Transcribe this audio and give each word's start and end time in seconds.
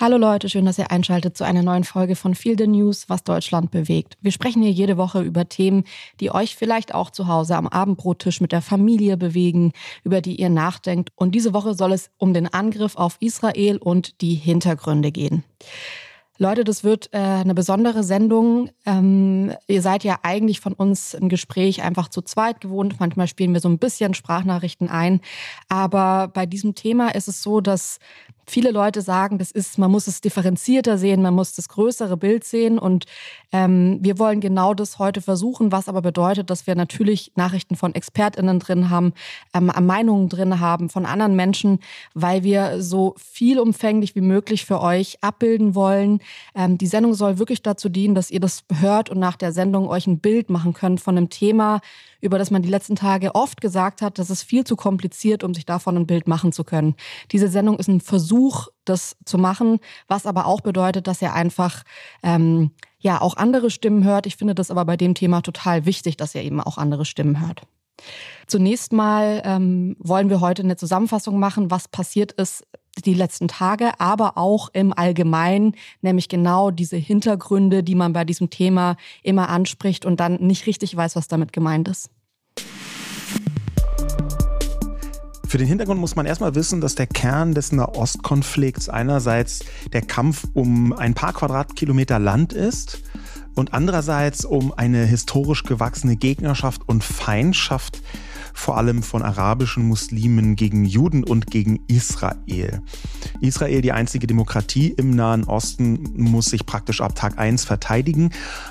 Hallo 0.00 0.16
Leute, 0.16 0.48
schön, 0.48 0.64
dass 0.64 0.76
ihr 0.76 0.90
einschaltet 0.90 1.36
zu 1.36 1.44
einer 1.44 1.62
neuen 1.62 1.84
Folge 1.84 2.16
von 2.16 2.34
Feel 2.34 2.58
the 2.58 2.66
News, 2.66 3.08
was 3.08 3.22
Deutschland 3.22 3.70
bewegt. 3.70 4.16
Wir 4.20 4.32
sprechen 4.32 4.60
hier 4.60 4.72
jede 4.72 4.96
Woche 4.96 5.22
über 5.22 5.48
Themen, 5.48 5.84
die 6.18 6.32
euch 6.32 6.56
vielleicht 6.56 6.92
auch 6.92 7.10
zu 7.10 7.28
Hause 7.28 7.54
am 7.54 7.68
Abendbrottisch 7.68 8.40
mit 8.40 8.50
der 8.50 8.60
Familie 8.60 9.16
bewegen, 9.16 9.72
über 10.02 10.20
die 10.20 10.34
ihr 10.34 10.50
nachdenkt. 10.50 11.10
Und 11.14 11.36
diese 11.36 11.54
Woche 11.54 11.74
soll 11.74 11.92
es 11.92 12.10
um 12.16 12.34
den 12.34 12.52
Angriff 12.52 12.96
auf 12.96 13.18
Israel 13.20 13.76
und 13.76 14.20
die 14.20 14.34
Hintergründe 14.34 15.12
gehen. 15.12 15.44
Leute, 16.36 16.64
das 16.64 16.82
wird 16.82 17.10
äh, 17.12 17.18
eine 17.18 17.54
besondere 17.54 18.02
Sendung. 18.02 18.70
Ähm, 18.84 19.52
ihr 19.68 19.82
seid 19.82 20.02
ja 20.02 20.18
eigentlich 20.24 20.58
von 20.58 20.72
uns 20.72 21.14
ein 21.14 21.28
Gespräch 21.28 21.82
einfach 21.82 22.08
zu 22.08 22.22
zweit 22.22 22.60
gewohnt. 22.60 22.98
Manchmal 22.98 23.28
spielen 23.28 23.52
wir 23.52 23.60
so 23.60 23.68
ein 23.68 23.78
bisschen 23.78 24.14
Sprachnachrichten 24.14 24.88
ein. 24.88 25.20
Aber 25.68 26.26
bei 26.26 26.44
diesem 26.44 26.74
Thema 26.74 27.14
ist 27.14 27.28
es 27.28 27.40
so, 27.40 27.60
dass 27.60 28.00
viele 28.46 28.70
Leute 28.70 29.02
sagen, 29.02 29.38
das 29.38 29.50
ist, 29.50 29.78
man 29.78 29.90
muss 29.90 30.06
es 30.06 30.20
differenzierter 30.20 30.98
sehen, 30.98 31.22
man 31.22 31.34
muss 31.34 31.54
das 31.54 31.68
größere 31.68 32.16
Bild 32.16 32.44
sehen. 32.44 32.78
Und 32.78 33.06
ähm, 33.52 33.98
wir 34.00 34.18
wollen 34.18 34.40
genau 34.40 34.74
das 34.74 34.98
heute 34.98 35.20
versuchen, 35.20 35.72
was 35.72 35.88
aber 35.88 36.02
bedeutet, 36.02 36.50
dass 36.50 36.66
wir 36.66 36.74
natürlich 36.74 37.32
Nachrichten 37.36 37.76
von 37.76 37.94
ExpertInnen 37.94 38.58
drin 38.58 38.90
haben, 38.90 39.12
ähm, 39.54 39.70
Meinungen 39.80 40.28
drin 40.28 40.60
haben 40.60 40.88
von 40.88 41.06
anderen 41.06 41.36
Menschen, 41.36 41.80
weil 42.14 42.42
wir 42.42 42.82
so 42.82 43.14
viel 43.18 43.58
umfänglich 43.58 44.14
wie 44.14 44.20
möglich 44.20 44.64
für 44.64 44.80
euch 44.80 45.18
abbilden 45.22 45.74
wollen. 45.74 46.20
Ähm, 46.54 46.78
die 46.78 46.86
Sendung 46.86 47.14
soll 47.14 47.38
wirklich 47.38 47.62
dazu 47.62 47.88
dienen, 47.88 48.14
dass 48.14 48.30
ihr 48.30 48.40
das 48.40 48.64
hört 48.80 49.10
und 49.10 49.18
nach 49.18 49.36
der 49.36 49.52
Sendung 49.52 49.88
euch 49.88 50.06
ein 50.06 50.18
Bild 50.18 50.50
machen 50.50 50.74
könnt 50.74 51.00
von 51.00 51.16
einem 51.16 51.30
Thema, 51.30 51.80
über 52.24 52.38
das 52.38 52.50
man 52.50 52.62
die 52.62 52.70
letzten 52.70 52.96
Tage 52.96 53.34
oft 53.34 53.60
gesagt 53.60 54.00
hat, 54.00 54.18
das 54.18 54.30
ist 54.30 54.42
viel 54.42 54.64
zu 54.64 54.76
kompliziert, 54.76 55.44
um 55.44 55.52
sich 55.52 55.66
davon 55.66 55.96
ein 55.96 56.06
Bild 56.06 56.26
machen 56.26 56.52
zu 56.52 56.64
können. 56.64 56.94
Diese 57.32 57.48
Sendung 57.48 57.78
ist 57.78 57.88
ein 57.88 58.00
Versuch, 58.00 58.68
das 58.86 59.16
zu 59.26 59.36
machen, 59.36 59.78
was 60.08 60.24
aber 60.24 60.46
auch 60.46 60.62
bedeutet, 60.62 61.06
dass 61.06 61.20
ihr 61.20 61.34
einfach 61.34 61.82
ähm, 62.22 62.70
ja 62.98 63.20
auch 63.20 63.36
andere 63.36 63.70
Stimmen 63.70 64.04
hört. 64.04 64.26
Ich 64.26 64.36
finde 64.36 64.54
das 64.54 64.70
aber 64.70 64.86
bei 64.86 64.96
dem 64.96 65.14
Thema 65.14 65.42
total 65.42 65.84
wichtig, 65.84 66.16
dass 66.16 66.34
ihr 66.34 66.42
eben 66.42 66.62
auch 66.62 66.78
andere 66.78 67.04
Stimmen 67.04 67.46
hört. 67.46 67.62
Zunächst 68.46 68.92
mal 68.92 69.42
ähm, 69.44 69.94
wollen 69.98 70.30
wir 70.30 70.40
heute 70.40 70.62
eine 70.62 70.76
Zusammenfassung 70.76 71.38
machen, 71.38 71.70
was 71.70 71.88
passiert 71.88 72.32
ist 72.32 72.64
die 73.04 73.14
letzten 73.14 73.48
Tage, 73.48 73.98
aber 73.98 74.38
auch 74.38 74.68
im 74.72 74.96
Allgemeinen, 74.96 75.74
nämlich 76.00 76.28
genau 76.28 76.70
diese 76.70 76.96
Hintergründe, 76.96 77.82
die 77.82 77.94
man 77.94 78.12
bei 78.12 78.24
diesem 78.24 78.50
Thema 78.50 78.96
immer 79.22 79.48
anspricht 79.48 80.06
und 80.06 80.20
dann 80.20 80.36
nicht 80.36 80.66
richtig 80.66 80.96
weiß, 80.96 81.16
was 81.16 81.28
damit 81.28 81.52
gemeint 81.52 81.88
ist. 81.88 82.10
Für 85.54 85.58
den 85.58 85.68
Hintergrund 85.68 86.00
muss 86.00 86.16
man 86.16 86.26
erstmal 86.26 86.56
wissen, 86.56 86.80
dass 86.80 86.96
der 86.96 87.06
Kern 87.06 87.54
des 87.54 87.70
Nahostkonflikts 87.70 88.88
einerseits 88.88 89.60
der 89.92 90.02
Kampf 90.02 90.48
um 90.52 90.92
ein 90.92 91.14
paar 91.14 91.32
Quadratkilometer 91.32 92.18
Land 92.18 92.52
ist 92.52 93.04
und 93.54 93.72
andererseits 93.72 94.44
um 94.44 94.72
eine 94.76 95.04
historisch 95.04 95.62
gewachsene 95.62 96.16
Gegnerschaft 96.16 96.82
und 96.88 97.04
Feindschaft 97.04 98.02
vor 98.54 98.78
allem 98.78 99.02
von 99.02 99.22
arabischen 99.22 99.86
Muslimen 99.86 100.56
gegen 100.56 100.84
Juden 100.84 101.24
und 101.24 101.48
gegen 101.48 101.80
Israel. 101.88 102.80
Israel, 103.40 103.82
die 103.82 103.92
einzige 103.92 104.26
Demokratie 104.26 104.94
im 104.96 105.10
Nahen 105.10 105.44
Osten, 105.44 106.08
muss 106.16 106.46
sich 106.46 106.64
praktisch 106.64 107.00
ab 107.00 107.14
Tag 107.14 107.38
1 107.38 107.64
verteidigen. 107.64 108.30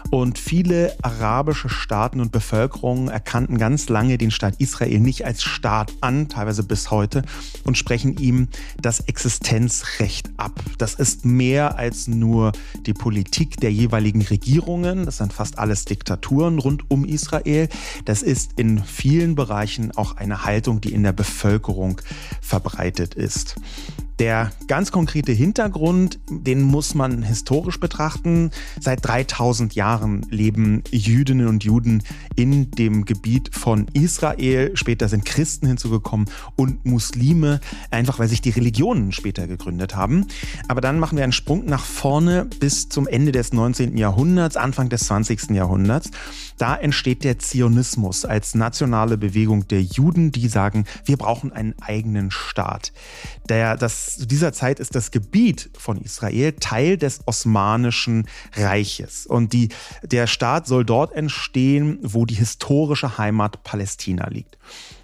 Und 0.09 0.39
viele 0.39 0.95
arabische 1.03 1.69
Staaten 1.69 2.21
und 2.21 2.31
Bevölkerungen 2.31 3.09
erkannten 3.09 3.57
ganz 3.57 3.89
lange 3.89 4.17
den 4.17 4.31
Staat 4.31 4.55
Israel 4.59 4.99
nicht 4.99 5.25
als 5.25 5.43
Staat 5.43 5.93
an, 6.01 6.29
teilweise 6.29 6.63
bis 6.63 6.89
heute, 6.89 7.23
und 7.65 7.77
sprechen 7.77 8.17
ihm 8.17 8.47
das 8.81 9.01
Existenzrecht 9.01 10.31
ab. 10.37 10.59
Das 10.77 10.95
ist 10.95 11.25
mehr 11.25 11.77
als 11.77 12.07
nur 12.07 12.53
die 12.85 12.93
Politik 12.93 13.57
der 13.57 13.71
jeweiligen 13.71 14.21
Regierungen. 14.21 15.05
Das 15.05 15.17
sind 15.17 15.33
fast 15.33 15.59
alles 15.59 15.85
Diktaturen 15.85 16.57
rund 16.57 16.89
um 16.89 17.03
Israel. 17.03 17.67
Das 18.05 18.23
ist 18.23 18.53
in 18.55 18.81
vielen 18.83 19.35
Bereichen 19.35 19.72
Bereichen 19.73 19.91
auch 19.95 20.17
eine 20.17 20.45
Haltung, 20.45 20.81
die 20.81 20.93
in 20.93 21.03
der 21.03 21.13
Bevölkerung 21.13 21.99
verbreitet 22.41 23.15
ist. 23.15 23.55
Der 24.19 24.51
ganz 24.67 24.91
konkrete 24.91 25.31
Hintergrund, 25.31 26.19
den 26.29 26.61
muss 26.61 26.93
man 26.93 27.23
historisch 27.23 27.79
betrachten. 27.79 28.51
Seit 28.79 29.03
3000 29.05 29.73
Jahren 29.73 30.21
leben 30.29 30.83
Jüdinnen 30.91 31.47
und 31.47 31.63
Juden 31.63 32.03
in 32.35 32.69
dem 32.71 33.05
Gebiet 33.05 33.49
von 33.55 33.87
Israel. 33.93 34.71
Später 34.75 35.09
sind 35.09 35.25
Christen 35.25 35.65
hinzugekommen 35.65 36.27
und 36.55 36.85
Muslime, 36.85 37.59
einfach 37.89 38.19
weil 38.19 38.27
sich 38.27 38.41
die 38.41 38.51
Religionen 38.51 39.11
später 39.11 39.47
gegründet 39.47 39.95
haben. 39.95 40.27
Aber 40.67 40.79
dann 40.79 40.99
machen 40.99 41.17
wir 41.17 41.23
einen 41.23 41.33
Sprung 41.33 41.65
nach 41.65 41.83
vorne 41.83 42.45
bis 42.59 42.89
zum 42.89 43.07
Ende 43.07 43.31
des 43.31 43.51
19. 43.51 43.97
Jahrhunderts, 43.97 44.57
Anfang 44.57 44.89
des 44.89 45.05
20. 45.05 45.49
Jahrhunderts. 45.49 46.11
Da 46.59 46.75
entsteht 46.75 47.23
der 47.23 47.39
Zionismus 47.39 48.25
als 48.25 48.53
nationale 48.53 49.17
Bewegung 49.17 49.62
der 49.71 49.81
Juden, 49.81 50.31
die 50.31 50.47
sagen, 50.47 50.85
wir 51.05 51.17
brauchen 51.17 51.51
einen 51.51 51.75
eigenen 51.81 52.31
Staat. 52.31 52.93
Der, 53.49 53.75
das, 53.77 54.17
zu 54.17 54.27
dieser 54.27 54.53
Zeit 54.53 54.79
ist 54.79 54.95
das 54.95 55.11
Gebiet 55.11 55.69
von 55.77 55.97
Israel 55.97 56.53
Teil 56.53 56.97
des 56.97 57.21
Osmanischen 57.25 58.27
Reiches. 58.55 59.25
Und 59.25 59.53
die, 59.53 59.69
der 60.03 60.27
Staat 60.27 60.67
soll 60.67 60.85
dort 60.85 61.13
entstehen, 61.13 61.99
wo 62.01 62.25
die 62.25 62.35
historische 62.35 63.17
Heimat 63.17 63.63
Palästina 63.63 64.29
liegt. 64.29 64.57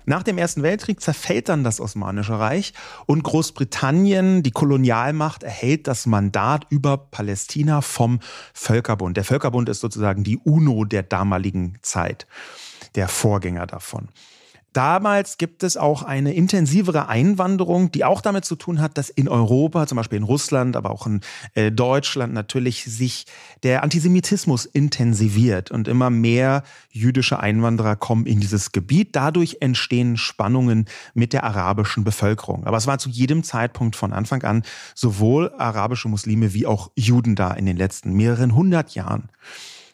Nach 0.10 0.24
dem 0.24 0.40
Ersten 0.40 0.64
Weltkrieg 0.64 1.02
zerfällt 1.02 1.50
dann 1.50 1.64
das 1.64 1.80
Osmanische 1.80 2.40
Reich 2.40 2.74
und 3.06 3.22
Großbritannien, 3.22 4.42
die 4.42 4.50
Kolonialmacht, 4.50 5.44
erhält 5.44 5.86
das 5.86 6.08
Mandat 6.08 6.66
über 6.72 6.98
Palästina 6.98 7.82
vom 7.82 8.20
Völkerbund. 8.52 9.18
Der 9.18 9.24
Völkerbund 9.24 9.70
ist 9.70 9.82
sozusagen 9.82 10.24
die 10.24 10.38
UNO 10.38 10.86
der 10.86 11.04
damaligen 11.04 11.78
Zeit, 11.84 12.26
der 12.96 13.08
Vorgänger 13.08 13.68
davon. 13.68 14.08
Damals 14.74 15.38
gibt 15.38 15.64
es 15.64 15.78
auch 15.78 16.04
eine 16.04 16.34
intensivere 16.34 17.08
Einwanderung, 17.08 17.92
die 17.92 18.06
auch 18.06 18.22
damit 18.22 18.46
zu 18.46 18.56
tun 18.56 18.82
hat, 18.82 18.98
dass 18.98 19.10
in 19.10 19.28
Europa, 19.28 19.88
zum 19.88 19.96
Beispiel 19.96 20.18
in 20.18 20.24
Russland, 20.24 20.76
aber 20.76 20.92
auch 20.92 21.08
in 21.08 21.22
äh, 21.56 21.72
Deutschland 21.72 22.34
natürlich 22.34 22.86
sich 22.86 23.26
der 23.64 23.84
Antisemitismus 23.84 24.66
intensiviert 24.66 25.72
und 25.72 25.88
immer 25.88 26.10
mehr 26.10 26.64
jüdische 26.92 27.40
Einwanderer 27.40 27.96
kommen 27.96 28.26
in 28.26 28.40
dieses 28.40 28.72
Gebiet. 28.72 29.16
Dadurch 29.16 29.58
entstehen 29.62 30.18
Spannungen 30.18 30.86
mit 31.14 31.34
der 31.34 31.44
arabischen 31.44 32.04
Bevölkerung. 32.04 32.66
Aber 32.66 32.78
es 32.78 32.86
war 32.86 33.00
zu 33.00 33.10
jedem 33.10 33.44
Zeitpunkt 33.44 33.96
von 33.96 34.14
Anfang 34.14 34.44
an 34.44 34.64
sowohl 34.94 35.52
arabische 35.58 36.10
Muslime 36.10 36.54
wie 36.54 36.68
auch 36.68 36.92
Juden 36.96 37.36
da 37.36 37.52
in 37.52 37.66
den 37.66 37.78
letzten 37.78 38.14
mehreren 38.14 38.54
hundert 38.54 38.94
Jahren. 38.94 39.30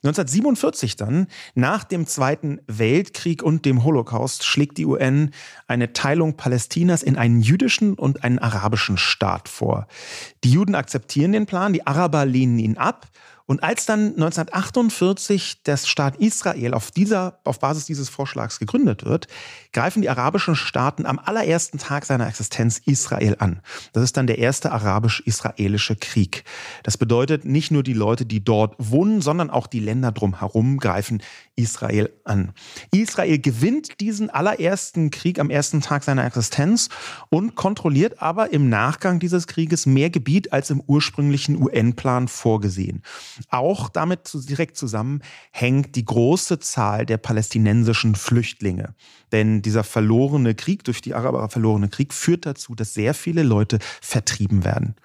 1947 0.05 0.97
dann, 0.97 1.25
nach 1.55 1.83
dem 1.83 2.05
Zweiten 2.05 2.61
Weltkrieg 2.67 3.41
und 3.41 3.65
dem 3.65 3.83
Holocaust, 3.83 4.43
schlägt 4.43 4.77
die 4.77 4.85
UN 4.85 5.31
eine 5.67 5.93
Teilung 5.93 6.37
Palästinas 6.37 7.01
in 7.01 7.17
einen 7.17 7.41
jüdischen 7.41 7.95
und 7.95 8.23
einen 8.23 8.37
arabischen 8.37 8.97
Staat 8.97 9.49
vor. 9.49 9.87
Die 10.43 10.51
Juden 10.51 10.75
akzeptieren 10.75 11.31
den 11.31 11.47
Plan, 11.47 11.73
die 11.73 11.87
Araber 11.87 12.25
lehnen 12.25 12.59
ihn 12.59 12.77
ab 12.77 13.07
und 13.47 13.61
als 13.61 13.85
dann 13.85 14.13
1948 14.13 15.61
der 15.63 15.77
Staat 15.77 16.17
Israel 16.17 16.73
auf, 16.73 16.89
dieser, 16.89 17.39
auf 17.43 17.59
Basis 17.59 17.85
dieses 17.85 18.09
Vorschlags 18.09 18.57
gegründet 18.57 19.05
wird, 19.05 19.27
greifen 19.71 20.01
die 20.01 20.09
arabischen 20.09 20.55
Staaten 20.55 21.05
am 21.05 21.19
allerersten 21.19 21.77
Tag 21.77 22.05
seiner 22.05 22.27
Existenz 22.27 22.81
Israel 22.85 23.35
an. 23.37 23.61
Das 23.93 24.03
ist 24.03 24.17
dann 24.17 24.25
der 24.25 24.39
erste 24.39 24.71
arabisch-israelische 24.71 25.95
Krieg. 25.95 26.43
Das 26.81 26.97
bedeutet, 26.97 27.45
nicht 27.45 27.69
nur 27.69 27.83
die 27.83 27.93
Leute, 27.93 28.25
die 28.25 28.43
dort 28.43 28.75
wohnen, 28.79 29.21
sondern 29.21 29.51
auch 29.51 29.67
die 29.67 29.79
Länder 29.79 30.11
drumherum 30.11 30.79
greifen 30.79 31.21
Israel 31.55 32.11
an. 32.23 32.51
Israel 32.91 33.37
gewinnt 33.37 33.99
diesen 34.01 34.31
allerersten 34.31 35.11
Krieg 35.11 35.39
am 35.39 35.51
ersten 35.51 35.81
Tag 35.81 36.03
seiner 36.03 36.25
Existenz 36.25 36.89
und 37.29 37.53
kontrolliert 37.55 38.21
aber 38.23 38.51
im 38.51 38.69
Nachgang 38.69 39.19
dieses 39.19 39.45
Krieges 39.45 39.85
mehr 39.85 40.09
Gebiet 40.09 40.51
als 40.51 40.71
im 40.71 40.81
ursprünglichen 40.81 41.61
UN-Plan 41.61 42.27
vorgesehen. 42.27 43.03
Auch 43.49 43.89
damit 43.89 44.29
direkt 44.49 44.77
zusammen 44.77 45.21
hängt 45.51 45.95
die 45.95 46.05
große 46.05 46.59
Zahl 46.59 47.05
der 47.05 47.17
palästinensischen 47.17 48.15
Flüchtlinge. 48.15 48.95
Denn 49.31 49.61
dieser 49.61 49.83
verlorene 49.83 50.55
Krieg, 50.55 50.83
durch 50.83 51.01
die 51.01 51.13
Araber 51.13 51.49
verlorene 51.49 51.89
Krieg, 51.89 52.13
führt 52.13 52.45
dazu, 52.45 52.75
dass 52.75 52.93
sehr 52.93 53.13
viele 53.13 53.43
Leute 53.43 53.79
vertrieben 54.01 54.63
werden. 54.63 54.95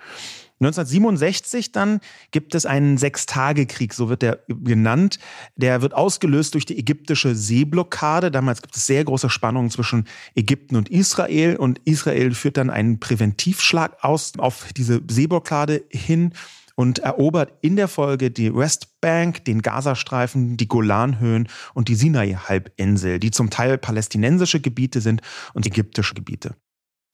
1967 0.62 1.73
dann 1.73 2.00
gibt 2.32 2.55
es 2.55 2.67
einen 2.67 2.99
Sechstagekrieg, 2.99 3.94
so 3.94 4.11
wird 4.11 4.23
er 4.23 4.41
genannt. 4.47 5.19
Der 5.56 5.81
wird 5.81 5.94
ausgelöst 5.94 6.53
durch 6.53 6.67
die 6.67 6.79
ägyptische 6.79 7.35
Seeblockade. 7.35 8.31
Damals 8.31 8.61
gibt 8.61 8.76
es 8.76 8.87
sehr 8.87 9.03
große 9.03 9.31
Spannungen 9.31 9.71
zwischen 9.71 10.06
Ägypten 10.35 10.76
und 10.76 10.91
Israel 10.91 11.56
und 11.56 11.81
Israel 11.87 12.35
führt 12.35 12.59
dann 12.59 12.69
einen 12.69 13.00
Präventivschlag 13.00 14.05
aus 14.05 14.35
auf 14.37 14.67
diese 14.76 15.00
Seeblockade 15.09 15.83
hin 15.88 16.35
und 16.81 17.00
erobert 17.00 17.53
in 17.61 17.77
der 17.77 17.88
Folge 17.88 18.31
die 18.31 18.55
Westbank, 18.55 19.44
den 19.44 19.61
Gazastreifen, 19.61 20.56
die 20.56 20.67
Golanhöhen 20.67 21.47
und 21.75 21.88
die 21.88 21.94
Sinai-Halbinsel, 21.94 23.19
die 23.19 23.31
zum 23.31 23.50
Teil 23.50 23.77
palästinensische 23.77 24.61
Gebiete 24.61 25.03
sind 25.03 25.21
und 25.53 25.67
ägyptische 25.67 26.15
Gebiete. 26.15 26.55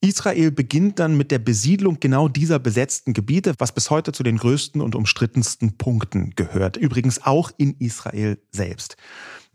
Israel 0.01 0.53
beginnt 0.53 1.01
dann 1.01 1.17
mit 1.17 1.33
der 1.33 1.41
Besiedlung 1.41 1.99
genau 1.99 2.29
dieser 2.29 2.61
besetzten 2.61 3.13
Gebiete, 3.13 3.55
was 3.59 3.73
bis 3.73 3.91
heute 3.91 4.13
zu 4.13 4.23
den 4.23 4.37
größten 4.37 4.81
und 4.81 4.95
umstrittensten 4.95 5.77
Punkten 5.77 6.37
gehört. 6.37 6.77
Übrigens 6.77 7.25
auch 7.25 7.51
in 7.57 7.75
Israel 7.81 8.39
selbst. 8.53 8.97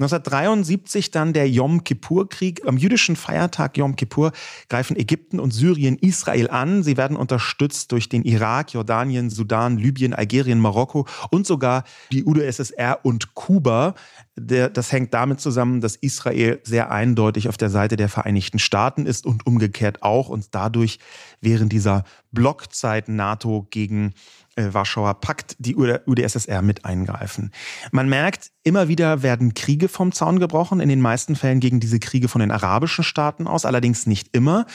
1973 0.02 1.12
dann 1.12 1.32
der 1.32 1.48
Yom 1.48 1.84
Kippur-Krieg. 1.84 2.68
Am 2.68 2.78
jüdischen 2.78 3.16
Feiertag 3.16 3.78
Yom 3.78 3.96
Kippur 3.96 4.32
greifen 4.68 4.98
Ägypten 4.98 5.40
und 5.40 5.52
Syrien 5.52 5.98
Israel 6.00 6.50
an. 6.50 6.82
Sie 6.82 6.98
werden 6.98 7.16
unterstützt 7.16 7.92
durch 7.92 8.10
den 8.10 8.24
Irak, 8.24 8.74
Jordanien, 8.74 9.30
Sudan, 9.30 9.78
Libyen, 9.78 10.16
Algerien, 10.16 10.60
Marokko 10.60 11.06
und 11.30 11.46
sogar 11.46 11.84
die 12.12 12.24
UdSSR 12.24 13.00
und 13.04 13.36
Kuba. 13.36 13.94
das 14.36 14.92
hängt 14.92 15.14
damit 15.14 15.40
zusammen, 15.40 15.82
dass 15.82 15.98
Israel 15.98 16.60
sehr 16.64 16.90
eindeutig 16.90 17.48
auf 17.48 17.58
der 17.58 17.70
Seite 17.70 17.96
der 17.96 18.10
Vereinigten 18.10 18.58
Staaten 18.58 19.06
ist 19.06 19.28
und 19.28 19.46
umgekehrt 19.46 20.02
auch 20.02 20.30
und 20.30 20.48
dadurch 20.56 20.98
während 21.42 21.72
dieser 21.72 22.06
Blockzeit 22.32 23.08
NATO 23.08 23.68
gegen 23.70 24.14
Warschauer 24.58 25.16
Pakt, 25.16 25.56
die 25.60 25.76
UdSSR 25.76 26.62
mit 26.62 26.84
eingreifen. 26.84 27.52
Man 27.92 28.10
merkt, 28.10 28.52
immer 28.64 28.90
wieder 28.90 29.24
werden 29.24 29.54
Kriege 29.54 29.88
vom 29.88 30.12
Zaun 30.12 30.40
gebrochen, 30.40 30.82
in 30.82 30.90
den 30.90 31.00
meisten 31.00 31.36
Fällen 31.36 31.62
gegen 31.62 31.80
diese 31.80 32.00
Kriege 32.00 32.28
von 32.28 32.42
den 32.42 32.52
arabischen 32.52 33.04
Staaten 33.04 33.48
aus, 33.48 33.66
allerdings 33.66 34.08
nicht 34.08 34.36
immer. 34.36 34.66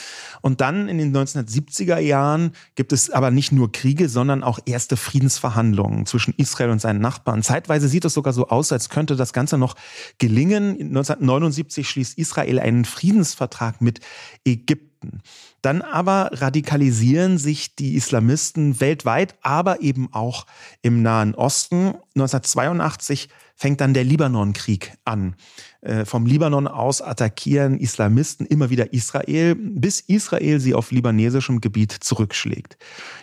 Und 0.40 0.62
dann 0.62 0.88
in 0.88 0.99
den 0.99 1.14
1970er 1.14 1.99
Jahren 1.99 2.52
gibt 2.75 2.93
es 2.93 3.11
aber 3.11 3.31
nicht 3.31 3.52
nur 3.52 3.70
Kriege, 3.70 4.08
sondern 4.08 4.43
auch 4.43 4.58
erste 4.64 4.96
Friedensverhandlungen 4.96 6.06
zwischen 6.06 6.32
Israel 6.37 6.70
und 6.70 6.81
seinen 6.81 7.00
Nachbarn. 7.00 7.43
Zeitweise 7.43 7.88
sieht 7.88 8.06
es 8.06 8.14
sogar 8.14 8.32
so 8.32 8.49
aus, 8.49 8.73
als 8.73 8.88
könnte 8.88 9.14
das 9.14 9.34
Ganze 9.34 9.58
noch 9.58 9.76
gelingen. 10.19 10.70
1979 10.81 11.88
schließt 11.88 12.19
Israel 12.19 12.58
einen 12.61 12.87
Friedensvertrag 12.87 13.82
mit 13.82 14.00
Ägypten. 14.44 15.20
Dann 15.62 15.82
aber 15.82 16.30
radikalisieren 16.32 17.38
sich 17.38 17.74
die 17.74 17.94
Islamisten 17.94 18.80
weltweit, 18.80 19.34
aber 19.42 19.80
eben 19.80 20.12
auch 20.12 20.46
im 20.82 21.02
Nahen 21.02 21.34
Osten. 21.34 21.94
1982 22.14 23.28
fängt 23.56 23.80
dann 23.80 23.94
der 23.94 24.04
Libanonkrieg 24.04 24.92
an. 25.04 25.34
Äh, 25.80 26.04
vom 26.04 26.26
Libanon 26.26 26.68
aus 26.68 27.00
attackieren 27.00 27.78
Islamisten 27.78 28.44
immer 28.46 28.70
wieder 28.70 28.92
Israel, 28.92 29.54
bis 29.54 30.00
Israel 30.00 30.60
sie 30.60 30.74
auf 30.74 30.90
libanesischem 30.90 31.60
Gebiet 31.62 31.92
zurückschlägt. 31.92 32.76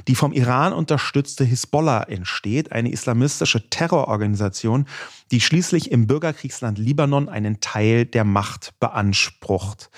Die 0.08 0.16
vom 0.16 0.34
Iran 0.34 0.74
unterstützte 0.74 1.44
Hisbollah 1.44 2.04
entsteht, 2.04 2.72
eine 2.72 2.92
islamistische 2.92 3.70
Terrororganisation, 3.70 4.86
die 5.32 5.40
schließlich 5.40 5.92
im 5.92 6.08
Bürgerkriegsland 6.08 6.80
Libanon 6.80 7.30
einen 7.30 7.60
Teil 7.60 8.06
der 8.06 8.24
Macht 8.24 8.74
beansprucht. 8.80 9.92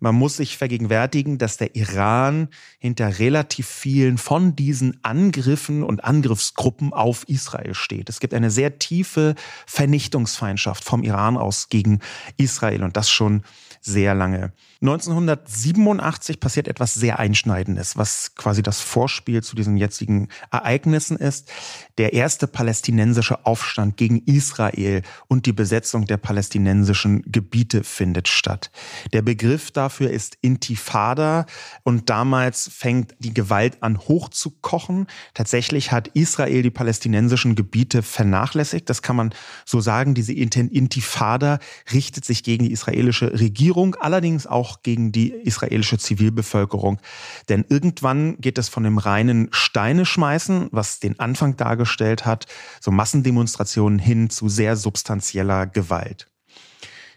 Man 0.00 0.14
muss 0.14 0.38
sich 0.38 0.56
vergegenwärtigen, 0.56 1.36
dass 1.36 1.58
der 1.58 1.76
Iran 1.76 2.48
hinter 2.78 3.18
relativ 3.18 3.68
vielen 3.68 4.16
von 4.18 4.56
diesen 4.56 4.98
Angriffen 5.04 5.82
und 5.82 6.04
Angriffsgruppen 6.04 6.92
auf 6.92 7.28
Israel 7.28 7.74
steht. 7.74 8.08
Es 8.08 8.18
gibt 8.18 8.32
eine 8.32 8.50
sehr 8.50 8.78
tiefe 8.78 9.34
Vernichtungsfeindschaft 9.66 10.84
vom 10.84 11.02
Iran 11.02 11.36
aus 11.36 11.68
gegen 11.68 12.00
Israel 12.38 12.82
und 12.82 12.96
das 12.96 13.10
schon 13.10 13.42
sehr 13.80 14.14
lange. 14.14 14.52
1987 14.82 16.40
passiert 16.40 16.66
etwas 16.66 16.94
sehr 16.94 17.18
Einschneidendes, 17.18 17.98
was 17.98 18.34
quasi 18.34 18.62
das 18.62 18.80
Vorspiel 18.80 19.42
zu 19.42 19.54
diesen 19.54 19.76
jetzigen 19.76 20.28
Ereignissen 20.50 21.18
ist. 21.18 21.52
Der 21.98 22.14
erste 22.14 22.46
palästinensische 22.46 23.44
Aufstand 23.44 23.98
gegen 23.98 24.22
Israel 24.24 25.02
und 25.28 25.44
die 25.44 25.52
Besetzung 25.52 26.06
der 26.06 26.16
palästinensischen 26.16 27.22
Gebiete 27.30 27.84
findet 27.84 28.26
statt. 28.28 28.70
Der 29.12 29.20
Begriff 29.20 29.70
dafür 29.70 30.10
ist 30.10 30.38
Intifada 30.40 31.44
und 31.82 32.08
damals 32.08 32.70
fängt 32.72 33.14
die 33.18 33.34
Gewalt 33.34 33.82
an 33.82 33.98
hochzukochen. 33.98 35.08
Tatsächlich 35.34 35.92
hat 35.92 36.08
Israel 36.08 36.62
die 36.62 36.70
palästinensischen 36.70 37.54
Gebiete 37.54 38.02
vernachlässigt. 38.02 38.88
Das 38.88 39.02
kann 39.02 39.16
man 39.16 39.34
so 39.66 39.82
sagen. 39.82 40.14
Diese 40.14 40.32
Intifada 40.32 41.58
richtet 41.92 42.24
sich 42.24 42.42
gegen 42.44 42.64
die 42.64 42.72
israelische 42.72 43.38
Regierung, 43.38 43.94
allerdings 43.96 44.46
auch 44.46 44.69
auch 44.70 44.82
gegen 44.82 45.12
die 45.12 45.30
israelische 45.30 45.98
Zivilbevölkerung. 45.98 47.00
Denn 47.48 47.64
irgendwann 47.68 48.36
geht 48.40 48.58
es 48.58 48.68
von 48.68 48.84
dem 48.84 48.98
reinen 48.98 49.48
Steine 49.50 50.06
schmeißen, 50.06 50.68
was 50.70 51.00
den 51.00 51.18
Anfang 51.18 51.56
dargestellt 51.56 52.24
hat, 52.24 52.46
so 52.80 52.90
Massendemonstrationen 52.90 53.98
hin 53.98 54.30
zu 54.30 54.48
sehr 54.48 54.76
substanzieller 54.76 55.66
Gewalt. 55.66 56.29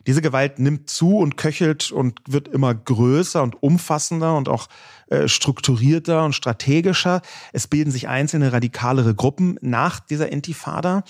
Diese 0.08 0.22
Gewalt 0.22 0.60
nimmt 0.60 0.90
zu 0.90 1.18
und 1.18 1.38
köchelt 1.38 1.92
und 1.92 2.20
wird 2.28 2.48
immer 2.48 2.74
größer 2.74 3.42
und 3.42 3.62
umfassender 3.62 4.36
und 4.36 4.50
auch 4.50 4.68
äh, 5.14 5.28
strukturierter 5.28 6.26
und 6.26 6.34
strategischer. 6.34 7.22
Es 7.52 7.68
bilden 7.68 7.92
sich 7.92 8.08
einzelne 8.08 8.52
radikalere 8.52 9.14
Gruppen 9.14 9.58
nach 9.62 10.00
dieser 10.00 10.32
Intifada, 10.32 11.04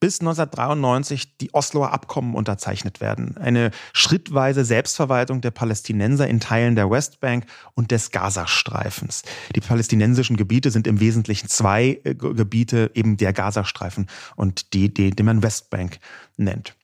bis 0.00 0.20
1993 0.20 1.36
die 1.38 1.54
Osloer 1.54 1.92
Abkommen 1.92 2.34
unterzeichnet 2.34 3.00
werden. 3.00 3.36
Eine 3.36 3.70
schrittweise 3.92 4.64
Selbstverwaltung 4.64 5.40
der 5.40 5.50
Palästinenser 5.50 6.26
in 6.26 6.40
Teilen 6.40 6.74
der 6.74 6.90
Westbank 6.90 7.46
und 7.74 7.90
des 7.90 8.10
Gazastreifens. 8.10 9.22
Die 9.54 9.60
palästinensischen 9.60 10.36
Gebiete 10.36 10.70
sind 10.70 10.86
im 10.86 11.00
Wesentlichen 11.00 11.48
zwei 11.48 12.00
äh, 12.04 12.14
Gebiete, 12.14 12.90
eben 12.94 13.16
der 13.16 13.32
Gazastreifen 13.32 14.08
und 14.36 14.74
die, 14.74 14.92
die, 14.92 15.10
die 15.10 15.22
man 15.22 15.42
Westbank 15.42 15.98
nennt. 16.36 16.74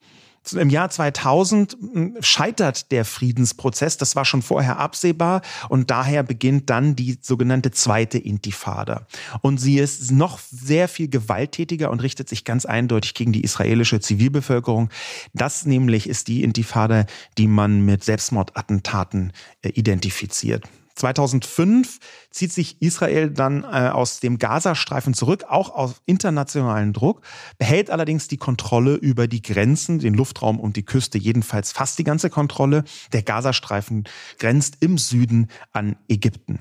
Im 0.52 0.70
Jahr 0.70 0.90
2000 0.90 1.72
hm, 1.72 2.16
scheitert 2.20 2.90
der 2.90 3.04
Friedensprozess. 3.04 3.98
Das 3.98 4.16
war 4.16 4.24
schon 4.24 4.42
vorher 4.42 4.78
absehbar 4.78 5.42
und 5.68 5.90
daher 5.90 6.22
beginnt 6.22 6.70
dann 6.70 6.96
die 6.96 7.18
sogenannte 7.20 7.70
zweite 7.70 8.18
Intifada. 8.18 9.06
Und 9.42 9.58
sie 9.58 9.78
ist 9.78 10.10
noch 10.10 10.38
sehr 10.38 10.88
viel 10.88 11.08
gewalttätiger 11.08 11.90
und 11.90 12.02
richtet 12.02 12.28
sich 12.28 12.44
ganz 12.44 12.64
eindeutig 12.64 13.14
gegen 13.14 13.32
die 13.32 13.44
israelische 13.44 14.00
Zivilbevölkerung. 14.00 14.90
Das 15.34 15.66
nämlich 15.66 16.08
ist 16.08 16.28
die 16.28 16.42
Intifada, 16.42 17.06
die 17.38 17.46
man 17.46 17.84
mit 17.84 18.02
Selbstmordattentaten 18.02 19.32
äh, 19.62 19.68
identifiziert. 19.68 20.64
2005 21.00 21.98
zieht 22.30 22.52
sich 22.52 22.80
Israel 22.80 23.30
dann 23.30 23.64
äh, 23.64 23.90
aus 23.92 24.20
dem 24.20 24.38
Gazastreifen 24.38 25.14
zurück, 25.14 25.44
auch 25.48 25.70
auf 25.70 26.00
internationalen 26.06 26.92
Druck, 26.92 27.22
behält 27.58 27.90
allerdings 27.90 28.28
die 28.28 28.36
Kontrolle 28.36 28.94
über 28.94 29.26
die 29.26 29.42
Grenzen, 29.42 29.98
den 29.98 30.14
Luftraum 30.14 30.60
und 30.60 30.76
die 30.76 30.84
Küste, 30.84 31.18
jedenfalls 31.18 31.72
fast 31.72 31.98
die 31.98 32.04
ganze 32.04 32.30
Kontrolle. 32.30 32.84
Der 33.12 33.22
Gazastreifen 33.22 34.04
grenzt 34.38 34.76
im 34.80 34.98
Süden 34.98 35.48
an 35.72 35.96
Ägypten. 36.08 36.60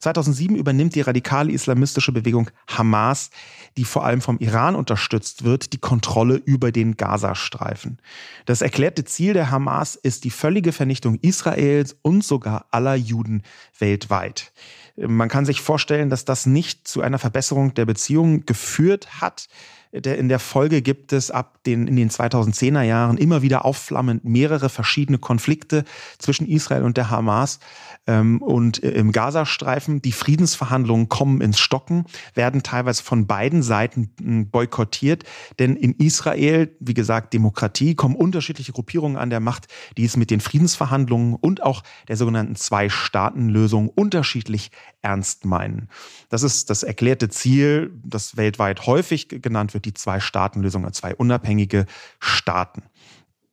2007 0.00 0.56
übernimmt 0.56 0.96
die 0.96 1.00
radikale 1.00 1.52
islamistische 1.52 2.10
Bewegung 2.10 2.50
Hamas, 2.66 3.30
die 3.76 3.84
vor 3.84 4.04
allem 4.04 4.20
vom 4.20 4.38
Iran 4.38 4.74
unterstützt 4.74 5.44
wird, 5.44 5.72
die 5.72 5.78
Kontrolle 5.78 6.36
über 6.36 6.72
den 6.72 6.96
Gazastreifen. 6.96 7.98
Das 8.44 8.62
erklärte 8.62 9.04
Ziel 9.04 9.32
der 9.34 9.50
Hamas 9.50 9.94
ist 9.94 10.24
die 10.24 10.30
völlige 10.30 10.72
Vernichtung 10.72 11.18
Israels 11.22 11.96
und 12.02 12.24
sogar 12.24 12.66
aller 12.70 12.94
Juden 12.94 13.42
weltweit. 13.78 14.52
Man 14.96 15.28
kann 15.28 15.46
sich 15.46 15.60
vorstellen, 15.60 16.10
dass 16.10 16.24
das 16.24 16.46
nicht 16.46 16.86
zu 16.86 17.00
einer 17.00 17.18
Verbesserung 17.18 17.74
der 17.74 17.86
Beziehungen 17.86 18.44
geführt 18.44 19.20
hat. 19.20 19.48
In 19.92 20.30
der 20.30 20.38
Folge 20.38 20.80
gibt 20.80 21.12
es 21.12 21.30
ab 21.30 21.58
den, 21.66 21.86
in 21.86 21.96
den 21.96 22.08
2010er 22.08 22.80
Jahren 22.80 23.18
immer 23.18 23.42
wieder 23.42 23.66
aufflammend 23.66 24.24
mehrere 24.24 24.70
verschiedene 24.70 25.18
Konflikte 25.18 25.84
zwischen 26.16 26.48
Israel 26.48 26.84
und 26.84 26.96
der 26.96 27.10
Hamas 27.10 27.58
ähm, 28.06 28.40
und 28.40 28.82
äh, 28.82 28.92
im 28.92 29.12
Gazastreifen. 29.12 30.00
Die 30.00 30.12
Friedensverhandlungen 30.12 31.10
kommen 31.10 31.42
ins 31.42 31.58
Stocken, 31.58 32.06
werden 32.32 32.62
teilweise 32.62 33.02
von 33.02 33.26
beiden 33.26 33.62
Seiten 33.62 34.14
hm, 34.18 34.48
boykottiert, 34.48 35.24
denn 35.58 35.76
in 35.76 35.92
Israel, 35.92 36.74
wie 36.80 36.94
gesagt, 36.94 37.34
Demokratie, 37.34 37.94
kommen 37.94 38.16
unterschiedliche 38.16 38.72
Gruppierungen 38.72 39.18
an 39.18 39.28
der 39.28 39.40
Macht, 39.40 39.66
die 39.98 40.06
es 40.06 40.16
mit 40.16 40.30
den 40.30 40.40
Friedensverhandlungen 40.40 41.34
und 41.34 41.62
auch 41.62 41.82
der 42.08 42.16
sogenannten 42.16 42.56
Zwei-Staaten-Lösung 42.56 43.90
unterschiedlich 43.90 44.70
ernst 45.02 45.44
meinen. 45.44 45.88
Das 46.28 46.42
ist 46.42 46.70
das 46.70 46.82
erklärte 46.82 47.28
Ziel, 47.28 47.92
das 48.04 48.36
weltweit 48.36 48.86
häufig 48.86 49.28
genannt 49.28 49.74
wird, 49.74 49.84
die 49.84 49.94
Zwei-Staaten-Lösung, 49.94 50.90
zwei 50.92 51.14
unabhängige 51.14 51.86
Staaten. 52.20 52.82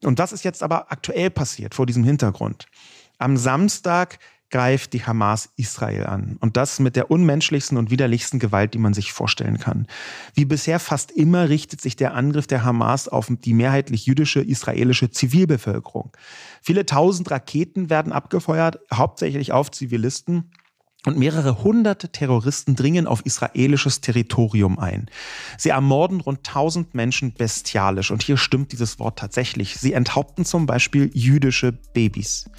Und 0.04 0.20
das 0.20 0.32
ist 0.32 0.44
jetzt 0.44 0.64
aber 0.64 0.92
aktuell 0.92 1.30
passiert 1.30 1.76
vor 1.76 1.86
diesem 1.86 2.04
Hintergrund. 2.04 2.68
Am 3.18 3.36
Samstag 3.36 4.20
greift 4.50 4.94
die 4.94 5.06
Hamas 5.06 5.50
Israel 5.58 6.06
an. 6.06 6.38
Und 6.40 6.58
das 6.58 6.80
mit 6.80 6.96
der 6.96 7.12
unmenschlichsten 7.12 7.78
und 7.78 7.92
widerlichsten 7.92 8.40
Gewalt, 8.40 8.74
die 8.74 8.80
man 8.80 8.94
sich 8.94 9.14
vorstellen 9.14 9.60
kann. 9.60 9.88
Wie 10.34 10.46
bisher 10.46 10.80
fast 10.80 11.12
immer 11.12 11.50
richtet 11.50 11.82
sich 11.82 11.96
der 11.96 12.16
Angriff 12.16 12.48
der 12.48 12.64
Hamas 12.64 13.08
auf 13.08 13.28
die 13.30 13.54
mehrheitlich 13.54 14.06
jüdische 14.06 14.42
israelische 14.42 15.12
Zivilbevölkerung. 15.12 16.12
Viele 16.62 16.86
tausend 16.86 17.30
Raketen 17.30 17.90
werden 17.90 18.12
abgefeuert, 18.12 18.80
hauptsächlich 18.92 19.52
auf 19.52 19.70
Zivilisten. 19.72 20.52
Und 21.06 21.18
mehrere 21.18 21.64
hunderte 21.64 22.10
Terroristen 22.10 22.76
dringen 22.76 23.08
auf 23.08 23.26
israelisches 23.26 24.02
Territorium 24.02 24.78
ein. 24.78 25.10
Sie 25.58 25.70
ermorden 25.70 26.20
rund 26.20 26.44
tausend 26.44 26.94
Menschen 26.94 27.34
bestialisch. 27.34 28.12
Und 28.12 28.22
hier 28.22 28.36
stimmt 28.36 28.74
dieses 28.74 29.00
Wort 29.00 29.18
tatsächlich. 29.18 29.78
Sie 29.78 29.94
enthaupten 29.94 30.44
zum 30.44 30.66
Beispiel 30.66 31.10
jüdische 31.14 31.72
Babys. 31.72 32.50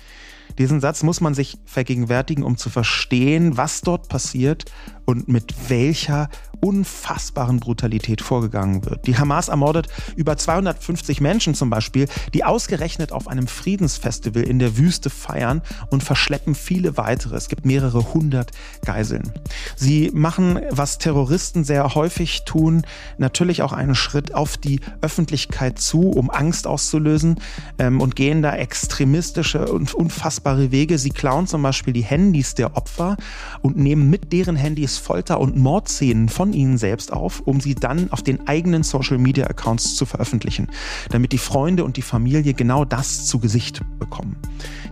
Diesen 0.59 0.80
Satz 0.80 1.02
muss 1.02 1.21
man 1.21 1.35
sich 1.35 1.59
vergegenwärtigen, 1.64 2.45
um 2.45 2.57
zu 2.57 2.71
verstehen, 2.71 3.57
was 3.57 3.80
dort 3.80 4.09
passiert 4.09 4.64
und 5.11 5.28
mit 5.28 5.54
welcher 5.69 6.28
unfassbaren 6.61 7.59
Brutalität 7.59 8.21
vorgegangen 8.21 8.85
wird. 8.85 9.07
Die 9.07 9.16
Hamas 9.16 9.49
ermordet 9.49 9.88
über 10.14 10.37
250 10.37 11.21
Menschen 11.21 11.54
zum 11.54 11.71
Beispiel, 11.71 12.07
die 12.35 12.45
ausgerechnet 12.45 13.12
auf 13.12 13.28
einem 13.28 13.47
Friedensfestival 13.47 14.42
in 14.42 14.59
der 14.59 14.76
Wüste 14.76 15.11
feiern 15.11 15.62
und 15.90 16.02
verschleppen 16.02 16.54
viele 16.54 16.97
weitere. 16.97 17.37
Es 17.37 17.49
gibt 17.49 17.64
mehrere 17.64 18.12
hundert 18.12 18.50
Geiseln. 18.85 19.33
Sie 19.75 20.11
machen, 20.12 20.61
was 20.71 20.99
Terroristen 20.99 21.64
sehr 21.64 21.95
häufig 21.95 22.45
tun, 22.45 22.83
natürlich 23.19 23.62
auch 23.62 23.73
einen 23.73 23.95
Schritt 23.95 24.35
auf 24.35 24.57
die 24.57 24.80
Öffentlichkeit 25.00 25.78
zu, 25.78 26.11
um 26.11 26.30
Angst 26.30 26.66
auszulösen 26.66 27.40
ähm, 27.78 28.00
und 28.00 28.16
gehen 28.16 28.42
da 28.42 28.54
extremistische 28.54 29.66
und 29.66 29.95
unfassbare 30.40 30.70
Wege. 30.70 30.99
Sie 30.99 31.11
klauen 31.11 31.47
zum 31.47 31.62
Beispiel 31.62 31.92
die 31.92 32.02
Handys 32.02 32.54
der 32.54 32.76
Opfer 32.76 33.16
und 33.62 33.76
nehmen 33.76 34.09
mit 34.11 34.32
deren 34.32 34.56
Handys 34.56 34.99
Folter- 34.99 35.40
und 35.40 35.56
Mordszenen 35.56 36.28
von 36.28 36.52
ihnen 36.52 36.78
selbst 36.78 37.12
auf, 37.12 37.40
um 37.40 37.61
sie 37.61 37.75
dann 37.75 38.11
auf 38.11 38.23
den 38.23 38.49
eigenen 38.49 38.82
Social-Media-Accounts 38.82 39.97
zu 39.97 40.06
veröffentlichen, 40.06 40.68
damit 41.11 41.32
die 41.32 41.38
Freunde 41.38 41.85
und 41.85 41.97
die 41.97 42.02
Familie 42.02 42.54
genau 42.54 42.85
das 42.85 43.26
zu 43.26 43.38
Gesicht 43.38 43.82
bekommen. 43.99 44.37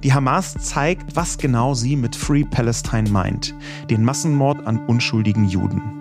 Die 0.02 0.12
Hamas 0.12 0.54
zeigt, 0.54 1.16
was 1.16 1.38
genau 1.38 1.74
sie 1.74 1.96
mit 1.96 2.14
Free 2.14 2.44
Palestine 2.44 3.08
meint, 3.10 3.54
den 3.90 4.04
Massenmord 4.04 4.66
an 4.66 4.78
unschuldigen 4.86 5.48
Juden. 5.48 5.97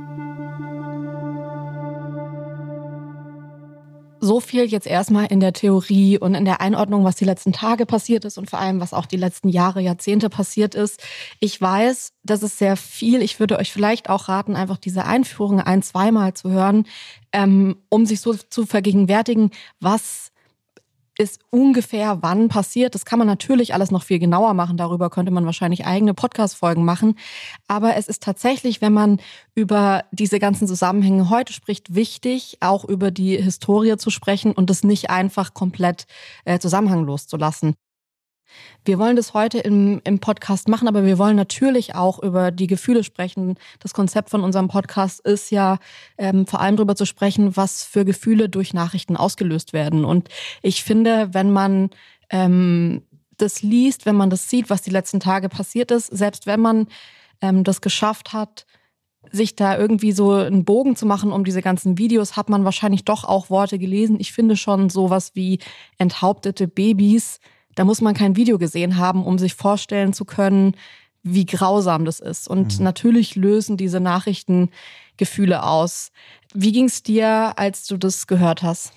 So 4.20 4.40
viel 4.40 4.66
jetzt 4.66 4.88
erstmal 4.88 5.28
in 5.28 5.40
der 5.40 5.54
Theorie 5.54 6.18
und 6.18 6.34
in 6.34 6.46
der 6.46 6.60
Einordnung, 6.60 7.04
was 7.04 7.16
die 7.16 7.26
letzten 7.26 7.54
Tage 7.54 7.86
passiert 7.86 8.26
ist 8.26 8.38
und 8.38 8.50
vor 8.50 8.60
allem, 8.60 8.80
was 8.80 8.94
auch 8.94 9.06
die 9.06 9.18
letzten 9.18 9.50
Jahre, 9.50 9.82
Jahrzehnte 9.82 10.30
passiert 10.30 10.74
ist. 10.74 11.04
Ich 11.40 11.60
weiß, 11.62 12.14
das 12.24 12.42
ist 12.42 12.58
sehr 12.58 12.78
viel. 12.78 13.22
Ich 13.22 13.40
würde 13.40 13.58
euch 13.58 13.72
vielleicht 13.72 14.10
auch 14.10 14.28
raten, 14.28 14.56
einfach 14.56 14.78
diese 14.78 15.06
Einführung 15.06 15.62
ein-, 15.62 15.84
zweimal 15.84 16.34
zu 16.34 16.50
hören, 16.50 16.86
ähm, 17.32 17.78
um 17.90 18.06
sich 18.06 18.22
so 18.22 18.34
zu 18.34 18.66
vergegenwärtigen, 18.66 19.52
was 19.80 20.27
ist 21.18 21.40
ungefähr 21.50 22.20
wann 22.22 22.48
passiert. 22.48 22.96
Das 22.96 23.06
kann 23.06 23.20
man 23.20 23.28
natürlich 23.28 23.74
alles 23.74 23.92
noch 23.92 24.04
viel 24.04 24.20
genauer 24.20 24.54
machen. 24.54 24.78
Darüber 24.78 25.10
könnte 25.10 25.32
man 25.32 25.46
wahrscheinlich 25.46 25.86
eigene 25.86 26.14
Podcast-Folgen 26.14 26.86
machen. 26.86 27.18
Aber 27.68 27.96
es 27.96 28.08
ist 28.08 28.24
tatsächlich, 28.24 28.82
wenn 28.82 28.94
man 28.94 29.20
über 29.56 30.06
diese 30.12 30.40
ganzen 30.40 30.68
Zusammenhänge 30.68 31.30
heute 31.30 31.54
spricht, 31.54 31.96
wichtig, 31.96 32.58
auch 32.62 32.86
über 32.86 33.12
die 33.12 33.38
Historie 33.38 33.98
zu 33.98 34.10
sprechen 34.10 34.52
und 34.52 34.70
es 34.70 34.84
nicht 34.84 35.10
einfach 35.10 35.54
komplett 35.54 36.06
äh, 36.46 36.60
zusammenhanglos 36.60 37.28
zu 37.28 37.38
lassen. 37.38 37.76
Wir 38.86 39.00
wollen 39.00 39.16
das 39.16 39.34
heute 39.34 39.60
im, 39.60 40.02
im 40.04 40.20
Podcast 40.20 40.68
machen, 40.68 40.88
aber 40.88 41.06
wir 41.06 41.18
wollen 41.18 41.36
natürlich 41.36 41.96
auch 41.96 42.22
über 42.22 42.52
die 42.52 42.68
Gefühle 42.68 43.04
sprechen. 43.04 43.56
Das 43.80 43.94
Konzept 43.94 44.30
von 44.30 44.44
unserem 44.44 44.68
Podcast 44.68 45.20
ist 45.22 45.52
ja 45.52 45.78
ähm, 46.18 46.48
vor 46.48 46.62
allem 46.62 46.78
darüber 46.78 46.96
zu 46.96 47.06
sprechen, 47.06 47.58
was 47.58 47.84
für 47.84 48.06
Gefühle 48.06 48.50
durch 48.50 48.74
Nachrichten 48.74 49.18
ausgelöst 49.18 49.74
werden. 49.74 50.06
Und 50.06 50.30
ich 50.62 50.84
finde, 50.84 51.34
wenn 51.34 51.52
man 51.52 51.90
ähm, 52.30 53.04
das 53.38 53.62
liest, 53.62 54.06
wenn 54.06 54.16
man 54.16 54.30
das 54.30 54.50
sieht, 54.50 54.70
was 54.70 54.82
die 54.82 54.92
letzten 54.92 55.20
Tage 55.20 55.50
passiert 55.50 55.92
ist, 55.92 56.08
selbst 56.08 56.48
wenn 56.48 56.60
man 56.60 56.88
ähm, 57.42 57.64
das 57.64 57.82
geschafft 57.82 58.34
hat, 58.34 58.66
sich 59.32 59.56
da 59.56 59.78
irgendwie 59.78 60.12
so 60.12 60.32
einen 60.32 60.66
Bogen 60.66 60.96
zu 60.96 61.06
machen 61.06 61.32
um 61.32 61.44
diese 61.44 61.62
ganzen 61.62 61.98
Videos, 61.98 62.38
hat 62.38 62.50
man 62.50 62.66
wahrscheinlich 62.66 63.06
doch 63.06 63.24
auch 63.24 63.50
Worte 63.50 63.80
gelesen. 63.80 64.18
Ich 64.20 64.32
finde 64.32 64.56
schon 64.56 64.90
sowas 64.90 65.32
wie 65.34 65.60
enthauptete 65.98 66.68
Babys 66.68 67.40
da 67.78 67.86
muss 67.86 68.02
man 68.02 68.16
kein 68.16 68.36
Video 68.36 68.58
gesehen 68.58 68.98
haben, 68.98 69.24
um 69.24 69.38
sich 69.38 69.54
vorstellen 69.54 70.12
zu 70.12 70.26
können, 70.26 70.76
wie 71.22 71.46
grausam 71.46 72.06
das 72.06 72.20
ist. 72.20 72.48
Und 72.48 72.80
mhm. 72.80 72.84
natürlich 72.84 73.36
lösen 73.36 73.78
diese 73.78 74.00
Nachrichten 74.00 74.72
Gefühle 75.16 75.62
aus. 75.62 76.12
Wie 76.56 76.72
ging 76.72 76.86
es 76.86 77.04
dir, 77.04 77.54
als 77.58 77.86
du 77.86 77.98
das 77.98 78.26
gehört 78.26 78.64
hast? 78.64 78.94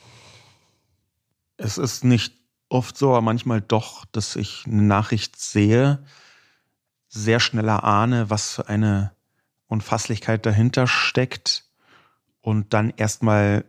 Es 1.58 1.76
ist 1.76 2.04
nicht 2.04 2.32
oft 2.70 2.96
so, 2.96 3.10
aber 3.10 3.20
manchmal 3.20 3.60
doch, 3.60 4.06
dass 4.06 4.34
ich 4.34 4.64
eine 4.66 4.82
Nachricht 4.82 5.38
sehe, 5.38 6.02
sehr 7.08 7.38
schneller 7.38 7.84
ahne, 7.84 8.30
was 8.30 8.54
für 8.54 8.68
eine 8.68 9.12
Unfasslichkeit 9.66 10.46
dahinter 10.46 10.87
steckt 10.87 11.66
und 12.40 12.72
dann 12.72 12.94
erstmal 12.96 13.66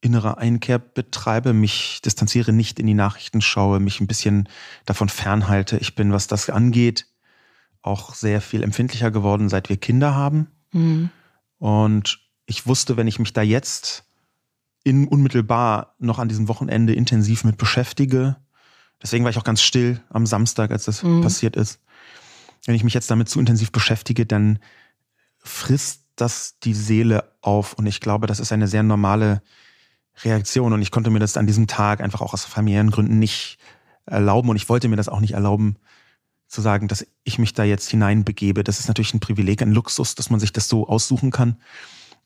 innere 0.00 0.38
Einkehr 0.38 0.78
betreibe, 0.78 1.52
mich 1.52 2.00
distanziere, 2.04 2.52
nicht 2.52 2.78
in 2.78 2.86
die 2.86 2.94
Nachrichten 2.94 3.40
schaue, 3.40 3.80
mich 3.80 4.00
ein 4.00 4.06
bisschen 4.06 4.48
davon 4.86 5.08
fernhalte. 5.08 5.78
Ich 5.78 5.94
bin, 5.94 6.12
was 6.12 6.26
das 6.28 6.48
angeht, 6.50 7.06
auch 7.82 8.14
sehr 8.14 8.40
viel 8.40 8.62
empfindlicher 8.62 9.10
geworden, 9.10 9.48
seit 9.48 9.68
wir 9.68 9.76
Kinder 9.76 10.14
haben. 10.14 10.48
Mhm. 10.72 11.10
Und 11.58 12.20
ich 12.46 12.66
wusste, 12.66 12.96
wenn 12.96 13.08
ich 13.08 13.18
mich 13.18 13.32
da 13.32 13.42
jetzt 13.42 14.04
in, 14.84 15.08
unmittelbar 15.08 15.94
noch 15.98 16.18
an 16.18 16.28
diesem 16.28 16.48
Wochenende 16.48 16.94
intensiv 16.94 17.44
mit 17.44 17.58
beschäftige, 17.58 18.36
deswegen 19.02 19.24
war 19.24 19.30
ich 19.30 19.38
auch 19.38 19.44
ganz 19.44 19.62
still 19.62 20.00
am 20.10 20.26
Samstag, 20.26 20.70
als 20.70 20.84
das 20.84 21.02
mhm. 21.02 21.22
passiert 21.22 21.56
ist. 21.56 21.80
Wenn 22.64 22.74
ich 22.74 22.84
mich 22.84 22.94
jetzt 22.94 23.10
damit 23.10 23.28
zu 23.28 23.40
intensiv 23.40 23.72
beschäftige, 23.72 24.26
dann 24.26 24.60
frisst 25.38 26.04
das 26.16 26.58
die 26.60 26.74
Seele 26.74 27.32
auf. 27.40 27.74
Und 27.74 27.86
ich 27.86 28.00
glaube, 28.00 28.26
das 28.26 28.40
ist 28.40 28.52
eine 28.52 28.68
sehr 28.68 28.82
normale 28.82 29.42
Reaktion 30.24 30.72
und 30.72 30.82
ich 30.82 30.90
konnte 30.90 31.10
mir 31.10 31.18
das 31.18 31.36
an 31.36 31.46
diesem 31.46 31.66
Tag 31.66 32.00
einfach 32.00 32.20
auch 32.20 32.34
aus 32.34 32.44
familiären 32.44 32.90
Gründen 32.90 33.18
nicht 33.18 33.58
erlauben 34.06 34.48
und 34.48 34.56
ich 34.56 34.68
wollte 34.68 34.88
mir 34.88 34.96
das 34.96 35.08
auch 35.08 35.20
nicht 35.20 35.34
erlauben, 35.34 35.76
zu 36.48 36.62
sagen, 36.62 36.88
dass 36.88 37.06
ich 37.24 37.38
mich 37.38 37.52
da 37.52 37.62
jetzt 37.62 37.88
hineinbegebe. 37.90 38.64
Das 38.64 38.80
ist 38.80 38.88
natürlich 38.88 39.14
ein 39.14 39.20
Privileg, 39.20 39.60
ein 39.62 39.72
Luxus, 39.72 40.14
dass 40.14 40.30
man 40.30 40.40
sich 40.40 40.52
das 40.52 40.68
so 40.68 40.88
aussuchen 40.88 41.30
kann. 41.30 41.58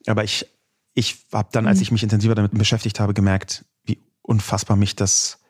Aber 0.06 0.22
ich, 0.22 0.46
ich 0.94 1.26
habe 1.32 1.48
dann, 1.52 1.66
als 1.66 1.78
mhm. 1.78 1.82
ich 1.82 1.90
mich 1.90 2.02
intensiver 2.04 2.36
damit 2.36 2.56
beschäftigt 2.56 3.00
habe, 3.00 3.14
gemerkt, 3.14 3.64
wie 3.84 4.00
unfassbar 4.22 4.76
mich 4.76 4.94
das 4.94 5.40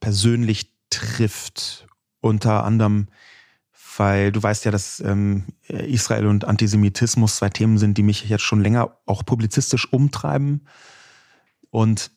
persönlich 0.00 0.72
trifft. 0.90 1.86
Unter 2.20 2.64
anderem, 2.64 3.08
weil 3.96 4.30
du 4.30 4.42
weißt 4.42 4.64
ja, 4.64 4.70
dass 4.70 5.00
ähm, 5.00 5.44
Israel 5.66 6.26
und 6.26 6.44
Antisemitismus 6.44 7.36
zwei 7.36 7.48
Themen 7.48 7.78
sind, 7.78 7.98
die 7.98 8.04
mich 8.04 8.28
jetzt 8.28 8.42
schon 8.42 8.62
länger 8.62 8.96
auch 9.06 9.24
publizistisch 9.24 9.92
umtreiben. 9.92 10.66
Und 11.72 12.10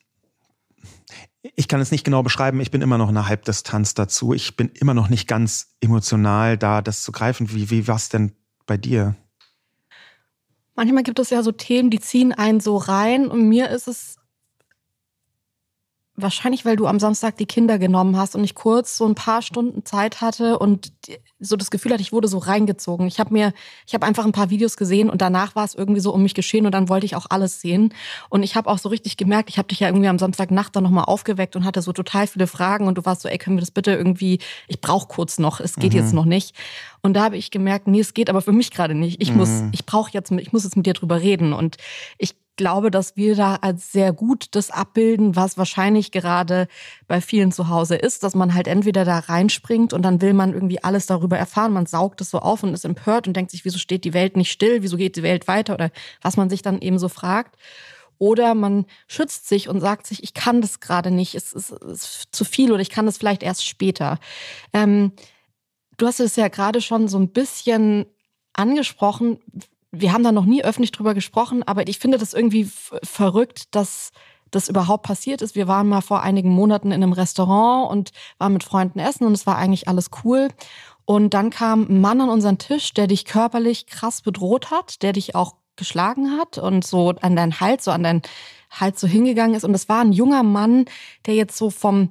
ich 1.56 1.68
kann 1.68 1.80
es 1.80 1.90
nicht 1.90 2.04
genau 2.04 2.22
beschreiben, 2.24 2.60
ich 2.60 2.72
bin 2.72 2.82
immer 2.82 2.98
noch 2.98 3.10
in 3.10 3.16
einer 3.16 3.28
Halbdistanz 3.28 3.94
dazu. 3.94 4.34
Ich 4.34 4.58
bin 4.58 4.70
immer 4.70 4.94
noch 4.94 5.10
nicht 5.10 5.28
ganz 5.28 5.76
emotional 5.80 6.58
da, 6.58 6.82
das 6.82 7.04
zu 7.04 7.12
greifen. 7.12 7.50
Wie, 7.52 7.70
wie 7.70 7.88
war 7.88 7.96
es 7.96 8.10
denn 8.10 8.34
bei 8.66 8.78
dir? 8.78 9.16
Manchmal 10.76 11.04
gibt 11.04 11.20
es 11.20 11.30
ja 11.30 11.42
so 11.42 11.54
Themen, 11.54 11.90
die 11.90 12.02
ziehen 12.02 12.34
einen 12.34 12.60
so 12.60 12.76
rein 12.76 13.28
und 13.28 13.48
mir 13.48 13.70
ist 13.70 13.88
es 13.88 14.18
Wahrscheinlich, 16.18 16.64
weil 16.64 16.78
du 16.78 16.88
am 16.88 16.98
Samstag 16.98 17.36
die 17.38 17.46
Kinder 17.46 17.78
genommen 17.78 18.16
hast 18.16 18.36
und 18.36 18.44
ich 18.46 18.56
kurz 18.56 18.96
so 18.96 19.06
ein 19.06 19.16
paar 19.16 19.42
Stunden 19.42 19.84
Zeit 19.84 20.22
hatte 20.22 20.58
und 20.60 20.94
so 21.40 21.58
das 21.58 21.72
Gefühl 21.72 21.92
hatte, 21.92 22.02
ich 22.02 22.14
wurde 22.14 22.30
so 22.30 22.38
reingezogen. 22.38 23.06
Ich 23.06 23.20
habe 23.20 23.34
mir, 23.34 23.54
ich 23.86 23.94
habe 23.94 24.06
einfach 24.06 24.24
ein 24.24 24.32
paar 24.32 24.50
Videos 24.50 24.78
gesehen 24.78 25.10
und 25.10 25.22
danach 25.22 25.56
war 25.56 25.66
es 25.66 25.76
irgendwie 25.76 26.00
so 26.00 26.14
um 26.14 26.24
mich 26.24 26.34
geschehen 26.34 26.66
und 26.66 26.72
dann 26.72 26.88
wollte 26.88 27.06
ich 27.06 27.18
auch 27.18 27.26
alles 27.30 27.60
sehen. 27.60 27.94
Und 28.30 28.44
ich 28.44 28.56
habe 28.56 28.70
auch 28.70 28.78
so 28.78 28.88
richtig 28.88 29.18
gemerkt, 29.18 29.50
ich 29.50 29.58
habe 29.58 29.68
dich 29.68 29.82
ja 29.82 29.90
irgendwie 29.90 30.08
am 30.08 30.18
Samstagnacht 30.18 30.74
dann 30.76 30.84
nochmal 30.84 31.04
aufgeweckt 31.04 31.58
und 31.58 31.66
hatte 31.66 31.82
so 31.82 31.92
total 31.92 32.28
viele 32.28 32.48
Fragen 32.48 32.88
und 32.88 32.98
du 32.98 33.04
warst 33.04 33.22
so, 33.22 33.28
ey, 33.28 33.38
können 33.38 33.58
wir 33.58 33.62
das 33.62 33.72
bitte 33.72 33.92
irgendwie, 33.92 34.40
ich 34.70 34.80
brauche 34.80 35.08
kurz 35.08 35.38
noch, 35.38 35.60
es 35.60 35.76
geht 35.76 35.92
mhm. 35.92 36.00
jetzt 36.00 36.14
noch 36.14 36.26
nicht. 36.26 36.56
Und 37.02 37.14
da 37.14 37.24
habe 37.24 37.36
ich 37.36 37.52
gemerkt, 37.52 37.88
nee, 37.88 38.00
es 38.00 38.14
geht 38.14 38.30
aber 38.30 38.42
für 38.42 38.54
mich 38.54 38.72
gerade 38.72 38.96
nicht. 38.96 39.22
Ich 39.22 39.32
mhm. 39.32 39.38
muss, 39.38 39.64
ich 39.74 39.86
brauche 39.86 40.12
jetzt, 40.14 40.32
ich 40.32 40.54
muss 40.54 40.64
jetzt 40.64 40.78
mit 40.78 40.86
dir 40.86 40.94
drüber 40.94 41.20
reden. 41.20 41.52
Und 41.52 41.76
ich 42.18 42.36
glaube, 42.56 42.92
dass 42.92 43.16
wir 43.16 43.36
da 43.36 43.56
als 43.56 43.92
sehr 43.92 44.14
gut 44.14 44.48
das 44.52 44.72
abbilden, 44.72 45.36
was 45.36 45.58
wahrscheinlich 45.58 46.12
gerade 46.12 46.68
bei 47.08 47.22
vielen 47.22 47.52
zu 47.52 47.70
Hause 47.70 47.96
ist, 47.96 48.24
dass 48.24 48.36
man 48.36 48.54
halt 48.54 48.68
entweder 48.68 49.06
da 49.06 49.20
reinspringt 49.20 49.94
und 49.94 50.02
dann 50.02 50.22
will 50.22 50.34
man 50.34 50.54
irgendwie 50.54 50.84
alles 50.84 51.06
darüber 51.06 51.38
erfahren, 51.38 51.74
man 51.74 51.86
saugt 51.86 52.22
es 52.22 52.30
so 52.30 52.40
auf 52.40 52.64
und 52.64 52.74
ist 52.74 52.86
empört 52.86 53.28
und 53.28 53.36
denkt 53.36 53.52
sich, 53.52 53.66
wieso 53.66 53.78
steht 53.78 54.04
die 54.04 54.14
Welt 54.14 54.38
nicht 54.38 54.52
still, 54.52 54.82
wieso 54.82 54.98
geht 54.98 55.16
die 55.16 55.24
Welt 55.24 55.48
weiter 55.48 55.74
oder 55.74 55.92
was 56.22 56.38
man 56.38 56.50
sich 56.50 56.62
dann 56.62 56.80
eben 56.80 57.00
so 57.00 57.10
fragt. 57.10 57.58
Oder 58.18 58.56
man 58.56 58.86
schützt 59.08 59.50
sich 59.50 59.68
und 59.68 59.82
sagt 59.82 60.08
sich, 60.08 60.24
ich 60.24 60.34
kann 60.34 60.62
das 60.62 60.80
gerade 60.80 61.12
nicht, 61.12 61.36
es 61.36 61.52
ist, 61.52 61.72
es 61.72 62.04
ist 62.04 62.28
zu 62.32 62.46
viel 62.46 62.72
oder 62.72 62.82
ich 62.82 62.90
kann 62.90 63.06
das 63.06 63.18
vielleicht 63.18 63.44
erst 63.44 63.66
später. 63.68 64.20
Ähm, 64.72 65.12
du 65.98 66.08
hast 66.08 66.22
es 66.22 66.38
ja 66.38 66.48
gerade 66.48 66.80
schon 66.80 67.10
so 67.10 67.20
ein 67.20 67.30
bisschen 67.30 68.06
angesprochen 68.54 69.40
wir 70.00 70.14
haben 70.14 70.24
da 70.24 70.32
noch 70.32 70.46
nie 70.46 70.64
öffentlich 70.64 70.92
drüber 70.92 71.14
gesprochen, 71.14 71.64
aber 71.64 71.88
ich 71.88 72.00
finde 72.00 72.18
das 72.18 72.34
irgendwie 72.34 72.70
verrückt, 73.04 73.76
dass 73.76 74.12
das 74.52 74.70
überhaupt 74.70 75.04
passiert 75.04 75.42
ist. 75.42 75.56
Wir 75.56 75.68
waren 75.68 75.88
mal 75.88 76.02
vor 76.02 76.22
einigen 76.22 76.50
Monaten 76.50 76.92
in 76.92 77.04
einem 77.04 77.14
Restaurant 77.14 77.92
und 77.92 78.12
waren 78.38 78.54
mit 78.54 78.64
Freunden 78.64 79.00
essen 79.00 79.26
und 79.26 79.34
es 79.34 79.46
war 79.46 79.58
eigentlich 79.58 79.88
alles 79.88 80.10
cool. 80.24 80.50
Und 81.06 81.34
dann 81.34 81.50
kam 81.50 81.84
ein 81.90 82.02
Mann 82.02 82.22
an 82.22 82.30
unseren 82.30 82.58
Tisch, 82.58 82.94
der 82.94 83.08
dich 83.08 83.26
körperlich 83.26 83.86
krass 83.88 84.22
bedroht 84.22 84.72
hat, 84.72 85.02
der 85.04 85.14
dich 85.14 85.36
auch 85.36 85.56
geschlagen 85.76 86.38
hat 86.38 86.58
und 86.58 86.86
so 86.86 87.10
an 87.22 87.36
deinen 87.36 87.60
Hals, 87.60 87.86
so 87.86 87.92
an 87.92 88.04
deinen 88.04 88.22
Hals 88.72 89.02
so 89.02 89.08
hingegangen 89.08 89.56
ist. 89.56 89.64
Und 89.64 89.74
es 89.74 89.90
war 89.90 90.02
ein 90.02 90.14
junger 90.14 90.44
Mann, 90.44 90.86
der 91.26 91.36
jetzt 91.36 91.58
so 91.58 91.70
vom 91.70 92.10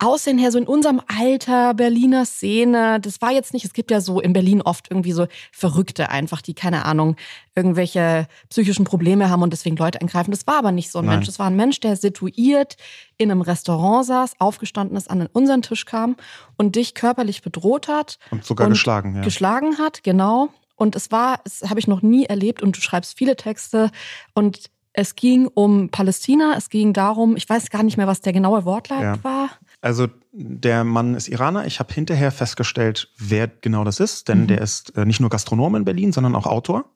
Aussehen 0.00 0.38
her, 0.38 0.50
so 0.50 0.58
in 0.58 0.66
unserem 0.66 1.00
Alter, 1.06 1.74
Berliner 1.74 2.26
Szene, 2.26 3.00
das 3.00 3.20
war 3.20 3.32
jetzt 3.32 3.52
nicht, 3.52 3.64
es 3.64 3.72
gibt 3.72 3.90
ja 3.90 4.00
so 4.00 4.20
in 4.20 4.32
Berlin 4.32 4.60
oft 4.60 4.90
irgendwie 4.90 5.12
so 5.12 5.26
Verrückte 5.52 6.10
einfach, 6.10 6.42
die, 6.42 6.54
keine 6.54 6.84
Ahnung, 6.84 7.16
irgendwelche 7.54 8.26
psychischen 8.50 8.84
Probleme 8.84 9.30
haben 9.30 9.42
und 9.42 9.52
deswegen 9.52 9.76
Leute 9.76 10.00
angreifen. 10.00 10.32
Das 10.32 10.46
war 10.46 10.58
aber 10.58 10.72
nicht 10.72 10.90
so 10.90 10.98
ein 10.98 11.04
Nein. 11.04 11.16
Mensch. 11.16 11.26
Das 11.26 11.38
war 11.38 11.46
ein 11.46 11.56
Mensch, 11.56 11.80
der 11.80 11.96
situiert 11.96 12.76
in 13.16 13.30
einem 13.30 13.40
Restaurant 13.40 14.06
saß, 14.06 14.40
aufgestanden 14.40 14.96
ist, 14.96 15.10
an 15.10 15.28
unseren 15.32 15.62
Tisch 15.62 15.84
kam 15.84 16.16
und 16.56 16.74
dich 16.76 16.94
körperlich 16.94 17.42
bedroht 17.42 17.88
hat. 17.88 18.18
Und 18.30 18.44
sogar 18.44 18.66
und 18.66 18.72
geschlagen, 18.72 19.16
ja. 19.16 19.22
Geschlagen 19.22 19.78
hat, 19.78 20.02
genau. 20.02 20.48
Und 20.76 20.96
es 20.96 21.12
war, 21.12 21.40
das 21.44 21.70
habe 21.70 21.78
ich 21.78 21.86
noch 21.86 22.02
nie 22.02 22.24
erlebt 22.24 22.62
und 22.62 22.76
du 22.76 22.80
schreibst 22.80 23.16
viele 23.16 23.36
Texte 23.36 23.90
und 24.34 24.70
es 24.96 25.16
ging 25.16 25.48
um 25.48 25.88
Palästina, 25.90 26.54
es 26.56 26.70
ging 26.70 26.92
darum, 26.92 27.36
ich 27.36 27.48
weiß 27.48 27.68
gar 27.70 27.82
nicht 27.82 27.96
mehr, 27.96 28.06
was 28.06 28.20
der 28.20 28.32
genaue 28.32 28.64
Wortlaut 28.64 29.02
ja. 29.02 29.24
war. 29.24 29.50
Also 29.84 30.08
der 30.32 30.82
Mann 30.82 31.14
ist 31.14 31.28
Iraner. 31.28 31.66
Ich 31.66 31.78
habe 31.78 31.92
hinterher 31.92 32.32
festgestellt, 32.32 33.12
wer 33.18 33.48
genau 33.48 33.84
das 33.84 34.00
ist, 34.00 34.28
denn 34.28 34.42
mhm. 34.42 34.46
der 34.46 34.62
ist 34.62 34.96
äh, 34.96 35.04
nicht 35.04 35.20
nur 35.20 35.28
Gastronom 35.28 35.76
in 35.76 35.84
Berlin, 35.84 36.10
sondern 36.10 36.34
auch 36.34 36.46
Autor. 36.46 36.86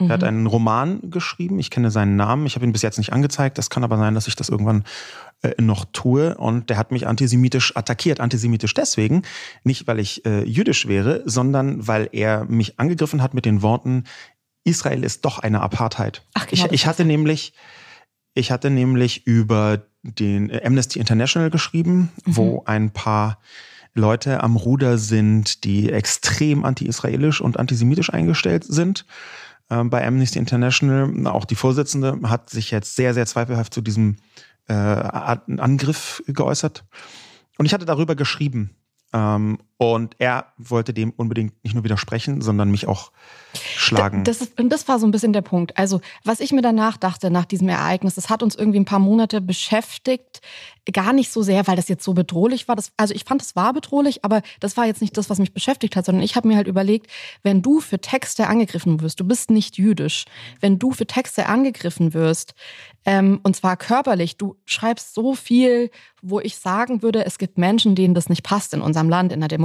Mhm. 0.00 0.10
Er 0.10 0.14
hat 0.14 0.22
mhm. 0.22 0.26
einen 0.26 0.46
Roman 0.46 1.10
geschrieben. 1.10 1.60
Ich 1.60 1.70
kenne 1.70 1.92
seinen 1.92 2.16
Namen. 2.16 2.44
Ich 2.46 2.56
habe 2.56 2.66
ihn 2.66 2.72
bis 2.72 2.82
jetzt 2.82 2.98
nicht 2.98 3.12
angezeigt. 3.12 3.56
Das 3.56 3.70
kann 3.70 3.84
aber 3.84 3.98
sein, 3.98 4.16
dass 4.16 4.26
ich 4.26 4.34
das 4.34 4.48
irgendwann 4.48 4.82
äh, 5.42 5.52
noch 5.62 5.84
tue. 5.92 6.36
Und 6.36 6.70
der 6.70 6.76
hat 6.76 6.90
mich 6.90 7.06
antisemitisch 7.06 7.76
attackiert. 7.76 8.18
Antisemitisch 8.18 8.74
deswegen, 8.74 9.22
nicht 9.62 9.86
weil 9.86 10.00
ich 10.00 10.26
äh, 10.26 10.42
jüdisch 10.42 10.88
wäre, 10.88 11.22
sondern 11.26 11.86
weil 11.86 12.08
er 12.10 12.46
mich 12.46 12.80
angegriffen 12.80 13.22
hat 13.22 13.34
mit 13.34 13.44
den 13.44 13.62
Worten, 13.62 14.02
Israel 14.64 15.04
ist 15.04 15.24
doch 15.24 15.38
eine 15.38 15.60
Apartheid. 15.60 16.26
Ach, 16.34 16.48
genau, 16.48 16.64
ich, 16.64 16.72
ich 16.72 16.86
hatte 16.88 17.04
nämlich, 17.04 17.52
ich 18.34 18.50
hatte 18.50 18.70
nämlich 18.70 19.24
über 19.24 19.86
den 20.04 20.50
äh, 20.50 20.62
Amnesty 20.64 21.00
International 21.00 21.50
geschrieben, 21.50 22.10
mhm. 22.24 22.36
wo 22.36 22.62
ein 22.66 22.90
paar 22.90 23.38
Leute 23.94 24.42
am 24.42 24.56
Ruder 24.56 24.98
sind, 24.98 25.64
die 25.64 25.90
extrem 25.90 26.64
anti-israelisch 26.64 27.40
und 27.40 27.58
antisemitisch 27.58 28.12
eingestellt 28.12 28.64
sind. 28.64 29.06
Ähm, 29.70 29.88
bei 29.88 30.06
Amnesty 30.06 30.38
International, 30.38 31.26
auch 31.26 31.44
die 31.44 31.54
Vorsitzende, 31.54 32.18
hat 32.24 32.50
sich 32.50 32.70
jetzt 32.70 32.96
sehr, 32.96 33.14
sehr 33.14 33.26
zweifelhaft 33.26 33.72
zu 33.72 33.80
diesem 33.80 34.16
äh, 34.66 34.74
Angriff 34.74 36.22
geäußert. 36.26 36.84
Und 37.56 37.66
ich 37.66 37.74
hatte 37.74 37.84
darüber 37.84 38.14
geschrieben. 38.14 38.70
Ähm, 39.12 39.58
und 39.76 40.14
er 40.18 40.52
wollte 40.56 40.94
dem 40.94 41.10
unbedingt 41.10 41.52
nicht 41.64 41.74
nur 41.74 41.82
widersprechen, 41.82 42.40
sondern 42.40 42.70
mich 42.70 42.86
auch 42.86 43.10
schlagen. 43.76 44.22
Das, 44.22 44.50
und 44.58 44.70
das 44.70 44.86
war 44.86 45.00
so 45.00 45.06
ein 45.06 45.10
bisschen 45.10 45.32
der 45.32 45.42
Punkt. 45.42 45.76
Also, 45.76 46.00
was 46.22 46.40
ich 46.40 46.52
mir 46.52 46.62
danach 46.62 46.96
dachte, 46.96 47.30
nach 47.30 47.44
diesem 47.44 47.68
Ereignis, 47.68 48.14
das 48.14 48.30
hat 48.30 48.42
uns 48.42 48.54
irgendwie 48.54 48.78
ein 48.78 48.84
paar 48.84 49.00
Monate 49.00 49.40
beschäftigt. 49.40 50.40
Gar 50.92 51.12
nicht 51.12 51.32
so 51.32 51.42
sehr, 51.42 51.66
weil 51.66 51.76
das 51.76 51.88
jetzt 51.88 52.04
so 52.04 52.14
bedrohlich 52.14 52.68
war. 52.68 52.76
Das, 52.76 52.92
also, 52.96 53.14
ich 53.14 53.24
fand, 53.24 53.42
es 53.42 53.56
war 53.56 53.72
bedrohlich, 53.72 54.24
aber 54.24 54.42
das 54.60 54.76
war 54.76 54.86
jetzt 54.86 55.00
nicht 55.00 55.16
das, 55.16 55.28
was 55.28 55.38
mich 55.38 55.52
beschäftigt 55.52 55.96
hat, 55.96 56.04
sondern 56.04 56.22
ich 56.22 56.36
habe 56.36 56.46
mir 56.46 56.56
halt 56.56 56.68
überlegt, 56.68 57.10
wenn 57.42 57.60
du 57.60 57.80
für 57.80 58.00
Texte 58.00 58.46
angegriffen 58.46 59.00
wirst, 59.00 59.18
du 59.18 59.24
bist 59.24 59.50
nicht 59.50 59.76
jüdisch, 59.76 60.24
wenn 60.60 60.78
du 60.78 60.92
für 60.92 61.06
Texte 61.06 61.46
angegriffen 61.46 62.14
wirst, 62.14 62.54
ähm, 63.06 63.40
und 63.42 63.54
zwar 63.54 63.76
körperlich, 63.76 64.36
du 64.36 64.56
schreibst 64.64 65.14
so 65.14 65.34
viel, 65.34 65.90
wo 66.22 66.40
ich 66.40 66.56
sagen 66.56 67.02
würde, 67.02 67.26
es 67.26 67.36
gibt 67.36 67.58
Menschen, 67.58 67.94
denen 67.94 68.14
das 68.14 68.30
nicht 68.30 68.42
passt 68.42 68.72
in 68.72 68.80
unserem 68.80 69.10
Land, 69.10 69.30
in 69.30 69.40
der 69.40 69.48
Demokratie, 69.48 69.63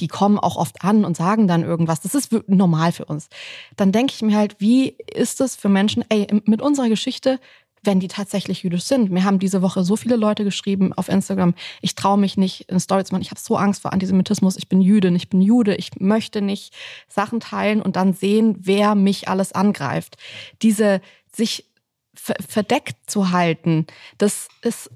die 0.00 0.08
kommen 0.08 0.38
auch 0.38 0.56
oft 0.56 0.84
an 0.84 1.04
und 1.04 1.16
sagen 1.16 1.48
dann 1.48 1.62
irgendwas. 1.62 2.00
Das 2.00 2.14
ist 2.14 2.32
normal 2.48 2.92
für 2.92 3.04
uns. 3.04 3.28
Dann 3.76 3.92
denke 3.92 4.14
ich 4.14 4.22
mir 4.22 4.36
halt, 4.36 4.56
wie 4.58 4.96
ist 5.14 5.40
es 5.40 5.56
für 5.56 5.68
Menschen, 5.68 6.04
ey, 6.08 6.26
mit 6.44 6.62
unserer 6.62 6.88
Geschichte, 6.88 7.40
wenn 7.82 8.00
die 8.00 8.08
tatsächlich 8.08 8.62
jüdisch 8.62 8.84
sind. 8.84 9.10
Mir 9.10 9.24
haben 9.24 9.38
diese 9.38 9.62
Woche 9.62 9.84
so 9.84 9.96
viele 9.96 10.16
Leute 10.16 10.44
geschrieben 10.44 10.92
auf 10.92 11.08
Instagram, 11.08 11.54
ich 11.80 11.94
traue 11.94 12.18
mich 12.18 12.36
nicht 12.36 12.68
in 12.68 12.80
Stories 12.80 13.10
ich 13.20 13.30
habe 13.30 13.40
so 13.40 13.56
Angst 13.56 13.82
vor 13.82 13.92
Antisemitismus, 13.92 14.56
ich 14.56 14.68
bin 14.68 14.80
Jüdin, 14.80 15.16
ich 15.16 15.28
bin 15.28 15.40
Jude, 15.40 15.74
ich 15.74 15.90
möchte 16.00 16.42
nicht 16.42 16.74
Sachen 17.08 17.40
teilen 17.40 17.80
und 17.80 17.96
dann 17.96 18.12
sehen, 18.12 18.56
wer 18.60 18.94
mich 18.94 19.28
alles 19.28 19.52
angreift. 19.52 20.16
Diese 20.62 21.00
sich 21.34 21.66
verdeckt 22.14 23.08
zu 23.08 23.30
halten, 23.30 23.86
das 24.18 24.48
ist 24.62 24.90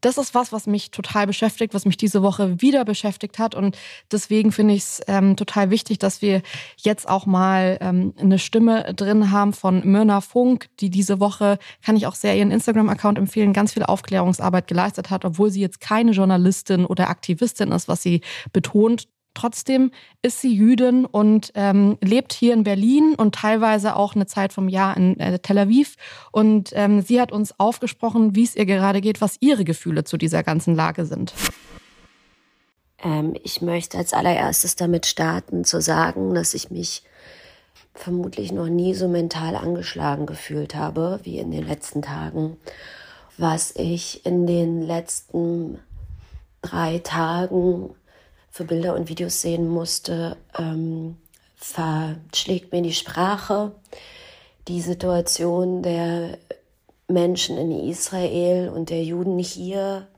das 0.00 0.18
ist 0.18 0.34
was, 0.34 0.52
was 0.52 0.66
mich 0.66 0.90
total 0.90 1.26
beschäftigt, 1.26 1.74
was 1.74 1.84
mich 1.84 1.96
diese 1.96 2.22
Woche 2.22 2.60
wieder 2.60 2.84
beschäftigt 2.84 3.38
hat. 3.38 3.54
Und 3.54 3.76
deswegen 4.10 4.52
finde 4.52 4.74
ich 4.74 4.82
es 4.82 5.02
ähm, 5.06 5.36
total 5.36 5.70
wichtig, 5.70 5.98
dass 5.98 6.22
wir 6.22 6.42
jetzt 6.76 7.08
auch 7.08 7.26
mal 7.26 7.78
ähm, 7.80 8.14
eine 8.18 8.38
Stimme 8.38 8.94
drin 8.94 9.30
haben 9.30 9.52
von 9.52 9.86
Myrna 9.86 10.20
Funk, 10.20 10.68
die 10.80 10.90
diese 10.90 11.20
Woche, 11.20 11.58
kann 11.84 11.96
ich 11.96 12.06
auch 12.06 12.14
sehr 12.14 12.36
ihren 12.36 12.50
Instagram-Account 12.50 13.18
empfehlen, 13.18 13.52
ganz 13.52 13.72
viel 13.72 13.82
Aufklärungsarbeit 13.82 14.66
geleistet 14.66 15.10
hat, 15.10 15.24
obwohl 15.24 15.50
sie 15.50 15.60
jetzt 15.60 15.80
keine 15.80 16.12
Journalistin 16.12 16.84
oder 16.84 17.08
Aktivistin 17.08 17.72
ist, 17.72 17.88
was 17.88 18.02
sie 18.02 18.20
betont. 18.52 19.08
Trotzdem 19.36 19.90
ist 20.22 20.40
sie 20.40 20.52
Jüdin 20.52 21.04
und 21.04 21.52
ähm, 21.54 21.98
lebt 22.02 22.32
hier 22.32 22.54
in 22.54 22.64
Berlin 22.64 23.14
und 23.14 23.34
teilweise 23.34 23.94
auch 23.94 24.14
eine 24.14 24.26
Zeit 24.26 24.54
vom 24.54 24.68
Jahr 24.68 24.96
in 24.96 25.20
äh, 25.20 25.38
Tel 25.38 25.58
Aviv. 25.58 25.96
Und 26.32 26.70
ähm, 26.72 27.02
sie 27.02 27.20
hat 27.20 27.32
uns 27.32 27.60
aufgesprochen, 27.60 28.34
wie 28.34 28.44
es 28.44 28.56
ihr 28.56 28.64
gerade 28.64 29.02
geht, 29.02 29.20
was 29.20 29.36
ihre 29.40 29.64
Gefühle 29.64 30.04
zu 30.04 30.16
dieser 30.16 30.42
ganzen 30.42 30.74
Lage 30.74 31.04
sind. 31.04 31.34
Ähm, 33.04 33.34
ich 33.44 33.60
möchte 33.60 33.98
als 33.98 34.14
allererstes 34.14 34.74
damit 34.74 35.04
starten, 35.04 35.64
zu 35.64 35.82
sagen, 35.82 36.34
dass 36.34 36.54
ich 36.54 36.70
mich 36.70 37.02
vermutlich 37.92 38.52
noch 38.52 38.68
nie 38.68 38.94
so 38.94 39.06
mental 39.06 39.54
angeschlagen 39.54 40.24
gefühlt 40.24 40.74
habe 40.74 41.20
wie 41.24 41.38
in 41.38 41.50
den 41.50 41.66
letzten 41.66 42.00
Tagen. 42.00 42.56
Was 43.36 43.74
ich 43.76 44.24
in 44.24 44.46
den 44.46 44.80
letzten 44.80 45.78
drei 46.62 47.00
Tagen 47.00 47.90
für 48.56 48.64
Bilder 48.64 48.94
und 48.94 49.10
Videos 49.10 49.42
sehen 49.42 49.68
musste, 49.68 50.38
ähm, 50.58 51.18
verschlägt 51.56 52.72
mir 52.72 52.80
die 52.80 52.94
Sprache. 52.94 53.72
Die 54.66 54.80
Situation 54.80 55.82
der 55.82 56.38
Menschen 57.06 57.58
in 57.58 57.70
Israel 57.70 58.70
und 58.70 58.88
der 58.88 59.04
Juden 59.04 59.38
hier 59.38 60.08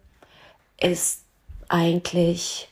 ist 0.81 1.22
eigentlich 1.68 2.68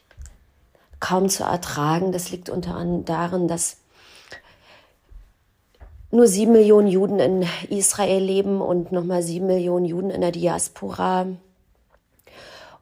kaum 1.01 1.29
zu 1.29 1.43
ertragen. 1.43 2.13
Das 2.13 2.31
liegt 2.31 2.49
unter 2.49 2.77
anderem 2.77 3.05
darin, 3.05 3.49
dass 3.49 3.79
nur 6.13 6.29
sieben 6.29 6.53
Millionen 6.53 6.87
Juden 6.87 7.19
in 7.19 7.45
Israel 7.71 8.23
leben 8.23 8.61
und 8.61 8.93
nochmal 8.93 9.25
sieben 9.25 9.49
Millionen 9.49 9.85
Juden 9.85 10.11
in 10.11 10.21
der 10.21 10.31
Diaspora. 10.31 11.27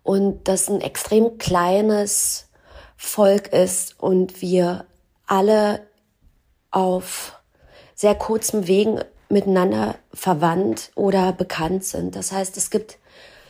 Und 0.03 0.49
das 0.49 0.69
ein 0.69 0.83
extrem 0.83 1.39
kleines 1.39 2.51
Volk 2.97 3.49
ist 3.49 4.01
und 4.01 4.41
wir 4.41 4.87
alle 5.27 5.87
auf 6.71 7.41
sehr 7.95 8.15
kurzem 8.15 8.67
Wegen 8.67 9.01
miteinander 9.29 9.97
verwandt 10.13 10.91
oder 10.95 11.33
bekannt 11.33 11.85
sind. 11.85 12.17
Das 12.17 12.33
heißt, 12.33 12.57
es 12.57 12.71
gibt 12.71 12.99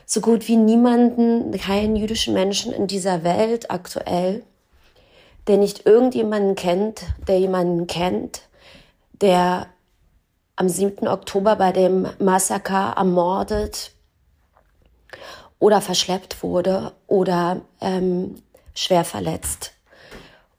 so 0.07 0.21
gut 0.21 0.49
wie 0.49 0.57
niemanden, 0.57 1.51
keinen 1.59 1.97
jüdischen 1.97 2.35
Menschen 2.35 2.73
in 2.73 2.87
dieser 2.87 3.25
Welt 3.25 3.71
aktuell, 3.71 4.43
der 5.47 5.57
nicht 5.57 5.87
irgendjemanden 5.87 6.55
kennt, 6.55 7.03
der 7.27 7.39
jemanden 7.39 7.87
kennt, 7.87 8.43
der 9.13 9.67
am 10.57 10.69
7. 10.69 11.09
Oktober 11.09 11.57
bei 11.57 11.73
dem 11.73 12.07
Massaker 12.19 12.95
ermordet 12.97 13.93
oder 15.59 15.81
verschleppt 15.81 16.43
wurde 16.43 16.93
oder 17.07 17.63
ähm, 17.81 18.37
schwer 18.75 19.05
verletzt. 19.05 19.73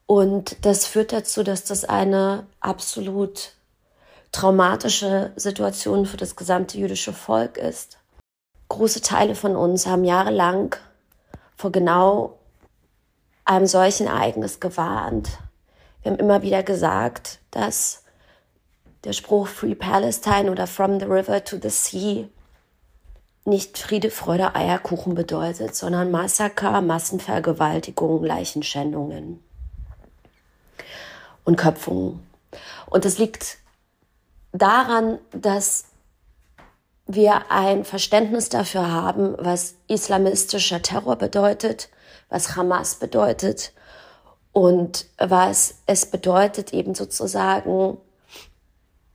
Und 0.06 0.66
das 0.66 0.86
führt 0.86 1.12
dazu, 1.14 1.44
dass 1.44 1.64
das 1.64 1.84
eine 1.84 2.46
absolut 2.60 3.54
traumatische 4.32 5.32
Situation 5.36 6.06
für 6.06 6.18
das 6.18 6.36
gesamte 6.36 6.78
jüdische 6.78 7.14
Volk 7.14 7.58
ist. 7.58 7.98
Große 8.70 9.02
Teile 9.02 9.36
von 9.36 9.56
uns 9.56 9.86
haben 9.86 10.04
jahrelang 10.04 10.76
vor 11.56 11.72
genau 11.72 12.38
einem 13.46 13.68
solchen 13.68 14.08
Ereignis 14.08 14.60
gewarnt. 14.60 15.30
Wir 16.02 16.12
haben 16.12 16.20
immer 16.20 16.42
wieder 16.42 16.64
gesagt, 16.64 17.40
dass 17.52 18.04
der 19.04 19.14
Spruch 19.14 19.48
Free 19.48 19.76
Palestine 19.76 20.52
oder 20.52 20.68
From 20.68 21.00
the 21.00 21.06
River 21.06 21.44
to 21.44 21.58
the 21.62 21.70
Sea 21.70 22.28
nicht 23.46 23.78
Friede, 23.78 24.10
Freude, 24.10 24.56
Eierkuchen 24.56 25.14
bedeutet, 25.14 25.76
sondern 25.76 26.12
Massaker, 26.12 26.82
Massenvergewaltigungen, 26.82 28.26
Leichenschändungen 28.26 29.44
und 31.44 31.56
Köpfungen. 31.56 32.26
Und 32.88 33.06
das 33.06 33.20
liegt 33.20 33.58
daran, 34.52 35.20
dass 35.32 35.86
wir 37.08 37.52
ein 37.52 37.86
Verständnis 37.86 38.50
dafür 38.50 38.90
haben, 38.92 39.36
was 39.38 39.76
islamistischer 39.88 40.82
Terror 40.82 41.16
bedeutet, 41.16 41.90
was 42.30 42.56
Hamas 42.56 42.96
bedeutet 42.96 43.74
und 44.54 45.06
was 45.20 45.76
es 45.86 46.08
bedeutet, 46.08 46.74
eben 46.74 46.96
sozusagen 46.96 47.98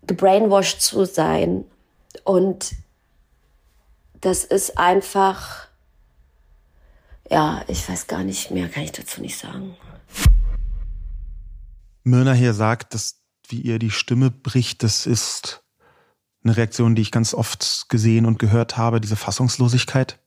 gebrainwashed 0.07 0.81
zu 0.81 1.05
sein 1.05 1.65
und 2.23 2.73
das 4.21 4.45
ist 4.45 4.79
einfach 4.79 5.71
ja, 7.31 7.63
ich 7.69 7.89
weiß 7.89 8.09
gar 8.09 8.25
nicht 8.25 8.51
mehr, 8.51 8.69
kann 8.69 8.83
ich 8.83 8.93
dazu 8.93 9.21
nicht 9.21 9.39
sagen. 9.39 9.77
Myrna 12.03 12.33
hier 12.33 12.55
sagt, 12.55 12.95
dass 12.95 13.23
wie 13.49 13.61
ihr 13.61 13.79
die 13.79 13.91
Stimme 13.91 14.31
bricht, 14.31 14.83
das 14.83 15.07
ist 15.07 15.63
eine 16.43 16.57
Reaktion, 16.57 16.95
die 16.95 17.03
ich 17.03 17.11
ganz 17.11 17.35
oft 17.35 17.87
gesehen 17.89 18.27
und 18.27 18.39
gehört 18.39 18.77
habe, 18.77 19.01
diese 19.01 19.17
Fassungslosigkeit. 19.17 20.19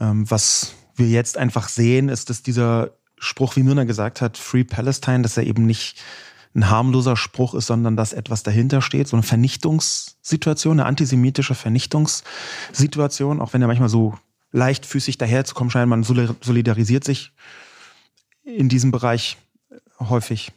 Ähm, 0.00 0.30
was 0.30 0.74
wir 0.94 1.08
jetzt 1.08 1.36
einfach 1.36 1.68
sehen, 1.68 2.08
ist, 2.08 2.30
dass 2.30 2.42
dieser 2.42 2.96
Spruch, 3.18 3.56
wie 3.56 3.62
Myrna 3.62 3.84
gesagt 3.84 4.20
hat, 4.20 4.38
Free 4.38 4.64
Palestine, 4.64 5.22
dass 5.22 5.36
er 5.36 5.44
eben 5.44 5.66
nicht 5.66 6.02
ein 6.56 6.70
harmloser 6.70 7.16
Spruch 7.16 7.54
ist, 7.54 7.66
sondern 7.66 7.96
dass 7.96 8.12
etwas 8.14 8.42
dahinter 8.42 8.80
steht, 8.80 9.06
so 9.08 9.16
eine 9.16 9.22
Vernichtungssituation, 9.22 10.80
eine 10.80 10.88
antisemitische 10.88 11.54
Vernichtungssituation, 11.54 13.40
auch 13.40 13.52
wenn 13.52 13.60
er 13.62 13.68
manchmal 13.68 13.90
so 13.90 14.18
leichtfüßig 14.52 15.18
daherzukommen 15.18 15.70
scheint, 15.70 15.90
man 15.90 16.02
solidarisiert 16.02 17.04
sich 17.04 17.32
in 18.42 18.68
diesem 18.70 18.90
Bereich 18.90 19.36
häufig. 20.00 20.52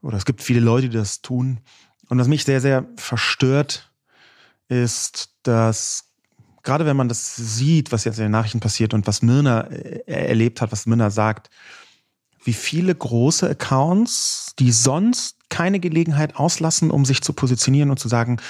Oder 0.00 0.16
es 0.16 0.24
gibt 0.24 0.42
viele 0.42 0.60
Leute, 0.60 0.88
die 0.88 0.96
das 0.96 1.20
tun. 1.20 1.60
Und 2.08 2.18
was 2.18 2.28
mich 2.28 2.44
sehr, 2.44 2.62
sehr 2.62 2.86
verstört, 2.96 3.90
ist, 4.68 5.34
dass 5.42 6.06
gerade 6.62 6.86
wenn 6.86 6.96
man 6.96 7.08
das 7.08 7.36
sieht, 7.36 7.92
was 7.92 8.04
jetzt 8.04 8.18
in 8.18 8.24
den 8.24 8.32
Nachrichten 8.32 8.60
passiert 8.60 8.94
und 8.94 9.06
was 9.06 9.20
Mirna 9.22 9.62
äh, 9.62 10.02
erlebt 10.06 10.62
hat, 10.62 10.72
was 10.72 10.86
Mirna 10.86 11.10
sagt, 11.10 11.50
wie 12.42 12.52
viele 12.52 12.94
große 12.94 13.48
Accounts, 13.48 14.54
die 14.58 14.72
sonst 14.72 15.36
keine 15.50 15.80
Gelegenheit 15.80 16.36
auslassen, 16.36 16.90
um 16.90 17.04
sich 17.04 17.22
zu 17.22 17.32
positionieren 17.32 17.90
und 17.90 17.98
zu 17.98 18.08
sagen, 18.08 18.40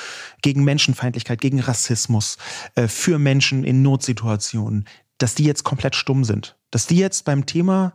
gegen 0.42 0.64
Menschenfeindlichkeit, 0.64 1.40
gegen 1.40 1.60
Rassismus, 1.60 2.36
äh, 2.74 2.88
für 2.88 3.18
Menschen 3.18 3.64
in 3.64 3.82
Notsituationen, 3.82 4.86
dass 5.18 5.34
die 5.34 5.44
jetzt 5.44 5.64
komplett 5.64 5.96
stumm 5.96 6.24
sind. 6.24 6.56
Dass 6.70 6.86
die 6.86 6.96
jetzt 6.96 7.24
beim 7.24 7.46
Thema 7.46 7.94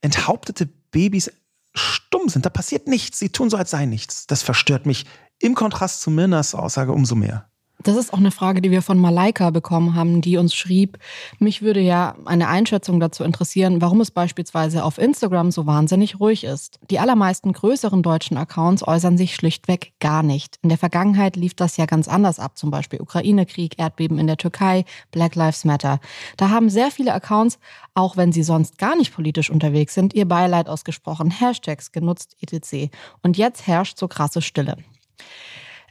enthauptete 0.00 0.66
Babys 0.90 1.30
stumm 1.74 2.28
sind. 2.28 2.46
Da 2.46 2.50
passiert 2.50 2.88
nichts. 2.88 3.18
Sie 3.18 3.28
tun 3.28 3.50
so, 3.50 3.56
als 3.56 3.70
sei 3.70 3.86
nichts. 3.86 4.26
Das 4.26 4.42
verstört 4.42 4.86
mich 4.86 5.06
im 5.38 5.54
Kontrast 5.54 6.00
zu 6.00 6.10
Mirnas 6.10 6.54
Aussage 6.54 6.92
umso 6.92 7.14
mehr. 7.14 7.49
Das 7.82 7.96
ist 7.96 8.12
auch 8.12 8.18
eine 8.18 8.30
Frage, 8.30 8.60
die 8.60 8.70
wir 8.70 8.82
von 8.82 8.98
Malaika 8.98 9.48
bekommen 9.48 9.94
haben, 9.94 10.20
die 10.20 10.36
uns 10.36 10.54
schrieb, 10.54 10.98
mich 11.38 11.62
würde 11.62 11.80
ja 11.80 12.14
eine 12.26 12.48
Einschätzung 12.48 13.00
dazu 13.00 13.24
interessieren, 13.24 13.80
warum 13.80 14.02
es 14.02 14.10
beispielsweise 14.10 14.84
auf 14.84 14.98
Instagram 14.98 15.50
so 15.50 15.66
wahnsinnig 15.66 16.20
ruhig 16.20 16.44
ist. 16.44 16.78
Die 16.90 16.98
allermeisten 16.98 17.52
größeren 17.52 18.02
deutschen 18.02 18.36
Accounts 18.36 18.86
äußern 18.86 19.16
sich 19.16 19.34
schlichtweg 19.34 19.94
gar 19.98 20.22
nicht. 20.22 20.58
In 20.60 20.68
der 20.68 20.76
Vergangenheit 20.76 21.36
lief 21.36 21.54
das 21.54 21.78
ja 21.78 21.86
ganz 21.86 22.06
anders 22.06 22.38
ab, 22.38 22.58
zum 22.58 22.70
Beispiel 22.70 23.00
Ukraine-Krieg, 23.00 23.78
Erdbeben 23.78 24.18
in 24.18 24.26
der 24.26 24.36
Türkei, 24.36 24.84
Black 25.10 25.34
Lives 25.34 25.64
Matter. 25.64 26.00
Da 26.36 26.50
haben 26.50 26.68
sehr 26.68 26.90
viele 26.90 27.14
Accounts, 27.14 27.58
auch 27.94 28.18
wenn 28.18 28.30
sie 28.30 28.42
sonst 28.42 28.76
gar 28.76 28.94
nicht 28.94 29.14
politisch 29.14 29.48
unterwegs 29.48 29.94
sind, 29.94 30.12
ihr 30.12 30.28
Beileid 30.28 30.68
ausgesprochen, 30.68 31.30
Hashtags 31.30 31.92
genutzt, 31.92 32.36
etc. 32.42 32.92
Und 33.22 33.38
jetzt 33.38 33.66
herrscht 33.66 33.96
so 33.98 34.06
krasse 34.06 34.42
Stille. 34.42 34.76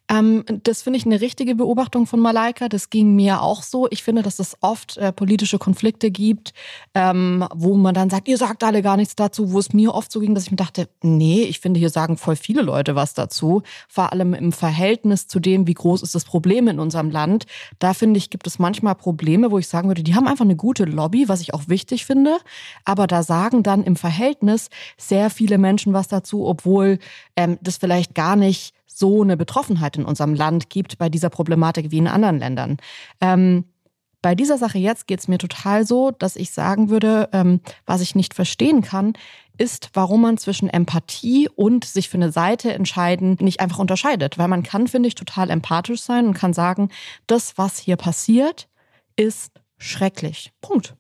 Ähm, 0.10 0.43
das 0.63 0.82
finde 0.82 0.98
ich 0.98 1.06
eine 1.06 1.22
richtige 1.22 1.56
Beobachtung 1.56 2.08
von 2.08 2.19
Malaika. 2.19 2.67
Das 2.67 2.89
ging 2.89 3.15
mir 3.15 3.41
auch 3.41 3.62
so. 3.62 3.88
Ich 3.91 4.04
finde, 4.04 4.24
dass 4.24 4.39
es 4.39 4.58
oft 4.62 4.98
äh, 4.98 5.12
politische 5.12 5.60
Konflikte 5.60 6.10
gibt, 6.10 6.54
ähm, 6.95 7.45
wo 7.54 7.76
man 7.76 7.93
dann 7.93 8.10
sagt, 8.10 8.28
ihr 8.28 8.38
sagt 8.38 8.63
alle 8.63 8.82
gar 8.82 8.98
nichts 8.98 9.15
dazu, 9.15 9.54
wo 9.54 9.60
es 9.60 9.72
mir 9.72 9.93
oft 9.93 10.12
so 10.12 10.19
ging, 10.19 10.34
dass 10.34 10.45
ich 10.45 10.52
mir 10.52 10.58
dachte, 10.58 10.89
nee, 11.04 11.43
ich 11.43 11.60
finde, 11.60 11.80
hier 11.80 11.91
sagen 11.91 12.17
voll 12.17 12.36
viele 12.36 12.63
Leute 12.63 12.95
was 12.95 13.13
dazu. 13.13 13.62
Vor 13.88 14.12
allem 14.12 14.34
im 14.34 14.52
Verhältnis 14.52 15.28
zu 15.28 15.39
dem, 15.39 15.67
wie 15.67 15.76
groß 15.76 16.02
ist 16.02 16.15
das 16.15 16.26
Problem 16.26 16.67
in 16.67 16.80
unserem 16.80 17.12
Land. 17.12 17.45
Da 17.78 17.93
finde 17.93 18.17
ich, 18.17 18.32
gibt 18.32 18.48
es 18.48 18.58
manchmal 18.58 18.95
Probleme, 18.95 19.52
wo 19.52 19.60
ich 19.60 19.67
sagen 19.67 19.89
würde, 19.89 20.04
die 20.04 20.15
haben 20.15 20.28
einfach 20.28 20.45
eine 20.45 20.56
gute 20.56 20.86
Lobby, 20.86 21.30
was 21.30 21.41
ich 21.41 21.54
auch 21.54 21.67
wichtig 21.67 22.06
finde. 22.06 22.38
Aber 22.84 23.06
da 23.06 23.22
sagen 23.22 23.62
dann 23.62 23.84
im 23.84 23.95
Verhältnis 23.95 24.69
sehr 24.98 25.30
viele 25.30 25.60
Menschen 25.60 25.93
was 25.93 26.08
dazu, 26.08 26.48
obwohl 26.48 26.98
ähm, 27.36 27.60
das 27.62 27.78
vielleicht 27.78 28.15
gar 28.15 28.36
nicht 28.36 28.74
so 29.00 29.24
eine 29.24 29.38
Betroffenheit 29.38 29.98
in 29.98 30.06
unserem 30.06 30.34
Land 30.36 30.70
gibt 30.70 30.98
bei 30.98 31.10
dieser 31.10 31.30
Problematik 31.30 31.92
wie 31.92 31.98
in 31.98 32.08
anderen 32.08 32.38
Ländern. 32.38 32.78
Ähm, 33.22 33.66
bei 34.22 34.36
dieser 34.36 34.58
Sache 34.58 34.78
jetzt 34.78 35.08
geht 35.08 35.20
es 35.20 35.30
mir 35.30 35.38
total 35.38 35.86
so, 35.86 36.12
dass 36.12 36.36
ich 36.36 36.52
sagen 36.52 36.90
würde, 36.90 37.30
ähm, 37.32 37.62
was 37.86 38.02
ich 38.02 38.16
nicht 38.16 38.34
verstehen 38.34 38.82
kann, 38.82 39.14
ist, 39.58 39.92
warum 39.94 40.22
man 40.22 40.38
zwischen 40.38 40.70
Empathie 40.70 41.50
und 41.50 41.86
sich 41.86 42.10
für 42.10 42.18
eine 42.18 42.32
Seite 42.32 42.74
entscheiden 42.74 43.38
nicht 43.40 43.62
einfach 43.62 43.80
unterscheidet. 43.80 44.38
Weil 44.38 44.50
man 44.50 44.64
kann, 44.64 44.88
finde 44.88 45.08
ich, 45.08 45.16
total 45.16 45.50
empathisch 45.50 46.02
sein 46.02 46.28
und 46.28 46.34
kann 46.34 46.54
sagen, 46.54 46.90
das, 47.28 47.58
was 47.58 47.78
hier 47.78 47.96
passiert, 47.96 48.68
ist 49.16 49.52
schrecklich. 49.78 50.52
Punkt. 50.62 50.96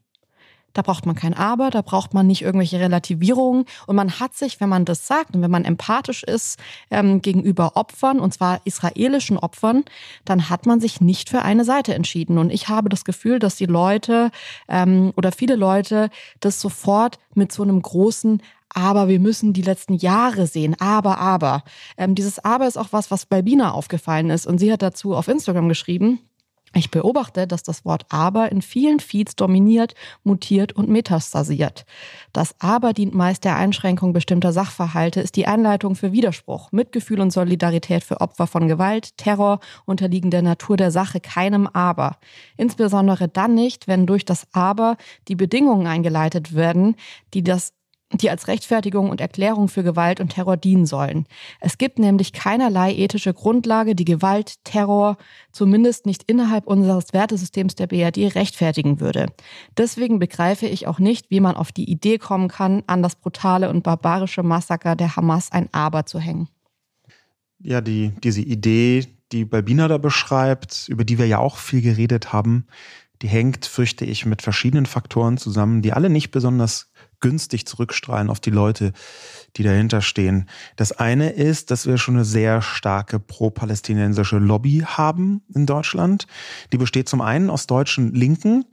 Da 0.79 0.83
braucht 0.83 1.05
man 1.05 1.15
kein 1.15 1.33
Aber, 1.33 1.71
da 1.71 1.81
braucht 1.81 2.13
man 2.13 2.25
nicht 2.25 2.41
irgendwelche 2.41 2.79
Relativierungen. 2.79 3.65
Und 3.85 3.97
man 3.97 4.21
hat 4.21 4.33
sich, 4.33 4.61
wenn 4.61 4.69
man 4.69 4.85
das 4.85 5.07
sagt 5.07 5.35
und 5.35 5.41
wenn 5.41 5.51
man 5.51 5.65
empathisch 5.65 6.23
ist 6.23 6.57
ähm, 6.89 7.21
gegenüber 7.21 7.75
Opfern, 7.75 8.21
und 8.21 8.33
zwar 8.33 8.61
israelischen 8.63 9.37
Opfern, 9.37 9.83
dann 10.23 10.49
hat 10.49 10.65
man 10.65 10.79
sich 10.79 11.01
nicht 11.01 11.27
für 11.29 11.41
eine 11.41 11.65
Seite 11.65 11.95
entschieden. 11.95 12.37
Und 12.37 12.49
ich 12.49 12.69
habe 12.69 12.87
das 12.87 13.03
Gefühl, 13.03 13.39
dass 13.39 13.57
die 13.57 13.65
Leute 13.65 14.31
ähm, 14.69 15.11
oder 15.17 15.33
viele 15.33 15.57
Leute 15.57 16.09
das 16.39 16.61
sofort 16.61 17.19
mit 17.33 17.51
so 17.51 17.63
einem 17.63 17.81
großen 17.81 18.41
aber 18.71 19.07
wir 19.07 19.19
müssen 19.19 19.51
die 19.51 19.63
letzten 19.63 19.95
Jahre 19.95 20.47
sehen. 20.47 20.77
Aber, 20.79 21.17
aber. 21.17 21.63
Ähm, 21.97 22.13
dieses 22.15 22.37
Aber 22.45 22.67
ist 22.67 22.77
auch 22.77 22.89
was, 22.91 23.09
was 23.09 23.25
bei 23.25 23.41
Bina 23.41 23.71
aufgefallen 23.71 24.29
ist. 24.29 24.45
Und 24.45 24.59
sie 24.59 24.71
hat 24.71 24.83
dazu 24.83 25.15
auf 25.15 25.27
Instagram 25.27 25.67
geschrieben, 25.67 26.19
ich 26.73 26.91
beobachte, 26.91 27.47
dass 27.47 27.63
das 27.63 27.83
Wort 27.83 28.05
aber 28.09 28.51
in 28.51 28.61
vielen 28.61 28.99
Feeds 28.99 29.35
dominiert, 29.35 29.95
mutiert 30.23 30.73
und 30.73 30.89
metastasiert. 30.89 31.85
Das 32.31 32.55
aber 32.59 32.93
dient 32.93 33.15
meist 33.15 33.43
der 33.43 33.55
Einschränkung 33.55 34.13
bestimmter 34.13 34.53
Sachverhalte, 34.53 35.21
ist 35.21 35.35
die 35.35 35.47
Einleitung 35.47 35.95
für 35.95 36.11
Widerspruch, 36.11 36.71
Mitgefühl 36.71 37.21
und 37.21 37.31
Solidarität 37.31 38.03
für 38.03 38.21
Opfer 38.21 38.45
von 38.45 38.67
Gewalt, 38.67 39.17
Terror 39.17 39.59
unterliegen 39.85 40.29
der 40.29 40.43
Natur 40.43 40.77
der 40.77 40.91
Sache 40.91 41.19
keinem 41.19 41.67
aber. 41.67 42.17
Insbesondere 42.57 43.27
dann 43.27 43.55
nicht, 43.55 43.87
wenn 43.87 44.05
durch 44.05 44.25
das 44.25 44.47
aber 44.51 44.97
die 45.27 45.35
Bedingungen 45.35 45.87
eingeleitet 45.87 46.53
werden, 46.53 46.95
die 47.33 47.43
das 47.43 47.73
die 48.13 48.29
als 48.29 48.47
Rechtfertigung 48.47 49.09
und 49.09 49.21
Erklärung 49.21 49.67
für 49.67 49.83
Gewalt 49.83 50.19
und 50.19 50.29
Terror 50.29 50.57
dienen 50.57 50.85
sollen. 50.85 51.25
Es 51.59 51.77
gibt 51.77 51.99
nämlich 51.99 52.33
keinerlei 52.33 52.93
ethische 52.93 53.33
Grundlage, 53.33 53.95
die 53.95 54.05
Gewalt, 54.05 54.55
Terror, 54.63 55.17
zumindest 55.51 56.05
nicht 56.05 56.23
innerhalb 56.23 56.65
unseres 56.65 57.13
Wertesystems 57.13 57.75
der 57.75 57.87
BRD 57.87 58.35
rechtfertigen 58.35 58.99
würde. 58.99 59.27
Deswegen 59.77 60.17
begreife 60.17 60.65
ich 60.65 60.87
auch 60.87 60.99
nicht, 60.99 61.29
wie 61.29 61.39
man 61.39 61.55
auf 61.55 61.71
die 61.71 61.89
Idee 61.89 62.17
kommen 62.17 62.47
kann, 62.47 62.83
an 62.87 63.03
das 63.03 63.15
brutale 63.15 63.69
und 63.69 63.83
barbarische 63.83 64.43
Massaker 64.43 64.95
der 64.95 65.15
Hamas 65.15 65.51
ein 65.51 65.69
Aber 65.71 66.05
zu 66.05 66.19
hängen. 66.19 66.47
Ja, 67.59 67.81
die, 67.81 68.13
diese 68.23 68.41
Idee, 68.41 69.05
die 69.31 69.45
Balbina 69.45 69.87
da 69.87 69.97
beschreibt, 69.97 70.87
über 70.87 71.03
die 71.03 71.19
wir 71.19 71.27
ja 71.27 71.39
auch 71.39 71.57
viel 71.57 71.81
geredet 71.81 72.33
haben, 72.33 72.65
die 73.21 73.27
hängt, 73.27 73.65
fürchte 73.65 74.05
ich, 74.05 74.25
mit 74.25 74.41
verschiedenen 74.41 74.85
Faktoren 74.85 75.37
zusammen, 75.37 75.81
die 75.81 75.93
alle 75.93 76.09
nicht 76.09 76.31
besonders 76.31 76.91
günstig 77.19 77.67
zurückstrahlen 77.67 78.29
auf 78.29 78.39
die 78.39 78.49
Leute, 78.49 78.93
die 79.57 79.63
dahinter 79.63 80.01
stehen. 80.01 80.49
Das 80.77 80.91
eine 80.93 81.31
ist, 81.31 81.71
dass 81.71 81.85
wir 81.85 81.97
schon 81.97 82.15
eine 82.15 82.25
sehr 82.25 82.61
starke 82.61 83.19
pro-palästinensische 83.19 84.37
Lobby 84.37 84.83
haben 84.85 85.41
in 85.53 85.65
Deutschland. 85.65 86.27
Die 86.71 86.77
besteht 86.77 87.09
zum 87.09 87.21
einen 87.21 87.49
aus 87.49 87.67
deutschen 87.67 88.13
Linken, 88.13 88.65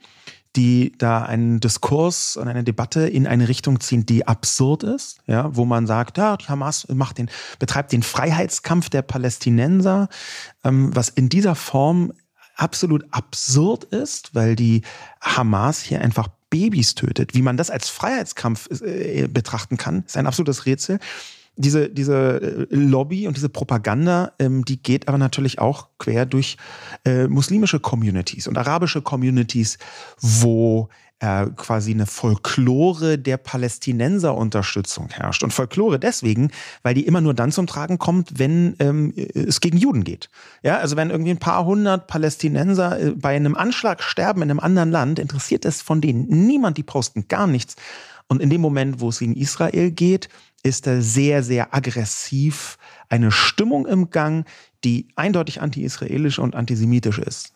die 0.55 0.93
da 0.97 1.23
einen 1.23 1.61
Diskurs 1.61 2.37
und 2.37 2.49
eine 2.49 2.65
Debatte 2.65 3.07
in 3.07 3.27
eine 3.27 3.49
Richtung 3.49 3.81
ziehen, 3.81 4.07
die 4.07 4.27
absurd 4.27 4.85
ist, 4.85 5.19
ja, 5.27 5.55
wo 5.55 5.67
man 5.67 5.87
sagt, 5.87 6.17
ja, 6.17 6.39
Hamas 6.47 6.87
macht 6.89 7.19
den, 7.19 7.29
betreibt 7.59 7.93
den 7.93 8.03
Freiheitskampf 8.03 8.89
der 8.89 9.03
Palästinenser, 9.03 10.09
ähm, 10.65 10.95
was 10.97 11.11
in 11.11 11.29
dieser 11.29 11.55
Form 11.55 12.13
absolut 12.57 13.05
absurd 13.11 13.85
ist, 13.85 14.35
weil 14.35 14.57
die 14.57 14.83
Hamas 15.21 15.81
hier 15.81 16.01
einfach 16.01 16.29
Babys 16.51 16.95
tötet. 16.95 17.35
Wie 17.35 17.43
man 17.43 17.57
das 17.57 17.71
als 17.71 17.89
Freiheitskampf 17.89 18.69
äh, 18.81 19.29
betrachten 19.29 19.77
kann, 19.77 20.05
ist 20.07 20.17
ein 20.17 20.27
absolutes 20.27 20.67
Rätsel. 20.67 20.99
Diese, 21.59 21.89
diese 21.89 22.67
äh, 22.71 22.75
Lobby 22.75 23.27
und 23.27 23.37
diese 23.37 23.49
Propaganda, 23.49 24.33
ähm, 24.39 24.65
die 24.65 24.83
geht 24.83 25.09
aber 25.09 25.19
natürlich 25.19 25.59
auch 25.59 25.89
quer 25.99 26.27
durch 26.27 26.57
äh, 27.05 27.29
muslimische 27.29 27.81
Communities 27.81 28.47
und 28.47 28.59
arabische 28.59 29.01
Communities, 29.01 29.79
wo 30.21 30.89
äh, 31.21 31.47
quasi 31.57 31.93
eine 31.93 32.07
Folklore 32.07 33.19
der 33.19 33.39
Palästinenser-Unterstützung 33.39 35.09
herrscht. 35.09 35.43
Und 35.43 35.53
Folklore 35.53 35.99
deswegen, 35.99 36.51
weil 36.83 36.95
die 36.95 37.07
immer 37.07 37.21
nur 37.21 37.33
dann 37.33 37.53
zum 37.53 37.67
Tragen 37.67 37.99
kommt, 37.99 38.39
wenn 38.39 38.77
ähm, 38.81 39.15
es 39.35 39.61
gegen 39.61 39.79
Juden 39.79 40.05
geht. 40.05 40.29
Ja, 40.63 40.77
also 40.77 40.97
wenn 40.97 41.11
irgendwie 41.11 41.31
ein 41.31 41.39
paar 41.39 41.65
hundert 41.65 42.07
Palästinenser 42.07 43.01
äh, 43.01 43.11
bei 43.13 43.35
einem 43.35 43.55
Anschlag 43.55 44.03
sterben 44.03 44.43
in 44.43 44.51
einem 44.51 44.61
anderen 44.61 44.91
Land, 44.91 45.19
interessiert 45.19 45.65
es 45.65 45.81
von 45.81 46.01
denen 46.01 46.27
niemand, 46.47 46.77
die 46.77 46.83
posten 46.83 47.29
gar 47.29 47.47
nichts. 47.47 47.77
Und 48.29 48.43
in 48.43 48.51
dem 48.51 48.61
Moment, 48.61 49.01
wo 49.01 49.09
es 49.09 49.21
gegen 49.21 49.37
Israel 49.37 49.91
geht, 49.93 50.29
ist 50.63 50.87
da 50.87 51.01
sehr, 51.01 51.43
sehr 51.43 51.75
aggressiv 51.75 52.77
eine 53.09 53.31
Stimmung 53.31 53.87
im 53.87 54.11
Gang, 54.11 54.47
die 54.85 55.09
eindeutig 55.17 55.61
anti-israelisch 55.63 56.39
und 56.39 56.57
antisemitisch 56.57 57.19
ist. 57.19 57.53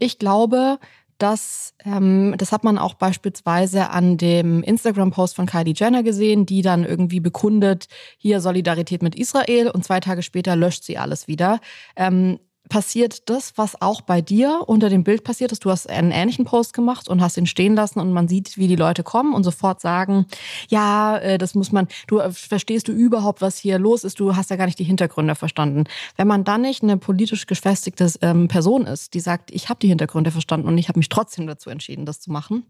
Ich 0.00 0.18
glaube, 0.18 0.78
Das, 1.18 1.74
ähm, 1.84 2.34
das 2.38 2.52
hat 2.52 2.62
man 2.62 2.78
auch 2.78 2.94
beispielsweise 2.94 3.90
an 3.90 4.16
dem 4.16 4.62
Instagram-Post 4.62 5.34
von 5.34 5.46
Kylie 5.46 5.74
Jenner 5.76 6.04
gesehen, 6.04 6.46
die 6.46 6.62
dann 6.62 6.84
irgendwie 6.84 7.18
bekundet, 7.18 7.88
hier 8.18 8.40
Solidarität 8.40 9.02
mit 9.02 9.16
Israel 9.16 9.68
und 9.68 9.84
zwei 9.84 9.98
Tage 9.98 10.22
später 10.22 10.54
löscht 10.54 10.84
sie 10.84 10.96
alles 10.96 11.26
wieder. 11.26 11.58
Ähm, 11.96 12.38
passiert 12.68 13.28
das, 13.28 13.52
was 13.56 13.80
auch 13.80 14.00
bei 14.00 14.20
dir 14.20 14.62
unter 14.66 14.88
dem 14.88 15.04
Bild 15.04 15.24
passiert 15.24 15.52
ist. 15.52 15.64
Du 15.64 15.70
hast 15.70 15.88
einen 15.88 16.10
ähnlichen 16.10 16.44
Post 16.44 16.72
gemacht 16.72 17.08
und 17.08 17.20
hast 17.20 17.36
ihn 17.36 17.46
stehen 17.46 17.74
lassen 17.74 18.00
und 18.00 18.12
man 18.12 18.28
sieht, 18.28 18.56
wie 18.56 18.68
die 18.68 18.76
Leute 18.76 19.02
kommen 19.02 19.34
und 19.34 19.44
sofort 19.44 19.80
sagen, 19.80 20.26
ja, 20.68 21.18
äh, 21.18 21.38
das 21.38 21.54
muss 21.54 21.72
man, 21.72 21.88
du 22.06 22.18
äh, 22.18 22.30
verstehst 22.30 22.88
du 22.88 22.92
überhaupt, 22.92 23.40
was 23.40 23.58
hier 23.58 23.78
los 23.78 24.04
ist, 24.04 24.20
du 24.20 24.36
hast 24.36 24.50
ja 24.50 24.56
gar 24.56 24.66
nicht 24.66 24.78
die 24.78 24.84
Hintergründe 24.84 25.34
verstanden. 25.34 25.84
Wenn 26.16 26.28
man 26.28 26.44
dann 26.44 26.62
nicht 26.62 26.82
eine 26.82 26.96
politisch 26.96 27.46
gefestigte 27.46 28.12
ähm, 28.22 28.48
Person 28.48 28.86
ist, 28.86 29.14
die 29.14 29.20
sagt, 29.20 29.50
ich 29.50 29.68
habe 29.68 29.80
die 29.80 29.88
Hintergründe 29.88 30.30
verstanden 30.30 30.68
und 30.68 30.78
ich 30.78 30.88
habe 30.88 30.98
mich 30.98 31.08
trotzdem 31.08 31.46
dazu 31.46 31.70
entschieden, 31.70 32.06
das 32.06 32.20
zu 32.20 32.30
machen, 32.30 32.64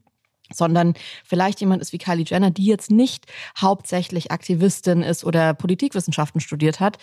sondern 0.52 0.94
vielleicht 1.24 1.60
jemand 1.60 1.82
ist 1.82 1.92
wie 1.92 1.98
Kylie 1.98 2.24
Jenner, 2.26 2.50
die 2.50 2.64
jetzt 2.64 2.90
nicht 2.90 3.26
hauptsächlich 3.58 4.30
Aktivistin 4.30 5.02
ist 5.02 5.24
oder 5.24 5.54
Politikwissenschaften 5.54 6.40
studiert 6.40 6.80
hat, 6.80 6.98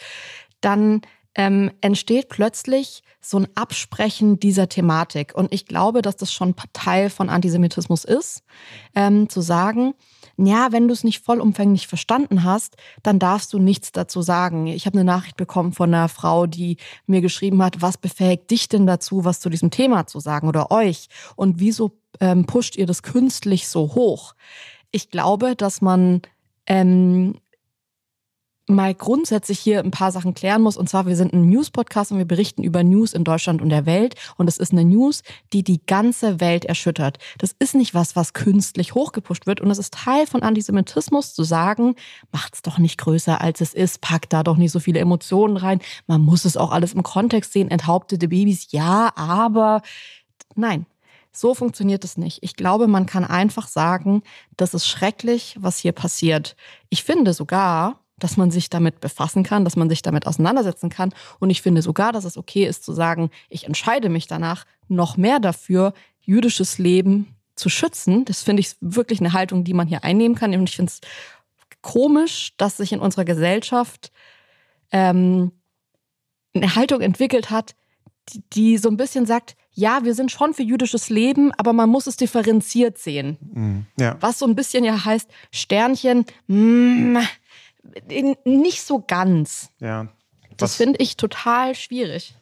dann 0.62 1.02
ähm, 1.36 1.72
entsteht 1.82 2.30
plötzlich 2.30 3.04
so 3.22 3.38
ein 3.40 3.48
Absprechen 3.56 4.40
dieser 4.40 4.70
Thematik. 4.70 5.34
Und 5.36 5.54
ich 5.54 5.66
glaube, 5.66 6.02
dass 6.02 6.16
das 6.16 6.32
schon 6.32 6.56
Teil 6.74 7.10
von 7.10 7.30
Antisemitismus 7.30 8.06
ist, 8.06 8.44
ähm, 8.96 9.30
zu 9.30 9.42
sagen, 9.42 9.94
ja, 10.38 10.72
wenn 10.72 10.88
du 10.88 10.94
es 10.94 11.04
nicht 11.04 11.24
vollumfänglich 11.24 11.88
verstanden 11.88 12.44
hast, 12.44 12.76
dann 13.04 13.20
darfst 13.20 13.54
du 13.54 13.60
nichts 13.60 13.92
dazu 13.92 14.22
sagen. 14.22 14.68
Ich 14.68 14.86
habe 14.86 14.98
eine 14.98 15.06
Nachricht 15.06 15.38
bekommen 15.38 15.72
von 15.72 15.94
einer 15.94 16.10
Frau, 16.10 16.46
die 16.46 16.78
mir 17.06 17.22
geschrieben 17.22 17.64
hat, 17.64 17.82
was 17.82 17.98
befähigt 17.98 18.52
dich 18.52 18.68
denn 18.68 18.86
dazu, 18.86 19.24
was 19.24 19.40
zu 19.40 19.50
diesem 19.50 19.72
Thema 19.72 20.08
zu 20.08 20.20
sagen 20.20 20.48
oder 20.48 20.72
euch? 20.72 21.08
Und 21.36 21.60
wieso 21.60 21.98
ähm, 22.20 22.46
pusht 22.46 22.76
ihr 22.76 22.86
das 22.86 23.02
künstlich 23.02 23.68
so 23.68 23.96
hoch? 23.96 24.36
Ich 24.92 25.10
glaube, 25.10 25.56
dass 25.56 25.82
man 25.82 26.22
ähm, 26.68 27.36
mal 28.68 28.96
grundsätzlich 28.96 29.60
hier 29.60 29.80
ein 29.80 29.92
paar 29.92 30.12
Sachen 30.12 30.34
klären 30.34 30.62
muss. 30.62 30.78
Und 30.78 30.90
zwar, 30.90 31.06
wir 31.06 31.16
sind 31.16 31.34
ein 31.34 31.48
News-Podcast 31.50 32.12
und 32.12 32.18
wir 32.18 32.26
berichten 32.26 32.64
über 32.64 32.84
News 32.84 33.14
in 33.14 33.24
Deutschland 33.24 33.62
und 33.62 33.70
der 33.70 33.86
Welt. 33.86 34.16
Und 34.38 34.48
es 34.48 34.58
ist 34.58 34.72
eine 34.72 34.84
News, 34.84 35.22
die 35.54 35.64
die 35.64 35.86
ganze 35.86 36.40
Welt 36.40 36.66
erschüttert. 36.66 37.20
Das 37.38 37.56
ist 37.58 37.76
nicht 37.76 37.94
was, 37.94 38.16
was 38.16 38.34
künstlich 38.34 38.96
hochgepusht 38.96 39.46
wird. 39.46 39.62
Und 39.62 39.70
es 39.70 39.78
ist 39.78 39.94
Teil 39.94 40.26
von 40.26 40.42
Antisemitismus 40.42 41.34
zu 41.34 41.44
sagen, 41.44 41.96
macht's 42.32 42.62
doch 42.62 42.78
nicht 42.80 42.98
größer, 42.98 43.40
als 43.40 43.62
es 43.62 43.74
ist. 43.74 44.02
Packt 44.02 44.34
da 44.34 44.44
doch 44.44 44.58
nicht 44.58 44.72
so 44.72 44.80
viele 44.80 45.00
Emotionen 45.00 45.58
rein. 45.58 45.80
Man 46.08 46.22
muss 46.22 46.46
es 46.46 46.58
auch 46.58 46.72
alles 46.72 46.94
im 46.94 47.04
Kontext 47.04 47.54
sehen. 47.54 47.70
Enthauptete 47.70 48.28
Babys, 48.28 48.72
ja, 48.72 49.12
aber 49.16 49.82
nein. 50.56 50.86
So 51.32 51.54
funktioniert 51.54 52.06
es 52.06 52.18
nicht. 52.18 52.40
Ich 52.44 52.56
glaube, 52.56 52.88
man 52.88 53.06
kann 53.06 53.26
einfach 53.26 53.68
sagen, 53.68 54.24
das 54.56 54.74
ist 54.74 54.88
schrecklich, 54.88 55.58
was 55.60 55.78
hier 55.78 55.92
passiert. 55.92 56.56
Ich 56.90 57.04
finde 57.04 57.34
sogar, 57.34 58.00
dass 58.18 58.38
man 58.38 58.52
sich 58.52 58.70
damit 58.70 59.02
befassen 59.02 59.44
kann, 59.44 59.66
dass 59.66 59.76
man 59.76 59.90
sich 59.90 60.02
damit 60.02 60.26
auseinandersetzen 60.26 60.90
kann. 60.90 61.14
Und 61.40 61.50
ich 61.50 61.62
finde 61.62 61.82
sogar, 61.82 62.12
dass 62.12 62.26
es 62.26 62.38
okay 62.38 62.66
ist 62.66 62.84
zu 62.84 62.94
sagen, 62.94 63.30
ich 63.50 63.66
entscheide 63.66 64.10
mich 64.10 64.28
danach 64.28 64.66
noch 64.88 65.18
mehr 65.18 65.40
dafür, 65.40 65.94
jüdisches 66.22 66.78
Leben 66.78 67.36
zu 67.56 67.70
schützen. 67.70 68.26
Das 68.26 68.44
finde 68.44 68.62
ich 68.62 68.76
wirklich 68.82 69.20
eine 69.20 69.34
Haltung, 69.34 69.64
die 69.64 69.74
man 69.74 69.88
hier 69.88 70.04
einnehmen 70.04 70.36
kann. 70.36 70.54
Und 70.54 70.70
ich 70.70 70.76
finde 70.76 70.92
es 70.92 71.02
komisch, 71.82 72.54
dass 72.58 72.78
sich 72.78 72.94
in 72.94 73.00
unserer 73.00 73.26
Gesellschaft 73.26 74.12
ähm, 74.92 75.52
eine 76.54 76.76
Haltung 76.76 77.02
entwickelt 77.02 77.50
hat, 77.50 77.76
die, 78.30 78.42
die 78.54 78.78
so 78.78 78.90
ein 78.90 78.98
bisschen 78.98 79.26
sagt, 79.26 79.56
ja, 79.72 80.04
wir 80.04 80.16
sind 80.16 80.32
schon 80.32 80.54
für 80.54 80.64
jüdisches 80.64 81.10
Leben, 81.10 81.52
aber 81.58 81.74
man 81.74 81.90
muss 81.90 82.08
es 82.08 82.16
differenziert 82.16 82.98
sehen. 82.98 83.38
Mhm, 83.54 83.86
ja. 84.00 84.18
Was 84.22 84.40
so 84.40 84.46
ein 84.46 84.56
bisschen 84.56 84.86
ja 84.86 85.04
heißt, 85.04 85.30
Sternchen, 85.52 86.26
mh, 86.48 87.20
mm, 87.20 87.28
nicht 88.46 88.84
so 88.84 89.04
ganz. 89.06 89.70
Ja. 89.80 90.08
Das 90.58 90.76
finde 90.76 91.00
ich 91.02 91.18
total 91.18 91.76
schwierig. 91.76 92.36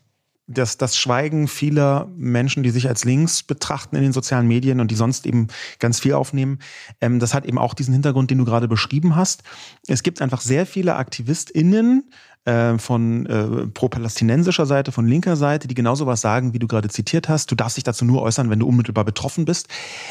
Das, 0.47 0.77
das 0.77 0.97
Schweigen 0.97 1.47
vieler 1.47 2.11
Menschen, 2.15 2.63
die 2.63 2.69
sich 2.69 2.89
als 2.89 3.05
links 3.05 3.43
betrachten 3.43 3.95
in 3.95 4.03
den 4.03 4.11
sozialen 4.11 4.47
Medien 4.47 4.81
und 4.81 4.91
die 4.91 4.95
sonst 4.95 5.25
eben 5.25 5.47
ganz 5.79 6.01
viel 6.01 6.13
aufnehmen, 6.13 6.59
ähm, 6.99 7.19
das 7.19 7.33
hat 7.33 7.45
eben 7.45 7.57
auch 7.57 7.73
diesen 7.73 7.93
Hintergrund, 7.93 8.29
den 8.29 8.39
du 8.39 8.45
gerade 8.45 8.67
beschrieben 8.67 9.15
hast. 9.15 9.43
Es 9.87 10.03
gibt 10.03 10.21
einfach 10.21 10.41
sehr 10.41 10.65
viele 10.65 10.95
AktivistInnen, 10.95 12.09
äh, 12.45 12.77
von 12.77 13.25
äh, 13.25 13.67
pro-palästinensischer 13.67 14.65
Seite, 14.65 14.91
von 14.91 15.07
linker 15.07 15.37
Seite, 15.37 15.69
die 15.69 15.75
genauso 15.75 16.07
was 16.07 16.19
sagen, 16.19 16.53
wie 16.53 16.59
du 16.59 16.67
gerade 16.67 16.89
zitiert 16.89 17.29
hast. 17.29 17.49
Du 17.49 17.55
darfst 17.55 17.77
dich 17.77 17.85
dazu 17.85 18.03
nur 18.03 18.21
äußern, 18.21 18.49
wenn 18.49 18.59
du 18.59 18.67
unmittelbar 18.67 19.05
betroffen 19.05 19.45
bist. 19.45 19.69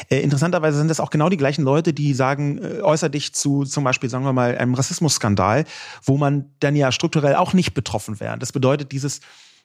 Äh, 0.09 0.21
interessanterweise 0.21 0.79
sind 0.79 0.87
das 0.87 0.99
auch 0.99 1.11
genau 1.11 1.29
die 1.29 1.37
gleichen 1.37 1.63
Leute, 1.63 1.93
die 1.93 2.15
sagen, 2.15 2.57
äh, 2.57 2.81
äußer 2.81 3.09
dich 3.09 3.35
zu 3.35 3.65
zum 3.65 3.83
Beispiel, 3.83 4.09
sagen 4.09 4.25
wir 4.25 4.33
mal, 4.33 4.57
einem 4.57 4.73
Rassismusskandal, 4.73 5.65
wo 6.03 6.17
man 6.17 6.45
dann 6.59 6.75
ja 6.75 6.91
strukturell 6.91 7.35
auch 7.35 7.53
nicht 7.53 7.75
betroffen 7.75 8.19
wäre. 8.19 8.39
Das 8.39 8.51
bedeutet, 8.51 8.91
dieses 8.91 9.19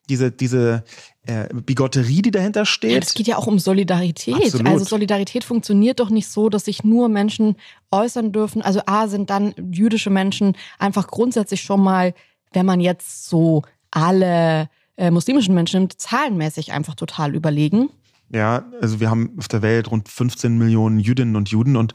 diese, 0.09 0.31
diese 0.31 0.85
äh, 1.27 1.49
Bigotterie, 1.53 2.23
die 2.23 2.31
dahinter 2.31 2.65
steht. 2.65 2.93
Ja, 2.93 2.99
es 2.99 3.15
geht 3.15 3.27
ja 3.27 3.37
auch 3.37 3.47
um 3.47 3.59
Solidarität. 3.59 4.35
Absolut. 4.35 4.67
Also 4.67 4.85
Solidarität 4.85 5.45
funktioniert 5.45 6.01
doch 6.01 6.11
nicht 6.11 6.29
so, 6.29 6.49
dass 6.49 6.65
sich 6.65 6.85
nur 6.85 7.09
Menschen 7.09 7.57
äußern 7.91 8.33
dürfen. 8.33 8.63
Also 8.63 8.81
A 8.87 9.09
sind 9.09 9.31
dann 9.31 9.55
jüdische 9.71 10.11
Menschen 10.11 10.57
einfach 10.79 11.07
grundsätzlich 11.09 11.63
schon 11.63 11.83
mal 11.83 12.15
wenn 12.53 12.67
man 12.67 12.81
jetzt 12.81 13.29
so 13.29 13.63
alle 13.91 14.69
äh, 14.97 15.11
muslimischen 15.11 15.55
Menschen 15.55 15.81
nimmt, 15.81 16.01
zahlenmäßig 16.01 16.73
einfach 16.73 16.95
total 16.95 17.35
überlegen. 17.35 17.91
Ja, 18.31 18.65
also 18.83 19.01
wir 19.01 19.09
haben 19.09 19.31
auf 19.39 19.49
der 19.49 19.63
Welt 19.63 19.91
rund 19.91 20.07
15 20.07 20.59
Millionen 20.59 21.01
Jüdinnen 21.01 21.35
und 21.35 21.49
Juden 21.49 21.77
und 21.77 21.95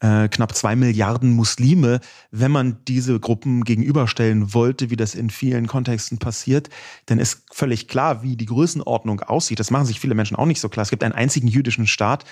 äh, 0.00 0.28
knapp 0.28 0.54
zwei 0.54 0.76
Milliarden 0.76 1.32
Muslime. 1.32 2.00
Wenn 2.30 2.50
man 2.50 2.78
diese 2.88 3.20
Gruppen 3.20 3.64
gegenüberstellen 3.64 4.54
wollte, 4.54 4.88
wie 4.88 4.96
das 4.96 5.14
in 5.14 5.28
vielen 5.28 5.66
Kontexten 5.66 6.16
passiert, 6.16 6.70
dann 7.04 7.18
ist 7.18 7.42
völlig 7.52 7.86
klar, 7.86 8.22
wie 8.22 8.34
die 8.36 8.46
Größenordnung 8.46 9.20
aussieht. 9.20 9.60
Das 9.60 9.70
machen 9.70 9.84
sich 9.84 10.00
viele 10.00 10.14
Menschen 10.14 10.36
auch 10.38 10.46
nicht 10.46 10.60
so 10.60 10.70
klar. 10.70 10.84
Es 10.84 10.90
gibt 10.90 11.04
einen 11.04 11.12
einzigen 11.12 11.48
jüdischen 11.48 11.86
Staat 11.86 12.24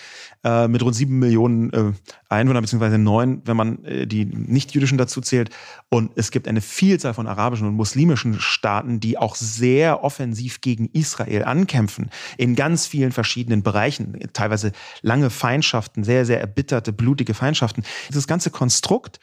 äh, 0.44 0.66
mit 0.66 0.82
rund 0.82 0.94
sieben 0.94 1.18
Millionen 1.18 1.70
äh, 1.74 1.92
Einwohnern, 2.30 2.62
beziehungsweise 2.62 2.96
neun, 2.96 3.42
wenn 3.44 3.56
man 3.58 3.84
äh, 3.84 4.06
die 4.06 4.24
nicht-jüdischen 4.24 4.96
dazu 4.96 5.20
zählt. 5.20 5.50
Und 5.90 6.12
es 6.16 6.30
gibt 6.30 6.48
eine 6.48 6.62
Vielzahl 6.62 7.12
von 7.12 7.26
arabischen 7.26 7.66
und 7.66 7.74
muslimischen 7.74 8.40
Staaten, 8.40 8.98
die 8.98 9.18
auch 9.18 9.36
sehr 9.36 10.02
offensiv 10.02 10.62
gegen 10.62 10.88
Israel 10.94 11.44
ankämpfen, 11.44 12.08
in 12.38 12.56
ganz 12.56 12.86
vielen 12.86 13.12
verschiedenen 13.12 13.41
verschiedenen 13.42 13.62
Bereichen, 13.62 14.18
teilweise 14.32 14.72
lange 15.02 15.28
Feindschaften, 15.28 16.04
sehr, 16.04 16.24
sehr 16.24 16.40
erbitterte, 16.40 16.92
blutige 16.92 17.34
Feindschaften. 17.34 17.82
Dieses 18.08 18.28
ganze 18.28 18.50
Konstrukt, 18.50 19.18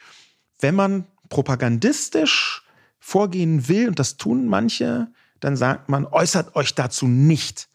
wenn 0.60 0.74
man 0.74 1.06
propagandistisch 1.30 2.62
vorgehen 2.98 3.66
will, 3.68 3.88
und 3.88 3.98
das 3.98 4.18
tun 4.18 4.46
manche, 4.46 5.08
dann 5.40 5.56
sagt 5.56 5.88
man, 5.88 6.04
äußert 6.04 6.54
euch 6.54 6.74
dazu 6.74 7.06
nicht. 7.06 7.68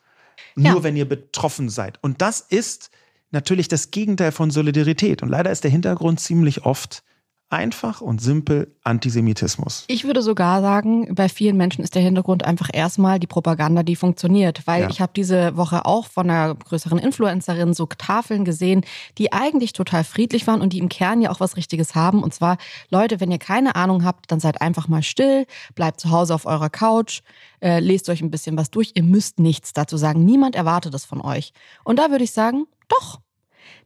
Nur 0.56 0.78
ja. 0.78 0.84
wenn 0.84 0.96
ihr 0.96 1.10
betroffen 1.10 1.70
seid. 1.70 1.98
Und 2.04 2.22
das 2.22 2.42
ist 2.42 2.92
natürlich 3.32 3.68
das 3.68 3.90
Gegenteil 3.90 4.32
von 4.32 4.52
Solidarität. 4.52 5.24
Und 5.24 5.30
leider 5.30 5.52
ist 5.52 5.64
der 5.64 5.72
Hintergrund 5.72 6.20
ziemlich 6.20 6.64
oft 6.64 7.04
einfach 7.50 8.02
und 8.02 8.22
simpel 8.22 8.76
Antisemitismus. 8.84 9.86
Ich 9.88 10.04
würde 10.04 10.22
sogar 10.22 10.62
sagen, 10.62 11.14
bei 11.14 11.30
vielen 11.30 11.58
Menschen 11.58 11.84
ist 11.84 11.94
der 11.94 12.02
Hintergrund 12.02 12.44
einfach 12.44 12.70
erstmal 12.74 13.20
die 13.20 13.28
Propaganda, 13.28 13.84
die 13.84 13.96
funktioniert. 13.96 14.66
Weil 14.66 14.84
ja. 14.84 14.90
ich 14.90 15.00
habe 15.00 15.12
diese 15.16 15.56
Woche 15.56 15.86
auch 15.86 16.08
von 16.08 16.30
einer 16.30 16.56
größeren 16.56 16.98
Influencerin 16.98 17.74
so 17.74 17.86
Tafeln 17.86 18.46
gesehen, 18.46 18.84
die 19.18 19.32
eigentlich 19.32 19.74
total 19.74 20.04
friedlich 20.04 20.48
waren 20.48 20.62
und 20.62 20.74
die 20.74 20.80
im 20.80 20.90
Kern 20.90 21.22
ja 21.22 21.30
auch 21.30 21.40
was 21.40 21.56
Richtiges 21.56 21.94
haben. 21.94 22.24
Und 22.24 22.34
zwar, 22.34 22.58
Leute, 22.90 23.20
wenn 23.20 23.32
ihr 23.32 23.40
keine 23.40 23.76
Ahnung 23.76 24.04
habt, 24.04 24.32
dann 24.32 24.40
seid 24.40 24.62
einfach 24.62 24.88
mal 24.88 25.04
still, 25.04 25.46
bleibt 25.76 26.00
zu 26.00 26.10
Hause 26.10 26.34
auf 26.34 26.46
eurer 26.46 26.70
Couch, 26.70 27.22
äh, 27.62 27.80
lest 27.80 28.10
euch 28.10 28.22
ein 28.22 28.32
bisschen 28.32 28.58
was 28.58 28.72
durch. 28.72 28.94
Ihr 28.96 29.04
müsst 29.04 29.40
nichts 29.40 29.72
dazu 29.74 29.98
sagen. 29.98 30.26
Niemand 30.26 30.56
erwartet 30.56 30.94
das 30.94 31.06
von 31.06 31.22
euch. 31.22 31.54
Und 31.84 32.00
da 32.00 32.10
würde 32.10 32.24
ich 32.24 32.32
sagen, 32.32 32.66
doch, 32.88 33.20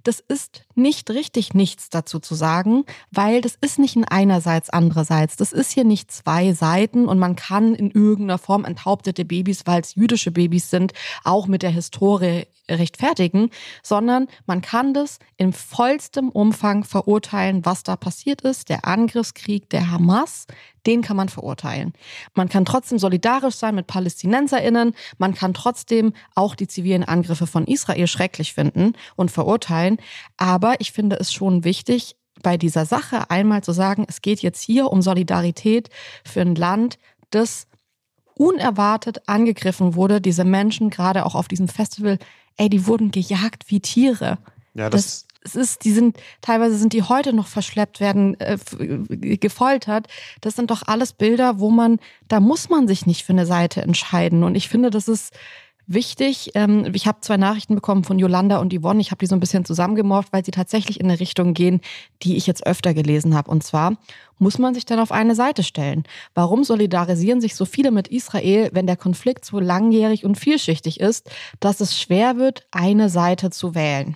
das 0.03 0.19
ist 0.19 0.63
nicht 0.75 1.09
richtig, 1.09 1.53
nichts 1.53 1.89
dazu 1.89 2.19
zu 2.19 2.35
sagen, 2.35 2.85
weil 3.12 3.41
das 3.41 3.57
ist 3.59 3.79
nicht 3.79 3.95
ein 3.95 4.05
einerseits, 4.05 4.69
andererseits. 4.69 5.35
Das 5.35 5.51
ist 5.51 5.71
hier 5.71 5.83
nicht 5.83 6.12
zwei 6.12 6.53
Seiten 6.53 7.07
und 7.07 7.19
man 7.19 7.35
kann 7.35 7.75
in 7.75 7.91
irgendeiner 7.91 8.38
Form 8.38 8.65
enthauptete 8.65 9.25
Babys, 9.25 9.63
weil 9.65 9.81
es 9.81 9.95
jüdische 9.95 10.31
Babys 10.31 10.69
sind, 10.69 10.93
auch 11.23 11.47
mit 11.47 11.63
der 11.63 11.71
Historie 11.71 12.45
rechtfertigen, 12.69 13.49
sondern 13.83 14.27
man 14.45 14.62
kann 14.62 14.93
das 14.93 15.19
in 15.38 15.53
vollstem 15.53 16.29
Umfang 16.29 16.83
verurteilen, 16.83 17.65
was 17.65 17.83
da 17.83 17.95
passiert 17.95 18.41
ist. 18.41 18.69
Der 18.69 18.85
Angriffskrieg 18.85 19.69
der 19.69 19.91
Hamas, 19.91 20.45
den 20.85 21.01
kann 21.01 21.17
man 21.17 21.29
verurteilen. 21.29 21.93
Man 22.35 22.49
kann 22.49 22.65
trotzdem 22.65 22.99
solidarisch 22.99 23.55
sein 23.55 23.75
mit 23.75 23.87
PalästinenserInnen. 23.87 24.93
Man 25.17 25.33
kann 25.33 25.53
trotzdem 25.53 26.13
auch 26.35 26.55
die 26.55 26.67
zivilen 26.67 27.03
Angriffe 27.03 27.47
von 27.47 27.65
Israel 27.65 28.07
schrecklich 28.07 28.53
finden 28.53 28.93
und 29.15 29.31
verurteilen. 29.31 29.97
Aber 30.37 30.79
ich 30.79 30.91
finde 30.91 31.17
es 31.17 31.33
schon 31.33 31.63
wichtig, 31.63 32.15
bei 32.41 32.57
dieser 32.57 32.85
Sache 32.85 33.29
einmal 33.29 33.63
zu 33.63 33.73
sagen, 33.73 34.05
es 34.07 34.21
geht 34.21 34.41
jetzt 34.41 34.61
hier 34.61 34.91
um 34.91 35.01
Solidarität 35.01 35.89
für 36.23 36.41
ein 36.41 36.55
Land, 36.55 36.97
das 37.31 37.67
unerwartet 38.35 39.27
angegriffen 39.27 39.95
wurde. 39.95 40.21
Diese 40.21 40.45
Menschen, 40.45 40.89
gerade 40.89 41.25
auch 41.25 41.35
auf 41.35 41.49
diesem 41.49 41.67
Festival, 41.67 42.17
ey, 42.55 42.69
die 42.69 42.87
wurden 42.87 43.11
gejagt 43.11 43.65
wie 43.67 43.81
Tiere. 43.81 44.37
Ja, 44.73 44.89
das, 44.89 45.03
das 45.03 45.27
es 45.49 45.55
ist, 45.55 45.83
die 45.85 45.91
sind, 45.91 46.17
teilweise 46.41 46.77
sind 46.77 46.93
die 46.93 47.03
heute 47.03 47.33
noch 47.33 47.47
verschleppt, 47.47 47.99
werden 47.99 48.39
äh, 48.39 48.57
gefoltert. 49.38 50.07
Das 50.41 50.55
sind 50.55 50.71
doch 50.71 50.83
alles 50.85 51.13
Bilder, 51.13 51.59
wo 51.59 51.69
man, 51.69 51.99
da 52.27 52.39
muss 52.39 52.69
man 52.69 52.88
sich 52.88 53.05
nicht 53.05 53.23
für 53.25 53.33
eine 53.33 53.45
Seite 53.45 53.81
entscheiden. 53.81 54.43
Und 54.43 54.55
ich 54.55 54.69
finde, 54.69 54.89
das 54.89 55.07
ist 55.07 55.33
wichtig. 55.89 56.51
Ähm, 56.53 56.91
ich 56.93 57.07
habe 57.07 57.21
zwei 57.21 57.38
Nachrichten 57.38 57.75
bekommen 57.75 58.03
von 58.03 58.19
Yolanda 58.19 58.59
und 58.59 58.73
Yvonne. 58.73 59.01
Ich 59.01 59.12
habe 59.12 59.19
die 59.19 59.25
so 59.25 59.35
ein 59.35 59.39
bisschen 59.39 59.65
zusammengemorft, 59.65 60.31
weil 60.31 60.45
sie 60.45 60.51
tatsächlich 60.51 60.99
in 60.99 61.07
eine 61.07 61.19
Richtung 61.19 61.53
gehen, 61.53 61.81
die 62.21 62.38
ich 62.38 62.47
jetzt 62.47 62.65
öfter 62.65 62.93
gelesen 62.93 63.35
habe. 63.35 63.49
Und 63.49 63.63
zwar 63.63 63.97
muss 64.38 64.59
man 64.59 64.73
sich 64.73 64.85
dann 64.85 64.99
auf 64.99 65.12
eine 65.12 65.35
Seite 65.35 65.63
stellen. 65.63 66.03
Warum 66.35 66.63
solidarisieren 66.63 67.41
sich 67.41 67.55
so 67.55 67.65
viele 67.65 67.91
mit 67.91 68.07
Israel, 68.07 68.69
wenn 68.71 68.88
der 68.88 68.97
Konflikt 68.97 69.43
so 69.43 69.59
langjährig 69.59 70.23
und 70.23 70.38
vielschichtig 70.38 70.99
ist, 70.99 71.29
dass 71.59 71.81
es 71.81 71.99
schwer 71.99 72.38
wird, 72.38 72.65
eine 72.71 73.09
Seite 73.09 73.49
zu 73.49 73.75
wählen? 73.75 74.15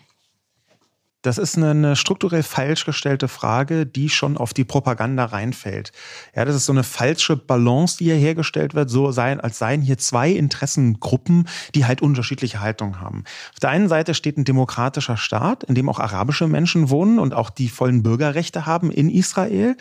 Das 1.23 1.37
ist 1.37 1.57
eine, 1.57 1.95
strukturell 1.95 2.43
falsch 2.43 2.85
gestellte 2.85 3.29
Frage, 3.29 3.85
die 3.85 4.09
schon 4.09 4.35
auf 4.35 4.53
die 4.53 4.65
Propaganda 4.65 5.23
reinfällt. 5.23 5.93
Ja, 6.35 6.43
das 6.43 6.53
ist 6.53 6.65
so 6.65 6.73
eine 6.73 6.83
falsche 6.83 7.37
Balance, 7.37 7.97
die 7.97 8.05
hier 8.05 8.15
hergestellt 8.15 8.75
wird, 8.75 8.89
so 8.89 9.11
sein, 9.13 9.39
als 9.39 9.57
seien 9.57 9.81
hier 9.81 9.97
zwei 9.97 10.31
Interessengruppen, 10.31 11.47
die 11.75 11.85
halt 11.85 12.01
unterschiedliche 12.01 12.59
Haltungen 12.59 12.99
haben. 12.99 13.23
Auf 13.53 13.59
der 13.61 13.69
einen 13.69 13.87
Seite 13.87 14.15
steht 14.15 14.37
ein 14.37 14.43
demokratischer 14.43 15.15
Staat, 15.15 15.63
in 15.63 15.75
dem 15.75 15.87
auch 15.87 15.99
arabische 15.99 16.49
Menschen 16.49 16.89
wohnen 16.89 17.19
und 17.19 17.33
auch 17.33 17.49
die 17.49 17.69
vollen 17.69 18.03
Bürgerrechte 18.03 18.65
haben 18.65 18.91
in 18.91 19.09
Israel. 19.09 19.77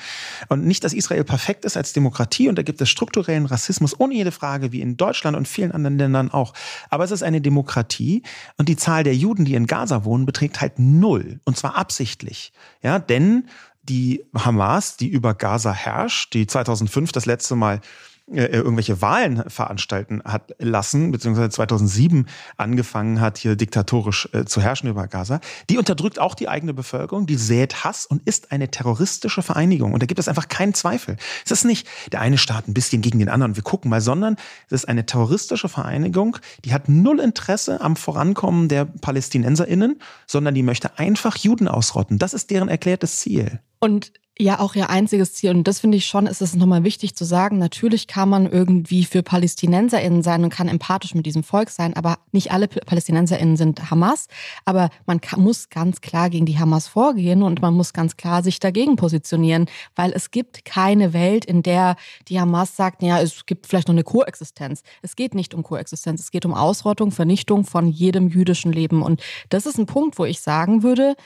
Und 0.48 0.64
nicht, 0.64 0.84
dass 0.84 0.92
Israel 0.92 1.24
perfekt 1.24 1.64
ist 1.64 1.76
als 1.76 1.92
Demokratie 1.92 2.48
und 2.48 2.56
da 2.56 2.62
gibt 2.62 2.80
es 2.80 2.88
strukturellen 2.88 3.46
Rassismus 3.46 3.98
ohne 3.98 4.14
jede 4.14 4.30
Frage, 4.30 4.70
wie 4.70 4.80
in 4.80 4.96
Deutschland 4.96 5.36
und 5.36 5.48
vielen 5.48 5.72
anderen 5.72 5.98
Ländern 5.98 6.30
auch. 6.30 6.54
Aber 6.88 7.02
es 7.02 7.10
ist 7.10 7.24
eine 7.24 7.40
Demokratie 7.40 8.22
und 8.58 8.68
die 8.68 8.76
Zahl 8.76 9.02
der 9.02 9.16
Juden, 9.16 9.44
die 9.44 9.56
in 9.56 9.66
Gaza 9.66 10.04
wohnen, 10.04 10.24
beträgt 10.24 10.60
halt 10.60 10.78
null. 10.78 11.31
Und 11.44 11.56
zwar 11.56 11.76
absichtlich. 11.76 12.52
Ja, 12.82 12.98
denn 12.98 13.48
die 13.82 14.24
Hamas, 14.34 14.96
die 14.96 15.08
über 15.08 15.34
Gaza 15.34 15.72
herrscht, 15.72 16.34
die 16.34 16.46
2005 16.46 17.12
das 17.12 17.26
letzte 17.26 17.56
Mal 17.56 17.80
irgendwelche 18.26 19.02
Wahlen 19.02 19.42
veranstalten 19.48 20.22
hat 20.24 20.54
lassen, 20.58 21.12
beziehungsweise 21.12 21.50
2007 21.50 22.26
angefangen 22.56 23.20
hat, 23.20 23.38
hier 23.38 23.56
diktatorisch 23.56 24.28
äh, 24.32 24.44
zu 24.44 24.60
herrschen 24.60 24.88
über 24.88 25.06
Gaza, 25.06 25.40
die 25.68 25.78
unterdrückt 25.78 26.18
auch 26.18 26.34
die 26.34 26.48
eigene 26.48 26.72
Bevölkerung, 26.72 27.26
die 27.26 27.36
sät 27.36 27.84
Hass 27.84 28.06
und 28.06 28.22
ist 28.26 28.52
eine 28.52 28.70
terroristische 28.70 29.42
Vereinigung. 29.42 29.92
Und 29.92 30.02
da 30.02 30.06
gibt 30.06 30.20
es 30.20 30.28
einfach 30.28 30.48
keinen 30.48 30.74
Zweifel. 30.74 31.16
Es 31.44 31.50
ist 31.50 31.64
nicht 31.64 31.86
der 32.12 32.20
eine 32.20 32.38
Staat 32.38 32.68
ein 32.68 32.74
bisschen 32.74 33.02
gegen 33.02 33.18
den 33.18 33.28
anderen, 33.28 33.56
wir 33.56 33.62
gucken 33.62 33.90
mal, 33.90 34.00
sondern 34.00 34.36
es 34.66 34.72
ist 34.72 34.88
eine 34.88 35.04
terroristische 35.04 35.68
Vereinigung, 35.68 36.38
die 36.64 36.72
hat 36.72 36.88
null 36.88 37.20
Interesse 37.20 37.80
am 37.80 37.96
Vorankommen 37.96 38.68
der 38.68 38.84
PalästinenserInnen, 38.84 40.00
sondern 40.26 40.54
die 40.54 40.62
möchte 40.62 40.98
einfach 40.98 41.36
Juden 41.36 41.68
ausrotten. 41.68 42.18
Das 42.18 42.34
ist 42.34 42.50
deren 42.50 42.68
erklärtes 42.68 43.18
Ziel. 43.18 43.60
Und 43.80 44.12
ja 44.38 44.60
auch 44.60 44.74
ihr 44.74 44.88
einziges 44.88 45.34
Ziel. 45.34 45.50
Und 45.50 45.68
das 45.68 45.80
finde 45.80 45.98
ich 45.98 46.06
schon, 46.06 46.26
ist 46.26 46.40
es 46.40 46.54
nochmal 46.54 46.84
wichtig 46.84 47.14
zu 47.14 47.24
sagen. 47.24 47.58
Natürlich 47.58 48.06
kann 48.06 48.28
man 48.28 48.50
irgendwie 48.50 49.04
für 49.04 49.22
PalästinenserInnen 49.22 50.22
sein 50.22 50.42
und 50.42 50.50
kann 50.50 50.68
empathisch 50.68 51.14
mit 51.14 51.26
diesem 51.26 51.42
Volk 51.42 51.70
sein, 51.70 51.94
aber 51.94 52.18
nicht 52.32 52.50
alle 52.50 52.66
PalästinenserInnen 52.68 53.56
sind 53.56 53.90
Hamas. 53.90 54.28
Aber 54.64 54.88
man 55.06 55.20
kann, 55.20 55.40
muss 55.40 55.68
ganz 55.68 56.00
klar 56.00 56.30
gegen 56.30 56.46
die 56.46 56.58
Hamas 56.58 56.88
vorgehen 56.88 57.42
und 57.42 57.60
man 57.60 57.74
muss 57.74 57.92
ganz 57.92 58.16
klar 58.16 58.42
sich 58.42 58.58
dagegen 58.58 58.96
positionieren, 58.96 59.66
weil 59.94 60.12
es 60.12 60.30
gibt 60.30 60.64
keine 60.64 61.12
Welt, 61.12 61.44
in 61.44 61.62
der 61.62 61.96
die 62.28 62.40
Hamas 62.40 62.74
sagt, 62.74 63.02
ja, 63.02 63.20
es 63.20 63.44
gibt 63.44 63.66
vielleicht 63.66 63.88
noch 63.88 63.94
eine 63.94 64.04
Koexistenz. 64.04 64.82
Es 65.02 65.14
geht 65.14 65.34
nicht 65.34 65.52
um 65.52 65.62
Koexistenz, 65.62 66.20
es 66.20 66.30
geht 66.30 66.46
um 66.46 66.54
Ausrottung, 66.54 67.10
Vernichtung 67.10 67.64
von 67.64 67.88
jedem 67.88 68.28
jüdischen 68.28 68.72
Leben. 68.72 69.02
Und 69.02 69.22
das 69.50 69.66
ist 69.66 69.78
ein 69.78 69.86
Punkt, 69.86 70.18
wo 70.18 70.24
ich 70.24 70.40
sagen 70.40 70.82
würde, 70.82 71.16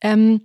ähm, 0.00 0.40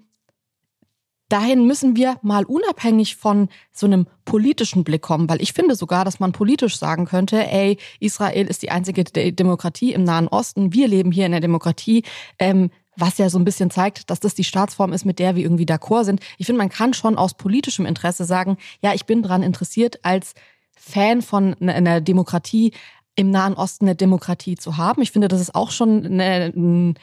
dahin 1.30 1.66
müssen 1.66 1.96
wir 1.96 2.18
mal 2.22 2.44
unabhängig 2.44 3.16
von 3.16 3.50
so 3.72 3.86
einem 3.86 4.08
politischen 4.26 4.84
Blick 4.84 5.02
kommen, 5.02 5.30
weil 5.30 5.42
ich 5.42 5.54
finde 5.54 5.76
sogar, 5.76 6.04
dass 6.04 6.20
man 6.20 6.32
politisch 6.32 6.78
sagen 6.78 7.06
könnte, 7.06 7.50
ey, 7.50 7.78
Israel 8.00 8.48
ist 8.48 8.62
die 8.64 8.72
einzige 8.72 9.04
Demokratie 9.04 9.94
im 9.94 10.04
Nahen 10.04 10.28
Osten, 10.28 10.74
wir 10.74 10.88
leben 10.88 11.12
hier 11.12 11.26
in 11.28 11.32
der 11.32 11.42
Demokratie, 11.42 12.04
ähm, 12.40 12.72
was 12.96 13.18
ja 13.18 13.30
so 13.30 13.40
ein 13.40 13.46
bisschen 13.46 13.72
zeigt, 13.72 14.10
dass 14.10 14.20
das 14.20 14.36
die 14.36 14.44
Staatsform 14.44 14.92
ist, 14.92 15.06
mit 15.06 15.20
der 15.20 15.36
wir 15.36 15.44
irgendwie 15.44 15.66
d'accord 15.66 16.04
sind. 16.04 16.20
Ich 16.38 16.48
finde, 16.48 16.60
man 16.60 16.70
kann 16.70 16.94
schon 16.94 17.18
aus 17.18 17.34
politischem 17.36 17.86
Interesse 17.86 18.26
sagen, 18.26 18.58
ja, 18.82 18.94
ich 18.94 19.06
bin 19.06 19.24
daran 19.24 19.44
interessiert, 19.44 20.00
als 20.04 20.34
Fan 20.76 21.22
von 21.22 21.56
einer 21.62 22.02
Demokratie 22.02 22.74
im 23.16 23.32
Nahen 23.32 23.54
Osten 23.54 23.86
eine 23.86 23.96
Demokratie 23.96 24.56
zu 24.56 24.78
haben. 24.78 25.02
Ich 25.02 25.12
finde, 25.12 25.28
das 25.28 25.42
ist 25.42 25.56
auch 25.56 25.72
schon 25.72 26.06
eine, 26.06 26.54
eine 26.56 26.94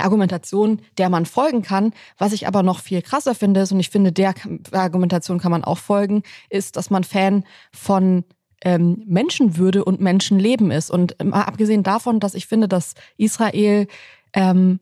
Argumentation, 0.00 0.80
der 0.98 1.10
man 1.10 1.26
folgen 1.26 1.62
kann. 1.62 1.92
Was 2.18 2.32
ich 2.32 2.46
aber 2.46 2.62
noch 2.62 2.80
viel 2.80 3.02
krasser 3.02 3.34
finde, 3.34 3.60
ist, 3.60 3.72
und 3.72 3.80
ich 3.80 3.90
finde, 3.90 4.12
der 4.12 4.34
Argumentation 4.72 5.38
kann 5.38 5.52
man 5.52 5.64
auch 5.64 5.78
folgen, 5.78 6.22
ist, 6.50 6.76
dass 6.76 6.90
man 6.90 7.04
Fan 7.04 7.44
von 7.72 8.24
ähm, 8.64 9.02
Menschenwürde 9.06 9.84
und 9.84 10.00
Menschenleben 10.00 10.70
ist. 10.70 10.90
Und 10.90 11.22
mal 11.22 11.42
abgesehen 11.42 11.82
davon, 11.82 12.20
dass 12.20 12.34
ich 12.34 12.46
finde, 12.46 12.68
dass 12.68 12.94
Israel 13.16 13.86
ähm, 14.34 14.80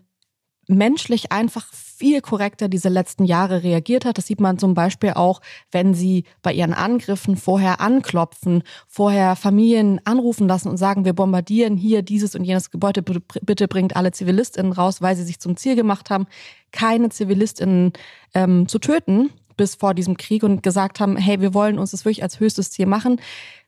menschlich 0.71 1.33
einfach 1.33 1.67
viel 1.73 2.21
korrekter 2.21 2.69
diese 2.69 2.89
letzten 2.89 3.25
Jahre 3.25 3.63
reagiert 3.63 4.05
hat. 4.05 4.17
Das 4.17 4.27
sieht 4.27 4.41
man 4.41 4.59
zum 4.59 4.75
Beispiel 4.75 5.13
auch, 5.13 5.41
wenn 5.71 5.93
sie 5.95 6.25
bei 6.43 6.53
ihren 6.53 6.73
Angriffen 6.73 7.37
vorher 7.37 7.81
anklopfen, 7.81 8.63
vorher 8.89 9.37
Familien 9.37 10.01
anrufen 10.05 10.49
lassen 10.49 10.69
und 10.69 10.77
sagen, 10.77 11.05
wir 11.05 11.13
bombardieren 11.13 11.77
hier 11.77 12.03
dieses 12.03 12.35
und 12.35 12.45
jenes 12.45 12.71
Gebäude, 12.71 13.03
bitte 13.03 13.69
bringt 13.69 13.97
alle 13.97 14.13
Zivilistinnen 14.13 14.73
raus, 14.73 15.03
weil 15.03 15.17
sie 15.17 15.25
sich 15.25 15.41
zum 15.41 15.57
Ziel 15.57 15.77
gemacht 15.77 16.11
haben, 16.11 16.27
keine 16.73 17.11
Zivilistinnen 17.11 17.93
ähm, 18.35 18.67
zu 18.69 18.79
töten 18.79 19.31
bis 19.57 19.75
vor 19.75 19.93
diesem 19.93 20.17
Krieg 20.17 20.43
und 20.43 20.63
gesagt 20.63 21.01
haben, 21.01 21.19
hey, 21.19 21.43
wir 21.43 21.53
wollen 21.53 21.79
uns 21.79 21.91
das 21.91 22.07
wirklich 22.07 22.23
als 22.23 22.41
höchstes 22.41 22.71
Ziel 22.71 22.87
machen, 22.87 23.21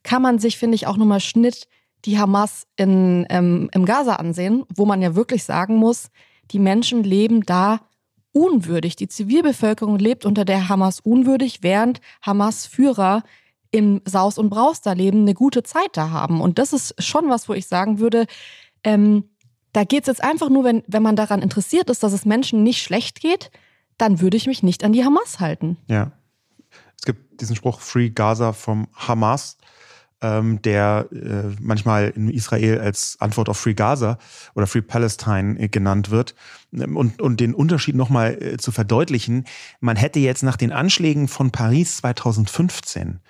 kann 0.02 0.22
man 0.22 0.38
sich, 0.38 0.56
finde 0.56 0.74
ich, 0.74 0.86
auch 0.86 0.96
nochmal 0.96 1.20
Schnitt 1.20 1.68
die 2.06 2.18
Hamas 2.18 2.66
in, 2.76 3.26
ähm, 3.28 3.68
im 3.72 3.84
Gaza 3.84 4.16
ansehen, 4.16 4.64
wo 4.74 4.86
man 4.86 5.02
ja 5.02 5.14
wirklich 5.14 5.44
sagen 5.44 5.76
muss, 5.76 6.08
die 6.52 6.58
Menschen 6.58 7.02
leben 7.02 7.42
da 7.42 7.80
unwürdig. 8.32 8.96
Die 8.96 9.08
Zivilbevölkerung 9.08 9.98
lebt 9.98 10.24
unter 10.24 10.44
der 10.44 10.68
Hamas 10.68 11.00
unwürdig, 11.00 11.62
während 11.62 12.00
Hamas-Führer 12.22 13.22
im 13.70 14.02
Saus 14.04 14.38
und 14.38 14.50
Braus 14.50 14.82
da 14.82 14.92
leben, 14.92 15.22
eine 15.22 15.34
gute 15.34 15.62
Zeit 15.62 15.90
da 15.94 16.10
haben. 16.10 16.40
Und 16.40 16.58
das 16.58 16.72
ist 16.72 16.94
schon 17.02 17.28
was, 17.28 17.48
wo 17.48 17.54
ich 17.54 17.66
sagen 17.66 17.98
würde, 17.98 18.26
ähm, 18.84 19.24
da 19.72 19.84
geht 19.84 20.02
es 20.02 20.08
jetzt 20.08 20.24
einfach 20.24 20.50
nur, 20.50 20.64
wenn, 20.64 20.82
wenn 20.86 21.02
man 21.02 21.16
daran 21.16 21.40
interessiert 21.40 21.88
ist, 21.88 22.02
dass 22.02 22.12
es 22.12 22.26
Menschen 22.26 22.62
nicht 22.62 22.82
schlecht 22.82 23.20
geht, 23.20 23.50
dann 23.96 24.20
würde 24.20 24.36
ich 24.36 24.46
mich 24.46 24.62
nicht 24.62 24.84
an 24.84 24.92
die 24.92 25.04
Hamas 25.04 25.40
halten. 25.40 25.78
Ja. 25.88 26.12
Es 26.98 27.04
gibt 27.04 27.40
diesen 27.40 27.56
Spruch 27.56 27.80
Free 27.80 28.10
Gaza 28.10 28.52
vom 28.52 28.88
Hamas 28.94 29.56
ähm, 30.22 30.62
der 30.62 31.08
äh, 31.12 31.54
manchmal 31.60 32.10
in 32.10 32.28
Israel 32.28 32.80
als 32.80 33.16
Antwort 33.18 33.48
auf 33.48 33.58
Free 33.58 33.74
Gaza 33.74 34.18
oder 34.54 34.66
Free 34.66 34.80
Palestine 34.82 35.58
äh, 35.58 35.68
genannt 35.68 36.10
wird. 36.10 36.34
Ähm, 36.72 36.96
und, 36.96 37.20
und 37.20 37.40
den 37.40 37.54
Unterschied 37.54 37.96
nochmal 37.96 38.40
äh, 38.40 38.56
zu 38.56 38.72
verdeutlichen, 38.72 39.44
man 39.80 39.96
hätte 39.96 40.20
jetzt 40.20 40.42
nach 40.42 40.56
den 40.56 40.72
Anschlägen 40.72 41.28
von 41.28 41.50
Paris 41.50 41.98
2015 41.98 43.20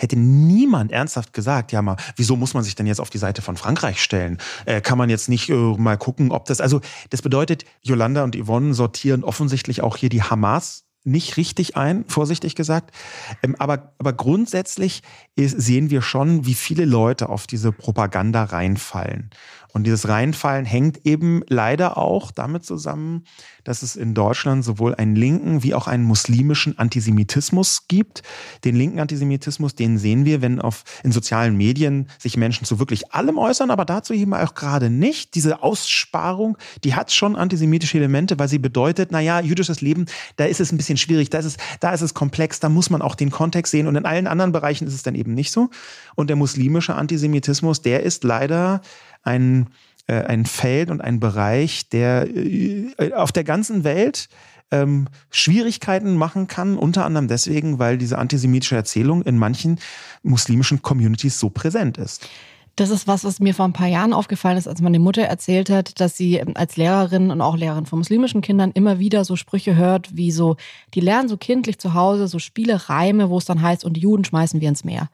hätte 0.00 0.16
niemand 0.16 0.92
ernsthaft 0.92 1.32
gesagt, 1.32 1.72
ja 1.72 1.82
mal, 1.82 1.96
wieso 2.14 2.36
muss 2.36 2.54
man 2.54 2.62
sich 2.62 2.76
denn 2.76 2.86
jetzt 2.86 3.00
auf 3.00 3.10
die 3.10 3.18
Seite 3.18 3.42
von 3.42 3.56
Frankreich 3.56 4.00
stellen? 4.00 4.38
Äh, 4.64 4.80
kann 4.80 4.96
man 4.96 5.10
jetzt 5.10 5.28
nicht 5.28 5.50
äh, 5.50 5.54
mal 5.54 5.98
gucken, 5.98 6.30
ob 6.30 6.46
das, 6.46 6.60
also 6.60 6.80
das 7.10 7.20
bedeutet, 7.20 7.64
Yolanda 7.82 8.22
und 8.22 8.36
Yvonne 8.36 8.74
sortieren 8.74 9.24
offensichtlich 9.24 9.82
auch 9.82 9.96
hier 9.96 10.08
die 10.08 10.22
Hamas 10.22 10.84
nicht 11.08 11.36
richtig 11.36 11.76
ein, 11.76 12.04
vorsichtig 12.08 12.54
gesagt. 12.54 12.94
Ähm, 13.42 13.56
aber, 13.58 13.92
aber 13.98 14.12
grundsätzlich 14.12 15.02
ist, 15.36 15.60
sehen 15.60 15.90
wir 15.90 16.02
schon, 16.02 16.46
wie 16.46 16.54
viele 16.54 16.84
Leute 16.84 17.28
auf 17.28 17.46
diese 17.46 17.72
Propaganda 17.72 18.44
reinfallen. 18.44 19.30
Und 19.72 19.84
dieses 19.84 20.08
Reinfallen 20.08 20.64
hängt 20.64 21.04
eben 21.04 21.42
leider 21.48 21.98
auch 21.98 22.30
damit 22.30 22.64
zusammen, 22.64 23.24
dass 23.64 23.82
es 23.82 23.96
in 23.96 24.14
Deutschland 24.14 24.64
sowohl 24.64 24.94
einen 24.94 25.14
linken 25.14 25.62
wie 25.62 25.74
auch 25.74 25.86
einen 25.86 26.04
muslimischen 26.04 26.78
Antisemitismus 26.78 27.86
gibt. 27.86 28.22
Den 28.64 28.76
linken 28.76 28.98
Antisemitismus, 28.98 29.74
den 29.74 29.98
sehen 29.98 30.24
wir, 30.24 30.40
wenn 30.40 30.60
auf, 30.60 30.84
in 31.04 31.12
sozialen 31.12 31.56
Medien 31.56 32.08
sich 32.18 32.38
Menschen 32.38 32.64
zu 32.64 32.78
wirklich 32.78 33.12
allem 33.12 33.36
äußern, 33.36 33.70
aber 33.70 33.84
dazu 33.84 34.14
eben 34.14 34.32
auch 34.32 34.54
gerade 34.54 34.88
nicht. 34.88 35.34
Diese 35.34 35.62
Aussparung, 35.62 36.56
die 36.82 36.94
hat 36.94 37.12
schon 37.12 37.36
antisemitische 37.36 37.98
Elemente, 37.98 38.38
weil 38.38 38.48
sie 38.48 38.58
bedeutet, 38.58 39.12
naja, 39.12 39.40
jüdisches 39.40 39.82
Leben, 39.82 40.06
da 40.36 40.46
ist 40.46 40.60
es 40.60 40.72
ein 40.72 40.78
bisschen 40.78 40.96
schwierig, 40.96 41.28
da 41.28 41.38
ist 41.38 41.44
es, 41.44 41.56
da 41.80 41.92
ist 41.92 42.00
es 42.00 42.14
komplex, 42.14 42.58
da 42.58 42.70
muss 42.70 42.88
man 42.88 43.02
auch 43.02 43.14
den 43.14 43.30
Kontext 43.30 43.70
sehen. 43.70 43.86
Und 43.86 43.96
in 43.96 44.06
allen 44.06 44.26
anderen 44.26 44.52
Bereichen 44.52 44.86
ist 44.86 44.94
es 44.94 45.02
dann 45.02 45.14
eben 45.14 45.34
nicht 45.34 45.52
so. 45.52 45.68
Und 46.14 46.30
der 46.30 46.36
muslimische 46.36 46.94
Antisemitismus, 46.94 47.82
der 47.82 48.02
ist 48.02 48.24
leider 48.24 48.80
ein, 49.28 49.68
äh, 50.06 50.22
ein 50.22 50.46
Feld 50.46 50.90
und 50.90 51.00
ein 51.00 51.20
Bereich, 51.20 51.88
der 51.88 52.26
äh, 52.34 53.12
auf 53.14 53.30
der 53.30 53.44
ganzen 53.44 53.84
Welt 53.84 54.28
ähm, 54.70 55.08
Schwierigkeiten 55.30 56.16
machen 56.16 56.48
kann, 56.48 56.76
unter 56.76 57.04
anderem 57.04 57.28
deswegen, 57.28 57.78
weil 57.78 57.98
diese 57.98 58.18
antisemitische 58.18 58.76
Erzählung 58.76 59.22
in 59.22 59.38
manchen 59.38 59.78
muslimischen 60.22 60.82
Communities 60.82 61.38
so 61.38 61.50
präsent 61.50 61.98
ist. 61.98 62.28
Das 62.76 62.90
ist 62.90 63.08
was, 63.08 63.24
was 63.24 63.40
mir 63.40 63.54
vor 63.54 63.64
ein 63.64 63.72
paar 63.72 63.88
Jahren 63.88 64.12
aufgefallen 64.12 64.56
ist, 64.56 64.68
als 64.68 64.80
meine 64.80 65.00
Mutter 65.00 65.22
erzählt 65.22 65.68
hat, 65.68 66.00
dass 66.00 66.16
sie 66.16 66.36
ähm, 66.36 66.52
als 66.54 66.76
Lehrerin 66.76 67.30
und 67.30 67.40
auch 67.40 67.56
Lehrerin 67.56 67.86
von 67.86 67.98
muslimischen 67.98 68.40
Kindern 68.40 68.70
immer 68.72 69.00
wieder 69.00 69.24
so 69.24 69.34
Sprüche 69.34 69.74
hört, 69.74 70.16
wie 70.16 70.30
so, 70.30 70.56
die 70.94 71.00
lernen 71.00 71.28
so 71.28 71.36
kindlich 71.36 71.78
zu 71.78 71.94
Hause 71.94 72.28
so 72.28 72.38
Spiele, 72.38 72.88
Reime, 72.88 73.30
wo 73.30 73.38
es 73.38 73.46
dann 73.46 73.62
heißt, 73.62 73.84
und 73.84 73.94
die 73.94 74.02
Juden 74.02 74.24
schmeißen 74.24 74.60
wir 74.60 74.68
ins 74.68 74.84
Meer. 74.84 75.10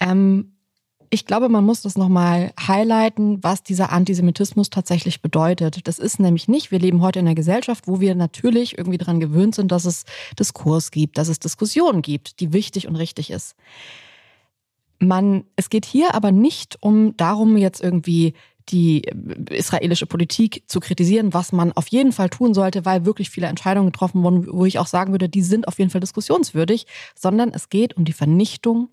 Ähm, 0.00 0.52
ich 1.10 1.26
glaube, 1.26 1.48
man 1.48 1.64
muss 1.64 1.82
das 1.82 1.96
nochmal 1.96 2.52
highlighten, 2.60 3.42
was 3.42 3.62
dieser 3.62 3.92
Antisemitismus 3.92 4.70
tatsächlich 4.70 5.22
bedeutet. 5.22 5.86
Das 5.86 5.98
ist 5.98 6.20
nämlich 6.20 6.48
nicht, 6.48 6.70
wir 6.70 6.78
leben 6.78 7.02
heute 7.02 7.18
in 7.18 7.26
einer 7.26 7.34
Gesellschaft, 7.34 7.86
wo 7.86 8.00
wir 8.00 8.14
natürlich 8.14 8.76
irgendwie 8.76 8.98
daran 8.98 9.20
gewöhnt 9.20 9.54
sind, 9.54 9.72
dass 9.72 9.84
es 9.84 10.04
Diskurs 10.38 10.90
gibt, 10.90 11.18
dass 11.18 11.28
es 11.28 11.38
Diskussionen 11.38 12.02
gibt, 12.02 12.40
die 12.40 12.52
wichtig 12.52 12.88
und 12.88 12.96
richtig 12.96 13.30
ist. 13.30 13.54
Man, 14.98 15.44
es 15.56 15.70
geht 15.70 15.86
hier 15.86 16.14
aber 16.14 16.32
nicht 16.32 16.76
um 16.80 17.16
darum, 17.16 17.56
jetzt 17.56 17.82
irgendwie 17.82 18.34
die 18.68 19.02
israelische 19.50 20.06
Politik 20.06 20.64
zu 20.66 20.80
kritisieren, 20.80 21.32
was 21.32 21.52
man 21.52 21.72
auf 21.72 21.88
jeden 21.88 22.12
Fall 22.12 22.28
tun 22.28 22.52
sollte, 22.52 22.84
weil 22.84 23.06
wirklich 23.06 23.30
viele 23.30 23.46
Entscheidungen 23.46 23.92
getroffen 23.92 24.22
wurden, 24.22 24.46
wo 24.50 24.66
ich 24.66 24.78
auch 24.78 24.86
sagen 24.86 25.12
würde, 25.12 25.28
die 25.28 25.42
sind 25.42 25.66
auf 25.68 25.78
jeden 25.78 25.90
Fall 25.90 26.00
diskussionswürdig, 26.00 26.86
sondern 27.14 27.50
es 27.54 27.70
geht 27.70 27.96
um 27.96 28.04
die 28.04 28.12
Vernichtung 28.12 28.90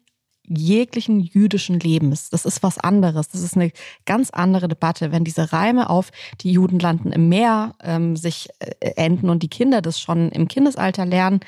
jeglichen 0.48 1.20
jüdischen 1.20 1.80
Lebens. 1.80 2.30
Das 2.30 2.46
ist 2.46 2.64
was 2.64 2.78
anderes. 2.78 3.30
Das 3.30 3.42
ist 3.42 3.56
eine 3.56 3.72
ganz 4.06 4.30
andere 4.30 4.68
Debatte. 4.68 5.12
Wenn 5.12 5.24
diese 5.24 5.54
Reime 5.54 5.90
auf 5.90 6.12
die 6.42 6.52
Juden 6.52 6.80
landen 6.80 7.12
im 7.12 7.30
Meer 7.30 7.76
ähm, 7.84 8.16
sich 8.16 8.50
äh, 8.60 8.92
enden 8.96 9.30
und 9.30 9.44
die 9.44 9.50
Kinder 9.50 9.82
das 9.82 10.00
schon 10.00 10.30
im 10.30 10.48
Kindesalter 10.48 11.06
lernen, 11.06 11.40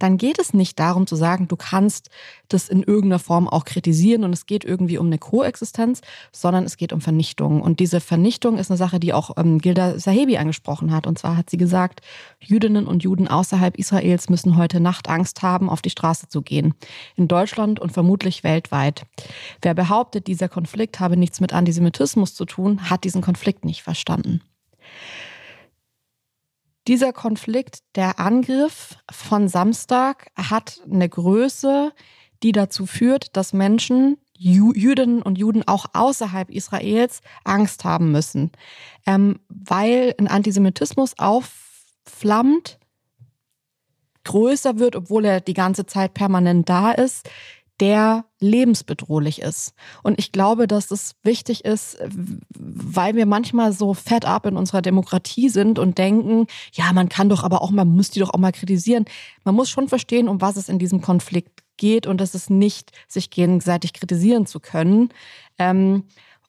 dann 0.00 0.16
geht 0.16 0.38
es 0.38 0.52
nicht 0.54 0.78
darum 0.80 1.06
zu 1.06 1.14
sagen, 1.14 1.46
du 1.46 1.56
kannst 1.56 2.10
das 2.48 2.68
in 2.68 2.82
irgendeiner 2.82 3.18
Form 3.18 3.48
auch 3.48 3.64
kritisieren 3.64 4.24
und 4.24 4.32
es 4.32 4.46
geht 4.46 4.64
irgendwie 4.64 4.98
um 4.98 5.06
eine 5.06 5.18
Koexistenz, 5.18 6.00
sondern 6.32 6.64
es 6.64 6.76
geht 6.76 6.92
um 6.92 7.00
Vernichtung. 7.00 7.60
Und 7.60 7.78
diese 7.78 8.00
Vernichtung 8.00 8.58
ist 8.58 8.70
eine 8.70 8.78
Sache, 8.78 8.98
die 8.98 9.12
auch 9.12 9.36
ähm, 9.36 9.58
Gilda 9.58 9.98
Sahebi 9.98 10.38
angesprochen 10.38 10.92
hat. 10.92 11.06
Und 11.06 11.18
zwar 11.18 11.36
hat 11.36 11.50
sie 11.50 11.58
gesagt, 11.58 12.00
Jüdinnen 12.40 12.86
und 12.86 13.02
Juden 13.02 13.28
außerhalb 13.28 13.76
Israels 13.76 14.28
müssen 14.30 14.56
heute 14.56 14.80
Nacht 14.80 15.08
Angst 15.08 15.42
haben, 15.42 15.68
auf 15.68 15.82
die 15.82 15.90
Straße 15.90 16.28
zu 16.28 16.42
gehen. 16.42 16.74
In 17.14 17.28
Deutschland 17.28 17.78
und 17.78 17.92
vermutlich 17.92 18.42
weltweit. 18.42 19.04
Wer 19.62 19.74
behauptet, 19.74 20.26
dieser 20.26 20.48
Konflikt 20.48 20.98
habe 20.98 21.16
nichts 21.16 21.40
mit 21.40 21.52
Antisemitismus 21.52 22.34
zu 22.34 22.46
tun, 22.46 22.88
hat 22.88 23.04
diesen 23.04 23.20
Konflikt 23.20 23.64
nicht 23.64 23.82
verstanden 23.82 24.40
dieser 26.90 27.12
Konflikt, 27.12 27.84
der 27.94 28.18
Angriff 28.18 28.96
von 29.08 29.46
Samstag 29.46 30.26
hat 30.34 30.80
eine 30.90 31.08
Größe, 31.08 31.92
die 32.42 32.50
dazu 32.50 32.84
führt, 32.84 33.36
dass 33.36 33.52
Menschen, 33.52 34.16
Jüdinnen 34.36 35.22
und 35.22 35.38
Juden 35.38 35.62
auch 35.68 35.86
außerhalb 35.92 36.50
Israels 36.50 37.20
Angst 37.44 37.84
haben 37.84 38.10
müssen, 38.10 38.50
ähm, 39.06 39.38
weil 39.48 40.16
ein 40.18 40.26
Antisemitismus 40.26 41.14
aufflammt, 41.16 42.80
größer 44.24 44.80
wird, 44.80 44.96
obwohl 44.96 45.26
er 45.26 45.40
die 45.40 45.54
ganze 45.54 45.86
Zeit 45.86 46.12
permanent 46.12 46.68
da 46.68 46.90
ist, 46.90 47.30
der 47.80 48.24
lebensbedrohlich 48.38 49.40
ist. 49.40 49.72
Und 50.02 50.18
ich 50.18 50.32
glaube, 50.32 50.66
dass 50.66 50.90
es 50.90 51.14
wichtig 51.22 51.64
ist, 51.64 51.98
weil 52.58 53.14
wir 53.14 53.26
manchmal 53.26 53.72
so 53.72 53.94
fed 53.94 54.24
up 54.24 54.46
in 54.46 54.56
unserer 54.56 54.82
Demokratie 54.82 55.48
sind 55.48 55.78
und 55.78 55.98
denken, 55.98 56.46
ja, 56.72 56.92
man 56.92 57.08
kann 57.08 57.28
doch 57.28 57.42
aber 57.42 57.62
auch, 57.62 57.70
man 57.70 57.88
muss 57.88 58.10
die 58.10 58.20
doch 58.20 58.30
auch 58.30 58.38
mal 58.38 58.52
kritisieren. 58.52 59.04
Man 59.44 59.54
muss 59.54 59.70
schon 59.70 59.88
verstehen, 59.88 60.28
um 60.28 60.40
was 60.40 60.56
es 60.56 60.68
in 60.68 60.78
diesem 60.78 61.00
Konflikt 61.00 61.62
geht 61.76 62.06
und 62.06 62.20
dass 62.20 62.34
es 62.34 62.50
nicht, 62.50 62.92
sich 63.08 63.30
gegenseitig 63.30 63.94
kritisieren 63.94 64.46
zu 64.46 64.60
können. 64.60 65.08
Ähm, 65.58 66.04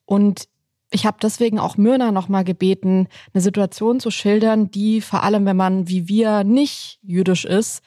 und 0.05 0.49
ich 0.91 1.05
habe 1.05 1.17
deswegen 1.21 1.57
auch 1.57 1.77
Myrna 1.77 2.11
nochmal 2.11 2.43
gebeten, 2.43 3.07
eine 3.33 3.41
Situation 3.41 4.01
zu 4.01 4.11
schildern, 4.11 4.69
die 4.71 4.99
vor 4.99 5.23
allem, 5.23 5.45
wenn 5.45 5.55
man 5.55 5.87
wie 5.87 6.09
wir 6.09 6.43
nicht 6.43 6.99
jüdisch 7.01 7.45
ist, 7.45 7.81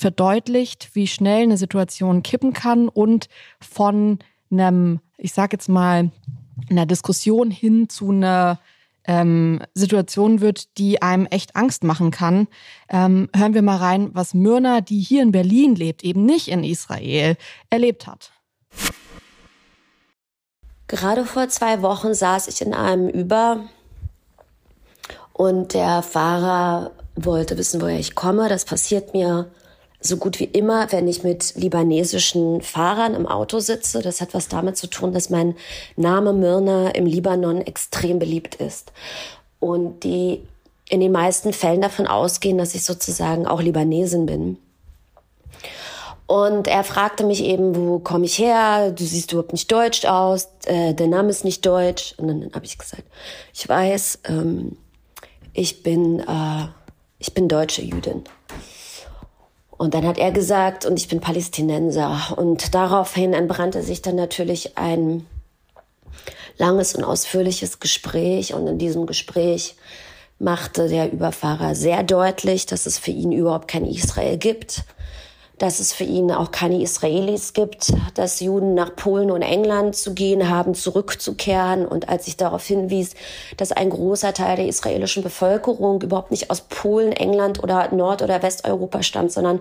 verdeutlicht, 0.00 0.90
wie 0.94 1.06
schnell 1.06 1.42
eine 1.42 1.56
Situation 1.56 2.22
kippen 2.22 2.52
kann 2.52 2.88
und 2.88 3.28
von 3.60 4.18
einem, 4.50 5.00
ich 5.18 5.32
sage 5.32 5.50
jetzt 5.52 5.68
mal, 5.68 6.10
einer 6.68 6.86
Diskussion 6.86 7.50
hin 7.50 7.88
zu 7.88 8.10
einer 8.10 8.60
ähm, 9.04 9.60
Situation 9.74 10.40
wird, 10.40 10.78
die 10.78 11.02
einem 11.02 11.26
echt 11.26 11.56
Angst 11.56 11.84
machen 11.84 12.10
kann. 12.10 12.48
Ähm, 12.88 13.28
hören 13.34 13.54
wir 13.54 13.62
mal 13.62 13.76
rein, 13.76 14.10
was 14.12 14.34
Myrna, 14.34 14.80
die 14.80 15.00
hier 15.00 15.22
in 15.22 15.32
Berlin 15.32 15.74
lebt, 15.74 16.04
eben 16.04 16.24
nicht 16.24 16.48
in 16.48 16.64
Israel, 16.64 17.36
erlebt 17.70 18.06
hat. 18.06 18.32
Gerade 20.86 21.24
vor 21.24 21.48
zwei 21.48 21.82
Wochen 21.82 22.14
saß 22.14 22.48
ich 22.48 22.62
in 22.62 22.74
einem 22.74 23.08
Über 23.08 23.64
und 25.32 25.74
der 25.74 26.02
Fahrer 26.02 26.90
wollte 27.16 27.56
wissen, 27.56 27.80
woher 27.80 27.98
ich 27.98 28.14
komme. 28.14 28.48
Das 28.48 28.64
passiert 28.64 29.14
mir 29.14 29.50
so 30.00 30.16
gut 30.16 30.40
wie 30.40 30.44
immer, 30.44 30.90
wenn 30.92 31.06
ich 31.06 31.22
mit 31.22 31.54
libanesischen 31.56 32.62
Fahrern 32.62 33.14
im 33.14 33.26
Auto 33.26 33.60
sitze. 33.60 34.00
Das 34.00 34.20
hat 34.20 34.32
was 34.32 34.48
damit 34.48 34.76
zu 34.76 34.86
tun, 34.86 35.12
dass 35.12 35.28
mein 35.28 35.54
Name 35.96 36.32
Myrna 36.32 36.90
im 36.90 37.06
Libanon 37.06 37.60
extrem 37.60 38.18
beliebt 38.18 38.54
ist. 38.54 38.92
Und 39.58 40.04
die 40.04 40.42
in 40.88 41.00
den 41.00 41.12
meisten 41.12 41.52
Fällen 41.52 41.82
davon 41.82 42.06
ausgehen, 42.06 42.58
dass 42.58 42.74
ich 42.74 42.84
sozusagen 42.84 43.46
auch 43.46 43.60
Libanesin 43.60 44.26
bin. 44.26 44.58
Und 46.26 46.68
er 46.68 46.84
fragte 46.84 47.24
mich 47.24 47.42
eben, 47.42 47.74
wo 47.74 47.98
komme 47.98 48.24
ich 48.24 48.38
her? 48.38 48.92
Du 48.92 49.04
siehst 49.04 49.32
überhaupt 49.32 49.52
nicht 49.52 49.70
deutsch 49.70 50.04
aus. 50.04 50.48
Äh, 50.64 50.94
der 50.94 51.08
Name 51.08 51.28
ist 51.28 51.44
nicht 51.44 51.66
deutsch. 51.66 52.14
Und 52.18 52.28
dann 52.28 52.50
habe 52.54 52.64
ich 52.64 52.78
gesagt, 52.78 53.02
ich 53.52 53.68
weiß, 53.68 54.20
ähm, 54.28 54.76
ich 55.52 55.82
bin, 55.82 56.20
äh, 56.20 56.68
ich 57.18 57.34
bin 57.34 57.48
deutsche 57.48 57.82
Jüdin. 57.82 58.22
Und 59.80 59.94
dann 59.94 60.06
hat 60.06 60.18
er 60.18 60.30
gesagt, 60.30 60.84
und 60.84 60.98
ich 60.98 61.08
bin 61.08 61.20
Palästinenser. 61.20 62.34
Und 62.36 62.74
daraufhin 62.74 63.32
entbrannte 63.32 63.82
sich 63.82 64.02
dann 64.02 64.14
natürlich 64.14 64.76
ein 64.76 65.26
langes 66.58 66.94
und 66.94 67.02
ausführliches 67.02 67.80
Gespräch. 67.80 68.52
Und 68.52 68.66
in 68.66 68.76
diesem 68.76 69.06
Gespräch 69.06 69.76
machte 70.38 70.86
der 70.90 71.10
Überfahrer 71.10 71.74
sehr 71.74 72.02
deutlich, 72.02 72.66
dass 72.66 72.84
es 72.84 72.98
für 72.98 73.10
ihn 73.10 73.32
überhaupt 73.32 73.68
kein 73.68 73.86
Israel 73.86 74.36
gibt 74.36 74.84
dass 75.60 75.78
es 75.78 75.92
für 75.92 76.04
ihn 76.04 76.32
auch 76.32 76.52
keine 76.52 76.80
Israelis 76.80 77.52
gibt, 77.52 77.92
dass 78.14 78.40
Juden 78.40 78.72
nach 78.72 78.96
Polen 78.96 79.30
und 79.30 79.42
England 79.42 79.94
zu 79.94 80.14
gehen 80.14 80.48
haben, 80.48 80.74
zurückzukehren. 80.74 81.86
Und 81.86 82.08
als 82.08 82.26
ich 82.26 82.38
darauf 82.38 82.64
hinwies, 82.64 83.12
dass 83.58 83.70
ein 83.70 83.90
großer 83.90 84.32
Teil 84.32 84.56
der 84.56 84.66
israelischen 84.66 85.22
Bevölkerung 85.22 86.00
überhaupt 86.00 86.30
nicht 86.30 86.50
aus 86.50 86.62
Polen, 86.62 87.12
England 87.12 87.62
oder 87.62 87.94
Nord- 87.94 88.22
oder 88.22 88.42
Westeuropa 88.42 89.02
stammt, 89.02 89.32
sondern 89.32 89.60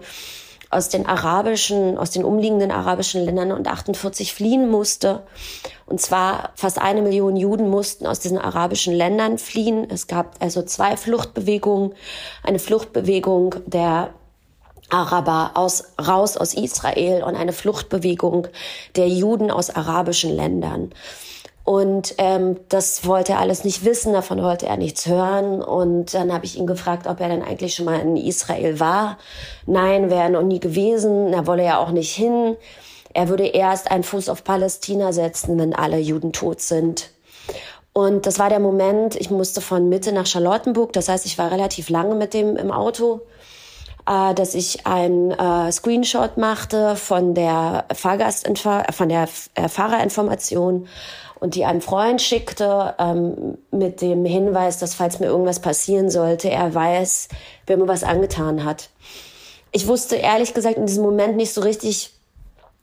aus 0.69 0.87
den 0.87 1.05
arabischen, 1.05 1.97
aus 1.97 2.11
den 2.11 2.23
umliegenden 2.23 2.71
arabischen 2.71 3.25
Ländern 3.25 3.51
und 3.51 3.67
48 3.67 4.33
fliehen 4.33 4.69
musste. 4.69 5.23
Und 5.85 5.99
zwar 5.99 6.51
fast 6.55 6.79
eine 6.79 7.01
Million 7.01 7.35
Juden 7.35 7.69
mussten 7.69 8.07
aus 8.07 8.19
diesen 8.19 8.37
arabischen 8.37 8.93
Ländern 8.93 9.37
fliehen. 9.37 9.85
Es 9.89 10.07
gab 10.07 10.35
also 10.39 10.61
zwei 10.61 10.95
Fluchtbewegungen. 10.95 11.93
Eine 12.41 12.59
Fluchtbewegung 12.59 13.55
der 13.65 14.11
Araber 14.89 15.51
aus, 15.55 15.83
raus 15.99 16.37
aus 16.37 16.53
Israel 16.53 17.23
und 17.23 17.35
eine 17.35 17.53
Fluchtbewegung 17.53 18.47
der 18.95 19.07
Juden 19.07 19.51
aus 19.51 19.69
arabischen 19.69 20.35
Ländern. 20.35 20.91
Und 21.69 22.15
ähm, 22.17 22.57
das 22.69 23.05
wollte 23.05 23.33
er 23.33 23.39
alles 23.39 23.63
nicht 23.63 23.85
wissen, 23.85 24.13
davon 24.13 24.41
wollte 24.41 24.65
er 24.65 24.77
nichts 24.77 25.05
hören. 25.05 25.61
Und 25.61 26.15
dann 26.15 26.33
habe 26.33 26.45
ich 26.45 26.57
ihn 26.57 26.65
gefragt, 26.65 27.05
ob 27.05 27.19
er 27.19 27.29
denn 27.29 27.43
eigentlich 27.43 27.75
schon 27.75 27.85
mal 27.85 27.99
in 27.99 28.17
Israel 28.17 28.79
war. 28.79 29.19
Nein, 29.67 30.09
wäre 30.09 30.23
er 30.23 30.29
noch 30.29 30.41
nie 30.41 30.59
gewesen, 30.59 31.31
er 31.31 31.45
wolle 31.45 31.63
ja 31.63 31.77
auch 31.77 31.91
nicht 31.91 32.11
hin. 32.11 32.57
Er 33.13 33.29
würde 33.29 33.45
erst 33.45 33.91
einen 33.91 34.03
Fuß 34.03 34.29
auf 34.29 34.43
Palästina 34.43 35.13
setzen, 35.13 35.59
wenn 35.59 35.75
alle 35.75 35.99
Juden 35.99 36.33
tot 36.33 36.59
sind. 36.61 37.11
Und 37.93 38.25
das 38.25 38.39
war 38.39 38.49
der 38.49 38.59
Moment, 38.59 39.15
ich 39.15 39.29
musste 39.29 39.61
von 39.61 39.89
Mitte 39.89 40.11
nach 40.11 40.25
Charlottenburg, 40.25 40.93
das 40.93 41.09
heißt, 41.09 41.25
ich 41.25 41.37
war 41.37 41.51
relativ 41.51 41.89
lange 41.89 42.15
mit 42.15 42.33
dem 42.33 42.55
im 42.55 42.71
Auto 42.71 43.21
äh, 44.09 44.33
dass 44.33 44.55
ich 44.55 44.87
ein 44.87 45.31
äh, 45.31 45.71
Screenshot 45.71 46.37
machte 46.37 46.95
von 46.95 47.35
der 47.35 47.85
Fahrgastinfo 47.93 48.81
von 48.91 49.07
der 49.07 49.29
äh, 49.53 49.69
Fahrerinformation 49.69 50.87
und 51.39 51.55
die 51.55 51.63
einen 51.63 51.81
Freund 51.81 52.21
schickte 52.21 52.95
ähm, 52.97 53.57
mit 53.71 54.01
dem 54.01 54.25
Hinweis, 54.25 54.79
dass 54.79 54.95
falls 54.95 55.19
mir 55.19 55.27
irgendwas 55.27 55.59
passieren 55.59 56.09
sollte, 56.09 56.49
er 56.49 56.73
weiß, 56.73 57.29
wer 57.67 57.77
mir 57.77 57.87
was 57.87 58.03
angetan 58.03 58.65
hat. 58.65 58.89
Ich 59.71 59.87
wusste 59.87 60.15
ehrlich 60.15 60.53
gesagt 60.55 60.77
in 60.77 60.87
diesem 60.87 61.03
Moment 61.03 61.37
nicht 61.37 61.53
so 61.53 61.61
richtig, 61.61 62.11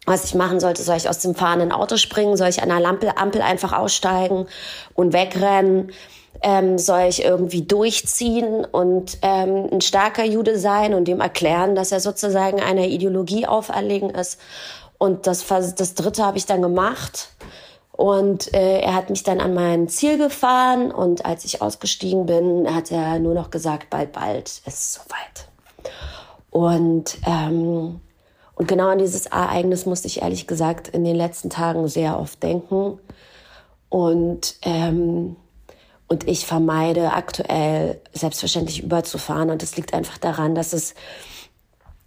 was 0.07 0.24
ich 0.24 0.37
machen 0.37 0.61
sollte. 0.61 0.83
Soll 0.83 0.97
ich 0.97 1.09
aus 1.09 1.18
dem 1.18 1.35
fahrenden 1.35 1.72
Auto 1.72 1.97
springen? 1.97 2.37
Soll 2.37 2.49
ich 2.49 2.62
an 2.62 2.68
der 2.68 2.79
Lampe, 2.79 3.18
Ampel 3.18 3.43
einfach 3.43 3.72
aussteigen 3.72 4.47
und 4.95 5.12
wegrennen? 5.12 5.91
Ähm, 6.43 6.78
soll 6.78 7.03
ich 7.09 7.24
irgendwie 7.24 7.62
durchziehen 7.62 8.64
und 8.64 9.18
ähm, 9.22 9.68
ein 9.72 9.80
starker 9.80 10.24
Jude 10.24 10.59
sein 10.59 10.95
und 10.95 11.07
dem 11.07 11.20
erklären, 11.20 11.74
dass 11.74 11.93
er 11.93 12.01
sozusagen 12.01 12.61
einer 12.61 12.87
Ideologie 12.87 13.47
auferlegen 13.47 14.11
ist. 14.11 14.41
Und 14.99 15.26
das, 15.26 15.47
das 15.47 15.95
Dritte 15.95 16.24
habe 16.24 16.39
ich 16.39 16.47
dann 16.47 16.62
gemacht. 16.62 17.30
Und 17.93 18.53
äh, 18.53 18.80
er 18.80 18.95
hat 18.95 19.09
mich 19.09 19.22
dann 19.22 19.41
an 19.41 19.55
mein 19.55 19.89
Ziel 19.89 20.18
gefahren 20.18 20.93
und 20.93 21.24
als 21.24 21.47
ich 21.47 21.62
ausgestiegen 21.62 22.26
bin, 22.26 22.72
hat 22.74 22.91
er 22.91 23.18
nur 23.18 23.32
noch 23.32 23.51
gesagt, 23.51 23.89
bald, 23.89 24.12
bald, 24.12 24.49
es 24.49 24.61
ist 24.66 24.93
soweit. 24.95 25.49
Und, 26.51 27.16
ähm, 27.26 28.01
und 28.55 28.68
genau 28.68 28.89
an 28.89 28.99
dieses 28.99 29.26
Ereignis 29.26 29.87
musste 29.87 30.09
ich 30.09 30.20
ehrlich 30.20 30.47
gesagt 30.47 30.89
in 30.89 31.05
den 31.05 31.16
letzten 31.16 31.49
Tagen 31.49 31.89
sehr 31.89 32.18
oft 32.20 32.43
denken. 32.43 32.99
Und, 33.89 34.57
ähm, 34.62 35.37
und 36.09 36.28
ich 36.28 36.46
vermeide 36.46 37.12
aktuell 37.12 38.00
selbstverständlich 38.12 38.82
überzufahren. 38.82 39.50
Und 39.50 39.62
es 39.62 39.76
liegt 39.76 39.92
einfach 39.92 40.18
daran, 40.18 40.54
dass 40.54 40.72
es 40.72 40.94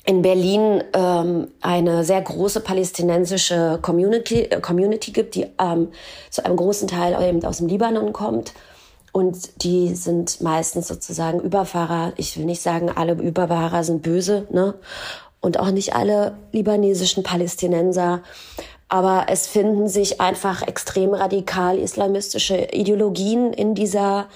in 0.05 0.21
Berlin 0.21 0.83
ähm, 0.93 1.49
eine 1.61 2.03
sehr 2.03 2.21
große 2.21 2.61
palästinensische 2.61 3.77
Community, 3.81 4.43
äh, 4.43 4.61
Community 4.61 5.11
gibt, 5.11 5.35
die 5.35 5.47
ähm, 5.59 5.89
zu 6.29 6.45
einem 6.45 6.55
großen 6.55 6.87
Teil 6.87 7.21
eben 7.21 7.43
aus 7.43 7.57
dem 7.57 7.67
Libanon 7.67 8.13
kommt. 8.13 8.53
Und 9.11 9.63
die 9.63 9.93
sind 9.95 10.41
meistens 10.41 10.87
sozusagen 10.87 11.39
Überfahrer. 11.41 12.13
Ich 12.15 12.37
will 12.37 12.45
nicht 12.45 12.61
sagen, 12.61 12.89
alle 12.89 13.13
Überfahrer 13.13 13.83
sind 13.83 14.01
böse, 14.01 14.47
ne? 14.51 14.75
Und 15.41 15.59
auch 15.59 15.71
nicht 15.71 15.95
alle 15.95 16.37
libanesischen 16.51 17.23
Palästinenser. 17.23 18.21
Aber 18.89 19.27
es 19.29 19.47
finden 19.47 19.87
sich 19.87 20.19
einfach 20.19 20.67
extrem 20.67 21.13
radikal 21.13 21.77
islamistische 21.77 22.69
Ideologien 22.71 23.53
in 23.53 23.75
dieser, 23.75 24.27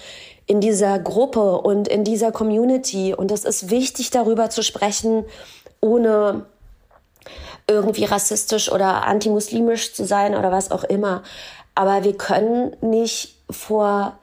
in 0.45 0.61
dieser 0.61 0.99
Gruppe 0.99 1.59
und 1.59 1.87
in 1.87 2.03
dieser 2.03 2.31
Community. 2.31 3.15
Und 3.15 3.31
es 3.31 3.45
ist 3.45 3.71
wichtig, 3.71 4.11
darüber 4.11 4.51
zu 4.51 4.61
sprechen, 4.61 5.25
ohne 5.81 6.45
irgendwie 7.67 8.05
rassistisch 8.05 8.71
oder 8.71 9.07
antimuslimisch 9.07 9.93
zu 9.93 10.05
sein 10.05 10.35
oder 10.35 10.51
was 10.51 10.69
auch 10.71 10.83
immer. 10.83 11.23
Aber 11.75 12.03
wir 12.03 12.15
können 12.15 12.75
nicht 12.81 13.35
vor 13.49 14.19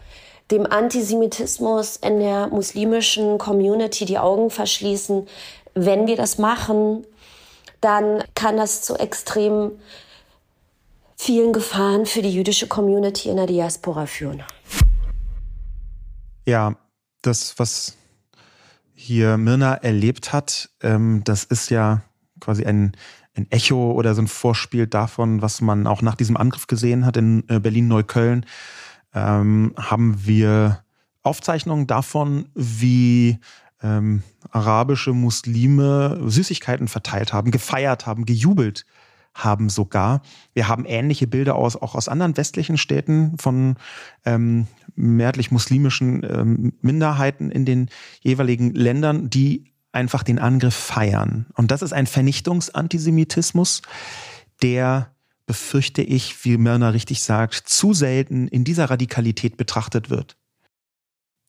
dem 0.51 0.67
Antisemitismus 0.67 1.97
in 1.97 2.21
der 2.21 2.49
muslimischen 2.49 3.39
Community 3.39 4.05
die 4.05 4.19
Augen 4.19 4.51
verschließen. 4.51 5.27
Wenn 5.75 6.07
wir 6.07 6.17
das 6.17 6.39
machen, 6.39 7.07
dann 7.81 8.23
kann 8.35 8.57
das 8.57 8.83
zu 8.83 8.97
extrem 8.97 9.73
vielen 11.23 11.53
Gefahren 11.53 12.07
für 12.07 12.23
die 12.23 12.33
jüdische 12.33 12.67
Community 12.67 13.29
in 13.29 13.37
der 13.37 13.47
Diaspora 13.47 14.07
führen. 14.07 14.43
Ja, 16.47 16.77
das, 17.21 17.59
was 17.59 17.99
hier 18.95 19.37
Mirna 19.37 19.75
erlebt 19.75 20.33
hat, 20.33 20.71
ähm, 20.83 21.21
das 21.25 21.45
ist 21.45 21.69
ja 21.69 22.01
quasi 22.41 22.65
ein, 22.65 22.93
ein 23.37 23.47
Echo 23.51 23.93
oder 23.93 24.15
so 24.15 24.23
ein 24.23 24.29
Vorspiel 24.29 24.87
davon, 24.87 25.43
was 25.43 25.61
man 25.61 25.87
auch 25.87 26.01
nach 26.01 26.15
diesem 26.15 26.39
Angriff 26.39 26.67
gesehen 26.67 27.05
hat 27.05 27.19
in 27.19 27.45
äh, 27.49 27.61
Berlin-Neukölln. 27.61 28.47
Ähm, 29.13 29.75
haben 29.77 30.27
wir 30.27 30.85
Aufzeichnungen 31.23 31.87
davon, 31.87 32.49
wie 32.55 33.39
ähm, 33.83 34.23
arabische 34.51 35.13
Muslime 35.13 36.19
Süßigkeiten 36.25 36.89
verteilt 36.89 37.35
haben, 37.35 37.51
gefeiert 37.51 38.07
haben, 38.07 38.25
gejubelt 38.25 38.87
haben 39.35 39.69
sogar. 39.69 40.23
Wir 40.55 40.69
haben 40.69 40.85
ähnliche 40.85 41.27
Bilder 41.27 41.55
aus, 41.55 41.77
auch 41.77 41.95
aus 41.95 42.09
anderen 42.09 42.37
westlichen 42.37 42.77
Städten 42.77 43.39
von 43.39 43.77
ähm, 44.25 44.67
mehrheitlich 44.95 45.51
muslimischen 45.51 46.23
ähm, 46.25 46.73
Minderheiten 46.81 47.51
in 47.51 47.65
den 47.65 47.89
jeweiligen 48.21 48.75
Ländern, 48.75 49.31
die 49.31 49.73
einfach 49.93 50.23
den 50.23 50.39
Angriff 50.39 50.75
feiern. 50.75 51.47
Und 51.55 51.71
das 51.71 51.83
ist 51.83 51.93
ein 51.93 52.07
Vernichtungsantisemitismus, 52.07 53.83
der, 54.63 55.13
befürchte 55.47 56.03
ich, 56.03 56.45
wie 56.45 56.57
Mörner 56.59 56.95
richtig 56.95 57.23
sagt, 57.23 57.55
zu 57.55 57.93
selten 57.93 58.47
in 58.47 58.63
dieser 58.63 58.89
Radikalität 58.89 59.57
betrachtet 59.57 60.09
wird. 60.09 60.37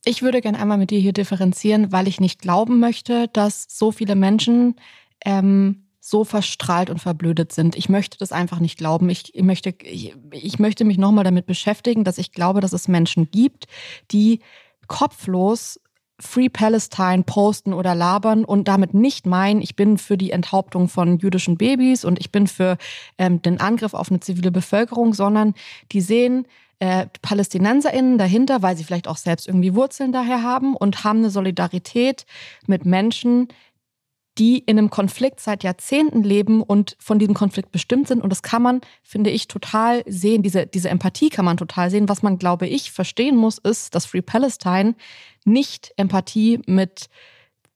Ich 0.06 0.24
würde 0.24 0.42
gerne 0.42 0.58
einmal 0.58 0.80
mit 0.80 0.90
dir 0.90 1.00
hier 1.00 1.14
differenzieren, 1.14 1.92
weil 1.92 2.08
ich 2.08 2.20
nicht 2.20 2.42
glauben 2.42 2.80
möchte, 2.80 3.28
dass 3.28 3.68
so 3.70 3.92
viele 3.92 4.16
Menschen 4.16 4.76
ähm, 5.24 5.84
so 6.04 6.24
verstrahlt 6.24 6.90
und 6.90 6.98
verblödet 6.98 7.54
sind. 7.54 7.76
Ich 7.76 7.88
möchte 7.88 8.18
das 8.18 8.32
einfach 8.32 8.60
nicht 8.60 8.78
glauben. 8.78 9.10
Ich 9.10 9.34
möchte, 9.40 9.76
ich, 9.84 10.16
ich 10.32 10.58
möchte 10.58 10.84
mich 10.84 10.98
nochmal 10.98 11.24
damit 11.24 11.46
beschäftigen, 11.46 12.04
dass 12.04 12.18
ich 12.18 12.32
glaube, 12.32 12.60
dass 12.60 12.74
es 12.74 12.88
Menschen 12.88 13.30
gibt, 13.30 13.68
die 14.12 14.40
kopflos 14.88 15.80
Free 16.20 16.50
Palestine 16.50 17.24
posten 17.24 17.74
oder 17.74 17.96
labern 17.96 18.46
und 18.46 18.68
damit 18.68 18.94
nicht 18.94 19.26
meinen, 19.26 19.62
ich 19.62 19.76
bin 19.76 19.98
für 19.98 20.18
die 20.18 20.32
Enthauptung 20.32 20.88
von 20.88 21.18
jüdischen 21.18 21.58
Babys 21.58 22.06
und 22.06 22.20
ich 22.20 22.32
bin 22.32 22.48
für 22.48 22.78
ähm, 23.18 23.42
den 23.42 23.60
Angriff 23.60 23.94
auf 23.94 24.10
eine 24.10 24.20
zivile 24.20 24.52
Bevölkerung, 24.52 25.14
sondern 25.14 25.56
die 25.92 26.02
sehen 26.02 26.46
äh, 26.80 27.08
PalästinenserInnen 27.22 28.18
dahinter, 28.18 28.62
weil 28.62 28.78
sie 28.78 28.84
vielleicht 28.84 29.08
auch 29.08 29.18
selbst 29.18 29.48
irgendwie 29.48 29.76
Wurzeln 29.76 30.12
daher 30.12 30.44
haben 30.44 30.76
und 30.76 31.04
haben 31.04 31.20
eine 31.20 31.30
Solidarität 31.30 32.26
mit 32.66 32.86
Menschen, 32.86 33.48
die 34.42 34.58
in 34.58 34.80
einem 34.80 34.90
Konflikt 34.90 35.40
seit 35.40 35.64
Jahrzehnten 35.64 36.24
leben 36.24 36.64
und 36.64 36.98
von 36.98 37.20
diesem 37.20 37.36
Konflikt 37.36 37.72
bestimmt 37.72 38.08
sind. 38.08 38.24
Und 38.24 38.32
das 38.32 38.42
kann 38.42 38.64
man, 38.64 38.82
finde 39.04 39.30
ich, 39.30 39.48
total 39.48 40.02
sehen. 40.08 40.42
Diese, 40.42 40.66
diese 40.66 40.90
Empathie 40.90 41.30
kann 41.30 41.46
man 41.46 41.58
total 41.58 41.92
sehen. 41.92 42.10
Was 42.10 42.24
man, 42.24 42.40
glaube 42.40 42.66
ich, 42.66 42.92
verstehen 42.92 43.38
muss, 43.38 43.60
ist, 43.60 43.94
dass 43.94 44.08
Free 44.08 44.24
Palestine 44.24 44.96
nicht 45.46 45.94
Empathie 45.96 46.60
mit 46.66 47.08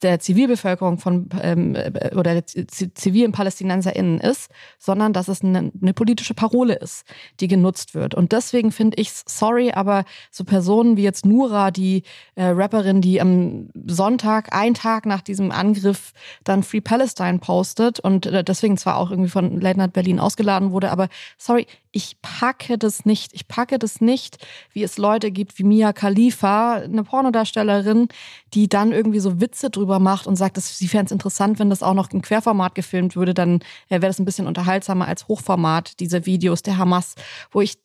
der 0.05 0.19
Zivilbevölkerung 0.19 0.99
von 0.99 1.29
ähm, 1.41 1.75
äh, 1.75 2.15
oder 2.15 2.33
der 2.33 2.45
zivilen 2.45 3.31
PalästinenserInnen 3.31 4.19
ist, 4.19 4.51
sondern 4.77 5.13
dass 5.13 5.27
es 5.27 5.41
eine, 5.41 5.71
eine 5.81 5.93
politische 5.93 6.35
Parole 6.35 6.75
ist, 6.75 7.05
die 7.39 7.47
genutzt 7.47 7.95
wird. 7.95 8.13
Und 8.13 8.31
deswegen 8.31 8.71
finde 8.71 8.97
ich 8.97 9.11
sorry, 9.11 9.71
aber 9.71 10.05
so 10.31 10.43
Personen 10.43 10.95
wie 10.95 11.03
jetzt 11.03 11.25
Nura, 11.25 11.71
die 11.71 12.03
äh, 12.35 12.45
Rapperin, 12.45 13.01
die 13.01 13.19
am 13.19 13.69
Sonntag, 13.87 14.55
einen 14.55 14.75
Tag 14.75 15.05
nach 15.07 15.21
diesem 15.21 15.51
Angriff, 15.51 16.13
dann 16.43 16.61
Free 16.61 16.81
Palestine 16.81 17.39
postet 17.39 17.99
und 17.99 18.27
äh, 18.27 18.43
deswegen 18.43 18.77
zwar 18.77 18.97
auch 18.97 19.09
irgendwie 19.09 19.31
von 19.31 19.59
Late 19.59 19.79
Night 19.79 19.93
Berlin 19.93 20.19
ausgeladen 20.19 20.71
wurde, 20.71 20.91
aber 20.91 21.09
sorry, 21.37 21.65
ich 21.95 22.21
packe 22.21 22.77
das 22.77 23.05
nicht. 23.05 23.33
Ich 23.33 23.47
packe 23.47 23.79
das 23.79 24.01
nicht, 24.01 24.45
wie 24.73 24.83
es 24.83 24.97
Leute 24.97 25.31
gibt 25.31 25.57
wie 25.57 25.63
Mia 25.63 25.93
Khalifa, 25.93 26.73
eine 26.73 27.05
Pornodarstellerin, 27.05 28.09
die 28.53 28.67
dann 28.67 28.91
irgendwie 28.91 29.21
so 29.21 29.39
Witze 29.39 29.69
drüber 29.69 29.99
macht 29.99 30.27
und 30.27 30.35
sagt, 30.35 30.57
dass 30.57 30.77
sie 30.77 30.89
fände 30.89 31.05
es 31.05 31.11
interessant, 31.13 31.57
wenn 31.57 31.69
das 31.69 31.81
auch 31.81 31.93
noch 31.93 32.11
in 32.11 32.21
Querformat 32.21 32.75
gefilmt 32.75 33.15
würde, 33.15 33.33
dann 33.33 33.61
äh, 33.87 34.01
wäre 34.01 34.07
das 34.07 34.19
ein 34.19 34.25
bisschen 34.25 34.45
unterhaltsamer 34.45 35.07
als 35.07 35.29
Hochformat, 35.29 36.01
diese 36.01 36.25
Videos 36.25 36.63
der 36.63 36.77
Hamas, 36.77 37.15
wo 37.51 37.61
ich 37.61 37.77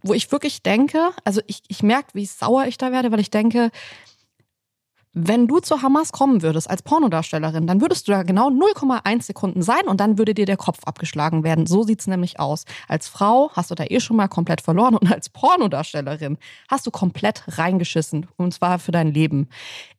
wo 0.00 0.14
ich 0.14 0.30
wirklich 0.30 0.62
denke, 0.62 1.10
also 1.24 1.40
ich, 1.48 1.62
ich 1.66 1.82
merke, 1.82 2.10
wie 2.12 2.24
sauer 2.24 2.66
ich 2.66 2.78
da 2.78 2.92
werde, 2.92 3.10
weil 3.10 3.18
ich 3.18 3.30
denke, 3.30 3.72
wenn 5.26 5.46
du 5.46 5.58
zu 5.58 5.82
Hamas 5.82 6.12
kommen 6.12 6.42
würdest 6.42 6.70
als 6.70 6.82
Pornodarstellerin, 6.82 7.66
dann 7.66 7.80
würdest 7.80 8.06
du 8.06 8.12
da 8.12 8.22
genau 8.22 8.48
0,1 8.48 9.22
Sekunden 9.22 9.62
sein 9.62 9.86
und 9.86 10.00
dann 10.00 10.18
würde 10.18 10.34
dir 10.34 10.46
der 10.46 10.56
Kopf 10.56 10.78
abgeschlagen 10.84 11.42
werden. 11.42 11.66
So 11.66 11.82
sieht's 11.82 12.06
nämlich 12.06 12.38
aus. 12.38 12.64
Als 12.86 13.08
Frau 13.08 13.50
hast 13.54 13.70
du 13.70 13.74
da 13.74 13.84
eh 13.84 14.00
schon 14.00 14.16
mal 14.16 14.28
komplett 14.28 14.60
verloren 14.60 14.96
und 14.96 15.10
als 15.10 15.28
Pornodarstellerin 15.28 16.38
hast 16.68 16.86
du 16.86 16.90
komplett 16.90 17.42
reingeschissen 17.58 18.26
und 18.36 18.54
zwar 18.54 18.78
für 18.78 18.92
dein 18.92 19.12
Leben. 19.12 19.48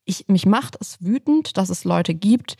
Ich, 0.05 0.27
mich 0.27 0.45
macht 0.45 0.77
es 0.79 0.97
wütend, 1.01 1.57
dass 1.57 1.69
es 1.69 1.83
Leute 1.83 2.15
gibt, 2.15 2.55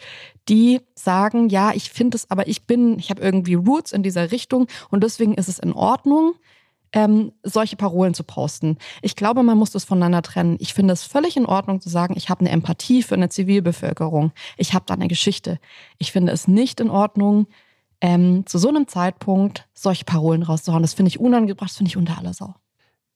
die 0.49 0.81
sagen, 0.93 1.49
ja, 1.49 1.71
ich 1.73 1.89
finde 1.89 2.17
es, 2.17 2.29
aber 2.29 2.47
ich 2.47 2.67
bin, 2.67 2.99
ich 2.99 3.09
habe 3.09 3.21
irgendwie 3.21 3.55
Roots 3.55 3.91
in 3.91 4.03
dieser 4.03 4.31
Richtung 4.31 4.67
und 4.89 5.03
deswegen 5.03 5.33
ist 5.33 5.47
es 5.47 5.59
in 5.59 5.73
Ordnung, 5.73 6.33
ähm, 6.93 7.31
solche 7.43 7.75
Parolen 7.75 8.13
zu 8.13 8.23
posten. 8.23 8.77
Ich 9.01 9.15
glaube, 9.15 9.43
man 9.43 9.57
muss 9.57 9.71
das 9.71 9.85
voneinander 9.85 10.21
trennen. 10.21 10.57
Ich 10.59 10.73
finde 10.73 10.93
es 10.93 11.03
völlig 11.03 11.37
in 11.37 11.45
Ordnung 11.45 11.81
zu 11.81 11.89
sagen, 11.89 12.15
ich 12.17 12.29
habe 12.29 12.41
eine 12.41 12.49
Empathie 12.49 13.03
für 13.03 13.15
eine 13.15 13.29
Zivilbevölkerung. 13.29 14.31
Ich 14.57 14.73
habe 14.73 14.85
da 14.87 14.93
eine 14.93 15.07
Geschichte. 15.07 15.59
Ich 15.97 16.11
finde 16.11 16.31
es 16.31 16.47
nicht 16.47 16.79
in 16.79 16.89
Ordnung, 16.89 17.47
ähm, 18.01 18.45
zu 18.45 18.57
so 18.57 18.69
einem 18.69 18.87
Zeitpunkt 18.87 19.67
solche 19.73 20.05
Parolen 20.05 20.43
rauszuhauen. 20.43 20.81
Das 20.81 20.93
finde 20.93 21.09
ich 21.09 21.19
unangebracht, 21.19 21.69
das 21.71 21.77
finde 21.77 21.89
ich 21.89 21.97
unter 21.97 22.17
aller 22.17 22.33
Sau. 22.33 22.55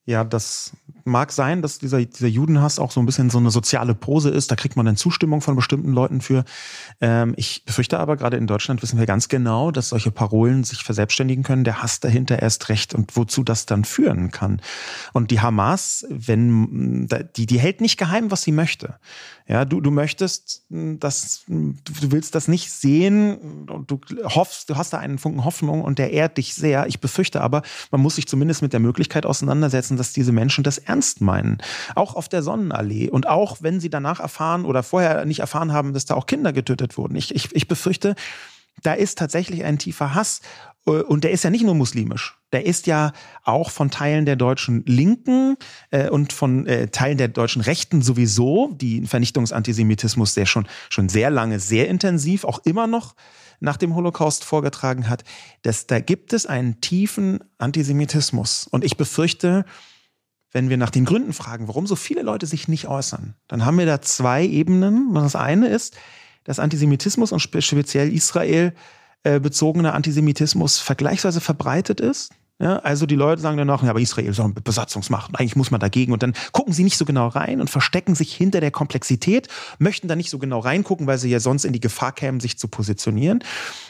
Ja, 0.05 0.25
das 0.25 0.73
mag 1.05 1.31
sein, 1.31 1.61
dass 1.61 1.79
dieser, 1.79 2.03
dieser 2.03 2.27
Judenhass 2.27 2.77
auch 2.79 2.91
so 2.91 2.99
ein 2.99 3.05
bisschen 3.05 3.29
so 3.29 3.37
eine 3.37 3.51
soziale 3.51 3.95
Pose 3.95 4.29
ist. 4.29 4.51
Da 4.51 4.55
kriegt 4.55 4.75
man 4.75 4.85
dann 4.85 4.97
Zustimmung 4.97 5.39
von 5.39 5.55
bestimmten 5.55 5.93
Leuten 5.93 6.19
für. 6.19 6.43
Ähm, 6.99 7.33
ich 7.37 7.63
befürchte 7.65 7.99
aber, 7.99 8.17
gerade 8.17 8.37
in 8.37 8.47
Deutschland 8.47 8.81
wissen 8.81 8.99
wir 8.99 9.05
ganz 9.05 9.29
genau, 9.29 9.71
dass 9.71 9.89
solche 9.89 10.11
Parolen 10.11 10.65
sich 10.65 10.83
verselbstständigen 10.83 11.43
können. 11.43 11.63
Der 11.63 11.81
Hass 11.81 12.01
dahinter 12.01 12.41
erst 12.41 12.67
recht 12.69 12.93
und 12.93 13.15
wozu 13.15 13.43
das 13.43 13.65
dann 13.65 13.85
führen 13.85 14.31
kann. 14.31 14.61
Und 15.13 15.31
die 15.31 15.39
Hamas, 15.39 16.05
wenn, 16.09 17.07
die, 17.37 17.45
die 17.45 17.59
hält 17.59 17.79
nicht 17.79 17.97
geheim, 17.97 18.29
was 18.29 18.41
sie 18.41 18.51
möchte. 18.51 18.95
Ja, 19.45 19.65
du, 19.65 19.81
du 19.81 19.91
möchtest, 19.91 20.63
dass, 20.69 21.43
du 21.47 22.11
willst 22.11 22.33
das 22.33 22.47
nicht 22.47 22.71
sehen 22.71 23.67
und 23.67 23.91
du 23.91 23.99
hoffst, 24.23 24.69
du 24.69 24.77
hast 24.77 24.93
da 24.93 24.99
einen 24.99 25.17
Funken 25.17 25.43
Hoffnung 25.43 25.81
und 25.81 25.99
der 25.99 26.11
ehrt 26.11 26.37
dich 26.37 26.55
sehr. 26.55 26.87
Ich 26.87 27.01
befürchte 27.01 27.41
aber, 27.41 27.61
man 27.91 27.99
muss 27.99 28.15
sich 28.15 28.25
zumindest 28.25 28.61
mit 28.61 28.71
der 28.71 28.79
Möglichkeit 28.79 29.25
auseinandersetzen, 29.25 29.92
dass 29.97 30.13
diese 30.13 30.31
Menschen 30.31 30.63
das 30.63 30.77
ernst 30.77 31.21
meinen. 31.21 31.57
Auch 31.95 32.15
auf 32.15 32.29
der 32.29 32.43
Sonnenallee 32.43 33.09
und 33.09 33.27
auch 33.27 33.57
wenn 33.61 33.79
sie 33.79 33.89
danach 33.89 34.19
erfahren 34.19 34.65
oder 34.65 34.83
vorher 34.83 35.25
nicht 35.25 35.39
erfahren 35.39 35.73
haben, 35.73 35.93
dass 35.93 36.05
da 36.05 36.15
auch 36.15 36.25
Kinder 36.25 36.53
getötet 36.53 36.97
wurden. 36.97 37.15
Ich, 37.15 37.33
ich, 37.33 37.55
ich 37.55 37.67
befürchte, 37.67 38.15
da 38.81 38.93
ist 38.93 39.17
tatsächlich 39.17 39.63
ein 39.63 39.77
tiefer 39.77 40.15
Hass. 40.15 40.41
Äh, 40.85 40.91
und 40.91 41.23
der 41.23 41.31
ist 41.31 41.43
ja 41.43 41.49
nicht 41.49 41.63
nur 41.63 41.75
muslimisch. 41.75 42.37
Der 42.51 42.65
ist 42.65 42.87
ja 42.87 43.13
auch 43.43 43.71
von 43.71 43.91
Teilen 43.91 44.25
der 44.25 44.35
deutschen 44.35 44.83
Linken 44.85 45.57
äh, 45.91 46.09
und 46.09 46.33
von 46.33 46.67
äh, 46.67 46.87
Teilen 46.87 47.17
der 47.17 47.27
deutschen 47.27 47.61
Rechten 47.61 48.01
sowieso, 48.01 48.73
die 48.73 49.05
Vernichtungsantisemitismus 49.05 50.33
der 50.33 50.45
schon, 50.45 50.67
schon 50.89 51.09
sehr 51.09 51.29
lange, 51.29 51.59
sehr 51.59 51.87
intensiv, 51.87 52.43
auch 52.43 52.59
immer 52.65 52.87
noch 52.87 53.15
nach 53.59 53.77
dem 53.77 53.95
Holocaust 53.95 54.43
vorgetragen 54.43 55.07
hat, 55.07 55.23
dass 55.61 55.87
da 55.87 55.99
gibt 55.99 56.33
es 56.33 56.45
einen 56.45 56.81
tiefen 56.81 57.39
Antisemitismus. 57.57 58.67
Und 58.69 58.83
ich 58.83 58.97
befürchte, 58.97 59.65
wenn 60.51 60.69
wir 60.69 60.77
nach 60.77 60.89
den 60.89 61.05
Gründen 61.05 61.33
fragen, 61.33 61.67
warum 61.67 61.87
so 61.87 61.95
viele 61.95 62.21
Leute 62.21 62.45
sich 62.45 62.67
nicht 62.67 62.87
äußern, 62.87 63.35
dann 63.47 63.65
haben 63.65 63.77
wir 63.77 63.85
da 63.85 64.01
zwei 64.01 64.45
Ebenen. 64.45 65.13
Das 65.13 65.35
eine 65.35 65.67
ist, 65.67 65.95
dass 66.43 66.59
Antisemitismus 66.59 67.31
und 67.31 67.39
speziell 67.39 68.13
Israel 68.13 68.73
äh, 69.23 69.39
bezogener 69.39 69.93
Antisemitismus 69.93 70.79
vergleichsweise 70.79 71.41
verbreitet 71.41 71.99
ist. 71.99 72.31
Ja, 72.59 72.77
also 72.77 73.05
die 73.05 73.15
Leute 73.15 73.41
sagen 73.41 73.57
dann 73.57 73.67
noch, 73.67 73.83
ja, 73.83 73.89
aber 73.89 73.99
Israel 73.99 74.31
doch 74.31 74.43
eine 74.43 74.53
Besatzungsmacht 74.53 75.31
eigentlich 75.37 75.55
muss 75.55 75.71
man 75.71 75.79
dagegen. 75.79 76.13
Und 76.13 76.23
dann 76.23 76.33
gucken 76.51 76.73
sie 76.73 76.83
nicht 76.83 76.97
so 76.97 77.05
genau 77.05 77.27
rein 77.27 77.59
und 77.59 77.69
verstecken 77.69 78.15
sich 78.15 78.33
hinter 78.33 78.61
der 78.61 78.71
Komplexität, 78.71 79.47
möchten 79.79 80.07
da 80.07 80.15
nicht 80.15 80.29
so 80.29 80.39
genau 80.39 80.59
reingucken, 80.59 81.07
weil 81.07 81.17
sie 81.17 81.29
ja 81.29 81.39
sonst 81.39 81.65
in 81.65 81.73
die 81.73 81.79
Gefahr 81.79 82.11
kämen, 82.11 82.39
sich 82.39 82.57
zu 82.57 82.67
positionieren. 82.67 83.43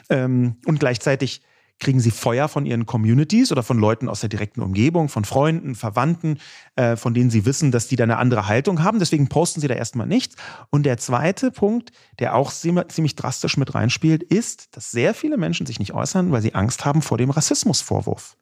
Ähm, 0.10 0.56
und 0.66 0.80
gleichzeitig 0.80 1.41
kriegen 1.80 1.99
sie 1.99 2.12
Feuer 2.12 2.47
von 2.47 2.66
ihren 2.66 2.86
Communities 2.86 3.51
oder 3.51 3.64
von 3.64 3.78
Leuten 3.78 4.08
aus 4.08 4.22
der 4.22 4.30
direkten 4.30 4.62
Umgebung, 4.62 5.10
von 5.10 5.26
Freunden, 5.26 5.76
Verwandten, 5.76 6.39
äh, 6.76 6.95
von 6.95 7.13
denen 7.13 7.30
sie 7.30 7.45
wissen, 7.45 7.71
dass 7.71 7.88
die 7.88 7.95
da 7.95 8.03
eine 8.03 8.17
andere 8.17 8.47
Haltung 8.47 8.84
haben. 8.84 8.97
Deswegen 8.97 9.28
posten 9.28 9.61
sie 9.61 9.67
da 9.67 9.76
erstmal 9.76 10.07
nichts. 10.07 10.36
Und 10.71 10.88
der 10.88 10.97
zweite 10.97 11.51
Punkt, 11.51 11.91
der 12.17 12.36
auch 12.36 12.51
ziemlich 12.51 13.15
drastisch 13.15 13.57
mit 13.57 13.76
reinspielt, 13.76 14.24
ist, 14.24 14.76
dass 14.76 14.89
sehr 14.89 15.13
viele 15.13 15.38
Menschen 15.38 15.67
sich 15.67 15.78
nicht 15.78 15.93
äußern, 15.93 16.32
weil 16.32 16.41
sie 16.41 16.55
Angst 16.55 16.84
haben 16.84 17.03
vor 17.03 17.19
dem 17.19 17.30
Rassismusvorwurf. 17.30 18.38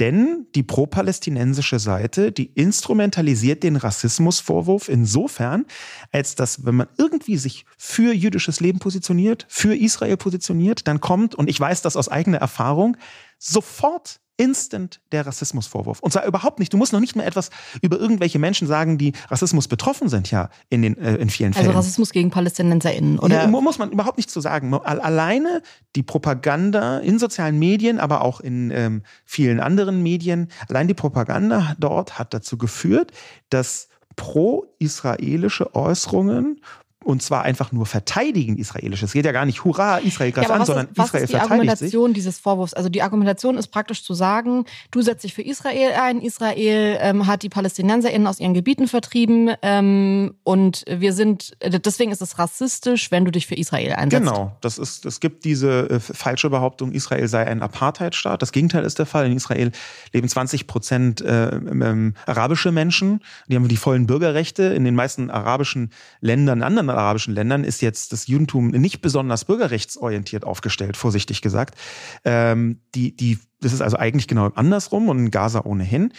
Denn 0.00 0.46
die 0.54 0.62
pro-palästinensische 0.62 1.78
Seite, 1.78 2.30
die 2.30 2.46
instrumentalisiert 2.46 3.62
den 3.62 3.76
Rassismusvorwurf 3.76 4.90
insofern, 4.90 5.64
als 6.10 6.34
dass, 6.34 6.66
wenn 6.66 6.74
man 6.74 6.88
irgendwie 6.98 7.38
sich 7.38 7.64
für 7.78 8.12
jüdisches 8.12 8.60
Leben 8.60 8.80
positioniert, 8.80 9.46
für 9.48 9.74
Israel 9.74 10.18
positioniert, 10.18 10.86
dann 10.86 11.00
kommt, 11.00 11.34
und 11.34 11.48
ich 11.48 11.58
weiß 11.58 11.80
das 11.80 11.96
aus 11.96 12.08
eigener 12.08 12.38
Erfahrung, 12.38 12.98
sofort 13.38 14.20
instant 14.36 15.00
der 15.12 15.26
Rassismusvorwurf. 15.26 16.00
Und 16.00 16.12
zwar 16.12 16.24
überhaupt 16.26 16.58
nicht. 16.58 16.72
Du 16.72 16.76
musst 16.76 16.92
noch 16.92 17.00
nicht 17.00 17.16
mehr 17.16 17.26
etwas 17.26 17.50
über 17.80 17.98
irgendwelche 17.98 18.38
Menschen 18.38 18.66
sagen, 18.66 18.98
die 18.98 19.12
Rassismus 19.28 19.68
betroffen 19.68 20.08
sind, 20.08 20.30
ja, 20.30 20.48
in, 20.70 20.82
den, 20.82 20.96
äh, 20.96 21.16
in 21.16 21.28
vielen 21.30 21.48
also 21.48 21.58
Fällen. 21.58 21.68
Also 21.68 21.78
Rassismus 21.78 22.10
gegen 22.10 22.30
PalästinenserInnen, 22.30 23.18
oder? 23.18 23.42
Ja, 23.42 23.46
muss 23.46 23.78
man 23.78 23.90
überhaupt 23.90 24.16
nicht 24.16 24.30
zu 24.30 24.40
sagen. 24.40 24.72
Alleine 24.74 25.62
die 25.94 26.02
Propaganda 26.02 26.98
in 26.98 27.18
sozialen 27.18 27.58
Medien, 27.58 28.00
aber 28.00 28.22
auch 28.22 28.40
in 28.40 28.70
ähm, 28.70 29.02
vielen 29.24 29.60
anderen 29.60 30.02
Medien, 30.02 30.48
allein 30.68 30.88
die 30.88 30.94
Propaganda 30.94 31.74
dort 31.78 32.18
hat 32.18 32.34
dazu 32.34 32.56
geführt, 32.56 33.12
dass 33.50 33.88
pro-israelische 34.16 35.74
Äußerungen 35.74 36.60
und 37.04 37.22
zwar 37.22 37.42
einfach 37.42 37.72
nur 37.72 37.86
verteidigen 37.86 38.56
israelisches. 38.56 39.10
Es 39.10 39.12
geht 39.12 39.24
ja 39.24 39.32
gar 39.32 39.46
nicht, 39.46 39.64
hurra, 39.64 39.98
Israel 39.98 40.32
greift 40.32 40.48
ja, 40.48 40.54
an, 40.54 40.64
sondern 40.64 40.86
ist, 40.86 40.98
was 40.98 41.06
Israel 41.06 41.24
ist 41.24 41.32
die 41.32 41.38
Argumentation 41.38 42.06
sich. 42.08 42.14
dieses 42.14 42.38
Vorwurfs? 42.38 42.74
Also 42.74 42.88
die 42.88 43.02
Argumentation 43.02 43.56
ist 43.56 43.68
praktisch 43.68 44.04
zu 44.04 44.14
sagen, 44.14 44.64
du 44.90 45.02
setzt 45.02 45.24
dich 45.24 45.34
für 45.34 45.42
Israel 45.42 45.92
ein, 46.00 46.20
Israel 46.20 46.98
ähm, 47.00 47.26
hat 47.26 47.42
die 47.42 47.48
PalästinenserInnen 47.48 48.26
aus 48.26 48.40
ihren 48.40 48.54
Gebieten 48.54 48.88
vertrieben 48.88 49.50
ähm, 49.62 50.34
und 50.44 50.84
wir 50.88 51.12
sind, 51.12 51.56
deswegen 51.62 52.12
ist 52.12 52.22
es 52.22 52.38
rassistisch, 52.38 53.10
wenn 53.10 53.24
du 53.24 53.30
dich 53.30 53.46
für 53.46 53.54
Israel 53.54 53.92
einsetzt. 53.92 54.22
Genau, 54.22 54.56
das 54.60 54.78
ist, 54.78 55.06
es 55.06 55.20
gibt 55.20 55.44
diese 55.44 55.90
äh, 55.90 56.00
falsche 56.00 56.50
Behauptung, 56.50 56.92
Israel 56.92 57.28
sei 57.28 57.46
ein 57.46 57.62
Apartheidstaat. 57.62 58.42
Das 58.42 58.52
Gegenteil 58.52 58.84
ist 58.84 58.98
der 58.98 59.06
Fall. 59.06 59.26
In 59.26 59.36
Israel 59.36 59.72
leben 60.12 60.28
20 60.28 60.66
Prozent 60.66 61.20
äh, 61.20 61.48
ähm, 61.50 62.14
arabische 62.26 62.72
Menschen, 62.72 63.20
die 63.48 63.56
haben 63.56 63.68
die 63.68 63.76
vollen 63.76 64.06
Bürgerrechte. 64.06 64.62
In 64.64 64.84
den 64.84 64.94
meisten 64.94 65.30
arabischen 65.30 65.90
Ländern, 66.20 66.62
anderen 66.62 66.90
arabischen 66.94 67.34
Ländern 67.34 67.64
ist 67.64 67.82
jetzt 67.82 68.12
das 68.12 68.26
Judentum 68.26 68.68
nicht 68.68 69.00
besonders 69.00 69.44
bürgerrechtsorientiert 69.44 70.44
aufgestellt, 70.44 70.96
vorsichtig 70.96 71.42
gesagt. 71.42 71.78
Ähm, 72.24 72.80
die, 72.94 73.16
die, 73.16 73.38
das 73.60 73.72
ist 73.72 73.80
also 73.82 73.96
eigentlich 73.96 74.28
genau 74.28 74.46
andersrum 74.54 75.08
und 75.08 75.18
in 75.18 75.30
Gaza 75.30 75.62
ohnehin. 75.64 76.12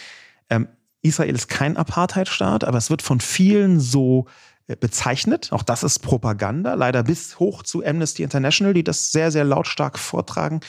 Ähm, 0.49 0.67
Israel 1.01 1.35
ist 1.35 1.49
kein 1.49 1.77
Apartheidstaat, 1.77 2.63
aber 2.63 2.77
es 2.77 2.89
wird 2.89 3.01
von 3.01 3.19
vielen 3.19 3.79
so 3.79 4.27
äh, 4.67 4.75
bezeichnet. 4.77 5.51
Auch 5.51 5.63
das 5.63 5.83
ist 5.83 5.99
Propaganda, 5.99 6.73
leider 6.75 7.03
bis 7.03 7.39
hoch 7.39 7.63
zu 7.63 7.85
Amnesty 7.85 8.23
International, 8.23 8.73
die 8.73 8.83
das 8.83 9.11
sehr, 9.11 9.31
sehr 9.31 9.43
lautstark 9.43 9.99
vortragen, 9.99 10.61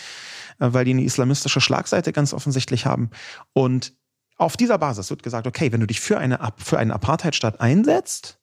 äh, 0.58 0.68
weil 0.72 0.84
die 0.84 0.90
eine 0.90 1.04
islamistische 1.04 1.60
Schlagseite 1.60 2.12
ganz 2.12 2.34
offensichtlich 2.34 2.86
haben. 2.86 3.10
Und 3.52 3.94
auf 4.36 4.56
dieser 4.56 4.78
Basis 4.78 5.10
wird 5.10 5.22
gesagt, 5.22 5.46
okay, 5.46 5.70
wenn 5.70 5.80
du 5.80 5.86
dich 5.86 6.00
für, 6.00 6.18
eine, 6.18 6.40
für 6.56 6.78
einen 6.78 6.90
Apartheidstaat 6.90 7.60
einsetzt, 7.60 8.40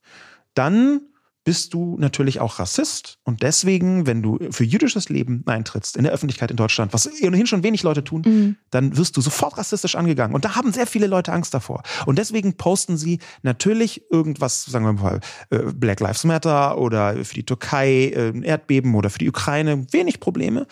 dann 0.53 1.01
bist 1.43 1.73
du 1.73 1.97
natürlich 1.97 2.39
auch 2.39 2.59
Rassist. 2.59 3.17
Und 3.23 3.41
deswegen, 3.41 4.05
wenn 4.05 4.21
du 4.21 4.37
für 4.51 4.63
jüdisches 4.63 5.09
Leben 5.09 5.43
eintrittst 5.47 5.97
in 5.97 6.03
der 6.03 6.13
Öffentlichkeit 6.13 6.51
in 6.51 6.57
Deutschland, 6.57 6.93
was 6.93 7.09
ohnehin 7.23 7.47
schon 7.47 7.63
wenig 7.63 7.81
Leute 7.81 8.03
tun, 8.03 8.21
mhm. 8.25 8.55
dann 8.69 8.95
wirst 8.95 9.17
du 9.17 9.21
sofort 9.21 9.57
rassistisch 9.57 9.95
angegangen. 9.95 10.35
Und 10.35 10.45
da 10.45 10.55
haben 10.55 10.71
sehr 10.71 10.85
viele 10.85 11.07
Leute 11.07 11.33
Angst 11.33 11.53
davor. 11.53 11.81
Und 12.05 12.19
deswegen 12.19 12.57
posten 12.57 12.97
sie 12.97 13.19
natürlich 13.41 14.03
irgendwas, 14.11 14.65
sagen 14.65 14.85
wir 14.85 14.93
mal, 14.93 15.19
äh, 15.49 15.59
Black 15.73 15.99
Lives 15.99 16.23
Matter 16.25 16.77
oder 16.77 17.25
für 17.25 17.33
die 17.33 17.45
Türkei 17.45 18.09
äh, 18.09 18.39
Erdbeben 18.43 18.93
oder 18.93 19.09
für 19.09 19.19
die 19.19 19.29
Ukraine, 19.29 19.91
wenig 19.91 20.19
Probleme. 20.19 20.67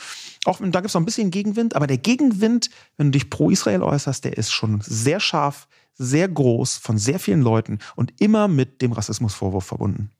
Auch 0.45 0.59
da 0.59 0.79
gibt 0.79 0.87
es 0.87 0.93
noch 0.93 1.01
ein 1.01 1.05
bisschen 1.05 1.31
Gegenwind, 1.31 1.75
aber 1.75 1.87
der 1.87 1.97
Gegenwind, 1.97 2.69
wenn 2.97 3.07
du 3.07 3.17
dich 3.17 3.29
pro 3.29 3.49
Israel 3.49 3.81
äußerst, 3.81 4.23
der 4.23 4.37
ist 4.37 4.51
schon 4.51 4.81
sehr 4.81 5.19
scharf, 5.19 5.67
sehr 5.95 6.29
groß 6.29 6.77
von 6.77 6.97
sehr 6.97 7.19
vielen 7.19 7.41
Leuten 7.41 7.79
und 7.95 8.13
immer 8.19 8.47
mit 8.47 8.81
dem 8.81 8.93
Rassismusvorwurf 8.93 9.65
verbunden. 9.65 10.11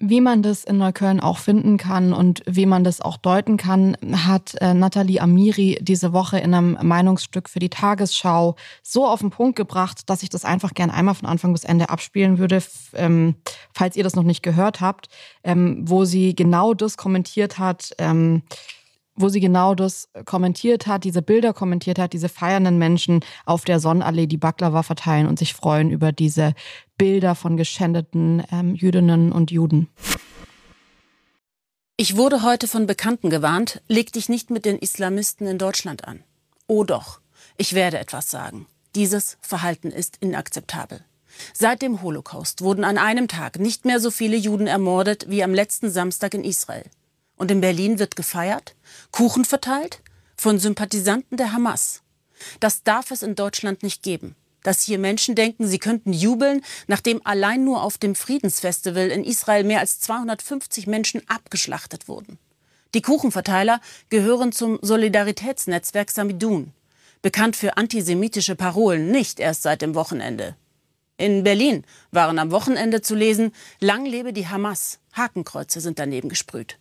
Wie 0.00 0.20
man 0.20 0.42
das 0.42 0.62
in 0.62 0.78
Neukölln 0.78 1.18
auch 1.18 1.38
finden 1.38 1.76
kann 1.76 2.12
und 2.12 2.42
wie 2.46 2.66
man 2.66 2.84
das 2.84 3.00
auch 3.00 3.16
deuten 3.16 3.56
kann, 3.56 3.96
hat 4.12 4.54
äh, 4.60 4.72
Nathalie 4.72 5.20
Amiri 5.20 5.76
diese 5.80 6.12
Woche 6.12 6.38
in 6.38 6.54
einem 6.54 6.78
Meinungsstück 6.80 7.48
für 7.48 7.58
die 7.58 7.68
Tagesschau 7.68 8.54
so 8.84 9.08
auf 9.08 9.18
den 9.18 9.30
Punkt 9.30 9.56
gebracht, 9.56 10.08
dass 10.08 10.22
ich 10.22 10.28
das 10.28 10.44
einfach 10.44 10.74
gern 10.74 10.92
einmal 10.92 11.16
von 11.16 11.28
Anfang 11.28 11.52
bis 11.52 11.64
Ende 11.64 11.88
abspielen 11.88 12.38
würde, 12.38 12.62
ähm, 12.94 13.34
falls 13.74 13.96
ihr 13.96 14.04
das 14.04 14.14
noch 14.14 14.22
nicht 14.22 14.44
gehört 14.44 14.80
habt, 14.80 15.08
ähm, 15.42 15.82
wo 15.82 16.04
sie 16.04 16.36
genau 16.36 16.74
das 16.74 16.96
kommentiert 16.96 17.58
hat. 17.58 17.92
Ähm, 17.98 18.42
wo 19.18 19.28
sie 19.28 19.40
genau 19.40 19.74
das 19.74 20.08
kommentiert 20.24 20.86
hat, 20.86 21.04
diese 21.04 21.22
Bilder 21.22 21.52
kommentiert 21.52 21.98
hat, 21.98 22.12
diese 22.12 22.28
feiernden 22.28 22.78
Menschen 22.78 23.20
auf 23.44 23.64
der 23.64 23.80
Sonnenallee 23.80 24.26
die 24.26 24.36
Baklava 24.36 24.82
verteilen 24.82 25.26
und 25.26 25.38
sich 25.38 25.54
freuen 25.54 25.90
über 25.90 26.12
diese 26.12 26.54
Bilder 26.96 27.34
von 27.34 27.56
geschändeten 27.56 28.42
ähm, 28.50 28.74
Jüdinnen 28.74 29.32
und 29.32 29.50
Juden. 29.50 29.88
Ich 31.96 32.16
wurde 32.16 32.42
heute 32.42 32.68
von 32.68 32.86
Bekannten 32.86 33.28
gewarnt, 33.28 33.82
leg 33.88 34.12
dich 34.12 34.28
nicht 34.28 34.50
mit 34.50 34.64
den 34.64 34.78
Islamisten 34.78 35.46
in 35.48 35.58
Deutschland 35.58 36.06
an. 36.06 36.22
Oh 36.68 36.84
doch, 36.84 37.20
ich 37.56 37.72
werde 37.72 37.98
etwas 37.98 38.30
sagen. 38.30 38.66
Dieses 38.94 39.36
Verhalten 39.40 39.90
ist 39.90 40.16
inakzeptabel. 40.20 41.00
Seit 41.52 41.82
dem 41.82 42.02
Holocaust 42.02 42.62
wurden 42.62 42.84
an 42.84 42.98
einem 42.98 43.28
Tag 43.28 43.58
nicht 43.58 43.84
mehr 43.84 44.00
so 44.00 44.10
viele 44.10 44.36
Juden 44.36 44.66
ermordet 44.66 45.26
wie 45.28 45.42
am 45.42 45.54
letzten 45.54 45.90
Samstag 45.90 46.34
in 46.34 46.44
Israel. 46.44 46.84
Und 47.38 47.50
in 47.52 47.60
Berlin 47.60 47.98
wird 47.98 48.16
gefeiert, 48.16 48.74
Kuchen 49.12 49.44
verteilt 49.44 50.02
von 50.36 50.58
Sympathisanten 50.58 51.36
der 51.36 51.52
Hamas. 51.52 52.02
Das 52.60 52.82
darf 52.82 53.10
es 53.10 53.22
in 53.22 53.36
Deutschland 53.36 53.82
nicht 53.82 54.02
geben. 54.02 54.34
Dass 54.64 54.82
hier 54.82 54.98
Menschen 54.98 55.36
denken, 55.36 55.66
sie 55.66 55.78
könnten 55.78 56.12
jubeln, 56.12 56.62
nachdem 56.88 57.24
allein 57.24 57.64
nur 57.64 57.82
auf 57.82 57.96
dem 57.96 58.16
Friedensfestival 58.16 59.08
in 59.08 59.24
Israel 59.24 59.62
mehr 59.62 59.78
als 59.78 60.00
250 60.00 60.88
Menschen 60.88 61.22
abgeschlachtet 61.28 62.08
wurden. 62.08 62.38
Die 62.94 63.02
Kuchenverteiler 63.02 63.80
gehören 64.08 64.50
zum 64.50 64.78
Solidaritätsnetzwerk 64.82 66.10
Samidun, 66.10 66.72
bekannt 67.22 67.54
für 67.54 67.76
antisemitische 67.76 68.56
Parolen, 68.56 69.12
nicht 69.12 69.38
erst 69.38 69.62
seit 69.62 69.80
dem 69.80 69.94
Wochenende. 69.94 70.56
In 71.18 71.44
Berlin 71.44 71.84
waren 72.10 72.38
am 72.38 72.50
Wochenende 72.50 73.00
zu 73.00 73.14
lesen, 73.14 73.52
lang 73.78 74.06
lebe 74.06 74.32
die 74.32 74.48
Hamas, 74.48 74.98
Hakenkreuze 75.12 75.80
sind 75.80 75.98
daneben 75.98 76.28
gesprüht. 76.28 76.78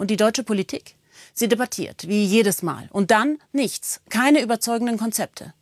Und 0.00 0.10
die 0.10 0.16
deutsche 0.16 0.44
Politik? 0.44 0.94
Sie 1.34 1.46
debattiert, 1.46 2.08
wie 2.08 2.24
jedes 2.24 2.62
Mal. 2.62 2.88
Und 2.90 3.10
dann 3.10 3.36
nichts, 3.52 4.00
keine 4.08 4.40
überzeugenden 4.40 4.96
Konzepte. 4.96 5.52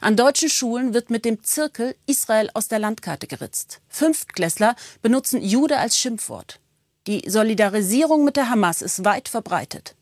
An 0.00 0.16
deutschen 0.16 0.48
Schulen 0.48 0.92
wird 0.92 1.08
mit 1.08 1.24
dem 1.24 1.44
Zirkel 1.44 1.94
Israel 2.04 2.50
aus 2.52 2.66
der 2.66 2.80
Landkarte 2.80 3.28
geritzt. 3.28 3.80
Fünftklässler 3.88 4.74
benutzen 5.02 5.40
Jude 5.40 5.78
als 5.78 5.96
Schimpfwort. 5.96 6.58
Die 7.06 7.30
Solidarisierung 7.30 8.24
mit 8.24 8.34
der 8.34 8.50
Hamas 8.50 8.82
ist 8.82 9.04
weit 9.04 9.28
verbreitet. 9.28 9.94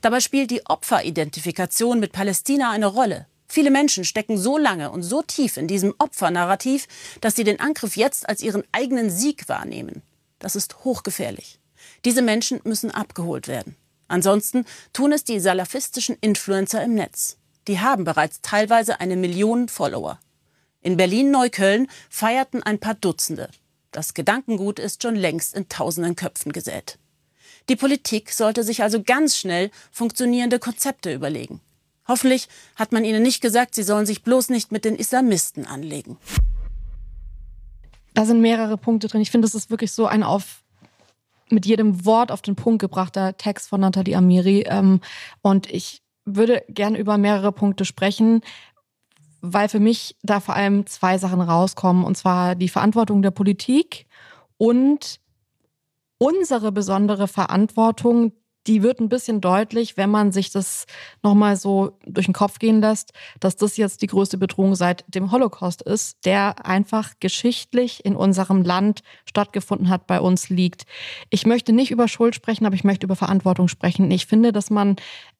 Dabei 0.00 0.20
spielt 0.20 0.50
die 0.50 0.64
Opferidentifikation 0.64 2.00
mit 2.00 2.12
Palästina 2.12 2.70
eine 2.70 2.86
Rolle. 2.86 3.26
Viele 3.48 3.70
Menschen 3.70 4.06
stecken 4.06 4.38
so 4.38 4.56
lange 4.56 4.90
und 4.90 5.02
so 5.02 5.20
tief 5.20 5.58
in 5.58 5.68
diesem 5.68 5.94
Opfernarrativ, 5.98 6.88
dass 7.20 7.36
sie 7.36 7.44
den 7.44 7.60
Angriff 7.60 7.98
jetzt 7.98 8.30
als 8.30 8.40
ihren 8.40 8.64
eigenen 8.72 9.10
Sieg 9.10 9.46
wahrnehmen. 9.50 10.00
Das 10.38 10.56
ist 10.56 10.84
hochgefährlich. 10.84 11.60
Diese 12.06 12.22
Menschen 12.22 12.60
müssen 12.62 12.92
abgeholt 12.92 13.48
werden. 13.48 13.74
Ansonsten 14.06 14.64
tun 14.92 15.10
es 15.10 15.24
die 15.24 15.40
salafistischen 15.40 16.16
Influencer 16.20 16.82
im 16.84 16.94
Netz. 16.94 17.36
Die 17.66 17.80
haben 17.80 18.04
bereits 18.04 18.40
teilweise 18.42 19.00
eine 19.00 19.16
Million 19.16 19.68
Follower. 19.68 20.20
In 20.82 20.96
Berlin-Neukölln 20.96 21.88
feierten 22.08 22.62
ein 22.62 22.78
paar 22.78 22.94
Dutzende. 22.94 23.50
Das 23.90 24.14
Gedankengut 24.14 24.78
ist 24.78 25.02
schon 25.02 25.16
längst 25.16 25.56
in 25.56 25.68
tausenden 25.68 26.14
Köpfen 26.14 26.52
gesät. 26.52 27.00
Die 27.68 27.74
Politik 27.74 28.30
sollte 28.30 28.62
sich 28.62 28.84
also 28.84 29.02
ganz 29.02 29.36
schnell 29.36 29.72
funktionierende 29.90 30.60
Konzepte 30.60 31.12
überlegen. 31.12 31.60
Hoffentlich 32.06 32.46
hat 32.76 32.92
man 32.92 33.04
ihnen 33.04 33.24
nicht 33.24 33.40
gesagt, 33.40 33.74
sie 33.74 33.82
sollen 33.82 34.06
sich 34.06 34.22
bloß 34.22 34.50
nicht 34.50 34.70
mit 34.70 34.84
den 34.84 34.94
Islamisten 34.94 35.66
anlegen. 35.66 36.18
Da 38.14 38.24
sind 38.24 38.40
mehrere 38.40 38.78
Punkte 38.78 39.08
drin. 39.08 39.22
Ich 39.22 39.32
finde, 39.32 39.48
es 39.48 39.56
ist 39.56 39.70
wirklich 39.70 39.90
so 39.90 40.06
ein 40.06 40.22
auf 40.22 40.62
mit 41.50 41.66
jedem 41.66 42.04
Wort 42.04 42.32
auf 42.32 42.42
den 42.42 42.56
Punkt 42.56 42.80
gebrachter 42.80 43.36
Text 43.36 43.68
von 43.68 43.80
Nathalie 43.80 44.16
Amiri. 44.16 44.64
Ähm, 44.68 45.00
und 45.42 45.70
ich 45.70 46.02
würde 46.24 46.64
gerne 46.68 46.98
über 46.98 47.18
mehrere 47.18 47.52
Punkte 47.52 47.84
sprechen, 47.84 48.40
weil 49.40 49.68
für 49.68 49.80
mich 49.80 50.16
da 50.22 50.40
vor 50.40 50.56
allem 50.56 50.86
zwei 50.86 51.18
Sachen 51.18 51.40
rauskommen. 51.40 52.04
Und 52.04 52.16
zwar 52.16 52.54
die 52.54 52.68
Verantwortung 52.68 53.22
der 53.22 53.30
Politik 53.30 54.06
und 54.58 55.20
unsere 56.18 56.72
besondere 56.72 57.28
Verantwortung, 57.28 58.32
die 58.66 58.82
wird 58.82 59.00
ein 59.00 59.08
bisschen 59.08 59.40
deutlich, 59.40 59.96
wenn 59.96 60.10
man 60.10 60.32
sich 60.32 60.50
das 60.50 60.86
nochmal 61.22 61.56
so 61.56 61.98
durch 62.04 62.26
den 62.26 62.34
Kopf 62.34 62.58
gehen 62.58 62.80
lässt, 62.80 63.12
dass 63.40 63.56
das 63.56 63.76
jetzt 63.76 64.02
die 64.02 64.06
größte 64.06 64.38
Bedrohung 64.38 64.74
seit 64.74 65.04
dem 65.08 65.30
Holocaust 65.32 65.82
ist, 65.82 66.24
der 66.24 66.66
einfach 66.66 67.14
geschichtlich 67.20 68.04
in 68.04 68.16
unserem 68.16 68.62
Land 68.62 69.02
stattgefunden 69.24 69.88
hat, 69.88 70.06
bei 70.06 70.20
uns 70.20 70.48
liegt. 70.48 70.84
Ich 71.30 71.46
möchte 71.46 71.72
nicht 71.72 71.90
über 71.90 72.08
Schuld 72.08 72.34
sprechen, 72.34 72.66
aber 72.66 72.74
ich 72.74 72.84
möchte 72.84 73.06
über 73.06 73.16
Verantwortung 73.16 73.68
sprechen. 73.68 74.10
Ich 74.10 74.26
finde, 74.26 74.52
dass 74.52 74.70
man 74.70 74.96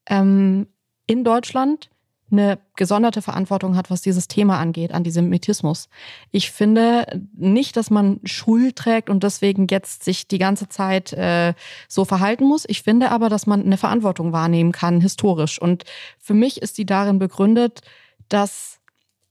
ähm, 0.09 0.67
in 1.07 1.25
Deutschland 1.25 1.91
eine 2.31 2.59
gesonderte 2.75 3.23
Verantwortung 3.23 3.77
hat, 3.77 3.91
was 3.91 4.03
dieses 4.03 4.27
Thema 4.27 4.59
angeht, 4.59 4.93
Antisemitismus. 4.93 5.89
Ich 6.33 6.51
finde 6.51 7.23
nicht, 7.37 7.77
dass 7.77 7.91
man 7.91 8.21
Schuld 8.25 8.77
trägt 8.77 9.09
und 9.11 9.23
deswegen 9.23 9.67
jetzt 9.71 10.05
sich 10.05 10.27
die 10.27 10.39
ganze 10.39 10.69
Zeit 10.69 11.13
äh, 11.13 11.55
so 11.89 12.05
verhalten 12.05 12.45
muss. 12.45 12.65
Ich 12.67 12.83
finde 12.83 13.11
aber, 13.13 13.29
dass 13.29 13.47
man 13.47 13.65
eine 13.65 13.77
Verantwortung 13.77 14.33
wahrnehmen 14.33 14.73
kann, 14.73 15.01
historisch. 15.01 15.61
Und 15.61 15.85
für 16.19 16.35
mich 16.35 16.61
ist 16.63 16.79
die 16.79 16.87
darin 16.87 17.19
begründet, 17.19 17.83
dass 18.29 18.81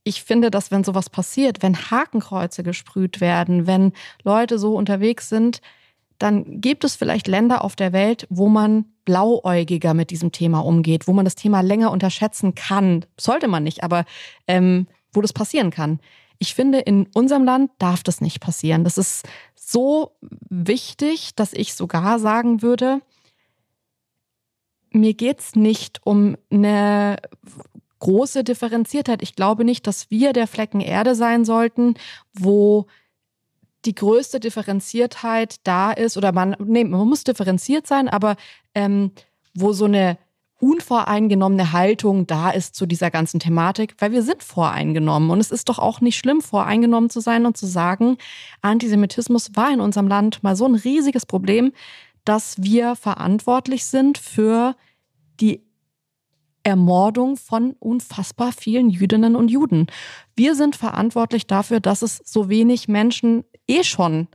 ich 0.05 0.23
finde, 0.23 0.51
dass 0.51 0.71
wenn 0.71 0.83
sowas 0.83 1.09
passiert, 1.09 1.63
wenn 1.63 1.75
Hakenkreuze 1.75 2.63
gesprüht 2.63 3.19
werden, 3.19 3.67
wenn 3.67 3.91
Leute 4.23 4.59
so 4.59 4.75
unterwegs 4.75 5.29
sind, 5.29 5.61
dann 6.17 6.61
gibt 6.61 6.83
es 6.83 6.95
vielleicht 6.95 7.27
Länder 7.27 7.63
auf 7.63 7.75
der 7.75 7.93
Welt, 7.93 8.27
wo 8.29 8.47
man 8.47 8.85
blauäugiger 9.05 9.93
mit 9.93 10.09
diesem 10.09 10.31
Thema 10.31 10.59
umgeht, 10.59 11.07
wo 11.07 11.13
man 11.13 11.25
das 11.25 11.35
Thema 11.35 11.61
länger 11.61 11.91
unterschätzen 11.91 12.55
kann. 12.55 13.05
Sollte 13.19 13.47
man 13.47 13.63
nicht, 13.63 13.83
aber 13.83 14.05
ähm, 14.47 14.87
wo 15.13 15.21
das 15.21 15.33
passieren 15.33 15.69
kann. 15.69 15.99
Ich 16.39 16.55
finde, 16.55 16.79
in 16.79 17.07
unserem 17.13 17.43
Land 17.43 17.71
darf 17.79 18.03
das 18.03 18.21
nicht 18.21 18.39
passieren. 18.39 18.83
Das 18.83 18.97
ist 18.97 19.25
so 19.55 20.11
wichtig, 20.49 21.35
dass 21.35 21.53
ich 21.53 21.73
sogar 21.73 22.19
sagen 22.19 22.61
würde, 22.61 23.01
mir 24.91 25.13
geht's 25.13 25.55
nicht 25.55 26.01
um 26.05 26.37
eine 26.49 27.17
große 27.99 28.43
Differenziertheit. 28.43 29.21
Ich 29.21 29.35
glaube 29.35 29.65
nicht, 29.65 29.87
dass 29.87 30.09
wir 30.11 30.33
der 30.33 30.47
Flecken 30.47 30.81
Erde 30.81 31.15
sein 31.15 31.45
sollten, 31.45 31.95
wo 32.33 32.87
die 33.85 33.95
größte 33.95 34.39
Differenziertheit 34.39 35.55
da 35.63 35.91
ist, 35.91 36.17
oder 36.17 36.31
man, 36.31 36.55
nee, 36.59 36.83
man 36.83 37.07
muss 37.07 37.23
differenziert 37.23 37.87
sein, 37.87 38.09
aber 38.09 38.35
ähm, 38.73 39.11
wo 39.53 39.73
so 39.73 39.85
eine 39.85 40.17
unvoreingenommene 40.59 41.73
Haltung 41.73 42.27
da 42.27 42.49
ist 42.49 42.75
zu 42.75 42.85
dieser 42.85 43.11
ganzen 43.11 43.39
Thematik, 43.39 43.95
weil 43.99 44.11
wir 44.11 44.23
sind 44.23 44.41
voreingenommen. 44.41 45.29
Und 45.29 45.39
es 45.39 45.51
ist 45.51 45.69
doch 45.69 45.79
auch 45.79 46.01
nicht 46.01 46.17
schlimm, 46.17 46.41
voreingenommen 46.41 47.09
zu 47.09 47.19
sein 47.19 47.45
und 47.45 47.57
zu 47.57 47.65
sagen, 47.65 48.17
Antisemitismus 48.61 49.51
war 49.55 49.71
in 49.71 49.81
unserem 49.81 50.07
Land 50.07 50.43
mal 50.43 50.55
so 50.55 50.65
ein 50.65 50.75
riesiges 50.75 51.25
Problem, 51.25 51.71
dass 52.23 52.61
wir 52.61 52.95
verantwortlich 52.95 53.85
sind 53.85 54.17
für 54.17 54.75
die 55.39 55.64
Ermordung 56.65 57.37
von 57.37 57.75
unfassbar 57.79 58.51
vielen 58.51 58.89
Jüdinnen 58.89 59.35
und 59.35 59.49
Juden. 59.49 59.87
Wir 60.35 60.55
sind 60.55 60.75
verantwortlich 60.75 61.45
dafür, 61.47 61.79
dass 61.79 62.01
es 62.01 62.19
so 62.25 62.49
wenig 62.49 62.87
Menschen 62.87 63.45
eh 63.67 63.83
schon 63.83 64.27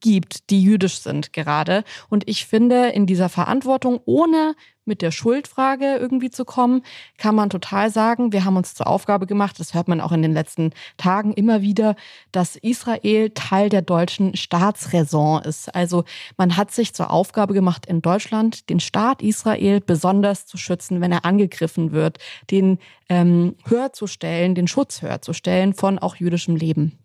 gibt, 0.00 0.50
die 0.50 0.62
jüdisch 0.62 1.00
sind 1.00 1.32
gerade. 1.32 1.84
Und 2.08 2.28
ich 2.28 2.46
finde, 2.46 2.88
in 2.88 3.06
dieser 3.06 3.28
Verantwortung, 3.28 4.00
ohne 4.04 4.54
mit 4.90 5.02
der 5.02 5.12
Schuldfrage 5.12 5.96
irgendwie 5.96 6.30
zu 6.30 6.44
kommen, 6.44 6.82
kann 7.16 7.34
man 7.34 7.48
total 7.48 7.90
sagen, 7.90 8.32
wir 8.32 8.44
haben 8.44 8.56
uns 8.56 8.74
zur 8.74 8.86
Aufgabe 8.88 9.26
gemacht, 9.26 9.60
das 9.60 9.72
hört 9.72 9.88
man 9.88 10.00
auch 10.00 10.12
in 10.12 10.20
den 10.20 10.32
letzten 10.32 10.72
Tagen 10.96 11.32
immer 11.32 11.62
wieder, 11.62 11.96
dass 12.32 12.56
Israel 12.56 13.30
Teil 13.30 13.68
der 13.68 13.82
deutschen 13.82 14.36
Staatsräson 14.36 15.42
ist. 15.42 15.74
Also 15.74 16.04
man 16.36 16.56
hat 16.56 16.72
sich 16.72 16.92
zur 16.92 17.10
Aufgabe 17.10 17.54
gemacht, 17.54 17.86
in 17.86 18.02
Deutschland 18.02 18.68
den 18.68 18.80
Staat 18.80 19.22
Israel 19.22 19.80
besonders 19.80 20.46
zu 20.46 20.56
schützen, 20.56 21.00
wenn 21.00 21.12
er 21.12 21.24
angegriffen 21.24 21.92
wird, 21.92 22.18
den 22.50 22.78
ähm, 23.08 23.56
höher 23.66 23.92
zu 23.92 24.06
stellen, 24.06 24.54
den 24.54 24.66
Schutz 24.66 25.02
höher 25.02 25.22
zu 25.22 25.32
stellen 25.32 25.74
von 25.74 25.98
auch 25.98 26.16
jüdischem 26.16 26.56
Leben. 26.56 26.98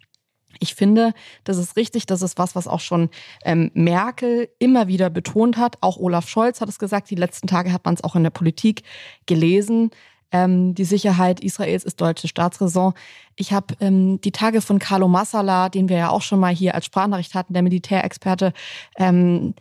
Ich 0.60 0.76
finde, 0.76 1.14
das 1.43 1.58
ist 1.58 1.76
richtig. 1.76 2.06
Das 2.06 2.22
ist 2.22 2.38
was, 2.38 2.56
was 2.56 2.68
auch 2.68 2.80
schon 2.80 3.10
ähm, 3.43 3.72
Merkel 3.74 4.49
immer 4.60 4.88
wieder 4.88 5.10
betont 5.10 5.58
hat. 5.58 5.78
Auch 5.82 5.97
Olaf 5.97 6.28
Scholz 6.28 6.62
hat 6.62 6.70
es 6.70 6.80
gesagt. 6.80 7.10
Die 7.10 7.16
letzten 7.16 7.47
Tage 7.47 7.72
hat 7.72 7.86
man 7.86 7.95
es 7.95 8.03
auch 8.03 8.16
in 8.16 8.24
der 8.24 8.30
Politik 8.30 8.84
gelesen. 9.26 9.91
Ähm, 10.32 10.76
die 10.76 10.86
Sicherheit 10.86 11.39
Israels 11.39 11.84
ist 11.84 12.01
deutsche 12.01 12.28
Staatsräson. 12.28 12.93
Ich 13.36 13.53
habe 13.53 13.76
ähm, 13.80 14.20
die 14.22 14.32
Tage 14.32 14.62
von 14.62 14.80
Carlo 14.80 15.08
Massala, 15.08 15.70
den 15.70 15.88
wir 15.88 15.97
ja 15.97 16.10
auch 16.10 16.22
schon 16.22 16.39
mal 16.39 16.53
hier 16.53 16.76
als 16.76 16.86
Sprachnachricht 16.86 17.36
hatten, 17.36 17.53
der 17.53 17.62
Militärexperte, 17.64 18.53
ähm, 18.97 19.53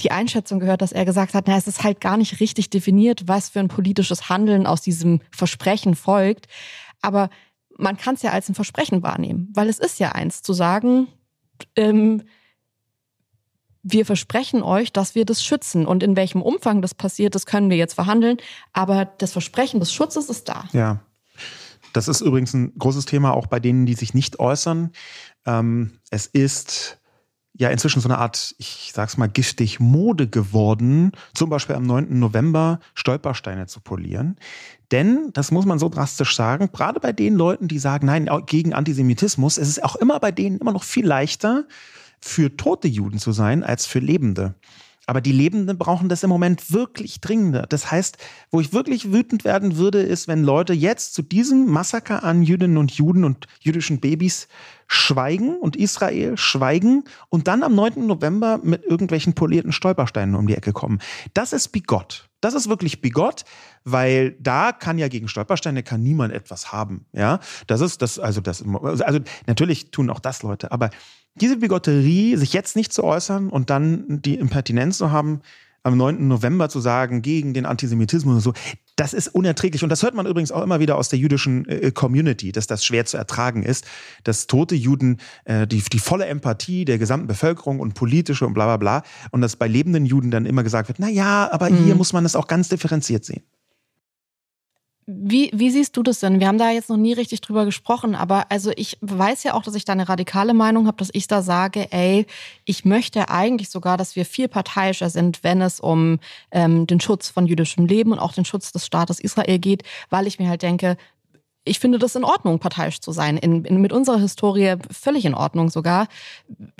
die 0.00 0.10
Einschätzung 0.10 0.60
gehört, 0.60 0.82
dass 0.82 0.92
er 0.92 1.04
gesagt 1.04 1.34
hat, 1.34 1.46
na, 1.46 1.56
es 1.56 1.66
ist 1.66 1.82
halt 1.82 2.00
gar 2.00 2.16
nicht 2.16 2.40
richtig 2.40 2.70
definiert, 2.70 3.22
was 3.26 3.50
für 3.50 3.60
ein 3.60 3.68
politisches 3.68 4.28
Handeln 4.28 4.66
aus 4.66 4.80
diesem 4.80 5.20
Versprechen 5.30 5.94
folgt. 5.94 6.46
Aber 7.02 7.28
man 7.80 7.96
kann 7.96 8.14
es 8.14 8.22
ja 8.22 8.30
als 8.30 8.48
ein 8.48 8.54
Versprechen 8.54 9.02
wahrnehmen, 9.02 9.48
weil 9.54 9.68
es 9.68 9.78
ist 9.78 9.98
ja 9.98 10.12
eins 10.12 10.42
zu 10.42 10.52
sagen, 10.52 11.08
ähm, 11.76 12.22
wir 13.82 14.04
versprechen 14.04 14.62
euch, 14.62 14.92
dass 14.92 15.14
wir 15.14 15.24
das 15.24 15.42
schützen. 15.42 15.86
Und 15.86 16.02
in 16.02 16.16
welchem 16.16 16.42
Umfang 16.42 16.82
das 16.82 16.94
passiert, 16.94 17.34
das 17.34 17.46
können 17.46 17.70
wir 17.70 17.76
jetzt 17.76 17.94
verhandeln. 17.94 18.36
Aber 18.72 19.06
das 19.06 19.32
Versprechen 19.32 19.80
des 19.80 19.92
Schutzes 19.92 20.28
ist 20.28 20.48
da. 20.48 20.68
Ja. 20.72 21.00
Das 21.92 22.06
ist 22.06 22.20
übrigens 22.20 22.54
ein 22.54 22.72
großes 22.78 23.06
Thema 23.06 23.32
auch 23.32 23.46
bei 23.46 23.58
denen, 23.58 23.86
die 23.86 23.94
sich 23.94 24.14
nicht 24.14 24.38
äußern. 24.38 24.92
Ähm, 25.46 25.98
es 26.10 26.26
ist 26.26 26.99
ja 27.60 27.68
inzwischen 27.68 28.00
so 28.00 28.08
eine 28.08 28.16
Art, 28.16 28.54
ich 28.56 28.90
sag's 28.94 29.18
mal, 29.18 29.28
giftig 29.28 29.80
Mode 29.80 30.26
geworden, 30.26 31.12
zum 31.34 31.50
Beispiel 31.50 31.76
am 31.76 31.82
9. 31.82 32.18
November 32.18 32.80
Stolpersteine 32.94 33.66
zu 33.66 33.80
polieren. 33.80 34.36
Denn, 34.92 35.30
das 35.34 35.50
muss 35.50 35.66
man 35.66 35.78
so 35.78 35.90
drastisch 35.90 36.34
sagen, 36.34 36.70
gerade 36.72 37.00
bei 37.00 37.12
den 37.12 37.34
Leuten, 37.34 37.68
die 37.68 37.78
sagen, 37.78 38.06
nein, 38.06 38.30
gegen 38.46 38.72
Antisemitismus, 38.72 39.58
es 39.58 39.68
ist 39.68 39.84
auch 39.84 39.96
immer 39.96 40.18
bei 40.20 40.32
denen 40.32 40.56
immer 40.58 40.72
noch 40.72 40.84
viel 40.84 41.06
leichter, 41.06 41.66
für 42.18 42.56
tote 42.56 42.88
Juden 42.88 43.18
zu 43.18 43.32
sein, 43.32 43.62
als 43.62 43.84
für 43.84 43.98
Lebende. 43.98 44.54
Aber 45.10 45.20
die 45.20 45.32
Lebenden 45.32 45.76
brauchen 45.76 46.08
das 46.08 46.22
im 46.22 46.30
Moment 46.30 46.70
wirklich 46.70 47.20
dringender. 47.20 47.66
Das 47.68 47.90
heißt, 47.90 48.16
wo 48.52 48.60
ich 48.60 48.72
wirklich 48.72 49.12
wütend 49.12 49.44
werden 49.44 49.76
würde, 49.76 50.00
ist, 50.00 50.28
wenn 50.28 50.44
Leute 50.44 50.72
jetzt 50.72 51.14
zu 51.14 51.22
diesem 51.22 51.66
Massaker 51.66 52.22
an 52.22 52.44
Jüdinnen 52.44 52.76
und 52.76 52.92
Juden 52.92 53.24
und 53.24 53.48
jüdischen 53.58 53.98
Babys 53.98 54.46
schweigen 54.86 55.56
und 55.56 55.74
Israel 55.74 56.36
schweigen 56.36 57.02
und 57.28 57.48
dann 57.48 57.64
am 57.64 57.74
9. 57.74 58.06
November 58.06 58.60
mit 58.62 58.84
irgendwelchen 58.84 59.34
polierten 59.34 59.72
Stolpersteinen 59.72 60.36
um 60.36 60.46
die 60.46 60.54
Ecke 60.54 60.72
kommen. 60.72 61.00
Das 61.34 61.52
ist 61.52 61.70
bigott. 61.70 62.28
Das 62.40 62.54
ist 62.54 62.68
wirklich 62.68 63.00
bigott, 63.00 63.44
weil 63.82 64.36
da 64.38 64.70
kann 64.70 64.96
ja 64.96 65.08
gegen 65.08 65.26
Stolpersteine 65.26 65.82
kann 65.82 66.04
niemand 66.04 66.32
etwas 66.32 66.70
haben. 66.70 67.04
Ja, 67.12 67.40
das 67.66 67.80
ist 67.80 68.00
das, 68.00 68.20
also 68.20 68.40
das, 68.40 68.64
also 68.64 69.18
natürlich 69.48 69.90
tun 69.90 70.08
auch 70.08 70.20
das 70.20 70.44
Leute, 70.44 70.70
aber 70.70 70.90
diese 71.34 71.56
Bigotterie, 71.56 72.36
sich 72.36 72.52
jetzt 72.52 72.76
nicht 72.76 72.92
zu 72.92 73.04
äußern 73.04 73.48
und 73.48 73.70
dann 73.70 74.22
die 74.22 74.34
Impertinenz 74.34 74.98
zu 74.98 75.10
haben, 75.10 75.40
am 75.82 75.96
9. 75.96 76.28
November 76.28 76.68
zu 76.68 76.80
sagen, 76.80 77.22
gegen 77.22 77.54
den 77.54 77.64
Antisemitismus 77.64 78.34
und 78.34 78.40
so, 78.40 78.52
das 78.96 79.14
ist 79.14 79.28
unerträglich. 79.28 79.82
Und 79.82 79.88
das 79.88 80.02
hört 80.02 80.14
man 80.14 80.26
übrigens 80.26 80.52
auch 80.52 80.62
immer 80.62 80.78
wieder 80.78 80.98
aus 80.98 81.08
der 81.08 81.18
jüdischen 81.18 81.66
äh, 81.66 81.90
Community, 81.90 82.52
dass 82.52 82.66
das 82.66 82.84
schwer 82.84 83.06
zu 83.06 83.16
ertragen 83.16 83.62
ist, 83.62 83.86
dass 84.24 84.46
tote 84.46 84.74
Juden 84.74 85.18
äh, 85.46 85.66
die, 85.66 85.80
die 85.80 85.98
volle 85.98 86.26
Empathie 86.26 86.84
der 86.84 86.98
gesamten 86.98 87.26
Bevölkerung 87.26 87.80
und 87.80 87.94
politische 87.94 88.46
und 88.46 88.52
bla 88.52 88.66
bla 88.66 88.76
bla 88.76 89.02
und 89.30 89.40
dass 89.40 89.56
bei 89.56 89.68
lebenden 89.68 90.04
Juden 90.04 90.30
dann 90.30 90.44
immer 90.44 90.62
gesagt 90.62 90.88
wird, 90.88 90.98
na 90.98 91.08
ja, 91.08 91.50
aber 91.50 91.70
mhm. 91.70 91.84
hier 91.84 91.94
muss 91.94 92.12
man 92.12 92.26
es 92.26 92.36
auch 92.36 92.46
ganz 92.46 92.68
differenziert 92.68 93.24
sehen 93.24 93.42
Wie, 95.12 95.50
wie 95.52 95.70
siehst 95.70 95.96
du 95.96 96.04
das 96.04 96.20
denn? 96.20 96.38
Wir 96.38 96.46
haben 96.46 96.58
da 96.58 96.70
jetzt 96.70 96.88
noch 96.88 96.96
nie 96.96 97.12
richtig 97.12 97.40
drüber 97.40 97.64
gesprochen, 97.64 98.14
aber 98.14 98.48
also 98.48 98.70
ich 98.76 98.96
weiß 99.00 99.42
ja 99.42 99.54
auch, 99.54 99.64
dass 99.64 99.74
ich 99.74 99.84
da 99.84 99.92
eine 99.92 100.08
radikale 100.08 100.54
Meinung 100.54 100.86
habe, 100.86 100.98
dass 100.98 101.10
ich 101.12 101.26
da 101.26 101.42
sage, 101.42 101.90
ey, 101.90 102.26
ich 102.64 102.84
möchte 102.84 103.28
eigentlich 103.28 103.70
sogar, 103.70 103.96
dass 103.96 104.14
wir 104.14 104.24
viel 104.24 104.46
parteiischer 104.46 105.10
sind, 105.10 105.42
wenn 105.42 105.62
es 105.62 105.80
um 105.80 106.20
ähm, 106.52 106.86
den 106.86 107.00
Schutz 107.00 107.28
von 107.28 107.46
jüdischem 107.46 107.86
Leben 107.86 108.12
und 108.12 108.20
auch 108.20 108.32
den 108.32 108.44
Schutz 108.44 108.70
des 108.70 108.86
Staates 108.86 109.18
Israel 109.18 109.58
geht, 109.58 109.82
weil 110.10 110.28
ich 110.28 110.38
mir 110.38 110.48
halt 110.48 110.62
denke, 110.62 110.96
ich 111.64 111.80
finde 111.80 111.98
das 111.98 112.14
in 112.14 112.24
Ordnung, 112.24 112.60
parteiisch 112.60 113.00
zu 113.00 113.10
sein. 113.10 113.36
In, 113.36 113.64
in, 113.64 113.80
mit 113.80 113.92
unserer 113.92 114.18
Historie 114.18 114.76
völlig 114.90 115.24
in 115.24 115.34
Ordnung 115.34 115.70
sogar. 115.70 116.06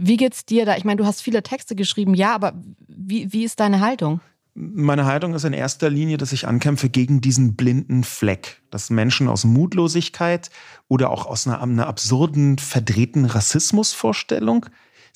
Wie 0.00 0.16
geht's 0.16 0.46
dir 0.46 0.64
da? 0.66 0.76
Ich 0.76 0.84
meine, 0.84 0.96
du 0.96 1.06
hast 1.06 1.20
viele 1.20 1.42
Texte 1.42 1.74
geschrieben, 1.74 2.14
ja, 2.14 2.34
aber 2.34 2.52
wie, 2.86 3.32
wie 3.32 3.44
ist 3.44 3.58
deine 3.60 3.80
Haltung? 3.80 4.20
Meine 4.54 5.04
Haltung 5.04 5.34
ist 5.34 5.44
in 5.44 5.52
erster 5.52 5.90
Linie, 5.90 6.16
dass 6.16 6.32
ich 6.32 6.48
ankämpfe 6.48 6.88
gegen 6.88 7.20
diesen 7.20 7.54
blinden 7.54 8.02
Fleck, 8.02 8.60
dass 8.70 8.90
Menschen 8.90 9.28
aus 9.28 9.44
Mutlosigkeit 9.44 10.50
oder 10.88 11.10
auch 11.10 11.26
aus 11.26 11.46
einer, 11.46 11.62
einer 11.62 11.86
absurden, 11.86 12.58
verdrehten 12.58 13.24
Rassismusvorstellung 13.24 14.66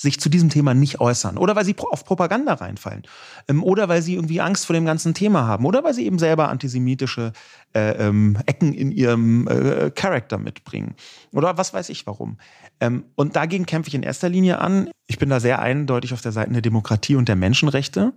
sich 0.04 0.20
zu 0.20 0.28
diesem 0.28 0.48
Thema 0.48 0.74
nicht 0.74 1.00
äußern 1.00 1.36
oder 1.36 1.56
weil 1.56 1.64
sie 1.64 1.74
auf 1.90 2.04
Propaganda 2.04 2.54
reinfallen 2.54 3.02
ähm, 3.48 3.64
oder 3.64 3.88
weil 3.88 4.02
sie 4.02 4.14
irgendwie 4.14 4.40
Angst 4.40 4.66
vor 4.66 4.74
dem 4.74 4.84
ganzen 4.84 5.14
Thema 5.14 5.46
haben 5.46 5.66
oder 5.66 5.82
weil 5.82 5.94
sie 5.94 6.06
eben 6.06 6.18
selber 6.20 6.48
antisemitische 6.48 7.32
äh, 7.74 7.90
ähm, 7.96 8.38
Ecken 8.46 8.72
in 8.72 8.92
ihrem 8.92 9.48
äh, 9.48 9.90
Charakter 9.90 10.38
mitbringen 10.38 10.94
oder 11.32 11.58
was 11.58 11.74
weiß 11.74 11.88
ich 11.88 12.06
warum. 12.06 12.38
Ähm, 12.80 13.04
und 13.16 13.34
dagegen 13.34 13.66
kämpfe 13.66 13.88
ich 13.88 13.94
in 13.94 14.02
erster 14.02 14.28
Linie 14.28 14.60
an. 14.60 14.90
Ich 15.06 15.18
bin 15.18 15.28
da 15.28 15.40
sehr 15.40 15.58
eindeutig 15.58 16.12
auf 16.12 16.20
der 16.20 16.32
Seite 16.32 16.52
der 16.52 16.62
Demokratie 16.62 17.16
und 17.16 17.28
der 17.28 17.36
Menschenrechte. 17.36 18.12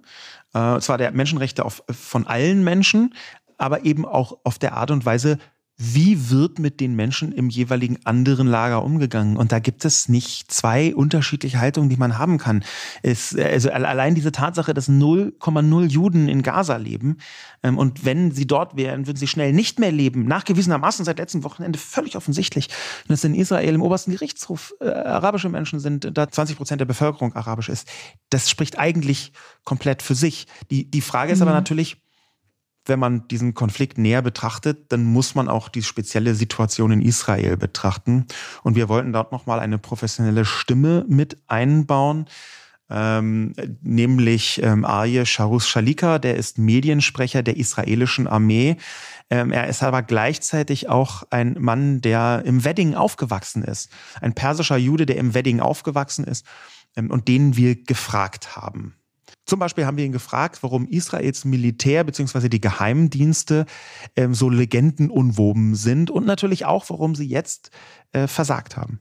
Äh, 0.54 0.80
zwar 0.80 0.98
der 0.98 1.12
Menschenrechte 1.12 1.66
auf, 1.66 1.84
von 1.90 2.28
allen 2.28 2.64
Menschen, 2.64 3.14
aber 3.58 3.86
eben 3.86 4.06
auch 4.06 4.38
auf 4.44 4.60
der 4.60 4.74
Art 4.74 4.92
und 4.92 5.06
Weise, 5.06 5.38
wie 5.80 6.32
wird 6.32 6.58
mit 6.58 6.80
den 6.80 6.96
Menschen 6.96 7.32
im 7.32 7.50
jeweiligen 7.50 8.04
anderen 8.04 8.48
Lager 8.48 8.84
umgegangen? 8.84 9.38
Und 9.38 9.52
da 9.52 9.60
gibt 9.60 9.86
es 9.86 10.10
nicht 10.10 10.52
zwei 10.52 10.96
unterschiedliche 10.96 11.60
Haltungen, 11.60 11.88
die 11.88 11.98
man 11.98 12.18
haben 12.18 12.40
kann. 12.40 12.64
Es, 13.04 13.36
also 13.36 13.70
allein 13.70 14.16
diese 14.16 14.32
Tatsache, 14.32 14.74
dass 14.74 14.90
0,0 14.90 15.86
Juden 15.86 16.28
in 16.30 16.42
Gaza 16.42 16.78
leben 16.78 17.18
ähm, 17.62 17.78
und 17.78 18.06
wenn 18.06 18.32
sie 18.32 18.48
dort 18.48 18.76
wären, 18.76 19.06
würden 19.06 19.18
sie 19.18 19.28
schnell 19.28 19.54
nicht 19.54 19.78
mehr 19.78 19.92
leben. 19.92 20.26
Nachgewiesenermaßen 20.26 21.06
seit 21.06 21.20
letztem 21.20 21.44
Wochenende 21.44 21.78
völlig 21.78 22.18
offensichtlich. 22.18 22.70
Und 23.04 23.12
dass 23.12 23.24
in 23.24 23.36
Israel 23.36 23.76
im 23.76 23.84
obersten 23.84 24.12
Gerichtshof 24.12 24.74
äh, 24.80 24.90
arabische 24.90 25.50
Menschen 25.50 25.80
sind, 25.80 26.10
da 26.18 26.28
20 26.28 26.58
Prozent 26.58 26.82
der 26.82 26.86
Bevölkerung 26.86 27.36
arabisch 27.36 27.70
ist. 27.70 27.88
Das 28.32 28.50
spricht 28.50 28.80
eigentlich 28.80 29.32
komplett 29.64 30.02
für 30.02 30.16
sich. 30.16 30.48
Die, 30.72 30.90
die 30.90 31.02
Frage 31.02 31.32
ist 31.32 31.40
mhm. 31.40 31.50
aber 31.50 31.54
natürlich, 31.54 31.98
wenn 32.90 33.00
man 33.00 33.28
diesen 33.28 33.54
Konflikt 33.54 33.98
näher 33.98 34.22
betrachtet, 34.22 34.92
dann 34.92 35.04
muss 35.04 35.36
man 35.36 35.48
auch 35.48 35.70
die 35.70 35.84
spezielle 35.84 36.36
Situation 36.36 36.92
in 36.92 37.02
Israel 37.02 37.58
betrachten. 37.58 38.26
Und 38.64 38.76
wir 38.76 38.90
wollten 38.90 39.14
dort 39.14 39.32
nochmal 39.32 39.60
eine 39.60 39.78
professionelle 39.78 40.46
Stimme 40.46 41.06
mit 41.08 41.38
einbauen. 41.48 42.28
Ähm, 42.90 43.54
nämlich 43.82 44.62
ähm, 44.64 44.86
Arye 44.86 45.26
Sharus 45.26 45.68
Shalika, 45.68 46.20
der 46.20 46.38
ist 46.38 46.58
Mediensprecher 46.58 47.44
der 47.44 47.58
israelischen 47.58 48.28
Armee. 48.28 48.78
Ähm, 49.30 49.52
er 49.52 49.68
ist 49.68 49.84
aber 49.84 50.04
gleichzeitig 50.04 50.88
auch 50.88 51.24
ein 51.30 51.58
Mann, 51.60 52.00
der 52.00 52.44
im 52.46 52.64
Wedding 52.64 52.96
aufgewachsen 52.96 53.64
ist. 53.64 53.92
Ein 54.22 54.34
persischer 54.34 54.78
Jude, 54.78 55.06
der 55.06 55.18
im 55.18 55.34
Wedding 55.34 55.60
aufgewachsen 55.60 56.24
ist 56.24 56.46
ähm, 56.96 57.12
und 57.12 57.28
den 57.28 57.58
wir 57.58 57.76
gefragt 57.76 58.56
haben. 58.56 58.97
Zum 59.48 59.60
Beispiel 59.60 59.86
haben 59.86 59.95
wir 59.95 60.04
ihn 60.04 60.12
gefragt, 60.12 60.62
warum 60.62 60.86
Israels 60.86 61.45
Militär 61.45 62.04
bzw. 62.04 62.50
die 62.50 62.60
Geheimdienste 62.60 63.66
ähm, 64.18 64.34
so 64.34 64.50
legendenunwoben 64.50 65.74
sind 65.74 66.12
und 66.12 66.26
natürlich 66.26 66.66
auch, 66.66 66.89
warum 66.89 67.16
sie 67.16 67.28
jetzt 67.28 67.72
äh, 68.12 68.28
versagt 68.28 68.76
haben. 68.76 69.00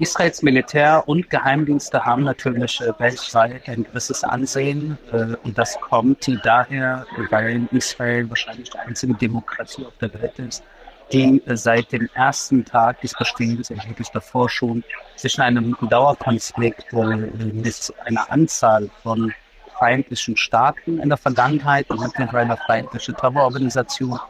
Israels 0.00 0.42
Militär 0.42 1.04
und 1.06 1.30
Geheimdienste 1.30 2.04
haben 2.04 2.24
natürlich 2.24 2.80
äh, 2.80 2.92
weltweit 2.98 3.68
ein 3.68 3.84
gewisses 3.84 4.24
Ansehen 4.24 4.98
äh, 5.12 5.36
und 5.44 5.56
das 5.56 5.80
kommt 5.80 6.28
daher, 6.42 7.06
weil 7.30 7.68
Israel 7.70 8.28
wahrscheinlich 8.28 8.70
die 8.70 8.78
einzige 8.78 9.14
Demokratie 9.14 9.86
auf 9.86 9.96
der 10.00 10.12
Welt 10.14 10.36
ist, 10.40 10.64
die 11.12 11.42
seit 11.46 11.92
dem 11.92 12.08
ersten 12.14 12.64
Tag 12.64 13.00
des 13.00 13.12
Bestehens 13.14 13.70
wirklich 13.70 14.08
davor 14.08 14.48
schon 14.48 14.82
sich 15.16 15.36
in 15.36 15.42
einem 15.42 15.76
Dauerkonflikt 15.88 16.92
mit 16.92 17.94
einer 18.04 18.30
Anzahl 18.30 18.88
von 19.02 19.32
feindlichen 19.78 20.36
Staaten 20.36 20.98
in 21.00 21.08
der 21.08 21.18
Vergangenheit 21.18 21.90
und 21.90 22.00
mittlerweile 22.00 22.56
feindliche 22.66 23.12
Terrororganisationen, 23.14 24.20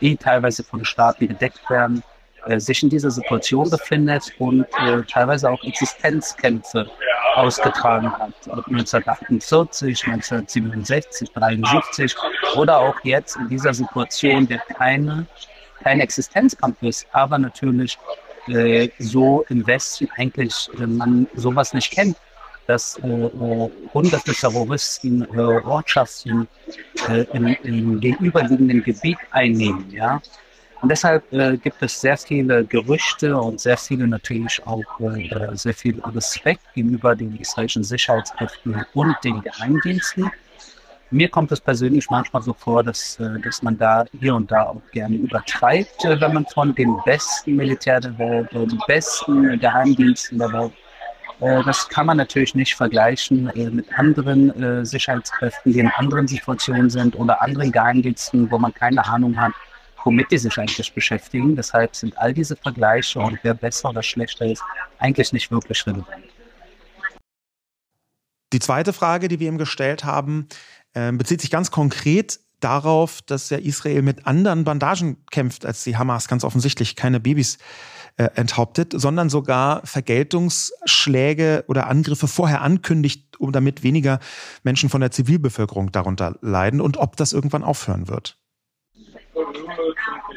die 0.00 0.16
teilweise 0.16 0.64
von 0.64 0.84
Staaten 0.84 1.28
gedeckt 1.28 1.70
werden, 1.70 2.02
äh, 2.46 2.58
sich 2.58 2.82
in 2.82 2.90
dieser 2.90 3.10
Situation 3.10 3.70
befindet 3.70 4.32
und 4.38 4.66
äh, 4.80 5.02
teilweise 5.02 5.50
auch 5.50 5.62
Existenzkämpfe 5.64 6.90
ausgetragen 7.34 8.10
hat. 8.12 8.34
1948, 8.46 10.06
1967, 10.06 11.28
1973 11.36 12.16
oder 12.56 12.78
auch 12.78 12.96
jetzt 13.04 13.36
in 13.36 13.48
dieser 13.48 13.74
Situation, 13.74 14.46
der 14.48 14.58
keine 14.58 15.26
kein 15.86 16.00
Existenzkampf 16.00 16.82
ist, 16.82 17.06
aber 17.12 17.38
natürlich 17.38 17.96
äh, 18.48 18.88
so 18.98 19.44
im 19.48 19.64
Westen 19.68 20.08
eigentlich 20.16 20.68
äh, 20.80 20.86
man 20.86 21.28
sowas 21.36 21.72
nicht 21.74 21.92
kennt, 21.92 22.16
dass 22.66 22.98
äh, 22.98 23.06
äh 23.06 23.70
hunderte 23.94 24.32
Terroristen 24.32 25.22
äh, 25.32 25.40
Ortschaften 25.76 26.48
äh, 27.08 27.22
im, 27.36 27.46
im, 27.62 28.00
gegenüberliegenden 28.00 28.82
Gebiet 28.82 29.18
einnehmen. 29.30 29.88
Ja? 29.92 30.20
Und 30.82 30.88
deshalb 30.90 31.24
gibt 31.62 31.80
es 31.80 32.00
sehr 32.02 32.18
viele 32.18 32.64
Gerüchte 32.64 33.34
und 33.34 33.58
sehr 33.60 33.78
viele 33.78 34.06
natürlich 34.06 34.64
auch 34.66 34.84
sehr 35.54 35.72
viel 35.72 35.98
Respekt 36.14 36.62
gegenüber 36.74 37.16
den 37.16 37.34
israelischen 37.38 37.82
Sicherheitskräften 37.82 38.84
und 38.92 39.16
den 39.24 39.40
Geheimdiensten. 39.40 40.30
Mir 41.10 41.28
kommt 41.28 41.52
es 41.52 41.60
persönlich 41.60 42.10
manchmal 42.10 42.42
so 42.42 42.52
vor, 42.52 42.82
dass, 42.82 43.20
äh, 43.20 43.38
dass 43.40 43.62
man 43.62 43.78
da 43.78 44.04
hier 44.18 44.34
und 44.34 44.50
da 44.50 44.64
auch 44.64 44.82
gerne 44.90 45.14
übertreibt, 45.14 46.04
äh, 46.04 46.20
wenn 46.20 46.34
man 46.34 46.46
von 46.46 46.74
dem 46.74 46.96
besten 47.04 47.54
Militär 47.54 48.00
der 48.00 48.18
Welt, 48.18 48.52
den 48.52 48.80
besten 48.88 49.58
Geheimdiensten 49.60 50.38
der 50.38 50.52
Welt, 50.52 50.72
äh, 51.40 51.62
das 51.62 51.88
kann 51.88 52.06
man 52.06 52.16
natürlich 52.16 52.56
nicht 52.56 52.74
vergleichen 52.74 53.52
mit 53.54 53.86
anderen 53.96 54.84
Sicherheitskräften, 54.84 55.72
die 55.72 55.78
in 55.78 55.88
anderen 55.88 56.26
Situationen 56.26 56.90
sind 56.90 57.14
oder 57.14 57.40
anderen 57.40 57.70
Geheimdiensten, 57.70 58.50
wo 58.50 58.58
man 58.58 58.74
keine 58.74 59.06
Ahnung 59.06 59.36
hat, 59.40 59.52
womit 60.02 60.28
die 60.32 60.38
sich 60.38 60.58
eigentlich 60.58 60.92
beschäftigen. 60.92 61.54
Deshalb 61.54 61.94
sind 61.94 62.18
all 62.18 62.32
diese 62.32 62.56
Vergleiche 62.56 63.20
und 63.20 63.38
wer 63.42 63.54
besser 63.54 63.90
oder 63.90 64.02
schlechter 64.02 64.46
ist, 64.46 64.62
eigentlich 64.98 65.32
nicht 65.32 65.52
wirklich 65.52 65.86
relevant. 65.86 66.26
Die 68.52 68.60
zweite 68.60 68.92
Frage, 68.92 69.26
die 69.26 69.40
wir 69.40 69.48
ihm 69.48 69.58
gestellt 69.58 70.04
haben, 70.04 70.48
bezieht 71.12 71.40
sich 71.40 71.50
ganz 71.50 71.70
konkret 71.70 72.40
darauf, 72.60 73.20
dass 73.22 73.50
ja 73.50 73.58
Israel 73.58 74.02
mit 74.02 74.26
anderen 74.26 74.64
Bandagen 74.64 75.24
kämpft, 75.30 75.66
als 75.66 75.84
die 75.84 75.96
Hamas 75.96 76.28
ganz 76.28 76.42
offensichtlich 76.42 76.96
keine 76.96 77.20
Babys 77.20 77.58
äh, 78.16 78.28
enthauptet, 78.34 78.92
sondern 78.96 79.28
sogar 79.28 79.84
Vergeltungsschläge 79.84 81.64
oder 81.68 81.86
Angriffe 81.86 82.28
vorher 82.28 82.62
ankündigt, 82.62 83.38
um 83.38 83.52
damit 83.52 83.82
weniger 83.82 84.20
Menschen 84.62 84.88
von 84.88 85.02
der 85.02 85.10
Zivilbevölkerung 85.10 85.92
darunter 85.92 86.36
leiden 86.40 86.80
und 86.80 86.96
ob 86.96 87.16
das 87.16 87.32
irgendwann 87.32 87.62
aufhören 87.62 88.08
wird. 88.08 88.38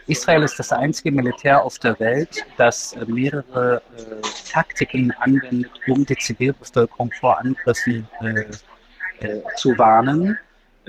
Israel 0.07 0.43
ist 0.43 0.59
das 0.59 0.71
einzige 0.73 1.11
Militär 1.11 1.63
auf 1.63 1.79
der 1.79 1.97
Welt, 1.99 2.45
das 2.57 2.93
äh, 2.93 3.05
mehrere 3.05 3.81
äh, 3.95 4.51
Taktiken 4.51 5.11
anwendet, 5.19 5.71
um 5.87 6.05
die 6.05 6.17
Zivilbevölkerung 6.17 7.11
vor 7.19 7.39
Angriffen 7.39 8.07
äh, 8.21 9.25
äh, 9.25 9.41
zu 9.55 9.77
warnen. 9.77 10.37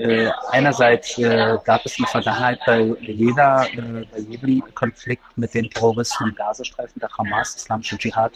Äh, 0.00 0.30
einerseits 0.50 1.18
äh, 1.18 1.58
gab 1.64 1.84
es 1.84 1.98
in 1.98 2.04
der 2.04 2.10
Vergangenheit 2.10 2.60
bei, 2.64 2.80
jeder, 3.00 3.66
äh, 3.70 4.06
bei 4.10 4.18
jedem 4.18 4.62
Konflikt 4.74 5.22
mit 5.36 5.52
den 5.52 5.68
Terroristen 5.68 6.28
im 6.28 6.34
Gazastreifen 6.34 7.00
der 7.00 7.10
Hamas, 7.18 7.54
Islamische 7.56 7.98
Dschihad, 7.98 8.32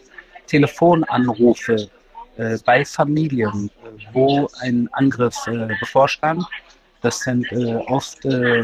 Telefonanrufe 0.46 1.88
äh, 2.36 2.58
bei 2.66 2.84
Familien, 2.84 3.70
wo 4.12 4.48
ein 4.60 4.88
Angriff 4.92 5.46
äh, 5.46 5.74
bevorstand. 5.80 6.44
Das 7.00 7.20
sind 7.20 7.50
äh, 7.52 7.76
oft 7.86 8.22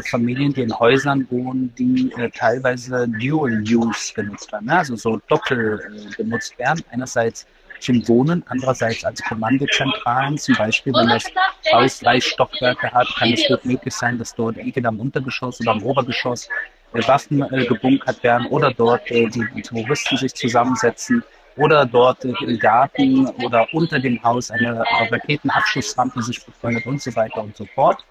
Familien, 0.09 0.53
die 0.53 0.61
in 0.61 0.79
Häusern 0.79 1.27
wohnen, 1.29 1.73
die 1.77 2.11
teilweise 2.35 3.07
Dual 3.07 3.61
Use 3.61 4.13
benutzt 4.15 4.51
werden, 4.51 4.69
also 4.69 4.95
so 4.95 5.21
doppel 5.27 5.79
benutzt 6.17 6.57
werden. 6.57 6.83
Einerseits 6.91 7.45
zum 7.81 8.07
Wohnen, 8.07 8.43
andererseits 8.47 9.03
als 9.03 9.21
Kommandozentralen. 9.23 10.37
Zum 10.37 10.55
Beispiel, 10.55 10.93
wenn 10.93 11.09
das 11.09 11.25
Haus 11.73 11.99
drei 11.99 12.21
Stockwerke 12.21 12.91
hat, 12.91 13.07
kann 13.17 13.33
es 13.33 13.45
gut 13.47 13.65
möglich 13.65 13.93
sein, 13.93 14.17
dass 14.17 14.33
dort 14.35 14.57
entweder 14.57 14.89
am 14.89 14.99
Untergeschoss 14.99 15.59
oder 15.61 15.71
am 15.71 15.83
Obergeschoss 15.83 16.47
äh, 16.93 17.07
Waffen 17.07 17.41
äh, 17.51 17.65
gebunkert 17.65 18.23
werden 18.23 18.47
oder 18.47 18.71
dort 18.71 19.09
äh, 19.11 19.27
die, 19.27 19.61
Terroristen 19.61 20.17
sich 20.17 20.33
zusammensetzen 20.33 21.23
oder 21.57 21.85
dort 21.85 22.23
äh, 22.25 22.33
im 22.41 22.59
Garten 22.59 23.27
oder 23.43 23.67
unter 23.73 23.99
dem 23.99 24.21
Haus 24.23 24.51
eine 24.51 24.83
Raketenabschussrampe 25.11 26.21
sich 26.21 26.45
befindet 26.45 26.85
und 26.85 27.01
so 27.01 27.15
weiter 27.15 27.41
und 27.43 27.55
so 27.55 27.65
fort. 27.75 28.03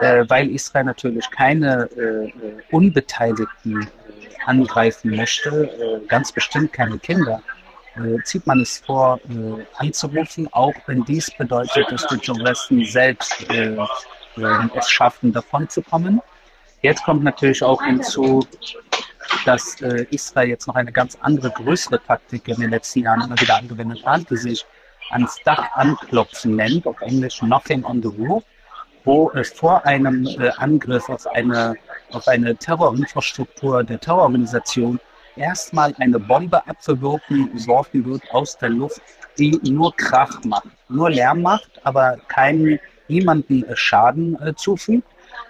äh, 0.00 0.24
weil 0.28 0.50
Israel 0.50 0.84
natürlich 0.84 1.30
keine 1.30 1.88
äh, 1.96 2.32
Unbeteiligten 2.70 3.82
äh, 3.82 3.86
angreifen 4.46 5.14
möchte, 5.16 5.50
äh, 5.50 6.06
ganz 6.06 6.32
bestimmt 6.32 6.72
keine 6.72 6.98
Kinder, 6.98 7.42
äh, 7.96 8.22
zieht 8.24 8.46
man 8.46 8.60
es 8.60 8.78
vor, 8.78 9.20
äh, 9.28 9.64
anzurufen, 9.76 10.48
auch 10.52 10.74
wenn 10.86 11.04
dies 11.04 11.30
bedeutet, 11.36 11.90
dass 11.90 12.06
die 12.06 12.16
Journalisten 12.16 12.84
selbst 12.84 13.46
es 13.50 14.90
schaffen, 14.90 15.32
davon 15.32 15.68
zu 15.68 15.82
kommen. 15.82 16.20
Jetzt 16.82 17.04
kommt 17.04 17.22
natürlich 17.22 17.62
auch 17.62 17.82
hinzu, 17.82 18.46
dass 19.44 19.80
Israel 20.10 20.48
jetzt 20.48 20.66
noch 20.66 20.74
eine 20.74 20.92
ganz 20.92 21.16
andere, 21.20 21.50
größere 21.50 22.02
Taktik 22.02 22.48
in 22.48 22.60
den 22.60 22.70
letzten 22.70 23.00
Jahren 23.00 23.22
immer 23.22 23.40
wieder 23.40 23.56
angewendet 23.56 24.04
hat, 24.04 24.28
die 24.28 24.36
sich 24.36 24.66
ans 25.10 25.38
Dach 25.44 25.70
anklopfen 25.74 26.56
nennt, 26.56 26.86
auf 26.86 27.00
Englisch 27.00 27.40
Nothing 27.42 27.84
on 27.84 28.02
the 28.02 28.08
Roof 28.08 28.42
wo 29.04 29.30
es 29.34 29.52
vor 29.52 29.84
einem 29.84 30.26
äh, 30.26 30.50
Angriff 30.56 31.08
auf 31.08 31.26
eine, 31.26 31.76
auf 32.12 32.26
eine 32.26 32.56
Terrorinfrastruktur 32.56 33.84
der 33.84 34.00
Terrororganisation 34.00 34.98
erstmal 35.36 35.94
eine 35.98 36.18
Bombe 36.18 36.66
abgeworfen 36.66 38.04
wird 38.04 38.22
aus 38.32 38.56
der 38.58 38.70
Luft, 38.70 39.00
die 39.38 39.58
nur 39.62 39.94
Krach 39.96 40.42
macht, 40.44 40.68
nur 40.88 41.10
Lärm 41.10 41.42
macht, 41.42 41.70
aber 41.84 42.16
keinen, 42.28 42.78
niemanden 43.08 43.64
äh, 43.64 43.76
Schaden 43.76 44.40
äh, 44.40 44.54
zufügt. 44.54 45.06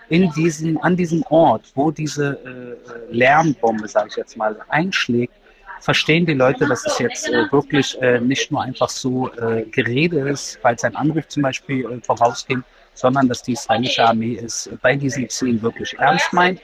In 0.08 0.30
diesem, 0.32 0.78
an 0.82 0.96
diesem 0.96 1.22
Ort, 1.30 1.72
wo 1.74 1.90
diese 1.90 2.38
äh, 2.44 3.14
Lärmbombe, 3.14 3.88
sage 3.88 4.08
ich 4.10 4.16
jetzt 4.16 4.36
mal, 4.36 4.56
einschlägt, 4.68 5.32
verstehen 5.80 6.24
die 6.26 6.34
Leute, 6.34 6.66
dass 6.66 6.84
es 6.86 6.98
jetzt 6.98 7.28
äh, 7.28 7.50
wirklich 7.52 8.00
äh, 8.00 8.20
nicht 8.20 8.50
nur 8.50 8.62
einfach 8.62 8.88
so 8.88 9.30
äh, 9.34 9.64
Gerede 9.70 10.28
ist, 10.28 10.58
weil 10.62 10.74
es 10.74 10.84
ein 10.84 10.96
Angriff 10.96 11.28
zum 11.28 11.42
Beispiel 11.42 11.84
äh, 11.84 12.00
vorausging, 12.00 12.62
sondern 12.94 13.28
dass 13.28 13.42
die 13.42 13.52
israelische 13.52 14.04
Armee 14.04 14.36
es 14.36 14.70
bei 14.82 14.96
diesen 14.96 15.28
Zielen 15.28 15.60
wirklich 15.62 15.94
ernst 15.98 16.32
meint. 16.32 16.60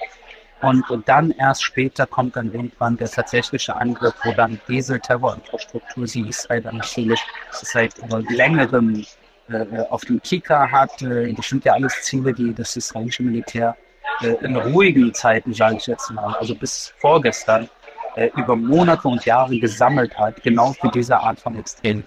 Und, 0.62 0.88
und 0.90 1.08
dann 1.08 1.30
erst 1.32 1.64
später 1.64 2.06
kommt 2.06 2.36
dann 2.36 2.52
irgendwann 2.52 2.96
der 2.96 3.10
tatsächliche 3.10 3.74
Angriff, 3.76 4.14
wo 4.24 4.32
dann 4.32 4.60
diese 4.68 5.00
Terrorinfrastruktur, 5.00 6.04
die 6.04 6.28
Israel 6.28 6.62
dann 6.62 6.76
natürlich 6.76 7.20
seit 7.50 7.94
längerem 8.28 9.04
äh, 9.48 9.80
auf 9.88 10.02
dem 10.02 10.20
Kika 10.20 10.70
hat. 10.70 11.00
Äh, 11.02 11.32
das 11.32 11.48
sind 11.48 11.64
ja 11.64 11.72
alles 11.72 12.02
Ziele, 12.02 12.34
die 12.34 12.54
das 12.54 12.76
israelische 12.76 13.22
Militär 13.22 13.76
äh, 14.22 14.34
in 14.44 14.56
ruhigen 14.56 15.14
Zeiten, 15.14 15.54
sage 15.54 15.76
ich 15.76 15.86
jetzt 15.86 16.10
mal, 16.10 16.34
also 16.34 16.54
bis 16.54 16.92
vorgestern, 16.98 17.68
äh, 18.16 18.30
über 18.36 18.54
Monate 18.54 19.08
und 19.08 19.24
Jahre 19.24 19.58
gesammelt 19.58 20.16
hat, 20.18 20.42
genau 20.42 20.72
für 20.72 20.88
diese 20.88 21.18
Art 21.18 21.40
von 21.40 21.58
Extremen. 21.58 22.06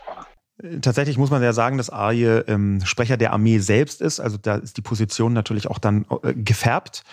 Tatsächlich 0.81 1.17
muss 1.17 1.31
man 1.31 1.41
ja 1.41 1.51
sagen, 1.51 1.77
dass 1.77 1.89
Arje 1.89 2.45
ähm, 2.47 2.79
Sprecher 2.85 3.17
der 3.17 3.33
Armee 3.33 3.57
selbst 3.57 4.01
ist. 4.01 4.19
Also 4.19 4.37
da 4.37 4.55
ist 4.55 4.77
die 4.77 4.81
Position 4.81 5.33
natürlich 5.33 5.67
auch 5.67 5.79
dann 5.79 6.05
äh, 6.21 6.33
gefärbt 6.35 7.03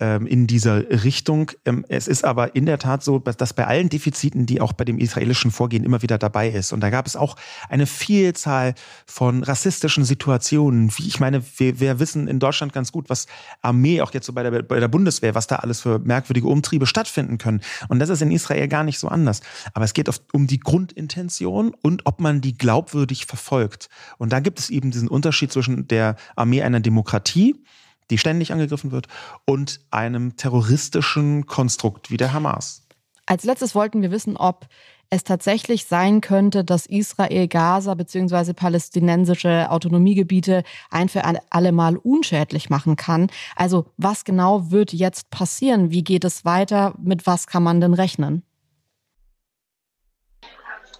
in 0.00 0.46
dieser 0.46 1.04
Richtung. 1.04 1.50
Ähm, 1.64 1.84
es 1.88 2.08
ist 2.08 2.24
aber 2.24 2.54
in 2.56 2.66
der 2.66 2.78
Tat 2.78 3.02
so, 3.04 3.18
dass 3.18 3.52
bei 3.52 3.66
allen 3.66 3.88
Defiziten, 3.88 4.46
die 4.46 4.60
auch 4.60 4.72
bei 4.72 4.84
dem 4.84 4.98
israelischen 4.98 5.50
Vorgehen 5.50 5.84
immer 5.84 6.02
wieder 6.02 6.18
dabei 6.18 6.48
ist, 6.48 6.72
und 6.72 6.80
da 6.80 6.90
gab 6.90 7.06
es 7.06 7.16
auch 7.16 7.36
eine 7.68 7.86
Vielzahl 7.86 8.74
von 9.06 9.42
rassistischen 9.42 10.04
Situationen. 10.04 10.90
Wie 10.96 11.06
ich 11.06 11.20
meine, 11.20 11.42
wir, 11.56 11.80
wir 11.80 11.98
wissen 11.98 12.28
in 12.28 12.38
Deutschland 12.38 12.72
ganz 12.72 12.92
gut, 12.92 13.10
was 13.10 13.26
Armee, 13.62 14.00
auch 14.00 14.14
jetzt 14.14 14.26
so 14.26 14.32
bei 14.32 14.42
der, 14.42 14.62
bei 14.62 14.80
der 14.80 14.88
Bundeswehr, 14.88 15.34
was 15.34 15.46
da 15.46 15.56
alles 15.56 15.80
für 15.80 15.98
merkwürdige 15.98 16.48
Umtriebe 16.48 16.86
stattfinden 16.86 17.38
können. 17.38 17.60
Und 17.88 17.98
das 17.98 18.08
ist 18.08 18.22
in 18.22 18.30
Israel 18.30 18.68
gar 18.68 18.84
nicht 18.84 18.98
so 18.98 19.08
anders. 19.08 19.40
Aber 19.74 19.84
es 19.84 19.92
geht 19.92 20.08
oft 20.08 20.22
um 20.32 20.46
die 20.46 20.60
Grundintention 20.60 21.74
und 21.82 22.06
ob 22.06 22.20
man 22.20 22.40
die 22.40 22.56
glaubwürdig 22.56 23.26
verfolgt. 23.26 23.88
Und 24.18 24.32
da 24.32 24.40
gibt 24.40 24.58
es 24.58 24.70
eben 24.70 24.90
diesen 24.90 25.08
Unterschied 25.08 25.52
zwischen 25.52 25.88
der 25.88 26.16
Armee 26.36 26.62
einer 26.62 26.80
Demokratie, 26.80 27.56
die 28.10 28.18
ständig 28.18 28.52
angegriffen 28.52 28.92
wird, 28.92 29.06
und 29.44 29.80
einem 29.90 30.36
terroristischen 30.36 31.46
Konstrukt 31.46 32.10
wie 32.10 32.16
der 32.16 32.32
Hamas. 32.32 32.86
Als 33.26 33.44
letztes 33.44 33.74
wollten 33.74 34.02
wir 34.02 34.10
wissen, 34.10 34.36
ob 34.36 34.66
es 35.10 35.24
tatsächlich 35.24 35.86
sein 35.86 36.20
könnte, 36.20 36.64
dass 36.64 36.86
Israel 36.86 37.48
Gaza 37.48 37.94
bzw. 37.94 38.52
palästinensische 38.52 39.70
Autonomiegebiete 39.70 40.62
ein 40.90 41.08
für 41.08 41.22
alle 41.50 41.72
Mal 41.72 41.96
unschädlich 41.96 42.70
machen 42.70 42.94
kann. 42.96 43.28
Also 43.56 43.86
was 43.96 44.24
genau 44.24 44.70
wird 44.70 44.92
jetzt 44.92 45.30
passieren? 45.30 45.90
Wie 45.90 46.04
geht 46.04 46.24
es 46.24 46.44
weiter? 46.44 46.94
Mit 47.02 47.26
was 47.26 47.48
kann 47.48 47.64
man 47.64 47.80
denn 47.80 47.94
rechnen? 47.94 48.44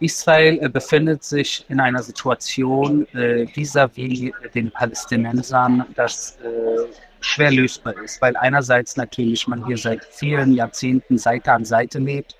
Israel 0.01 0.59
äh, 0.63 0.69
befindet 0.69 1.23
sich 1.23 1.65
in 1.69 1.79
einer 1.79 2.03
Situation 2.03 3.07
äh, 3.15 3.47
vis-à-vis 3.55 4.33
den 4.55 4.71
Palästinensern, 4.71 5.85
das 5.95 6.39
äh, 6.39 6.87
schwer 7.21 7.51
lösbar 7.51 7.95
ist, 8.03 8.21
weil 8.23 8.37
einerseits 8.37 8.97
natürlich 8.97 9.47
man 9.47 9.65
hier 9.67 9.77
seit 9.77 10.05
vielen 10.05 10.55
Jahrzehnten 10.55 11.19
Seite 11.19 11.53
an 11.53 11.65
Seite 11.65 11.99
lebt, 11.99 12.35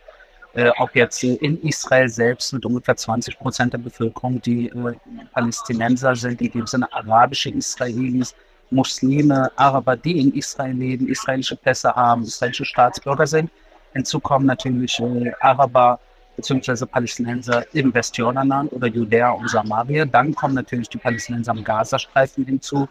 äh, 0.55 0.71
ob 0.79 0.97
jetzt 0.97 1.23
in 1.23 1.61
Israel 1.63 2.09
selbst 2.09 2.53
mit 2.53 2.65
ungefähr 2.65 2.97
20 2.97 3.39
Prozent 3.39 3.73
der 3.75 3.79
Bevölkerung, 3.79 4.41
die 4.41 4.69
äh, 4.69 4.95
Palästinenser 5.33 6.17
sind, 6.17 6.41
in 6.41 6.51
dem 6.53 6.67
Sinne 6.67 6.93
arabische 6.93 7.51
Israelis, 7.51 8.35
Muslime, 8.71 9.51
Araber, 9.57 9.97
die 9.97 10.19
in 10.19 10.33
Israel 10.35 10.75
leben, 10.75 11.09
israelische 11.09 11.57
Pässe 11.57 11.95
haben, 11.95 12.23
israelische 12.23 12.65
Staatsbürger 12.65 13.27
sind. 13.27 13.51
Hinzu 13.93 14.19
kommen 14.19 14.47
natürlich 14.47 14.99
äh, 15.01 15.33
Araber, 15.41 16.01
beziehungsweise 16.41 16.87
Palästinenser 16.87 17.67
im 17.75 17.93
Westjordanland 17.93 18.73
oder 18.73 18.87
Judäa 18.87 19.31
und 19.31 19.51
Samaria. 19.51 20.07
Dann 20.07 20.35
kommen 20.35 20.55
natürlich 20.55 20.89
die 20.89 20.97
Palästinenser 20.97 21.53
am 21.53 21.63
Gazastreifen 21.63 22.47
hinzu. 22.47 22.89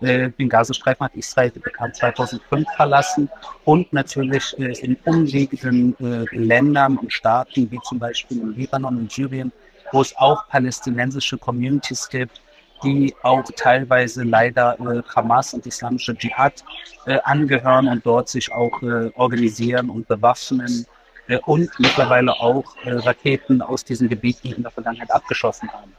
Äh, 0.00 0.30
den 0.30 0.48
Gazastreifen 0.48 1.04
hat 1.04 1.14
Israel 1.16 1.50
bekannt 1.50 1.96
2005 1.96 2.66
verlassen 2.76 3.28
und 3.64 3.92
natürlich 3.92 4.56
äh, 4.58 4.72
in 4.80 4.96
umliegenden 5.04 5.96
äh, 6.00 6.24
Ländern 6.36 6.96
und 6.96 7.12
Staaten, 7.12 7.70
wie 7.70 7.80
zum 7.82 7.98
Beispiel 7.98 8.40
in 8.40 8.54
Libanon 8.54 8.96
und 8.96 9.12
Syrien, 9.12 9.52
wo 9.90 10.00
es 10.00 10.16
auch 10.16 10.46
palästinensische 10.48 11.38
Communities 11.38 12.08
gibt, 12.08 12.40
die 12.84 13.14
auch 13.22 13.44
teilweise 13.56 14.22
leider 14.24 14.76
Hamas 15.14 15.54
und 15.54 15.64
islamische 15.66 16.16
Dschihad 16.16 16.64
angehören 17.22 17.86
und 17.86 18.04
dort 18.04 18.28
sich 18.28 18.50
auch 18.50 18.82
organisieren 19.14 19.88
und 19.88 20.08
bewaffnen 20.08 20.84
äh, 21.28 21.38
und 21.46 21.70
mittlerweile 21.78 22.32
auch 22.32 22.76
äh, 22.84 22.92
Raketen 22.92 23.62
aus 23.62 23.84
diesen 23.84 24.08
Gebieten 24.08 24.52
in 24.52 24.62
der 24.62 24.72
Vergangenheit 24.72 25.10
abgeschossen 25.10 25.70
haben. 25.72 25.94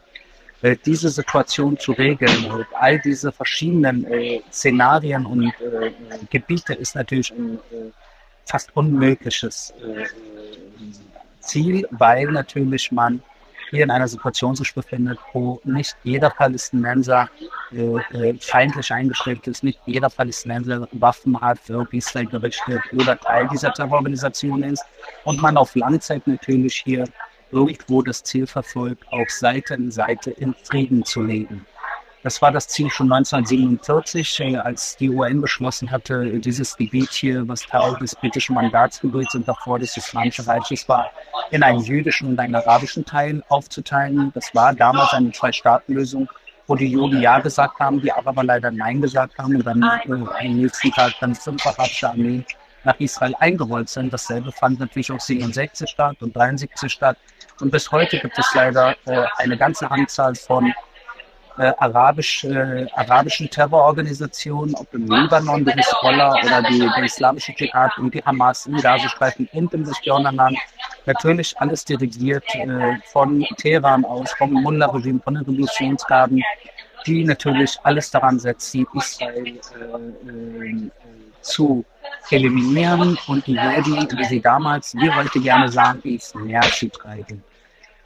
Äh, 0.61 0.75
diese 0.85 1.09
Situation 1.09 1.77
zu 1.77 1.93
regeln, 1.93 2.65
all 2.73 2.99
diese 2.99 3.31
verschiedenen 3.31 4.05
Szenarien 4.51 5.25
und 5.25 5.53
Gebiete 6.29 6.73
ist 6.73 6.95
natürlich 6.95 7.31
ein 7.31 7.59
fast 8.45 8.75
unmögliches 8.75 9.73
Ziel, 11.39 11.87
weil 11.91 12.27
natürlich 12.27 12.91
man 12.91 13.21
hier 13.73 13.83
in 13.83 13.91
einer 13.91 14.07
Situation 14.07 14.55
sich 14.55 14.73
befindet, 14.73 15.17
wo 15.33 15.59
nicht 15.63 15.95
jeder 16.03 16.29
Palästinenser 16.29 17.27
äh, 17.71 18.29
äh, 18.29 18.37
feindlich 18.39 18.91
eingestellt 18.91 19.47
ist, 19.47 19.63
nicht 19.63 19.79
jeder 19.87 20.09
Palästinenser 20.09 20.87
Waffen 20.91 21.39
hat, 21.41 21.57
Israel 21.91 22.27
gerichtet 22.27 22.81
oder 22.93 23.19
Teil 23.19 23.47
dieser 23.51 23.73
Terrororganisation 23.73 24.61
ist 24.61 24.83
und 25.23 25.41
man 25.41 25.57
auf 25.57 25.73
Langzeit 25.75 26.27
natürlich 26.27 26.83
hier 26.85 27.05
irgendwo 27.51 28.03
das 28.03 28.23
Ziel 28.23 28.45
verfolgt, 28.45 29.03
auch 29.11 29.29
Seite 29.29 29.73
an 29.73 29.89
Seite 29.89 30.31
in 30.31 30.53
Frieden 30.63 31.03
zu 31.03 31.23
leben. 31.23 31.65
Das 32.23 32.41
war 32.41 32.53
das 32.53 32.69
Ziel 32.69 32.89
schon 32.89 33.11
1947, 33.11 34.39
äh, 34.39 34.55
als 34.55 34.95
die 34.95 35.09
UN 35.09 35.41
beschlossen 35.41 35.91
hatte, 35.91 36.39
dieses 36.39 36.77
Gebiet 36.77 37.11
hier, 37.11 37.45
was 37.49 37.63
Teil 37.63 37.97
des 37.99 38.15
britischen 38.15 38.55
Mandatsgebiets 38.55 39.35
und 39.35 39.45
davor 39.45 39.77
des 39.77 39.97
Islamischen 39.97 40.45
Reiches 40.45 40.87
war, 40.87 41.11
in 41.51 41.63
einen 41.63 41.81
jüdischen 41.81 42.29
und 42.29 42.39
einen 42.39 42.55
arabischen 42.55 43.03
Teil 43.03 43.43
aufzuteilen. 43.49 44.31
Das 44.33 44.55
war 44.55 44.73
damals 44.73 45.11
eine 45.11 45.33
Zwei-Staaten-Lösung, 45.33 46.29
wo 46.67 46.75
die 46.75 46.87
Juden 46.87 47.21
Ja 47.21 47.39
gesagt 47.39 47.77
haben, 47.81 48.01
die 48.01 48.11
Araber 48.11 48.45
leider 48.45 48.71
Nein 48.71 49.01
gesagt 49.01 49.37
haben 49.37 49.57
und 49.57 49.65
dann 49.65 49.83
äh, 49.83 50.13
am 50.13 50.53
nächsten 50.55 50.91
Tag 50.91 51.11
dann 51.19 51.35
fünf 51.35 51.65
arabische 51.65 52.09
Armeen 52.09 52.45
nach 52.85 52.97
Israel 52.99 53.35
eingerollt 53.39 53.89
sind. 53.89 54.13
Dasselbe 54.13 54.53
fand 54.53 54.79
natürlich 54.79 55.11
auch 55.11 55.19
67 55.19 55.89
statt 55.89 56.15
und 56.21 56.33
73 56.33 56.89
statt. 56.89 57.17
Und 57.59 57.69
bis 57.69 57.91
heute 57.91 58.17
gibt 58.19 58.39
es 58.39 58.49
leider 58.55 58.95
äh, 59.07 59.25
eine 59.39 59.57
ganze 59.57 59.91
Anzahl 59.91 60.35
von 60.35 60.73
äh, 61.57 61.71
arabisch, 61.77 62.43
äh, 62.43 62.87
arabischen 62.95 63.49
Terrororganisationen, 63.49 64.75
ob 64.75 64.93
im 64.93 65.07
Libanon, 65.07 65.65
die 65.65 65.71
Hisbollah 65.71 66.35
oder 66.43 66.63
die, 66.63 66.79
der 66.79 67.03
islamische 67.03 67.53
Dschihad 67.53 67.97
und 67.99 68.13
die 68.13 68.23
Hamas 68.23 68.65
im 68.65 68.77
Gazastreifen 68.77 69.47
und 69.53 69.73
im 69.73 69.87
Westjordanland. 69.87 70.57
Natürlich 71.05 71.55
alles 71.59 71.85
dirigiert 71.85 72.43
äh, 72.55 72.97
von 73.11 73.45
Teheran 73.57 74.05
aus, 74.05 74.31
vom 74.33 74.51
Mullah-Regime, 74.53 75.19
von 75.23 75.35
den 75.35 75.43
Revolutionsgarden, 75.43 76.43
die 77.05 77.23
natürlich 77.23 77.77
alles 77.83 78.09
daran 78.09 78.39
setzen, 78.39 78.87
Israel 78.93 79.45
äh, 79.45 79.51
äh, 79.51 80.91
zu 81.41 81.85
eliminieren 82.31 83.17
und 83.27 83.45
die 83.45 83.53
Juden, 83.55 84.17
wie 84.17 84.25
sie 84.25 84.41
damals, 84.41 84.95
wie 84.95 85.11
heute 85.11 85.39
gerne 85.39 85.69
sagen, 85.69 85.99
ins 86.03 86.33
Meer 86.33 86.61
zu 86.61 86.89
treiben. 86.89 87.43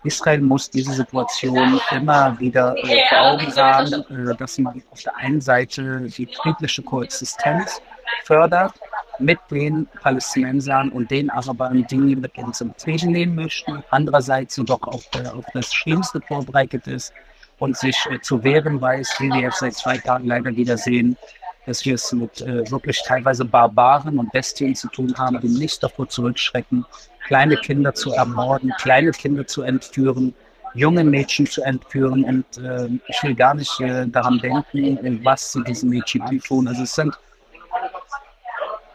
Israel 0.04 0.42
muss 0.42 0.70
diese 0.70 0.94
Situation 0.94 1.80
immer 1.92 2.40
wieder 2.40 2.76
äh, 2.78 3.04
vor 3.10 3.20
Augen 3.20 3.56
haben, 3.56 4.30
äh, 4.30 4.36
dass 4.36 4.58
man 4.58 4.82
auf 4.92 5.02
der 5.02 5.16
einen 5.18 5.42
Seite 5.42 6.02
die 6.02 6.28
friedliche 6.28 6.82
Koexistenz 6.84 7.82
fördert 8.24 8.74
mit 9.20 9.40
den 9.50 9.88
Palästinensern 10.02 10.90
und 10.90 11.10
den 11.10 11.30
Arabern, 11.30 11.86
die 11.90 12.16
mit 12.16 12.38
uns 12.38 12.62
im 12.62 12.74
Frieden 12.76 13.14
leben 13.14 13.36
möchten, 13.36 13.84
andererseits 13.90 14.58
jedoch 14.58 14.82
auch 14.84 15.02
äh, 15.16 15.28
auf 15.30 15.46
das 15.54 15.74
Schlimmste 15.74 16.22
vorbereitet 16.22 16.88
ist 16.88 17.14
und 17.60 17.76
sich 17.78 17.98
äh, 18.12 18.20
zu 18.22 18.44
wehren 18.44 18.80
weiß, 18.80 19.16
wie 19.20 19.30
wir 19.30 19.42
jetzt 19.42 19.60
seit 19.60 19.74
zwei 19.74 19.98
Tagen 19.98 20.28
leider 20.28 20.56
wieder 20.56 20.78
sehen, 20.78 21.18
dass 21.66 21.84
wir 21.84 21.96
es 21.96 22.12
mit 22.14 22.42
äh, 22.42 22.70
wirklich 22.72 23.02
teilweise 23.06 23.44
Barbaren 23.44 24.20
und 24.20 24.32
Bestien 24.32 24.76
zu 24.76 24.88
tun 24.88 25.14
haben, 25.18 25.40
die 25.42 25.50
nicht 25.50 25.84
davor 25.84 26.08
zurückschrecken, 26.08 26.86
kleine 27.28 27.58
Kinder 27.58 27.94
zu 27.94 28.14
ermorden, 28.14 28.74
kleine 28.80 29.12
Kinder 29.12 29.46
zu 29.46 29.62
entführen, 29.62 30.34
junge 30.74 31.04
Mädchen 31.04 31.46
zu 31.46 31.62
entführen. 31.62 32.24
Und 32.24 32.58
äh, 32.58 32.88
ich 33.08 33.22
will 33.22 33.36
gar 33.36 33.54
nicht 33.54 33.80
äh, 33.82 34.08
daran 34.08 34.40
denken, 34.40 35.20
was 35.24 35.52
sie 35.52 35.64
diesen 35.64 35.90
Mädchen 35.90 36.22
antun. 36.22 36.68
Also 36.68 36.84
es 36.84 36.96
sind, 36.96 37.14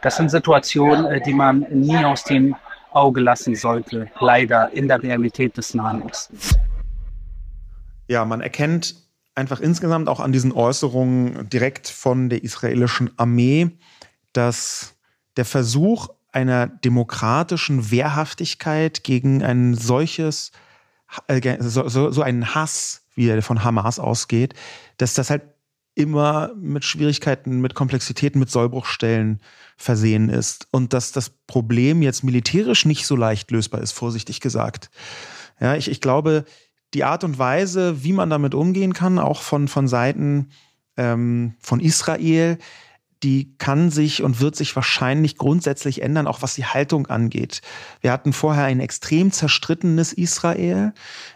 das 0.01 0.17
sind 0.17 0.31
Situationen, 0.31 1.05
äh, 1.05 1.21
die 1.21 1.33
man 1.33 1.59
nie 1.69 2.03
aus 2.03 2.23
dem 2.23 2.55
Auge 2.91 3.21
lassen 3.21 3.55
sollte, 3.55 4.09
leider 4.19 4.71
in 4.73 4.87
der 4.87 5.01
Realität 5.01 5.55
des 5.57 5.73
Nahen 5.73 6.01
Ostens. 6.03 6.57
Ja, 8.07 8.25
man 8.25 8.41
erkennt 8.41 8.95
einfach 9.35 9.59
insgesamt 9.59 10.09
auch 10.09 10.19
an 10.19 10.31
diesen 10.31 10.51
Äußerungen 10.51 11.49
direkt 11.49 11.87
von 11.87 12.29
der 12.29 12.43
israelischen 12.43 13.11
Armee, 13.17 13.71
dass 14.31 14.95
der 15.37 15.45
Versuch 15.45 16.09
einer 16.33 16.67
demokratischen 16.67 17.91
Wehrhaftigkeit 17.91 19.03
gegen 19.03 19.43
ein 19.43 19.75
solches, 19.75 20.51
äh, 21.27 21.57
so, 21.59 21.87
so, 21.87 22.11
so 22.11 22.21
einen 22.21 22.55
Hass, 22.55 23.05
wie 23.15 23.29
er 23.29 23.41
von 23.41 23.63
Hamas 23.63 23.99
ausgeht, 23.99 24.53
dass 24.97 25.13
das 25.13 25.29
halt 25.29 25.43
immer 25.95 26.51
mit 26.55 26.83
Schwierigkeiten, 26.83 27.61
mit 27.61 27.75
Komplexitäten, 27.75 28.39
mit 28.39 28.49
Sollbruchstellen 28.49 29.39
versehen 29.77 30.29
ist 30.29 30.67
und 30.71 30.91
dass 30.93 31.11
das 31.11 31.29
Problem 31.29 32.01
jetzt 32.01 32.23
militärisch 32.23 32.85
nicht 32.85 33.05
so 33.05 33.15
leicht 33.15 33.51
lösbar 33.51 33.81
ist, 33.81 33.91
vorsichtig 33.91 34.39
gesagt. 34.39 34.89
Ja, 35.59 35.75
ich, 35.75 35.89
ich 35.89 36.01
glaube, 36.01 36.45
die 36.95 37.03
Art 37.03 37.23
und 37.23 37.37
Weise, 37.37 38.03
wie 38.03 38.13
man 38.13 38.29
damit 38.29 38.55
umgehen 38.55 38.93
kann, 38.93 39.19
auch 39.19 39.41
von, 39.41 39.67
von 39.67 39.87
Seiten 39.87 40.49
ähm, 40.97 41.55
von 41.59 41.79
Israel, 41.79 42.57
die 43.23 43.55
kann 43.57 43.89
sich 43.89 44.21
und 44.21 44.41
wird 44.41 44.55
sich 44.55 44.75
wahrscheinlich 44.75 45.37
grundsätzlich 45.37 46.01
ändern, 46.01 46.27
auch 46.27 46.41
was 46.41 46.55
die 46.55 46.65
Haltung 46.65 47.07
angeht. 47.07 47.61
Wir 48.01 48.11
hatten 48.11 48.33
vorher 48.33 48.65
ein 48.65 48.81
extrem 48.81 49.31
zerstrittenes 49.31 50.13
Israel, 50.13 50.93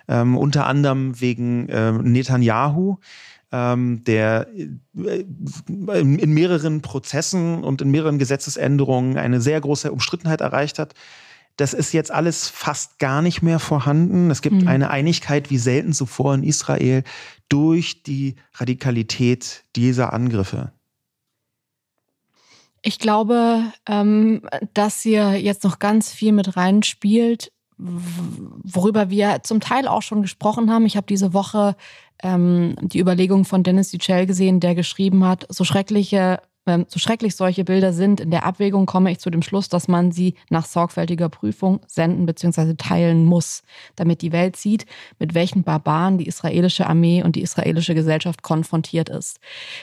ähm, 0.07 0.37
unter 0.37 0.67
anderem 0.67 1.19
wegen 1.21 1.69
äh, 1.69 1.93
Netanyahu, 1.93 2.97
ähm, 3.51 4.03
der 4.03 4.47
äh, 4.53 5.23
in 5.99 6.33
mehreren 6.33 6.81
Prozessen 6.81 7.63
und 7.63 7.81
in 7.81 7.89
mehreren 7.89 8.19
Gesetzesänderungen 8.19 9.17
eine 9.17 9.39
sehr 9.39 9.61
große 9.61 9.91
Umstrittenheit 9.91 10.41
erreicht 10.41 10.79
hat. 10.79 10.93
Das 11.55 11.73
ist 11.73 11.91
jetzt 11.91 12.11
alles 12.11 12.49
fast 12.49 12.99
gar 12.99 13.21
nicht 13.21 13.41
mehr 13.41 13.59
vorhanden. 13.59 14.29
Es 14.29 14.41
gibt 14.41 14.61
mhm. 14.61 14.67
eine 14.67 14.91
Einigkeit 14.91 15.49
wie 15.49 15.57
selten 15.57 15.93
zuvor 15.93 16.35
in 16.35 16.43
Israel 16.43 17.03
durch 17.49 18.03
die 18.03 18.35
Radikalität 18.53 19.63
dieser 19.75 20.13
Angriffe. 20.13 20.71
Ich 22.87 22.99
glaube, 22.99 23.65
ähm, 23.85 24.43
dass 24.73 25.01
hier 25.01 25.33
jetzt 25.33 25.65
noch 25.65 25.79
ganz 25.79 26.09
viel 26.13 26.31
mit 26.31 26.55
reinspielt, 26.55 27.51
worüber 27.77 29.09
wir 29.09 29.41
zum 29.43 29.59
Teil 29.59 29.89
auch 29.89 30.01
schon 30.01 30.21
gesprochen 30.21 30.71
haben. 30.71 30.85
Ich 30.85 30.95
habe 30.95 31.05
diese 31.05 31.33
Woche 31.33 31.75
ähm, 32.23 32.75
die 32.81 33.01
Überlegung 33.01 33.43
von 33.43 33.63
Dennis 33.63 33.91
Duchel 33.91 34.25
gesehen, 34.25 34.61
der 34.61 34.73
geschrieben 34.73 35.25
hat, 35.25 35.45
so 35.49 35.65
schreckliche 35.65 36.39
so 36.87 36.99
schrecklich 36.99 37.35
solche 37.35 37.63
Bilder 37.63 37.93
sind, 37.93 38.19
in 38.19 38.31
der 38.31 38.45
Abwägung 38.45 38.85
komme 38.85 39.11
ich 39.11 39.19
zu 39.19 39.29
dem 39.29 39.41
Schluss, 39.41 39.69
dass 39.69 39.87
man 39.87 40.11
sie 40.11 40.35
nach 40.49 40.65
sorgfältiger 40.65 41.29
Prüfung 41.29 41.79
senden 41.87 42.25
bzw. 42.25 42.75
teilen 42.75 43.25
muss, 43.25 43.63
damit 43.95 44.21
die 44.21 44.31
Welt 44.31 44.57
sieht, 44.57 44.85
mit 45.19 45.33
welchen 45.33 45.63
Barbaren 45.63 46.17
die 46.17 46.27
israelische 46.27 46.87
Armee 46.87 47.23
und 47.23 47.35
die 47.35 47.41
israelische 47.41 47.95
Gesellschaft 47.95 48.43
konfrontiert 48.43 49.09
ist. 49.09 49.39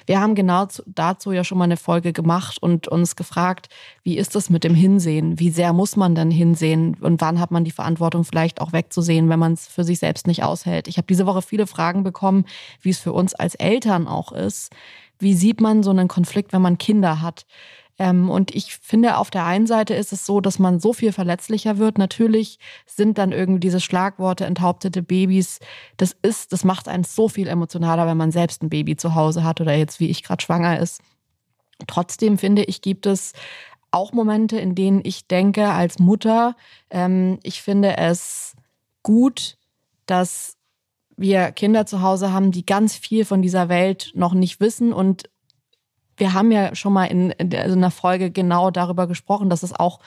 Wir 0.07 0.20
haben 0.20 0.35
genau 0.35 0.66
dazu 0.87 1.32
ja 1.32 1.45
schon 1.45 1.59
mal 1.59 1.64
eine 1.64 1.76
Folge 1.76 2.12
gemacht 2.12 2.59
und 2.61 2.89
uns 2.89 3.16
gefragt, 3.16 3.68
wie 4.03 4.18
ist 4.18 4.37
es 4.37 4.51
mit 4.51 4.64
dem 4.64 4.74
Hinsehen? 4.74 5.39
Wie 5.39 5.51
sehr 5.51 5.72
muss 5.72 5.97
man 5.97 6.14
denn 6.14 6.30
hinsehen? 6.30 6.97
Und 7.01 7.20
wann 7.20 7.41
hat 7.41 7.51
man 7.51 7.64
die 7.64 7.70
Verantwortung 7.70 8.24
vielleicht 8.24 8.61
auch 8.61 8.72
wegzusehen, 8.72 9.28
wenn 9.28 9.39
man 9.39 9.55
es 9.55 9.66
für 9.66 9.85
sich 9.85 9.99
selbst 9.99 10.26
nicht 10.26 10.43
aushält? 10.43 10.89
Ich 10.89 10.99
habe 10.99 11.07
diese 11.07 11.26
Woche 11.26 11.43
viele 11.43 11.66
Fragen 11.66 12.03
bekommen, 12.03 12.45
wie 12.82 12.91
es 12.91 12.99
für 12.99 13.12
uns 13.12 13.35
als 13.35 13.55
Eltern 13.55 14.07
auch 14.07 14.32
ist 14.32 14.70
wie 15.19 15.35
sieht 15.35 15.61
man 15.61 15.83
so 15.83 15.91
einen 15.91 16.09
Konflikt, 16.09 16.53
wenn 16.53 16.62
man 16.62 16.79
Kinder 16.79 17.21
hat? 17.21 17.47
Ähm, 17.99 18.29
und 18.29 18.55
ich 18.55 18.77
finde, 18.77 19.19
auf 19.19 19.31
der 19.31 19.45
einen 19.45 19.67
Seite 19.67 19.95
ist 19.95 20.12
es 20.12 20.27
so, 20.27 20.41
dass 20.41 20.59
man 20.59 20.81
so 20.81 20.93
viel 20.93 21.12
verletzlicher 21.12 21.79
wird. 21.79 21.97
Natürlich 21.99 22.59
sind 22.87 23.19
dann 23.19 23.31
irgendwie 23.33 23.61
diese 23.61 23.81
Schlagworte 23.81 24.45
enthauptete 24.45 25.03
Babys. 25.03 25.61
Das 25.97 26.17
ist, 26.23 26.53
das 26.53 26.65
macht 26.65 26.89
einen 26.89 27.05
so 27.05 27.29
viel 27.29 27.47
emotionaler, 27.47 28.07
wenn 28.07 28.17
man 28.17 28.33
selbst 28.33 28.62
ein 28.62 28.71
Baby 28.71 28.97
zu 28.97 29.15
Hause 29.15 29.45
hat 29.45 29.61
oder 29.61 29.75
jetzt 29.75 30.01
wie 30.01 30.11
ich 30.11 30.25
gerade 30.25 30.43
schwanger 30.43 30.81
ist. 30.81 31.01
Trotzdem 31.87 32.39
finde 32.39 32.65
ich, 32.65 32.83
gibt 32.83 33.07
es 33.07 33.33
auch 33.91 34.12
Momente, 34.12 34.59
in 34.59 34.75
denen 34.75 35.01
ich 35.05 35.29
denke, 35.29 35.69
als 35.69 36.01
Mutter, 36.01 36.57
ähm, 36.91 37.39
ich 37.45 37.62
finde 37.62 37.97
es 37.97 38.57
gut, 39.05 39.57
dass 40.07 40.54
wir 41.17 41.53
Kinder 41.53 41.87
zu 41.87 42.03
Hause 42.03 42.33
haben, 42.33 42.51
die 42.51 42.67
ganz 42.67 42.97
viel 42.97 43.25
von 43.25 43.43
dieser 43.43 43.69
Welt 43.69 44.12
noch 44.15 44.35
nicht 44.35 44.61
wissen. 44.61 44.93
Und 44.93 45.25
wir 46.17 46.33
haben 46.33 46.53
ja 46.53 46.75
schon 46.75 46.93
mal 46.93 47.07
in, 47.07 47.31
in 47.31 47.55
einer 47.55 47.91
Folge 47.91 48.31
genau 48.31 48.71
darüber 48.71 49.07
gesprochen, 49.07 49.51
dass 49.51 49.62
es 49.62 49.73
auch 49.73 50.01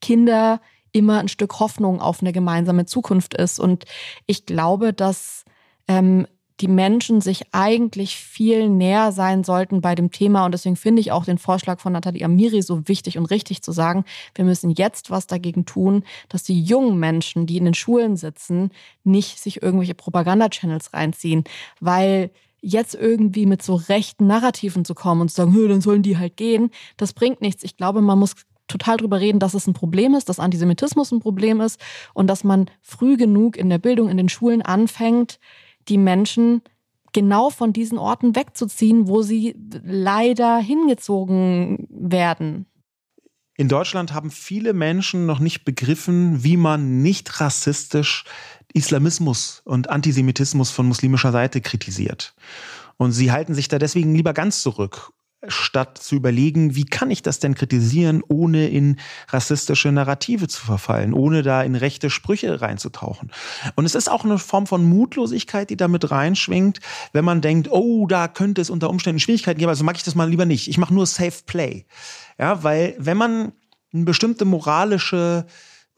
Kinder 0.00 0.60
immer 0.92 1.18
ein 1.18 1.28
Stück 1.28 1.58
Hoffnung 1.58 2.00
auf 2.00 2.20
eine 2.20 2.32
gemeinsame 2.32 2.86
Zukunft 2.86 3.34
ist. 3.34 3.58
Und 3.58 3.84
ich 4.26 4.46
glaube, 4.46 4.92
dass 4.92 5.44
ähm, 5.88 6.26
die 6.60 6.68
Menschen 6.68 7.20
sich 7.20 7.42
eigentlich 7.52 8.16
viel 8.16 8.68
näher 8.68 9.10
sein 9.10 9.42
sollten 9.42 9.80
bei 9.80 9.94
dem 9.94 10.10
Thema. 10.10 10.44
Und 10.44 10.52
deswegen 10.52 10.76
finde 10.76 11.00
ich 11.00 11.10
auch 11.10 11.24
den 11.24 11.38
Vorschlag 11.38 11.80
von 11.80 11.92
Nathalie 11.92 12.24
Amiri 12.24 12.62
so 12.62 12.86
wichtig 12.86 13.18
und 13.18 13.26
richtig 13.26 13.62
zu 13.62 13.72
sagen, 13.72 14.04
wir 14.34 14.44
müssen 14.44 14.70
jetzt 14.70 15.10
was 15.10 15.26
dagegen 15.26 15.66
tun, 15.66 16.04
dass 16.28 16.44
die 16.44 16.62
jungen 16.62 16.98
Menschen, 16.98 17.46
die 17.46 17.56
in 17.56 17.64
den 17.64 17.74
Schulen 17.74 18.16
sitzen, 18.16 18.70
nicht 19.02 19.40
sich 19.40 19.62
irgendwelche 19.62 19.94
Propaganda-Channels 19.94 20.92
reinziehen, 20.92 21.44
weil 21.80 22.30
jetzt 22.60 22.94
irgendwie 22.94 23.46
mit 23.46 23.62
so 23.62 23.74
rechten 23.74 24.26
Narrativen 24.26 24.84
zu 24.84 24.94
kommen 24.94 25.22
und 25.22 25.28
zu 25.30 25.36
sagen, 25.36 25.68
dann 25.68 25.80
sollen 25.80 26.02
die 26.02 26.18
halt 26.18 26.36
gehen, 26.36 26.70
das 26.96 27.12
bringt 27.12 27.42
nichts. 27.42 27.62
Ich 27.62 27.76
glaube, 27.76 28.00
man 28.00 28.18
muss 28.18 28.34
total 28.68 28.96
drüber 28.96 29.20
reden, 29.20 29.38
dass 29.38 29.54
es 29.54 29.66
ein 29.66 29.74
Problem 29.74 30.14
ist, 30.14 30.28
dass 30.28 30.40
Antisemitismus 30.40 31.12
ein 31.12 31.20
Problem 31.20 31.60
ist 31.60 31.78
und 32.14 32.28
dass 32.28 32.44
man 32.44 32.70
früh 32.80 33.16
genug 33.16 33.56
in 33.56 33.68
der 33.68 33.78
Bildung, 33.78 34.08
in 34.08 34.16
den 34.16 34.28
Schulen 34.28 34.62
anfängt, 34.62 35.38
die 35.88 35.98
Menschen 35.98 36.62
genau 37.12 37.50
von 37.50 37.72
diesen 37.72 37.98
Orten 37.98 38.36
wegzuziehen, 38.36 39.08
wo 39.08 39.22
sie 39.22 39.54
leider 39.82 40.58
hingezogen 40.58 41.86
werden. 41.90 42.66
In 43.56 43.68
Deutschland 43.68 44.12
haben 44.12 44.32
viele 44.32 44.72
Menschen 44.72 45.26
noch 45.26 45.38
nicht 45.38 45.64
begriffen, 45.64 46.42
wie 46.42 46.56
man 46.56 47.02
nicht 47.02 47.40
rassistisch 47.40 48.24
Islamismus 48.72 49.62
und 49.64 49.90
Antisemitismus 49.90 50.72
von 50.72 50.86
muslimischer 50.86 51.30
Seite 51.30 51.60
kritisiert. 51.60 52.34
Und 52.96 53.12
sie 53.12 53.30
halten 53.30 53.54
sich 53.54 53.68
da 53.68 53.78
deswegen 53.78 54.14
lieber 54.14 54.32
ganz 54.32 54.60
zurück 54.60 55.12
statt 55.48 55.98
zu 55.98 56.14
überlegen, 56.14 56.76
wie 56.76 56.84
kann 56.84 57.10
ich 57.10 57.22
das 57.22 57.38
denn 57.38 57.54
kritisieren, 57.54 58.22
ohne 58.28 58.68
in 58.68 58.96
rassistische 59.28 59.92
Narrative 59.92 60.48
zu 60.48 60.64
verfallen, 60.64 61.14
ohne 61.14 61.42
da 61.42 61.62
in 61.62 61.74
rechte 61.74 62.10
Sprüche 62.10 62.60
reinzutauchen. 62.60 63.32
Und 63.74 63.84
es 63.84 63.94
ist 63.94 64.10
auch 64.10 64.24
eine 64.24 64.38
Form 64.38 64.66
von 64.66 64.84
Mutlosigkeit, 64.84 65.70
die 65.70 65.76
damit 65.76 66.10
reinschwingt, 66.10 66.80
wenn 67.12 67.24
man 67.24 67.40
denkt, 67.40 67.68
oh, 67.70 68.06
da 68.06 68.28
könnte 68.28 68.60
es 68.60 68.70
unter 68.70 68.90
Umständen 68.90 69.20
Schwierigkeiten 69.20 69.58
geben, 69.58 69.70
also 69.70 69.84
mag 69.84 69.96
ich 69.96 70.02
das 70.02 70.14
mal 70.14 70.28
lieber 70.28 70.46
nicht. 70.46 70.68
Ich 70.68 70.78
mache 70.78 70.94
nur 70.94 71.06
Safe 71.06 71.42
Play. 71.46 71.86
Ja, 72.38 72.62
weil 72.62 72.94
wenn 72.98 73.16
man 73.16 73.52
eine 73.92 74.04
bestimmte 74.04 74.44
moralische 74.44 75.46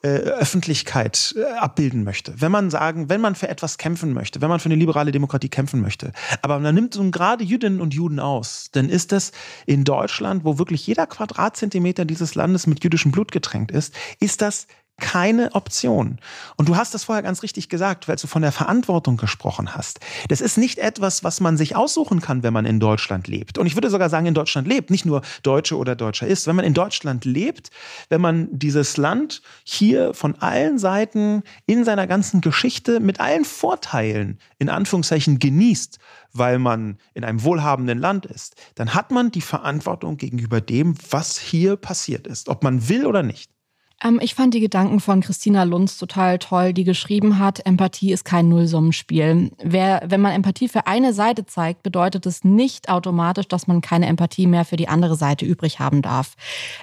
Öffentlichkeit 0.02 1.34
äh, 1.36 1.44
abbilden 1.58 2.04
möchte, 2.04 2.40
wenn 2.40 2.52
man 2.52 2.70
sagen, 2.70 3.08
wenn 3.08 3.20
man 3.20 3.34
für 3.34 3.48
etwas 3.48 3.78
kämpfen 3.78 4.12
möchte, 4.12 4.40
wenn 4.40 4.48
man 4.48 4.60
für 4.60 4.66
eine 4.66 4.74
liberale 4.74 5.10
Demokratie 5.10 5.48
kämpfen 5.48 5.80
möchte, 5.80 6.12
aber 6.42 6.58
man 6.58 6.74
nimmt 6.74 6.94
so 6.94 7.10
gerade 7.10 7.44
Jüdinnen 7.44 7.80
und 7.80 7.94
Juden 7.94 8.20
aus, 8.20 8.68
dann 8.72 8.88
ist 8.88 9.12
das 9.12 9.32
in 9.64 9.84
Deutschland, 9.84 10.44
wo 10.44 10.58
wirklich 10.58 10.86
jeder 10.86 11.06
Quadratzentimeter 11.06 12.04
dieses 12.04 12.34
Landes 12.34 12.66
mit 12.66 12.84
jüdischem 12.84 13.10
Blut 13.10 13.32
getränkt 13.32 13.70
ist, 13.70 13.94
ist 14.20 14.42
das 14.42 14.66
keine 14.98 15.54
Option. 15.54 16.18
Und 16.56 16.68
du 16.68 16.76
hast 16.76 16.94
das 16.94 17.04
vorher 17.04 17.22
ganz 17.22 17.42
richtig 17.42 17.68
gesagt, 17.68 18.08
weil 18.08 18.16
du 18.16 18.26
von 18.26 18.40
der 18.40 18.52
Verantwortung 18.52 19.18
gesprochen 19.18 19.74
hast. 19.74 20.00
Das 20.28 20.40
ist 20.40 20.56
nicht 20.56 20.78
etwas, 20.78 21.22
was 21.22 21.40
man 21.40 21.56
sich 21.58 21.76
aussuchen 21.76 22.20
kann, 22.20 22.42
wenn 22.42 22.54
man 22.54 22.64
in 22.64 22.80
Deutschland 22.80 23.28
lebt. 23.28 23.58
Und 23.58 23.66
ich 23.66 23.76
würde 23.76 23.90
sogar 23.90 24.08
sagen, 24.08 24.26
in 24.26 24.34
Deutschland 24.34 24.66
lebt, 24.66 24.90
nicht 24.90 25.04
nur 25.04 25.20
Deutsche 25.42 25.76
oder 25.76 25.96
Deutscher 25.96 26.26
ist. 26.26 26.46
Wenn 26.46 26.56
man 26.56 26.64
in 26.64 26.72
Deutschland 26.72 27.26
lebt, 27.26 27.70
wenn 28.08 28.22
man 28.22 28.48
dieses 28.50 28.96
Land 28.96 29.42
hier 29.64 30.14
von 30.14 30.36
allen 30.36 30.78
Seiten 30.78 31.42
in 31.66 31.84
seiner 31.84 32.06
ganzen 32.06 32.40
Geschichte 32.40 33.00
mit 33.00 33.20
allen 33.20 33.44
Vorteilen 33.44 34.38
in 34.58 34.70
Anführungszeichen 34.70 35.38
genießt, 35.38 35.98
weil 36.32 36.58
man 36.58 36.98
in 37.14 37.24
einem 37.24 37.42
wohlhabenden 37.42 37.98
Land 37.98 38.26
ist, 38.26 38.56
dann 38.74 38.94
hat 38.94 39.10
man 39.10 39.30
die 39.30 39.40
Verantwortung 39.40 40.16
gegenüber 40.16 40.60
dem, 40.60 40.94
was 41.10 41.38
hier 41.38 41.76
passiert 41.76 42.26
ist, 42.26 42.48
ob 42.48 42.62
man 42.62 42.88
will 42.88 43.06
oder 43.06 43.22
nicht. 43.22 43.55
Ähm, 44.02 44.20
ich 44.22 44.34
fand 44.34 44.54
die 44.54 44.60
Gedanken 44.60 45.00
von 45.00 45.20
Christina 45.20 45.62
Lunz 45.62 45.98
total 45.98 46.38
toll, 46.38 46.72
die 46.72 46.84
geschrieben 46.84 47.38
hat, 47.38 47.64
Empathie 47.64 48.12
ist 48.12 48.24
kein 48.24 48.48
Nullsummenspiel. 48.48 49.50
Wer, 49.62 50.02
wenn 50.06 50.20
man 50.20 50.32
Empathie 50.32 50.68
für 50.68 50.86
eine 50.86 51.12
Seite 51.12 51.46
zeigt, 51.46 51.82
bedeutet 51.82 52.26
es 52.26 52.44
nicht 52.44 52.88
automatisch, 52.88 53.48
dass 53.48 53.66
man 53.66 53.80
keine 53.80 54.06
Empathie 54.06 54.46
mehr 54.46 54.64
für 54.64 54.76
die 54.76 54.88
andere 54.88 55.16
Seite 55.16 55.44
übrig 55.46 55.78
haben 55.78 56.02
darf. 56.02 56.34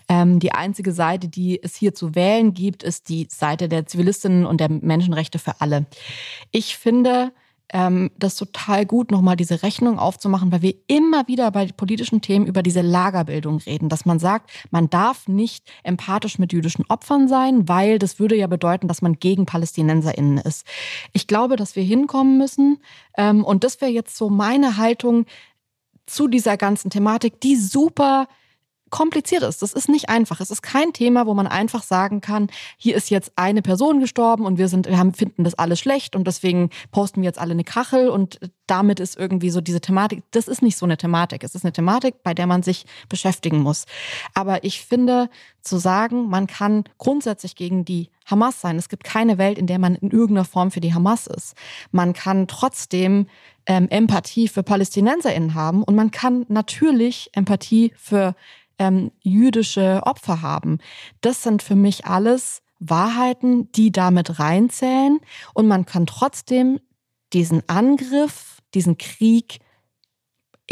Ähm, 0.09 0.39
die 0.39 0.53
einzige 0.53 0.91
Seite, 0.91 1.27
die 1.27 1.61
es 1.61 1.75
hier 1.75 1.93
zu 1.93 2.15
wählen 2.15 2.53
gibt, 2.53 2.83
ist 2.83 3.09
die 3.09 3.27
Seite 3.29 3.69
der 3.69 3.85
Zivilistinnen 3.85 4.45
und 4.45 4.59
der 4.59 4.69
Menschenrechte 4.69 5.39
für 5.39 5.61
alle. 5.61 5.85
Ich 6.51 6.77
finde, 6.77 7.31
ähm, 7.69 8.11
das 8.17 8.35
total 8.35 8.85
gut, 8.85 9.11
nochmal 9.11 9.35
diese 9.35 9.63
Rechnung 9.63 9.97
aufzumachen, 9.99 10.51
weil 10.51 10.61
wir 10.61 10.75
immer 10.87 11.27
wieder 11.27 11.49
bei 11.51 11.65
politischen 11.67 12.21
Themen 12.21 12.45
über 12.45 12.61
diese 12.61 12.81
Lagerbildung 12.81 13.57
reden, 13.57 13.89
dass 13.89 14.05
man 14.05 14.19
sagt, 14.19 14.51
man 14.71 14.89
darf 14.89 15.27
nicht 15.27 15.69
empathisch 15.83 16.37
mit 16.39 16.53
jüdischen 16.53 16.85
Opfern 16.87 17.27
sein, 17.27 17.67
weil 17.67 17.99
das 17.99 18.19
würde 18.19 18.35
ja 18.35 18.47
bedeuten, 18.47 18.87
dass 18.87 19.01
man 19.01 19.13
gegen 19.13 19.45
PalästinenserInnen 19.45 20.37
ist. 20.37 20.65
Ich 21.13 21.27
glaube, 21.27 21.55
dass 21.55 21.75
wir 21.75 21.83
hinkommen 21.83 22.37
müssen, 22.37 22.79
ähm, 23.17 23.43
und 23.43 23.63
das 23.63 23.81
wäre 23.81 23.91
jetzt 23.91 24.17
so 24.17 24.29
meine 24.29 24.77
Haltung 24.77 25.25
zu 26.05 26.27
dieser 26.27 26.57
ganzen 26.57 26.89
Thematik, 26.89 27.39
die 27.41 27.55
super 27.55 28.27
kompliziert 28.93 29.41
ist. 29.41 29.63
Das 29.63 29.73
ist 29.73 29.89
nicht 29.89 30.09
einfach. 30.09 30.39
Es 30.39 30.51
ist 30.51 30.61
kein 30.61 30.93
Thema, 30.93 31.25
wo 31.25 31.33
man 31.33 31.47
einfach 31.47 31.81
sagen 31.81 32.21
kann, 32.21 32.47
hier 32.77 32.95
ist 32.95 33.09
jetzt 33.09 33.31
eine 33.35 33.63
Person 33.63 33.99
gestorben 33.99 34.45
und 34.45 34.59
wir 34.59 34.67
sind, 34.67 34.87
wir 34.87 34.99
haben, 34.99 35.15
finden 35.15 35.43
das 35.43 35.55
alles 35.55 35.79
schlecht 35.79 36.15
und 36.15 36.27
deswegen 36.27 36.69
posten 36.91 37.21
wir 37.21 37.25
jetzt 37.25 37.39
alle 37.39 37.53
eine 37.53 37.63
Kachel 37.63 38.09
und 38.09 38.39
damit 38.67 38.99
ist 38.99 39.17
irgendwie 39.17 39.49
so 39.49 39.61
diese 39.61 39.81
Thematik. 39.81 40.21
Das 40.29 40.47
ist 40.47 40.61
nicht 40.61 40.77
so 40.77 40.85
eine 40.85 40.95
Thematik. 40.95 41.43
Es 41.43 41.55
ist 41.55 41.65
eine 41.65 41.73
Thematik, 41.73 42.21
bei 42.21 42.35
der 42.35 42.45
man 42.45 42.61
sich 42.61 42.85
beschäftigen 43.09 43.61
muss. 43.61 43.85
Aber 44.35 44.63
ich 44.63 44.85
finde, 44.85 45.27
zu 45.63 45.77
sagen, 45.77 46.29
man 46.29 46.45
kann 46.45 46.83
grundsätzlich 46.99 47.55
gegen 47.55 47.85
die 47.85 48.09
Hamas 48.25 48.61
sein. 48.61 48.77
Es 48.77 48.89
gibt 48.89 49.03
keine 49.03 49.37
Welt, 49.37 49.57
in 49.57 49.65
der 49.65 49.79
man 49.79 49.95
in 49.95 50.11
irgendeiner 50.11 50.45
Form 50.45 50.69
für 50.69 50.81
die 50.81 50.93
Hamas 50.93 51.25
ist. 51.25 51.55
Man 51.91 52.13
kann 52.13 52.47
trotzdem 52.47 53.27
ähm, 53.65 53.87
Empathie 53.89 54.47
für 54.47 54.61
PalästinenserInnen 54.61 55.55
haben 55.55 55.83
und 55.83 55.95
man 55.95 56.11
kann 56.11 56.45
natürlich 56.47 57.29
Empathie 57.33 57.93
für 57.95 58.35
ähm, 58.83 59.11
jüdische 59.21 60.01
Opfer 60.03 60.41
haben. 60.41 60.79
Das 61.21 61.43
sind 61.43 61.63
für 61.63 61.75
mich 61.75 62.05
alles 62.05 62.61
Wahrheiten, 62.79 63.71
die 63.71 63.91
damit 63.91 64.39
reinzählen. 64.39 65.19
Und 65.53 65.67
man 65.67 65.85
kann 65.85 66.05
trotzdem 66.05 66.79
diesen 67.31 67.67
Angriff, 67.67 68.59
diesen 68.73 68.97
Krieg 68.97 69.59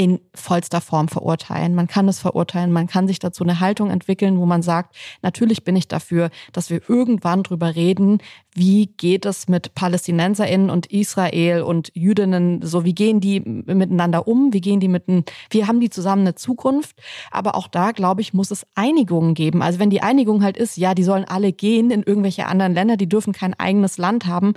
in 0.01 0.19
vollster 0.33 0.81
Form 0.81 1.09
verurteilen. 1.09 1.75
Man 1.75 1.85
kann 1.85 2.07
es 2.07 2.17
verurteilen, 2.17 2.71
man 2.71 2.87
kann 2.87 3.07
sich 3.07 3.19
dazu 3.19 3.43
eine 3.43 3.59
Haltung 3.59 3.91
entwickeln, 3.91 4.39
wo 4.39 4.47
man 4.47 4.63
sagt, 4.63 4.95
natürlich 5.21 5.63
bin 5.63 5.75
ich 5.75 5.87
dafür, 5.87 6.31
dass 6.53 6.71
wir 6.71 6.81
irgendwann 6.89 7.43
drüber 7.43 7.75
reden, 7.75 8.17
wie 8.55 8.87
geht 8.87 9.27
es 9.27 9.47
mit 9.47 9.75
PalästinenserInnen 9.75 10.71
und 10.71 10.87
Israel 10.87 11.61
und 11.61 11.91
Jüdinnen, 11.93 12.63
so 12.63 12.83
wie 12.83 12.95
gehen 12.95 13.19
die 13.19 13.41
miteinander 13.41 14.27
um, 14.27 14.51
wie 14.53 14.61
gehen 14.61 14.79
die 14.79 14.87
mitten, 14.87 15.23
wie 15.51 15.67
haben 15.67 15.79
die 15.79 15.91
zusammen 15.91 16.23
eine 16.23 16.33
Zukunft? 16.33 16.95
Aber 17.29 17.53
auch 17.53 17.67
da, 17.67 17.91
glaube 17.91 18.21
ich, 18.21 18.33
muss 18.33 18.49
es 18.49 18.65
Einigungen 18.73 19.35
geben. 19.35 19.61
Also 19.61 19.77
wenn 19.77 19.91
die 19.91 20.01
Einigung 20.01 20.43
halt 20.43 20.57
ist, 20.57 20.77
ja, 20.77 20.95
die 20.95 21.03
sollen 21.03 21.25
alle 21.25 21.53
gehen 21.53 21.91
in 21.91 22.01
irgendwelche 22.01 22.47
anderen 22.47 22.73
Länder, 22.73 22.97
die 22.97 23.07
dürfen 23.07 23.33
kein 23.33 23.53
eigenes 23.53 23.99
Land 23.99 24.25
haben. 24.25 24.55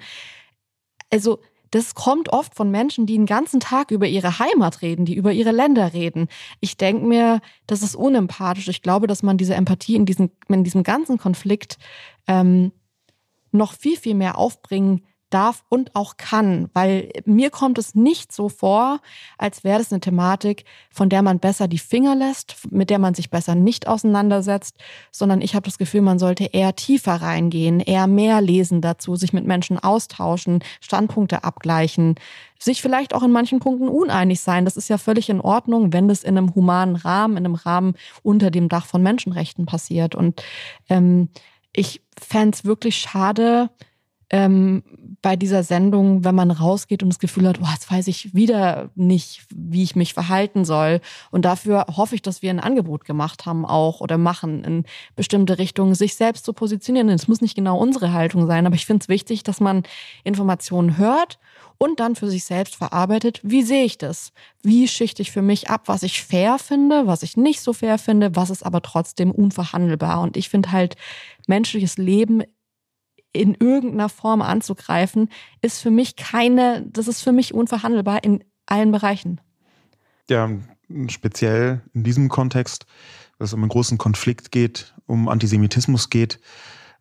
Also 1.12 1.40
das 1.74 1.96
kommt 1.96 2.32
oft 2.32 2.54
von 2.54 2.70
Menschen, 2.70 3.04
die 3.04 3.14
den 3.14 3.26
ganzen 3.26 3.58
Tag 3.58 3.90
über 3.90 4.06
ihre 4.06 4.38
Heimat 4.38 4.80
reden, 4.80 5.04
die 5.04 5.16
über 5.16 5.32
ihre 5.32 5.50
Länder 5.50 5.92
reden. 5.92 6.28
Ich 6.60 6.76
denke 6.76 7.04
mir, 7.04 7.40
das 7.66 7.82
ist 7.82 7.96
unempathisch. 7.96 8.68
Ich 8.68 8.80
glaube, 8.80 9.08
dass 9.08 9.24
man 9.24 9.38
diese 9.38 9.56
Empathie 9.56 9.96
in 9.96 10.06
diesem, 10.06 10.30
in 10.48 10.62
diesem 10.62 10.84
ganzen 10.84 11.18
Konflikt 11.18 11.78
ähm, 12.28 12.70
noch 13.50 13.72
viel, 13.72 13.96
viel 13.96 14.14
mehr 14.14 14.38
aufbringen 14.38 15.04
darf 15.34 15.64
und 15.68 15.94
auch 15.96 16.16
kann, 16.16 16.70
weil 16.72 17.10
mir 17.24 17.50
kommt 17.50 17.78
es 17.78 17.94
nicht 17.94 18.32
so 18.32 18.48
vor, 18.48 19.00
als 19.36 19.64
wäre 19.64 19.78
das 19.78 19.92
eine 19.92 20.00
Thematik, 20.00 20.64
von 20.90 21.08
der 21.08 21.22
man 21.22 21.40
besser 21.40 21.66
die 21.66 21.78
Finger 21.78 22.14
lässt, 22.14 22.56
mit 22.70 22.88
der 22.88 23.00
man 23.00 23.14
sich 23.14 23.30
besser 23.30 23.54
nicht 23.54 23.88
auseinandersetzt, 23.88 24.76
sondern 25.10 25.42
ich 25.42 25.54
habe 25.54 25.64
das 25.64 25.78
Gefühl, 25.78 26.02
man 26.02 26.18
sollte 26.18 26.44
eher 26.44 26.76
tiefer 26.76 27.14
reingehen, 27.14 27.80
eher 27.80 28.06
mehr 28.06 28.40
lesen 28.40 28.80
dazu, 28.80 29.16
sich 29.16 29.32
mit 29.32 29.44
Menschen 29.44 29.78
austauschen, 29.78 30.62
Standpunkte 30.80 31.42
abgleichen, 31.42 32.14
sich 32.58 32.80
vielleicht 32.80 33.14
auch 33.14 33.22
in 33.22 33.32
manchen 33.32 33.58
Punkten 33.58 33.88
uneinig 33.88 34.40
sein. 34.40 34.64
Das 34.64 34.76
ist 34.76 34.88
ja 34.88 34.98
völlig 34.98 35.28
in 35.28 35.40
Ordnung, 35.40 35.92
wenn 35.92 36.08
das 36.08 36.22
in 36.22 36.38
einem 36.38 36.54
humanen 36.54 36.96
Rahmen, 36.96 37.36
in 37.36 37.44
einem 37.44 37.56
Rahmen 37.56 37.94
unter 38.22 38.50
dem 38.50 38.68
Dach 38.68 38.86
von 38.86 39.02
Menschenrechten 39.02 39.66
passiert. 39.66 40.14
Und 40.14 40.42
ähm, 40.88 41.28
ich 41.74 42.02
fände 42.18 42.56
es 42.56 42.64
wirklich 42.64 42.96
schade, 42.96 43.70
ähm, 44.34 44.82
bei 45.22 45.36
dieser 45.36 45.62
Sendung, 45.62 46.24
wenn 46.24 46.34
man 46.34 46.50
rausgeht 46.50 47.04
und 47.04 47.08
das 47.08 47.20
Gefühl 47.20 47.46
hat, 47.46 47.60
oh, 47.62 47.68
jetzt 47.72 47.88
weiß 47.88 48.08
ich 48.08 48.34
wieder 48.34 48.90
nicht, 48.96 49.46
wie 49.54 49.84
ich 49.84 49.94
mich 49.94 50.12
verhalten 50.12 50.64
soll. 50.64 51.00
Und 51.30 51.44
dafür 51.44 51.86
hoffe 51.96 52.16
ich, 52.16 52.22
dass 52.22 52.42
wir 52.42 52.50
ein 52.50 52.58
Angebot 52.58 53.04
gemacht 53.04 53.46
haben 53.46 53.64
auch 53.64 54.00
oder 54.00 54.18
machen 54.18 54.64
in 54.64 54.84
bestimmte 55.14 55.58
Richtungen, 55.58 55.94
sich 55.94 56.16
selbst 56.16 56.44
zu 56.44 56.52
positionieren. 56.52 57.08
Es 57.10 57.28
muss 57.28 57.42
nicht 57.42 57.54
genau 57.54 57.78
unsere 57.78 58.12
Haltung 58.12 58.48
sein, 58.48 58.66
aber 58.66 58.74
ich 58.74 58.86
finde 58.86 59.04
es 59.04 59.08
wichtig, 59.08 59.44
dass 59.44 59.60
man 59.60 59.84
Informationen 60.24 60.98
hört 60.98 61.38
und 61.78 62.00
dann 62.00 62.16
für 62.16 62.28
sich 62.28 62.44
selbst 62.44 62.74
verarbeitet, 62.74 63.40
wie 63.44 63.62
sehe 63.62 63.84
ich 63.84 63.98
das? 63.98 64.32
Wie 64.62 64.88
schichte 64.88 65.22
ich 65.22 65.30
für 65.30 65.42
mich 65.42 65.70
ab, 65.70 65.82
was 65.86 66.02
ich 66.02 66.24
fair 66.24 66.58
finde, 66.58 67.06
was 67.06 67.22
ich 67.22 67.36
nicht 67.36 67.60
so 67.60 67.72
fair 67.72 67.98
finde, 67.98 68.34
was 68.34 68.50
ist 68.50 68.66
aber 68.66 68.82
trotzdem 68.82 69.30
unverhandelbar? 69.30 70.20
Und 70.20 70.36
ich 70.36 70.48
finde 70.48 70.72
halt, 70.72 70.96
menschliches 71.46 71.98
Leben 71.98 72.42
in 73.34 73.54
irgendeiner 73.54 74.08
Form 74.08 74.40
anzugreifen, 74.40 75.28
ist 75.60 75.82
für 75.82 75.90
mich 75.90 76.16
keine, 76.16 76.86
das 76.88 77.08
ist 77.08 77.20
für 77.20 77.32
mich 77.32 77.52
unverhandelbar 77.52 78.24
in 78.24 78.42
allen 78.64 78.92
Bereichen. 78.92 79.40
Ja, 80.30 80.50
speziell 81.08 81.82
in 81.92 82.04
diesem 82.04 82.28
Kontext, 82.28 82.86
dass 83.38 83.50
es 83.50 83.52
um 83.52 83.60
einen 83.60 83.68
großen 83.68 83.98
Konflikt 83.98 84.52
geht, 84.52 84.94
um 85.06 85.28
Antisemitismus 85.28 86.08
geht, 86.08 86.40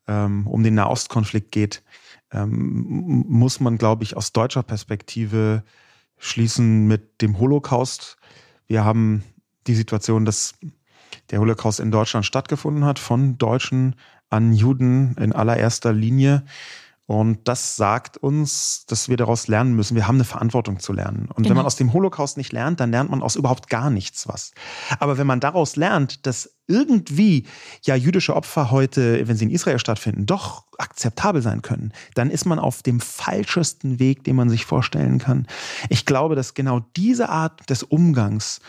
ähm, 0.08 0.48
um 0.48 0.64
den 0.64 0.74
Nahostkonflikt 0.74 1.52
geht, 1.52 1.84
ähm, 2.32 3.24
muss 3.28 3.60
man, 3.60 3.78
glaube 3.78 4.04
ich, 4.04 4.18
aus 4.18 4.34
deutscher 4.34 4.64
Perspektive 4.64 5.64
schließen 6.18 6.88
mit 6.88 7.22
dem 7.22 7.40
Holocaust. 7.40 8.18
Wir 8.68 8.84
haben 8.84 9.24
die 9.68 9.76
Situation, 9.76 10.26
dass 10.26 10.56
der 11.32 11.40
Holocaust 11.40 11.80
in 11.80 11.92
Deutschland 11.92 12.26
stattgefunden 12.26 12.86
hat 12.86 13.00
von 13.00 13.38
Deutschen 13.38 13.96
an 14.30 14.54
Juden 14.54 15.16
in 15.20 15.34
allererster 15.34 15.94
Linie. 15.94 16.44
Und 17.06 17.50
das 17.50 17.76
sagt 17.76 18.16
uns, 18.16 18.86
dass 18.88 19.10
wir 19.10 19.18
daraus 19.18 19.48
lernen 19.50 19.76
müssen. 19.76 19.96
Wir 19.96 20.08
haben 20.08 20.16
eine 20.16 20.24
Verantwortung 20.24 20.80
zu 20.80 20.94
lernen. 20.94 21.28
Und 21.28 21.44
genau. 21.44 21.50
wenn 21.50 21.58
man 21.58 21.66
aus 21.66 21.76
dem 21.76 21.92
Holocaust 21.92 22.38
nicht 22.38 22.54
lernt, 22.54 22.80
dann 22.80 22.92
lernt 22.92 23.10
man 23.10 23.22
aus 23.22 23.36
überhaupt 23.36 23.70
gar 23.70 23.90
nichts 23.90 24.28
was. 24.28 24.52
Aber 25.00 25.18
wenn 25.18 25.28
man 25.28 25.42
daraus 25.42 25.76
lernt, 25.76 26.26
dass 26.26 26.56
irgendwie 26.66 27.46
ja 27.84 27.96
jüdische 27.96 28.34
Opfer 28.36 28.72
heute, 28.72 29.28
wenn 29.28 29.36
sie 29.36 29.44
in 29.44 29.52
Israel 29.52 29.80
stattfinden, 29.80 30.26
doch 30.26 30.64
akzeptabel 30.78 31.42
sein 31.42 31.62
können, 31.62 31.92
dann 32.16 32.30
ist 32.30 32.46
man 32.46 32.58
auf 32.58 32.84
dem 32.84 33.02
falschesten 33.02 34.00
Weg, 34.00 34.24
den 34.24 34.38
man 34.38 34.50
sich 34.50 34.66
vorstellen 34.66 35.20
kann. 35.20 35.46
Ich 35.90 36.06
glaube, 36.06 36.36
dass 36.36 36.54
genau 36.54 36.80
diese 36.96 37.28
Art 37.28 37.70
des 37.70 37.84
Umgangs 37.84 38.62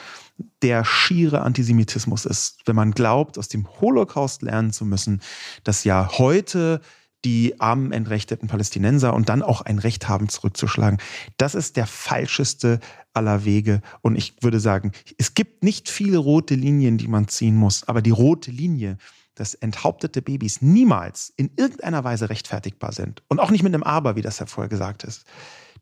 der 0.63 0.85
schiere 0.85 1.43
Antisemitismus 1.43 2.25
ist, 2.25 2.59
wenn 2.67 2.75
man 2.75 2.91
glaubt, 2.91 3.39
aus 3.39 3.47
dem 3.47 3.69
Holocaust 3.81 4.43
lernen 4.43 4.73
zu 4.73 4.85
müssen, 4.85 5.23
dass 5.63 5.85
ja 5.85 6.11
heute 6.19 6.81
die 7.25 7.61
armen, 7.61 7.93
entrechteten 7.93 8.49
Palästinenser 8.49 9.15
und 9.15 9.29
dann 9.29 9.43
auch 9.43 9.63
ein 9.63 9.79
Recht 9.79 10.09
haben, 10.09 10.29
zurückzuschlagen. 10.29 10.99
Das 11.37 11.55
ist 11.55 11.77
der 11.77 11.87
falscheste 11.87 12.81
aller 13.15 13.45
Wege. 13.45 13.81
Und 14.03 14.17
ich 14.17 14.35
würde 14.43 14.61
sagen, 14.61 14.93
es 15.19 15.35
gibt 15.35 15.65
nicht 15.65 15.89
viele 15.89 16.19
rote 16.19 16.55
Linien, 16.55 16.99
die 16.99 17.09
man 17.09 17.29
ziehen 17.29 17.57
muss, 17.57 17.89
aber 17.89 18.03
die 18.03 18.11
rote 18.11 18.51
Linie, 18.51 18.99
dass 19.35 19.55
enthauptete 19.55 20.23
Babys 20.23 20.63
niemals 20.63 21.33
in 21.37 21.51
irgendeiner 21.57 22.05
Weise 22.05 22.31
rechtfertigbar 22.31 22.93
sind. 22.93 23.23
Und 23.29 23.41
auch 23.41 23.51
nicht 23.51 23.63
mit 23.63 23.75
einem 23.75 23.83
Aber, 23.83 24.17
wie 24.17 24.23
das 24.23 24.39
ja 24.39 24.47
vorher 24.47 24.69
gesagt 24.69 25.05
ist. 25.05 25.25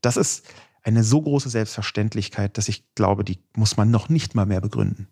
Das 0.00 0.16
ist 0.16 0.44
eine 0.82 1.04
so 1.04 1.20
große 1.20 1.50
Selbstverständlichkeit, 1.50 2.58
dass 2.58 2.68
ich 2.68 2.94
glaube, 2.94 3.24
die 3.24 3.38
muss 3.54 3.76
man 3.76 3.90
noch 3.90 4.08
nicht 4.08 4.34
mal 4.34 4.46
mehr 4.46 4.60
begründen. 4.60 5.08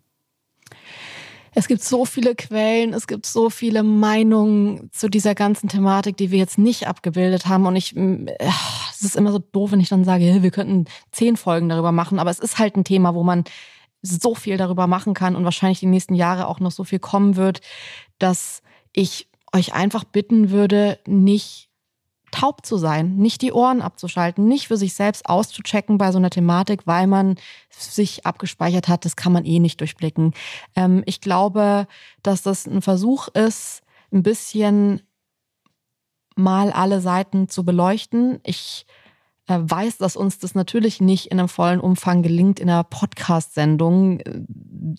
Es 1.53 1.67
gibt 1.67 1.83
so 1.83 2.05
viele 2.05 2.33
Quellen, 2.35 2.93
es 2.93 3.07
gibt 3.07 3.25
so 3.25 3.49
viele 3.49 3.83
Meinungen 3.83 4.89
zu 4.91 5.09
dieser 5.09 5.35
ganzen 5.35 5.67
Thematik, 5.67 6.15
die 6.15 6.31
wir 6.31 6.39
jetzt 6.39 6.57
nicht 6.57 6.87
abgebildet 6.87 7.47
haben. 7.47 7.65
Und 7.65 7.75
ich, 7.75 7.95
äh, 7.95 8.25
es 8.91 9.01
ist 9.01 9.17
immer 9.17 9.31
so 9.31 9.39
doof, 9.39 9.71
wenn 9.71 9.81
ich 9.81 9.89
dann 9.89 10.05
sage, 10.05 10.41
wir 10.41 10.51
könnten 10.51 10.85
zehn 11.11 11.35
Folgen 11.35 11.67
darüber 11.67 11.91
machen. 11.91 12.19
Aber 12.19 12.29
es 12.29 12.39
ist 12.39 12.57
halt 12.57 12.77
ein 12.77 12.85
Thema, 12.85 13.15
wo 13.15 13.23
man 13.23 13.43
so 14.01 14.33
viel 14.33 14.57
darüber 14.57 14.87
machen 14.87 15.13
kann 15.13 15.35
und 15.35 15.43
wahrscheinlich 15.43 15.79
die 15.79 15.87
nächsten 15.87 16.15
Jahre 16.15 16.47
auch 16.47 16.59
noch 16.59 16.71
so 16.71 16.83
viel 16.83 16.99
kommen 16.99 17.35
wird, 17.35 17.61
dass 18.17 18.61
ich 18.93 19.27
euch 19.53 19.73
einfach 19.73 20.03
bitten 20.03 20.51
würde, 20.51 20.99
nicht 21.05 21.70
taub 22.31 22.65
zu 22.65 22.77
sein, 22.77 23.17
nicht 23.17 23.41
die 23.41 23.51
Ohren 23.51 23.81
abzuschalten, 23.81 24.47
nicht 24.47 24.67
für 24.67 24.77
sich 24.77 24.93
selbst 24.93 25.27
auszuchecken 25.27 25.97
bei 25.97 26.11
so 26.11 26.17
einer 26.17 26.29
Thematik, 26.29 26.87
weil 26.87 27.07
man 27.07 27.35
sich 27.69 28.25
abgespeichert 28.25 28.87
hat, 28.87 29.05
das 29.05 29.15
kann 29.15 29.33
man 29.33 29.45
eh 29.45 29.59
nicht 29.59 29.79
durchblicken. 29.79 30.33
Ähm, 30.75 31.03
ich 31.05 31.21
glaube, 31.21 31.87
dass 32.23 32.41
das 32.41 32.65
ein 32.65 32.81
Versuch 32.81 33.27
ist, 33.29 33.81
ein 34.11 34.23
bisschen 34.23 35.01
mal 36.35 36.71
alle 36.71 37.01
Seiten 37.01 37.49
zu 37.49 37.63
beleuchten. 37.63 38.39
Ich 38.43 38.85
weiß, 39.59 39.97
dass 39.97 40.15
uns 40.15 40.39
das 40.39 40.55
natürlich 40.55 41.01
nicht 41.01 41.27
in 41.27 41.39
einem 41.39 41.49
vollen 41.49 41.79
Umfang 41.79 42.21
gelingt 42.21 42.59
in 42.59 42.69
einer 42.69 42.83
Podcast-Sendung. 42.83 44.19
Äh, 44.19 44.41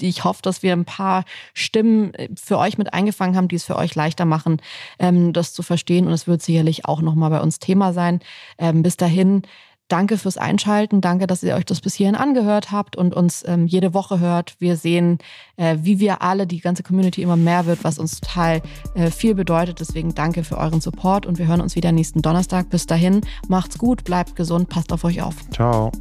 ich 0.00 0.24
hoffe, 0.24 0.42
dass 0.42 0.62
wir 0.62 0.72
ein 0.72 0.84
paar 0.84 1.24
Stimmen 1.54 2.14
äh, 2.14 2.28
für 2.34 2.58
euch 2.58 2.78
mit 2.78 2.92
eingefangen 2.94 3.36
haben, 3.36 3.48
die 3.48 3.56
es 3.56 3.64
für 3.64 3.76
euch 3.76 3.94
leichter 3.94 4.24
machen, 4.24 4.60
ähm, 4.98 5.32
das 5.32 5.52
zu 5.52 5.62
verstehen. 5.62 6.06
Und 6.06 6.12
es 6.12 6.26
wird 6.26 6.42
sicherlich 6.42 6.84
auch 6.86 7.02
nochmal 7.02 7.30
bei 7.30 7.40
uns 7.40 7.58
Thema 7.58 7.92
sein. 7.92 8.20
Ähm, 8.58 8.82
bis 8.82 8.96
dahin 8.96 9.42
Danke 9.92 10.16
fürs 10.16 10.38
Einschalten. 10.38 11.02
Danke, 11.02 11.26
dass 11.26 11.42
ihr 11.42 11.54
euch 11.54 11.66
das 11.66 11.82
bis 11.82 11.92
hierhin 11.92 12.14
angehört 12.14 12.72
habt 12.72 12.96
und 12.96 13.12
uns 13.14 13.44
ähm, 13.46 13.66
jede 13.66 13.92
Woche 13.92 14.20
hört. 14.20 14.56
Wir 14.58 14.78
sehen, 14.78 15.18
äh, 15.58 15.76
wie 15.82 16.00
wir 16.00 16.22
alle, 16.22 16.46
die 16.46 16.60
ganze 16.60 16.82
Community 16.82 17.20
immer 17.20 17.36
mehr 17.36 17.66
wird, 17.66 17.84
was 17.84 17.98
uns 17.98 18.18
total 18.18 18.62
äh, 18.94 19.10
viel 19.10 19.34
bedeutet. 19.34 19.80
Deswegen 19.80 20.14
danke 20.14 20.44
für 20.44 20.56
euren 20.56 20.80
Support 20.80 21.26
und 21.26 21.38
wir 21.38 21.46
hören 21.46 21.60
uns 21.60 21.76
wieder 21.76 21.92
nächsten 21.92 22.22
Donnerstag. 22.22 22.70
Bis 22.70 22.86
dahin, 22.86 23.20
macht's 23.48 23.76
gut, 23.76 24.04
bleibt 24.04 24.34
gesund, 24.34 24.70
passt 24.70 24.94
auf 24.94 25.04
euch 25.04 25.20
auf. 25.20 25.34
Ciao. 25.50 25.92